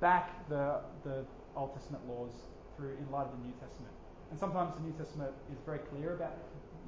back 0.00 0.48
the, 0.48 0.80
the 1.04 1.24
Old 1.56 1.74
Testament 1.74 2.06
laws 2.08 2.32
through 2.76 2.96
in 3.00 3.10
light 3.10 3.26
of 3.26 3.32
the 3.32 3.44
New 3.44 3.54
Testament. 3.60 3.92
And 4.30 4.38
sometimes 4.38 4.74
the 4.76 4.84
New 4.84 4.96
Testament 4.96 5.32
is 5.52 5.58
very 5.64 5.78
clear 5.78 6.14
about 6.14 6.36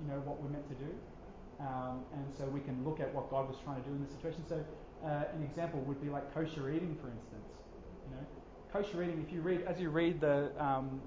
you 0.01 0.09
know 0.11 0.21
what 0.25 0.41
we're 0.43 0.51
meant 0.51 0.69
to 0.69 0.79
do, 0.79 0.93
um, 1.61 2.03
and 2.15 2.27
so 2.37 2.47
we 2.47 2.61
can 2.61 2.85
look 2.85 3.01
at 3.01 3.13
what 3.15 3.31
God 3.31 3.49
was 3.49 3.59
trying 3.65 3.83
to 3.83 3.87
do 3.89 3.95
in 3.95 4.03
the 4.03 4.11
situation. 4.11 4.43
So 4.49 4.63
uh, 5.05 5.35
an 5.35 5.43
example 5.43 5.81
would 5.87 6.01
be 6.03 6.09
like 6.09 6.33
kosher 6.35 6.71
eating, 6.71 6.97
for 7.01 7.11
instance. 7.11 7.48
Kosher 8.73 9.03
eating. 9.03 9.25
If 9.27 9.33
you 9.33 9.41
read 9.41 9.63
as 9.67 9.81
you 9.81 9.89
read 9.89 10.21
the 10.21 10.53
um, 10.63 11.01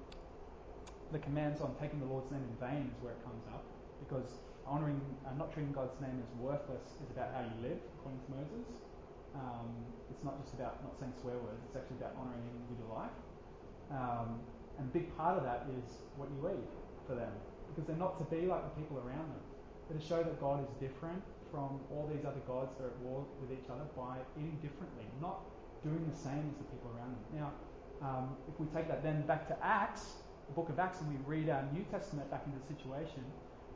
the 1.12 1.18
commands 1.18 1.60
on 1.60 1.74
taking 1.80 2.00
the 2.00 2.06
Lord's 2.06 2.30
name 2.30 2.42
in 2.42 2.56
vain 2.58 2.90
is 2.90 2.98
where 3.02 3.12
it 3.12 3.22
comes 3.22 3.44
up, 3.54 3.64
because 4.02 4.42
honouring, 4.66 5.00
uh, 5.26 5.34
not 5.38 5.52
treating 5.52 5.72
God's 5.72 5.94
name 6.00 6.18
as 6.18 6.30
worthless 6.40 6.82
is 7.04 7.10
about 7.14 7.30
how 7.34 7.42
you 7.46 7.56
live, 7.62 7.78
according 7.98 8.18
to 8.26 8.30
Moses. 8.34 8.66
Um, 9.34 9.68
it's 10.10 10.24
not 10.24 10.42
just 10.42 10.54
about 10.54 10.82
not 10.82 10.98
saying 10.98 11.12
swear 11.20 11.38
words. 11.38 11.62
It's 11.68 11.76
actually 11.76 12.02
about 12.02 12.18
honouring 12.18 12.42
Him 12.50 12.56
with 12.66 12.78
your 12.82 12.92
life. 12.92 13.16
Um, 13.94 14.42
and 14.80 14.88
a 14.88 14.92
big 14.92 15.14
part 15.16 15.38
of 15.38 15.44
that 15.44 15.68
is 15.70 16.02
what 16.16 16.32
you 16.34 16.40
eat 16.50 16.72
for 17.06 17.14
them, 17.14 17.32
because 17.70 17.86
they're 17.86 18.00
not 18.00 18.18
to 18.18 18.26
be 18.26 18.50
like 18.50 18.66
the 18.66 18.74
people 18.74 18.98
around 18.98 19.30
them. 19.30 19.44
They're 19.86 20.00
to 20.00 20.04
show 20.04 20.22
that 20.24 20.40
God 20.40 20.64
is 20.66 20.70
different 20.82 21.22
from 21.52 21.78
all 21.92 22.08
these 22.08 22.24
other 22.24 22.40
gods 22.48 22.74
that 22.80 22.88
are 22.88 22.92
at 22.96 22.98
war 23.04 23.22
with 23.38 23.52
each 23.52 23.68
other 23.68 23.84
by 23.94 24.18
eating 24.40 24.56
differently, 24.64 25.04
not 25.20 25.44
doing 25.82 26.04
the 26.08 26.16
same 26.16 26.46
as 26.50 26.56
the 26.56 26.64
people 26.70 26.90
around 26.96 27.14
them. 27.14 27.24
Now, 27.34 27.50
um, 28.02 28.36
if 28.48 28.58
we 28.58 28.66
take 28.74 28.88
that 28.88 29.02
then 29.02 29.22
back 29.26 29.46
to 29.48 29.56
Acts, 29.64 30.22
the 30.48 30.54
book 30.54 30.68
of 30.68 30.78
Acts, 30.78 31.00
and 31.00 31.10
we 31.10 31.18
read 31.26 31.48
our 31.48 31.62
New 31.72 31.84
Testament 31.90 32.30
back 32.30 32.42
into 32.46 32.58
the 32.58 32.66
situation, 32.74 33.22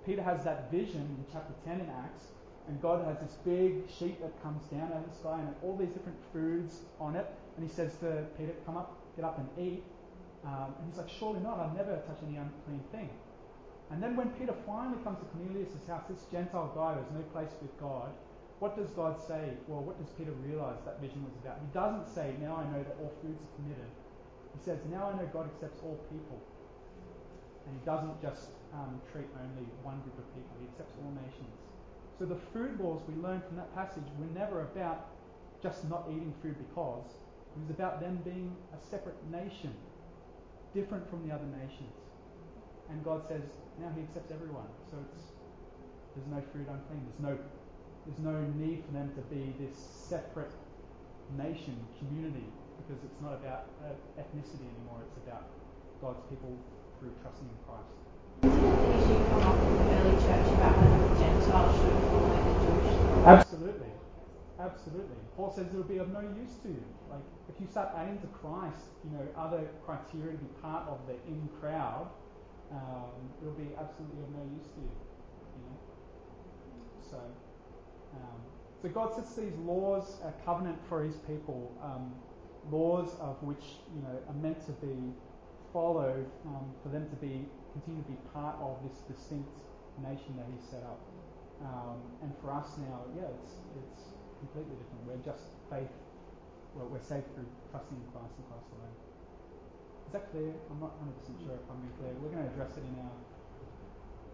Peter 0.05 0.23
has 0.23 0.45
that 0.45 0.71
vision 0.71 1.03
in 1.03 1.25
chapter 1.33 1.55
10 1.65 1.81
in 1.81 1.91
Acts, 1.91 2.27
and 2.69 2.81
God 2.83 3.05
has 3.07 3.19
this 3.19 3.39
big 3.45 3.89
sheet 3.91 4.21
that 4.21 4.35
comes 4.43 4.63
down 4.67 4.91
out 4.93 5.07
of 5.07 5.11
the 5.11 5.17
sky 5.19 5.39
and 5.39 5.55
all 5.63 5.77
these 5.77 5.91
different 5.91 6.19
foods 6.33 6.81
on 6.99 7.15
it. 7.15 7.27
And 7.57 7.69
he 7.69 7.73
says 7.73 7.95
to 8.01 8.27
Peter, 8.37 8.53
Come 8.67 8.77
up, 8.77 8.99
get 9.15 9.25
up 9.25 9.39
and 9.39 9.49
eat. 9.59 9.85
Um, 10.45 10.75
and 10.79 10.91
he's 10.91 10.99
like, 10.99 11.09
Surely 11.09 11.41
not, 11.41 11.61
I've 11.61 11.77
never 11.77 11.95
touched 12.07 12.23
any 12.27 12.37
unclean 12.37 12.83
thing. 12.91 13.11
And 13.91 14.03
then 14.03 14.17
when 14.17 14.31
Peter 14.31 14.55
finally 14.67 14.99
comes 15.05 15.19
to 15.21 15.25
Cornelius' 15.31 15.79
house, 15.87 16.03
this 16.11 16.27
Gentile 16.31 16.73
guy 16.75 16.95
who 16.95 17.03
has 17.07 17.11
no 17.15 17.23
place 17.31 17.55
with 17.63 17.71
God, 17.79 18.11
what 18.59 18.73
does 18.77 18.89
God 18.97 19.21
say? 19.21 19.53
Well, 19.69 19.85
what 19.85 20.01
does 20.01 20.09
Peter 20.17 20.33
realize 20.41 20.81
that 20.89 21.01
vision 21.01 21.21
was 21.21 21.37
about? 21.45 21.61
He 21.61 21.69
doesn't 21.77 22.09
say, 22.09 22.33
Now 22.41 22.57
I 22.57 22.65
know 22.73 22.81
that 22.81 22.97
all 22.97 23.13
foods 23.21 23.45
are 23.45 23.53
permitted. 23.61 23.93
He 24.57 24.61
says, 24.65 24.81
Now 24.89 25.13
I 25.13 25.21
know 25.21 25.29
God 25.29 25.53
accepts 25.53 25.85
all 25.85 26.01
people. 26.09 26.41
And 27.69 27.77
he 27.77 27.83
doesn't 27.85 28.17
just 28.23 28.49
um, 28.73 28.97
treat 29.13 29.29
only 29.37 29.69
one 29.85 30.01
group 30.07 30.17
of 30.17 30.27
people, 30.33 30.57
he 30.57 30.71
accepts 30.73 30.97
all 31.03 31.13
nations. 31.21 31.53
So 32.17 32.25
the 32.25 32.41
food 32.57 32.81
laws 32.81 33.05
we 33.05 33.13
learn 33.21 33.45
from 33.45 33.61
that 33.61 33.69
passage 33.77 34.09
were 34.17 34.33
never 34.33 34.65
about 34.65 35.13
just 35.61 35.85
not 35.93 36.09
eating 36.09 36.33
food 36.41 36.57
because. 36.57 37.13
It 37.53 37.61
was 37.61 37.73
about 37.73 38.01
them 38.01 38.21
being 38.25 38.57
a 38.73 38.81
separate 38.81 39.17
nation, 39.29 39.73
different 40.73 41.09
from 41.09 41.29
the 41.29 41.35
other 41.35 41.49
nations. 41.61 41.93
And 42.89 43.05
God 43.05 43.29
says, 43.29 43.45
now 43.81 43.93
He 43.93 44.01
accepts 44.05 44.33
everyone. 44.33 44.69
So 44.89 44.97
it's 45.05 45.37
there's 46.17 46.29
no 46.33 46.41
food 46.53 46.65
unclean. 46.65 47.05
There's 47.05 47.21
no 47.21 47.37
there's 48.07 48.23
no 48.23 48.39
need 48.55 48.85
for 48.87 48.93
them 48.93 49.11
to 49.15 49.23
be 49.35 49.53
this 49.59 49.77
separate 49.77 50.53
nation, 51.37 51.75
community, 51.99 52.47
because 52.79 53.03
it's 53.03 53.21
not 53.21 53.35
about 53.35 53.67
uh, 53.83 53.91
ethnicity 54.15 54.63
anymore. 54.63 55.03
It's 55.11 55.19
about 55.27 55.51
God's 56.01 56.23
people 56.31 56.55
through 56.99 57.11
trusting 57.21 57.51
in 57.51 57.59
Christ. 57.67 57.91
Absolutely. 63.27 63.91
Absolutely. 64.61 65.21
Paul 65.37 65.53
says 65.53 65.67
it'll 65.69 65.83
be 65.83 65.99
of 65.99 66.13
no 66.13 66.21
use 66.21 66.57
to 66.63 66.69
you. 66.69 66.85
Like, 67.11 67.27
if 67.49 67.61
you 67.61 67.67
start 67.67 67.91
adding 67.97 68.19
to 68.21 68.27
Christ, 68.29 68.87
you 69.05 69.11
know, 69.19 69.27
other 69.37 69.69
criteria 69.85 70.33
to 70.33 70.39
be 70.39 70.51
part 70.63 70.89
of 70.89 71.01
the 71.07 71.15
in 71.29 71.49
crowd, 71.61 72.09
um, 72.73 73.11
it'll 73.43 73.59
be 73.59 73.69
absolutely 73.79 74.23
of 74.23 74.31
no 74.31 74.45
use 74.57 74.67
to 74.75 74.81
you. 74.81 74.95
You 75.59 75.63
know? 75.67 75.77
So, 77.11 77.19
um, 78.23 78.41
so 78.83 78.89
God 78.89 79.15
sets 79.15 79.35
these 79.35 79.57
laws, 79.65 80.21
a 80.25 80.33
covenant 80.45 80.79
for 80.89 81.03
His 81.03 81.17
people, 81.27 81.73
um, 81.83 82.15
laws 82.71 83.17
of 83.21 83.43
which 83.43 83.81
you 83.95 84.03
know 84.03 84.19
are 84.29 84.39
meant 84.41 84.65
to 84.67 84.73
be 84.85 85.13
followed 85.73 86.27
um, 86.47 86.73
for 86.83 86.89
them 86.89 87.09
to 87.09 87.17
be 87.17 87.47
continue 87.73 88.03
to 88.03 88.11
be 88.11 88.21
part 88.33 88.57
of 88.61 88.81
this 88.85 89.05
distinct 89.05 89.53
nation 90.03 90.37
that 90.37 90.47
He 90.49 90.59
set 90.61 90.85
up. 90.85 91.01
Um, 91.65 92.01
and 92.23 92.33
for 92.41 92.53
us 92.53 92.77
now, 92.79 93.09
yeah, 93.17 93.33
it's 93.41 93.65
it's 93.81 94.13
completely 94.41 94.77
different. 94.77 95.03
We're 95.09 95.25
just 95.25 95.49
faith. 95.73 95.93
Well, 96.77 96.93
we're 96.93 97.01
saved 97.01 97.33
through 97.33 97.49
trusting 97.73 97.97
in 97.97 98.05
Christ 98.13 98.37
and 98.37 98.45
Christ 98.53 98.69
alone. 98.77 98.97
Is 100.07 100.13
that 100.13 100.29
clear? 100.29 100.53
I'm 100.69 100.77
not 100.77 100.93
100% 101.01 101.41
sure 101.41 101.57
if 101.57 101.65
I'm 101.73 101.81
being 101.81 101.97
clear. 101.97 102.13
We're 102.21 102.29
going 102.29 102.45
to 102.45 102.53
address 102.53 102.77
it 102.77 102.85
in 102.85 102.95
our 103.01 103.17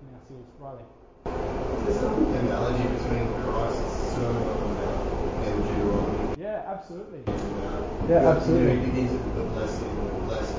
in 0.02 0.10
our 0.10 0.22
series. 0.26 0.50
Riley. 0.59 0.84
There's 1.24 2.02
an 2.02 2.34
analogy 2.46 2.82
between 2.98 3.26
Christ's 3.42 4.14
sermon 4.14 4.42
on 4.42 4.58
the 4.60 4.68
mount 4.74 5.08
and 5.46 5.64
Deuteronomy. 5.66 6.42
Yeah, 6.42 6.62
absolutely. 6.66 7.20
And, 7.26 8.08
Yeah, 8.08 8.28
absolutely. 8.30 8.72
It 8.82 8.84
begins 8.86 9.12
with 9.12 9.34
the 9.36 9.44
blessing, 9.54 9.94
the 10.06 10.12
blessed, 10.26 10.56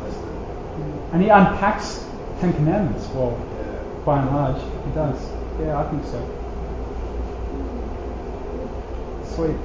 blessed. 0.00 0.24
And 1.12 1.22
he 1.22 1.28
unpacks 1.28 2.04
Ten 2.40 2.52
Commandments. 2.54 3.06
Well, 3.14 3.38
Yeah. 3.38 4.04
by 4.04 4.20
and 4.22 4.30
large, 4.34 4.60
he 4.84 4.90
does. 4.94 5.20
Yeah, 5.60 5.78
I 5.78 5.84
think 5.90 6.04
so. 6.04 6.18
Sweet, 9.34 9.56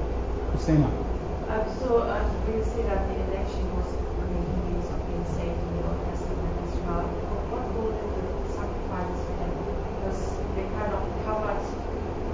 Christina. 0.50 0.86
Um, 0.86 1.64
so 1.78 1.98
uh, 2.02 2.22
we 2.46 2.62
see 2.62 2.82
that 2.86 3.06
the 3.10 3.14
election 3.30 3.62
was, 3.74 3.86
I 3.90 4.24
mean, 4.30 4.46
Hindus 4.50 4.86
have 4.90 5.02
been 5.06 5.24
saved 5.34 5.58
in 5.58 5.70
the 5.78 5.82
Old 5.86 5.98
Testament 6.10 6.54
as 6.62 6.74
well. 6.86 7.02
What, 7.06 7.42
what 7.50 7.64
role 7.74 7.90
did 7.90 8.10
the 8.14 8.26
sacrifices 8.54 9.22
play? 9.34 9.50
Because 10.10 10.34
they 10.56 10.66
kind 10.74 10.92
of 10.92 11.06
covered 11.24 11.62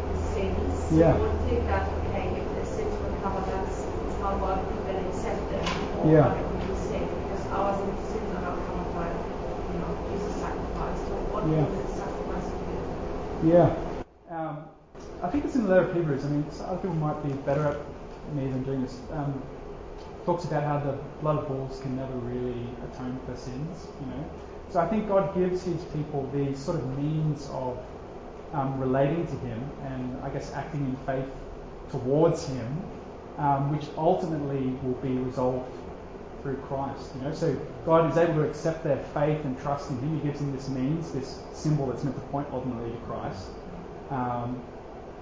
the 0.09 0.17
sins. 0.33 0.89
Yeah. 0.93 1.17
You 1.17 1.23
would 1.25 1.41
think 1.45 1.67
that, 1.67 1.93
okay, 2.09 2.41
if 2.41 2.49
the 2.57 2.65
sins 2.65 2.95
were 3.05 3.13
covered, 3.21 3.45
that's 3.53 3.85
how 4.21 4.37
God 4.41 4.65
could 4.73 4.87
then 4.87 5.05
accept 5.05 5.51
them. 5.51 5.65
Or 6.01 6.11
Yeah. 6.11 6.29
God 6.29 6.41
would 6.41 6.69
be 6.69 6.75
saved. 6.75 7.13
Because 7.21 7.45
our 7.53 7.77
sins 8.09 8.33
are 8.33 8.41
not 8.41 8.57
covered 8.65 8.95
by, 8.97 9.09
you 9.69 9.77
know, 9.77 9.93
Jesus' 10.09 10.41
sacrifice. 10.41 10.99
So 11.05 11.13
what 11.29 11.45
Yeah. 11.45 11.69
role 11.69 11.77
the 11.77 11.85
sacrifice 11.93 12.49
play? 12.65 13.53
Yeah. 13.53 13.71
Um, 14.31 14.57
I 15.23 15.29
think 15.29 15.45
it's 15.45 15.57
in 15.57 15.65
the 15.65 15.69
letter 15.69 15.89
of 15.89 15.95
Hebrews. 15.95 16.25
I 16.25 16.29
mean, 16.29 16.45
some 16.51 16.71
other 16.71 16.79
people 16.79 16.97
might 16.97 17.23
be 17.23 17.33
better 17.45 17.67
at 17.67 17.79
me 18.35 18.49
than 18.49 18.63
doing 18.63 18.83
this. 18.83 18.97
Um, 19.13 19.35
talks 20.25 20.45
about 20.45 20.65
how 20.65 20.79
the 20.79 20.97
blood 21.21 21.39
of 21.39 21.49
bulls 21.49 21.79
can 21.81 21.95
never 21.97 22.17
really 22.25 22.67
atone 22.89 23.21
for 23.27 23.37
sins, 23.37 23.87
you 24.01 24.07
know. 24.07 24.25
So 24.71 24.81
I 24.81 24.89
think 24.89 25.09
God 25.09 25.35
gives 25.35 25.63
his 25.63 25.83
people 25.87 26.29
these 26.35 26.59
sort 26.59 26.79
of 26.79 26.99
means 26.99 27.49
of 27.53 27.79
um, 28.53 28.79
relating 28.81 29.27
to 29.27 29.37
him 29.39 29.71
and 29.85 30.23
I 30.23 30.31
guess 30.31 30.53
acting 30.53 30.85
in 30.85 30.97
faith 31.07 31.29
towards 31.91 32.47
him, 32.49 32.83
um, 33.39 33.77
which 33.77 33.87
ultimately 33.97 34.67
will 34.83 34.99
be 35.03 35.17
resolved 35.19 35.71
through 36.47 36.57
Christ. 36.69 37.11
You 37.17 37.23
know, 37.23 37.35
so 37.35 37.55
God 37.85 38.11
is 38.11 38.17
able 38.17 38.35
to 38.35 38.49
accept 38.49 38.85
their 38.85 38.99
faith 39.13 39.45
and 39.45 39.61
trust 39.61 39.91
in 39.91 39.99
Him. 39.99 40.21
He 40.21 40.27
gives 40.27 40.39
them 40.39 40.55
this 40.55 40.69
means, 40.69 41.11
this 41.13 41.41
symbol 41.53 41.87
that's 41.87 42.05
meant 42.05 42.17
to 42.17 42.23
point 42.29 42.47
ultimately 42.53 42.91
to 42.91 42.97
Christ, 42.99 43.49
um, 44.11 44.63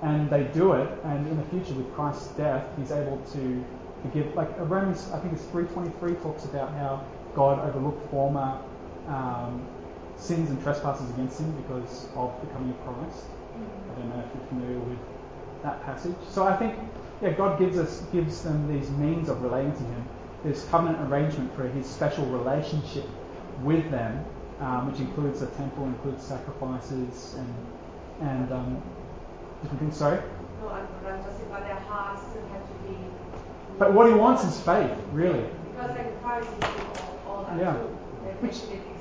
and 0.03 0.29
they 0.29 0.45
do 0.53 0.73
it. 0.73 0.89
And 1.05 1.27
in 1.27 1.37
the 1.39 1.45
future, 1.45 1.73
with 1.75 1.93
Christ's 1.95 2.29
death, 2.37 2.67
He's 2.79 2.93
able 2.93 3.19
to 3.33 3.65
forgive. 4.03 4.35
Like 4.35 4.51
Romans, 4.59 5.11
I 5.15 5.19
think 5.19 5.33
it's 5.33 5.45
3:23 5.45 6.23
talks 6.23 6.45
about 6.45 6.71
how 6.73 7.03
God 7.35 7.59
overlooked 7.67 8.11
former 8.11 8.61
um, 9.09 9.67
sins 10.17 10.51
and 10.51 10.63
trespasses 10.63 11.09
against 11.11 11.41
Him 11.41 11.51
because 11.63 12.07
of 12.15 12.33
the 12.41 12.47
coming 12.53 12.71
of 12.71 12.81
Christ. 12.85 13.25
I 13.55 14.01
don't 14.01 14.09
know 14.11 14.21
if 14.21 14.35
you're 14.37 14.47
familiar 14.49 14.79
with 14.81 14.99
that 15.63 15.83
passage. 15.85 16.15
So 16.31 16.45
I 16.45 16.57
think, 16.57 16.75
yeah, 17.23 17.31
God 17.33 17.59
gives 17.59 17.79
us 17.79 18.01
gives 18.13 18.43
them 18.43 18.67
these 18.73 18.91
means 18.91 19.29
of 19.29 19.43
relating 19.43 19.73
to 19.73 19.83
Him. 19.85 20.05
This 20.45 20.65
covenant 20.67 21.11
arrangement 21.11 21.55
for 21.57 21.67
His 21.69 21.87
special 21.87 22.27
relationship 22.27 23.07
with 23.63 23.91
them, 23.91 24.25
um, 24.61 24.91
which 24.91 25.01
includes 25.01 25.41
the 25.41 25.47
temple, 25.49 25.85
includes 25.87 26.23
sacrifices 26.25 27.35
and 27.39 28.29
and 28.29 28.53
um, 28.53 28.83
different 29.63 29.81
things. 29.81 29.97
Sorry, 29.97 30.21
No, 30.63 30.69
I'm, 30.69 30.87
I'm 31.07 31.23
just 31.25 31.37
saying, 31.39 31.49
but 31.51 31.65
their 31.65 31.75
hearts 31.77 32.23
still 32.31 32.47
have 32.49 32.63
to 32.67 32.75
be. 32.89 32.97
but 33.79 33.93
what 33.93 34.07
He 34.09 34.15
wants 34.15 34.45
is 34.45 34.61
faith, 34.61 34.91
really. 35.13 35.45
Because 35.73 35.91
like 35.91 36.07
all, 37.27 37.37
all 37.37 37.45
that 37.45 37.59
Yeah. 37.59 37.75
Which- 38.41 38.61
did 38.69 38.73
exactly 38.73 38.85
what. 38.87 38.94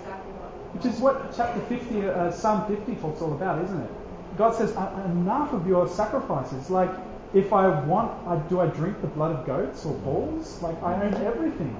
Which 0.73 0.85
is 0.85 0.99
what 0.99 1.35
chapter 1.35 1.61
50, 1.61 2.07
uh, 2.07 2.31
Psalm 2.31 2.67
50 2.67 2.95
talks 2.95 3.21
all 3.21 3.33
about, 3.33 3.63
isn't 3.63 3.79
it? 3.79 3.91
God 4.37 4.55
says, 4.55 4.75
"Uh, 4.75 4.89
enough 5.05 5.53
of 5.53 5.67
your 5.67 5.87
sacrifices. 5.87 6.69
Like, 6.69 6.89
if 7.33 7.53
I 7.53 7.67
want, 7.85 8.11
I, 8.27 8.37
do 8.49 8.59
I 8.59 8.67
drink 8.67 9.01
the 9.01 9.07
blood 9.07 9.35
of 9.35 9.45
goats 9.45 9.85
or 9.85 9.93
bulls? 9.95 10.61
Like, 10.61 10.81
I 10.83 11.03
own 11.03 11.13
everything. 11.15 11.75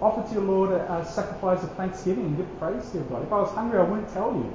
Offer 0.00 0.28
to 0.28 0.34
your 0.34 0.44
Lord 0.44 0.70
a, 0.72 0.98
a 0.98 1.04
sacrifice 1.04 1.62
of 1.62 1.72
thanksgiving 1.72 2.26
and 2.26 2.36
give 2.36 2.58
praise 2.58 2.88
to 2.90 2.98
your 2.98 3.06
God. 3.06 3.22
If 3.22 3.32
I 3.32 3.40
was 3.40 3.50
hungry, 3.52 3.78
I 3.78 3.82
wouldn't 3.82 4.12
tell 4.12 4.32
you. 4.32 4.52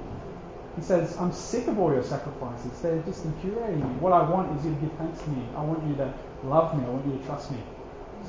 He 0.75 0.81
says, 0.81 1.17
I'm 1.17 1.31
sick 1.33 1.67
of 1.67 1.79
all 1.79 1.91
your 1.91 2.03
sacrifices. 2.03 2.71
They're 2.81 3.01
just 3.01 3.25
infuriating 3.25 3.79
me. 3.79 3.95
What 3.99 4.13
I 4.13 4.27
want 4.29 4.57
is 4.57 4.65
you 4.65 4.73
to 4.73 4.79
give 4.79 4.91
thanks 4.93 5.19
to 5.21 5.29
me. 5.29 5.43
I 5.55 5.63
want 5.63 5.85
you 5.87 5.95
to 5.95 6.13
love 6.43 6.77
me. 6.77 6.85
I 6.85 6.89
want 6.89 7.05
you 7.07 7.17
to 7.17 7.25
trust 7.25 7.51
me. 7.51 7.57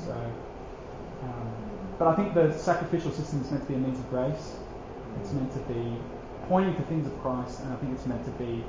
So, 0.05 0.13
um, 1.23 1.53
but 1.97 2.07
I 2.07 2.15
think 2.15 2.33
the 2.33 2.51
sacrificial 2.57 3.11
system 3.11 3.41
is 3.41 3.51
meant 3.51 3.63
to 3.63 3.69
be 3.69 3.75
a 3.75 3.77
means 3.77 3.99
of 3.99 4.09
grace. 4.09 4.57
It's 5.21 5.31
meant 5.33 5.51
to 5.53 5.59
be 5.71 5.97
pointing 6.47 6.75
to 6.75 6.81
things 6.83 7.07
of 7.07 7.13
Christ, 7.21 7.61
and 7.61 7.73
I 7.73 7.75
think 7.77 7.93
it's 7.93 8.05
meant 8.05 8.23
to 8.25 8.31
be 8.31 8.63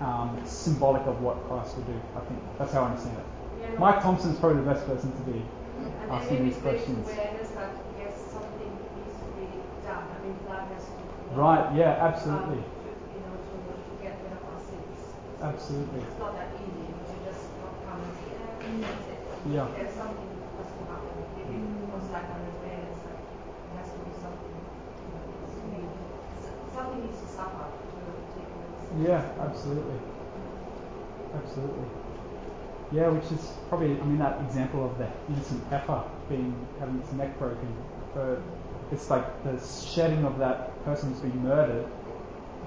um, 0.00 0.38
symbolic 0.44 1.02
of 1.06 1.20
what 1.22 1.36
Christ 1.48 1.76
will 1.76 1.84
do. 1.84 2.00
I 2.16 2.20
think 2.26 2.40
that's 2.58 2.72
how 2.72 2.82
I 2.82 2.90
understand 2.90 3.18
it. 3.18 3.24
Yeah, 3.60 3.78
Mike 3.78 4.02
Thompson 4.02 4.32
is 4.32 4.38
probably 4.40 4.58
the 4.64 4.68
best 4.70 4.86
person 4.86 5.12
to 5.12 5.22
be 5.30 5.38
And 6.02 6.10
asking 6.10 6.44
these 6.48 6.58
questions. 6.58 7.06
awareness 7.06 7.50
that 7.54 7.70
yes, 7.98 8.14
something 8.34 8.72
needs 8.98 9.14
to 9.22 9.26
be 9.38 9.46
done. 9.86 10.02
I 10.10 10.16
mean, 10.26 10.34
blood 10.46 10.66
has 10.74 10.84
to 10.86 10.92
be. 10.98 11.38
Right? 11.38 11.64
Yeah, 11.78 12.02
Um, 12.02 12.10
absolutely, 12.12 12.58
to, 12.58 12.90
you 13.14 13.20
know, 13.22 13.34
to, 13.38 13.54
to 13.70 13.94
get 14.02 14.18
rid 14.26 14.34
of 14.34 14.42
our 14.50 14.58
sins. 14.58 14.98
absolutely. 15.40 16.02
It's 16.02 16.18
not 16.18 16.34
that 16.34 16.50
easy. 16.58 16.82
You 16.90 17.18
just 17.22 17.46
not 17.62 17.72
come 17.86 18.02
and 18.02 18.12
say, 18.18 18.34
eh, 18.34 18.82
that's 18.82 19.06
it. 19.06 19.20
Yeah. 19.54 19.66
There's 19.78 19.94
something 19.94 20.28
that 20.42 20.50
has 20.58 20.68
to 20.74 20.82
happen. 20.90 21.14
Maybe 21.38 21.56
it 21.62 21.88
was 21.94 22.06
like 22.10 22.26
an 22.26 22.42
awareness 22.50 22.98
that 23.06 23.18
there 23.22 23.74
has 23.78 23.88
to 23.94 23.98
be 24.02 24.12
something. 24.18 24.54
You 24.58 25.08
know, 25.14 25.22
needs 25.30 25.54
to 25.54 25.62
be, 25.70 25.82
s- 26.72 26.74
something 26.74 27.00
needs 27.04 27.20
to 27.20 27.28
suffer 27.28 27.66
to. 27.68 29.02
Yeah, 29.08 29.22
absolutely, 29.40 29.98
absolutely. 31.34 31.86
Yeah, 32.92 33.08
which 33.08 33.32
is 33.32 33.52
probably, 33.68 33.98
I 33.98 34.04
mean, 34.04 34.18
that 34.18 34.40
example 34.42 34.84
of 34.84 34.98
the 34.98 35.08
innocent 35.32 35.64
heifer 35.70 36.02
being 36.28 36.54
having 36.78 36.98
its 37.00 37.12
neck 37.12 37.38
broken. 37.38 37.74
For, 38.12 38.42
it's 38.90 39.08
like 39.08 39.24
the 39.44 39.58
shedding 39.94 40.24
of 40.26 40.38
that 40.38 40.84
person 40.84 41.10
who's 41.10 41.20
been 41.20 41.42
murdered. 41.42 41.86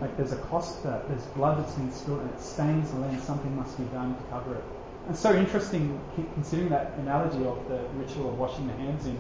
Like 0.02 0.18
there's 0.18 0.32
a 0.32 0.38
cost 0.38 0.82
to 0.82 0.88
that. 0.88 1.08
There's 1.08 1.24
blood 1.38 1.60
that's 1.60 1.74
been 1.74 1.92
spilled 1.92 2.22
and 2.22 2.32
it 2.32 2.42
stains 2.42 2.92
the 2.92 3.00
land. 3.00 3.22
Something 3.22 3.56
must 3.56 3.78
be 3.78 3.84
done 3.86 4.16
to 4.16 4.24
cover 4.32 4.56
it. 4.56 4.64
And 5.08 5.16
so 5.16 5.36
interesting 5.36 6.02
considering 6.34 6.70
that 6.70 6.94
analogy 6.98 7.46
of 7.46 7.68
the 7.70 7.80
ritual 7.94 8.30
of 8.30 8.40
washing 8.40 8.66
the 8.68 8.74
hands 8.74 9.06
in 9.06 9.18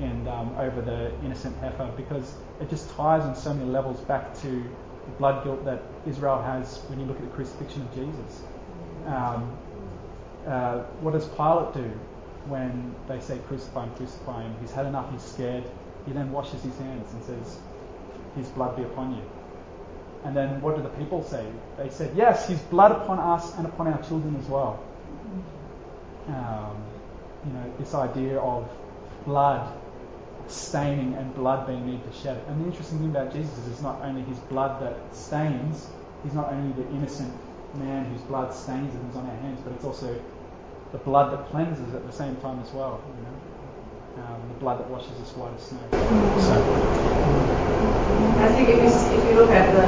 and 0.00 0.28
um, 0.28 0.54
over 0.58 0.80
the 0.80 1.12
innocent 1.24 1.56
heifer 1.58 1.90
because 1.96 2.34
it 2.60 2.70
just 2.70 2.90
ties 2.90 3.22
on 3.22 3.36
so 3.36 3.52
many 3.52 3.68
levels 3.70 4.00
back 4.02 4.34
to 4.40 4.48
the 4.48 5.12
blood 5.18 5.44
guilt 5.44 5.64
that 5.64 5.82
Israel 6.06 6.42
has 6.42 6.78
when 6.88 6.98
you 7.00 7.06
look 7.06 7.16
at 7.16 7.22
the 7.24 7.34
crucifixion 7.34 7.82
of 7.82 7.94
Jesus. 7.94 8.42
Um, 9.06 9.56
uh, 10.46 10.78
what 11.00 11.12
does 11.12 11.26
Pilate 11.28 11.74
do 11.74 11.90
when 12.46 12.94
they 13.08 13.20
say 13.20 13.38
crucify 13.46 13.84
him, 13.84 13.94
crucify 13.96 14.42
him? 14.42 14.54
He's 14.60 14.72
had 14.72 14.86
enough, 14.86 15.10
he's 15.12 15.22
scared. 15.22 15.64
He 16.06 16.12
then 16.12 16.30
washes 16.32 16.62
his 16.62 16.76
hands 16.78 17.12
and 17.12 17.24
says, 17.24 17.58
His 18.36 18.48
blood 18.50 18.76
be 18.76 18.84
upon 18.84 19.16
you. 19.16 19.22
And 20.24 20.36
then 20.36 20.60
what 20.60 20.76
do 20.76 20.82
the 20.82 20.88
people 20.90 21.22
say? 21.22 21.46
They 21.76 21.90
said, 21.90 22.16
Yes, 22.16 22.48
his 22.48 22.60
blood 22.60 22.92
upon 22.92 23.18
us 23.18 23.54
and 23.56 23.66
upon 23.66 23.88
our 23.88 24.02
children 24.02 24.36
as 24.36 24.46
well. 24.46 24.82
Um, 26.28 26.76
you 27.44 27.52
know, 27.52 27.72
this 27.78 27.94
idea 27.94 28.38
of 28.38 28.68
blood 29.24 29.72
staining 30.48 31.14
and 31.14 31.34
blood 31.34 31.66
being 31.66 31.86
need 31.86 32.02
to 32.04 32.12
shed. 32.12 32.42
And 32.48 32.60
the 32.60 32.66
interesting 32.66 32.98
thing 32.98 33.10
about 33.10 33.32
Jesus 33.32 33.56
is 33.58 33.68
it's 33.68 33.82
not 33.82 34.00
only 34.02 34.22
his 34.22 34.38
blood 34.38 34.80
that 34.82 35.14
stains, 35.14 35.88
he's 36.22 36.34
not 36.34 36.52
only 36.52 36.72
the 36.80 36.88
innocent 36.90 37.32
man 37.74 38.04
whose 38.06 38.20
blood 38.22 38.54
stains 38.54 38.94
and 38.94 39.10
is 39.10 39.16
on 39.16 39.28
our 39.28 39.36
hands, 39.36 39.60
but 39.64 39.72
it's 39.74 39.84
also 39.84 40.18
the 40.92 40.98
blood 40.98 41.32
that 41.32 41.46
cleanses 41.50 41.94
at 41.94 42.06
the 42.06 42.12
same 42.12 42.36
time 42.36 42.60
as 42.60 42.70
well. 42.72 43.02
You 43.06 43.22
know, 43.24 44.24
um, 44.24 44.40
the 44.48 44.58
blood 44.60 44.78
that 44.80 44.88
washes 44.88 45.12
us 45.20 45.32
white 45.36 45.52
as 45.54 45.62
snow. 45.62 45.78
So, 46.40 46.54
I 48.40 48.52
think 48.52 48.68
if 48.68 48.78
you, 48.80 49.18
if 49.18 49.24
you 49.26 49.34
look 49.34 49.50
at 49.50 49.72
the, 49.74 49.84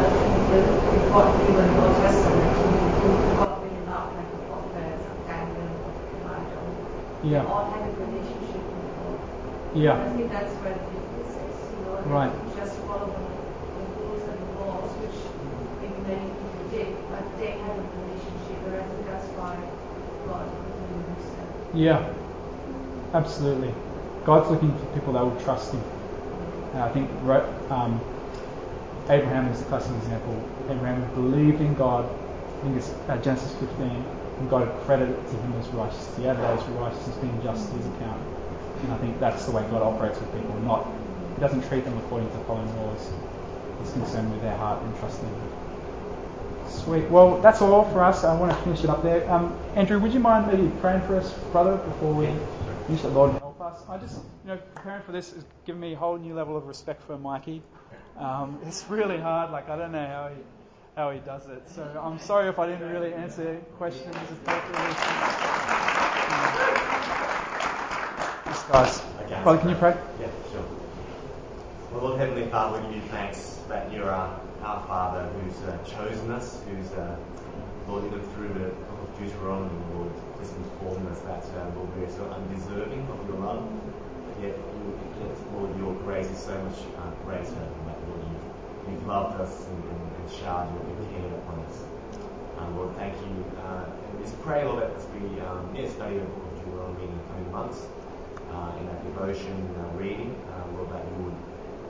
the, 0.51 0.61
the 0.93 1.09
God 1.09 1.41
given 1.41 1.65
in 1.65 1.77
the 1.77 1.83
Old 1.87 1.97
Testament, 1.97 2.53
God 3.37 3.63
really 3.65 3.87
loved 3.87 4.17
like 4.17 4.31
the 4.33 4.39
prophets, 4.49 5.05
Daniel, 5.27 5.71
Elijah. 6.21 6.61
They 7.23 7.31
yeah, 7.31 7.47
all 7.47 7.71
had 7.71 7.89
a 7.89 7.93
God. 7.93 8.28
Yeah, 9.75 10.01
I 10.01 10.09
think 10.17 10.31
that's 10.31 10.53
where 10.63 10.75
the 10.75 10.85
difference 10.93 11.35
is, 11.37 11.57
you 11.73 11.85
know, 11.85 12.01
Right. 12.07 12.33
didn't 12.33 12.57
just 12.57 12.77
follow 12.89 13.07
the, 13.09 13.21
the 13.21 13.85
rules 14.01 14.23
and 14.29 14.39
the 14.39 14.49
laws, 14.65 14.91
which 15.03 15.19
maybe 15.83 15.99
many 16.09 16.29
people 16.31 16.65
did, 16.73 16.89
but 17.13 17.25
they 17.39 17.59
had 17.59 17.77
a 17.77 17.85
relationship, 17.85 18.59
and 18.65 18.75
I 18.77 18.85
think 18.89 19.03
that's 19.07 19.29
why 19.37 19.55
God 20.27 20.47
really 20.49 21.09
yeah. 21.75 22.13
Absolutely. 23.15 23.75
God's 24.25 24.51
looking 24.51 24.77
for 24.77 24.87
people 24.95 25.13
that 25.15 25.23
will 25.25 25.41
trust 25.41 25.73
Him. 25.73 25.83
And 26.73 26.83
I 26.83 26.89
think 26.91 27.11
um, 27.71 28.01
Abraham 29.09 29.47
is 29.49 29.61
a 29.61 29.65
classic 29.65 29.95
example. 29.97 30.37
Abraham 30.69 31.03
believed 31.15 31.61
in 31.61 31.75
God. 31.75 32.05
I 32.05 32.63
think 32.63 32.77
it's 32.77 32.91
uh, 33.09 33.17
Genesis 33.19 33.55
15, 33.55 33.87
and 33.87 34.51
God 34.51 34.69
credited 34.85 35.17
to 35.17 35.37
him 35.37 35.53
as 35.61 35.69
righteous. 35.69 36.17
He 36.17 36.27
added 36.27 36.43
that 36.43 36.59
as 36.59 36.69
righteousness 36.71 37.17
being 37.17 37.41
just 37.43 37.71
to 37.71 37.77
his 37.77 37.87
account. 37.87 38.21
And 38.83 38.93
I 38.93 38.99
think 38.99 39.19
that's 39.21 39.45
the 39.47 39.53
way 39.53 39.63
God 39.71 39.83
operates 39.83 40.19
with 40.21 40.33
people. 40.35 40.55
Not 40.61 40.87
He 41.35 41.41
doesn't 41.41 41.67
treat 41.69 41.85
them 41.85 41.97
according 41.99 42.31
to 42.31 42.39
following 42.45 42.75
laws. 42.77 43.11
He's 43.83 43.93
concerned 43.93 44.33
with 44.33 44.43
their 44.43 44.57
heart 44.57 44.83
and 44.83 44.97
trusting 44.99 45.29
Him. 45.29 45.49
Sweet. 46.69 47.09
Well, 47.11 47.41
that's 47.41 47.63
all 47.63 47.85
for 47.91 48.03
us. 48.03 48.25
I 48.25 48.35
want 48.39 48.53
to 48.53 48.59
finish 48.63 48.85
it 48.85 48.91
up 48.91 49.03
there. 49.03 49.29
Um, 49.31 49.57
Andrew, 49.75 49.99
would 49.99 50.13
you 50.13 50.21
mind 50.21 50.47
maybe 50.47 50.71
praying 50.81 51.03
for 51.03 51.17
us, 51.17 51.33
brother, 51.53 51.77
before 51.77 52.13
we 52.15 52.27
finish 52.87 53.03
the 53.03 53.09
Lord 53.09 53.33
help 53.33 53.61
us? 53.61 53.81
I 53.89 53.99
just, 53.99 54.17
you 54.45 54.51
know, 54.51 54.59
preparing 54.75 55.03
for 55.03 55.13
this 55.13 55.33
has 55.33 55.45
given 55.65 55.81
me 55.81 55.95
a 55.95 55.97
whole 55.97 56.19
new 56.19 56.35
level 56.35 56.57
of 56.57 56.67
respect 56.67 57.03
for 57.03 57.17
Mikey. 57.19 57.63
Um, 58.19 58.59
it's 58.67 58.85
really 58.89 59.19
hard. 59.19 59.51
Like 59.51 59.69
I 59.69 59.77
don't 59.77 59.93
know 59.93 60.07
how 60.07 60.31
he 60.35 60.43
how 60.97 61.11
he 61.13 61.21
does 61.21 61.47
it. 61.47 61.63
So 61.75 61.83
I'm 62.03 62.19
sorry 62.19 62.49
if 62.49 62.59
I 62.59 62.67
didn't 62.67 62.91
really 62.91 63.15
answer 63.15 63.61
questions 63.77 64.17
appropriately. 64.45 65.88
Guys. 68.69 69.01
Okay. 69.25 69.43
Brother, 69.43 69.59
can 69.61 69.71
you 69.71 69.77
pray? 69.77 69.97
Yeah, 70.21 70.29
sure. 70.53 70.61
Well, 71.91 72.05
Lord 72.05 72.21
Heavenly 72.21 72.51
Father, 72.51 72.83
we 72.83 72.93
give 72.95 73.03
you 73.03 73.09
thanks 73.09 73.61
that 73.67 73.91
you're 73.91 74.13
uh, 74.13 74.29
our 74.63 74.87
Father 74.87 75.25
who's 75.41 75.57
uh, 75.65 75.73
chosen 75.89 76.31
us, 76.31 76.61
who's, 76.69 76.93
uh, 76.93 77.17
Lord, 77.89 78.05
even 78.05 78.21
through 78.37 78.49
the 78.49 78.69
book 78.69 79.09
of 79.09 79.19
Deuteronomy, 79.19 79.73
Lord, 79.95 80.13
just 80.39 80.53
informed 80.53 81.09
us 81.09 81.19
that, 81.21 81.45
uh, 81.57 81.73
Lord, 81.77 81.97
we 81.97 82.05
are 82.05 82.13
so 82.13 82.29
undeserving 82.29 83.09
of 83.09 83.27
your 83.27 83.39
love, 83.41 83.65
yet, 84.43 84.53
you, 84.53 85.01
yet 85.17 85.33
Lord, 85.57 85.73
your 85.79 85.95
grace 86.05 86.29
is 86.29 86.37
so 86.37 86.53
much 86.61 86.77
uh, 87.01 87.09
greater 87.25 87.49
than 87.49 87.85
that, 87.89 87.97
Lord. 88.05 88.21
You, 88.21 88.93
you've 88.93 89.07
loved 89.07 89.41
us 89.41 89.65
and, 89.65 89.81
and, 89.81 90.03
and 90.13 90.29
showered 90.29 90.69
your 90.77 91.09
care 91.09 91.33
upon 91.41 91.65
us. 91.65 91.85
Um, 92.59 92.77
Lord, 92.77 92.95
thank 92.97 93.17
you. 93.17 93.33
Uh, 93.65 93.89
and 93.89 94.21
just 94.21 94.39
pray, 94.43 94.63
Lord, 94.65 94.83
that 94.83 94.93
as 94.93 95.07
we 95.17 95.41
um, 95.41 95.73
yeah, 95.73 95.89
study 95.89 96.19
the 96.21 96.27
book 96.27 96.45
of 96.53 96.65
Deuteronomy 96.65 97.05
in 97.05 97.17
the 97.17 97.25
coming 97.33 97.53
months, 97.53 97.81
in 98.49 98.87
that 98.87 99.05
devotion 99.05 99.69
uh, 99.79 99.97
reading, 99.99 100.35
uh, 100.53 100.77
Lord, 100.77 100.91
that 100.93 101.05
you 101.05 101.25
would 101.25 101.37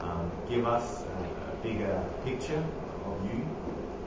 um, 0.01 0.31
give 0.49 0.67
us 0.67 1.03
a, 1.03 1.53
a 1.53 1.57
bigger 1.63 2.05
picture 2.25 2.63
of 3.07 3.25
you, 3.25 3.47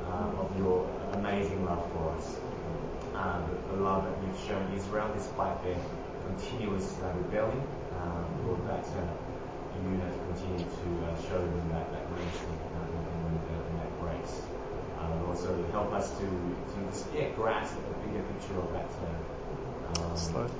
uh, 0.06 0.42
of 0.42 0.58
your 0.58 0.90
amazing 1.14 1.66
love 1.66 1.90
for 1.94 2.12
us. 2.12 2.36
Uh, 3.16 3.40
the, 3.48 3.76
the 3.76 3.84
love 3.84 4.04
that 4.04 4.16
you've 4.26 4.48
shown 4.48 4.72
Israel 4.76 5.12
despite 5.14 5.62
their 5.64 5.78
continuous 6.28 6.98
uh, 7.04 7.14
rebellion. 7.18 7.62
Um, 8.02 8.48
Lord, 8.48 8.68
that 8.68 8.86
uh, 8.86 9.08
you 9.84 10.00
have 10.00 10.16
continued 10.28 10.68
to 10.70 11.06
uh, 11.06 11.22
show 11.30 11.40
them 11.40 11.70
that, 11.72 11.92
that 11.92 12.12
mercy 12.12 12.46
uh, 12.76 13.28
and, 13.28 13.80
that 13.80 14.00
grace. 14.02 14.42
Uh, 15.00 15.24
Lord, 15.24 15.38
so 15.38 15.66
help 15.72 15.94
us 15.94 16.12
to, 16.18 16.26
to 16.26 16.90
just, 16.90 17.06
yeah, 17.14 17.30
grasp 17.36 17.76
a 17.78 18.08
bigger 18.08 18.24
picture 18.24 18.60
of 18.60 18.72
that 18.74 18.90
uh, 20.00 20.44
um, 20.44 20.52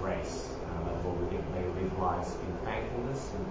grace. 0.00 0.55
Uh, 0.84 1.08
Lord, 1.08 1.32
we 1.32 1.38
may 1.54 1.64
live 1.80 1.98
lives 1.98 2.30
in 2.44 2.52
thankfulness 2.64 3.32
and 3.32 3.44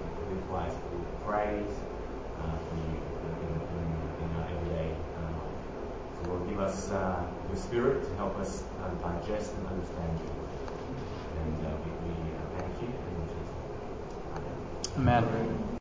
lives 0.52 0.76
with 0.94 1.26
praise 1.26 1.74
uh, 2.40 2.58
in, 2.72 2.80
in, 3.42 3.54
in 4.22 4.30
our 4.38 4.48
everyday 4.50 4.90
life. 5.18 5.56
So 6.18 6.30
Lord, 6.30 6.50
give 6.50 6.60
us 6.60 6.92
uh, 6.92 7.26
your 7.48 7.58
spirit 7.58 8.04
to 8.04 8.16
help 8.16 8.38
us 8.38 8.64
uh, 8.82 8.90
digest 9.02 9.54
and 9.56 9.68
understand 9.68 10.20
you. 10.20 10.30
And 11.42 11.66
uh, 11.66 11.70
we, 11.84 11.92
we 12.08 12.34
uh, 12.36 12.40
thank 12.62 12.82
you. 12.82 12.88
Amen. 14.98 15.24
Amen. 15.24 15.66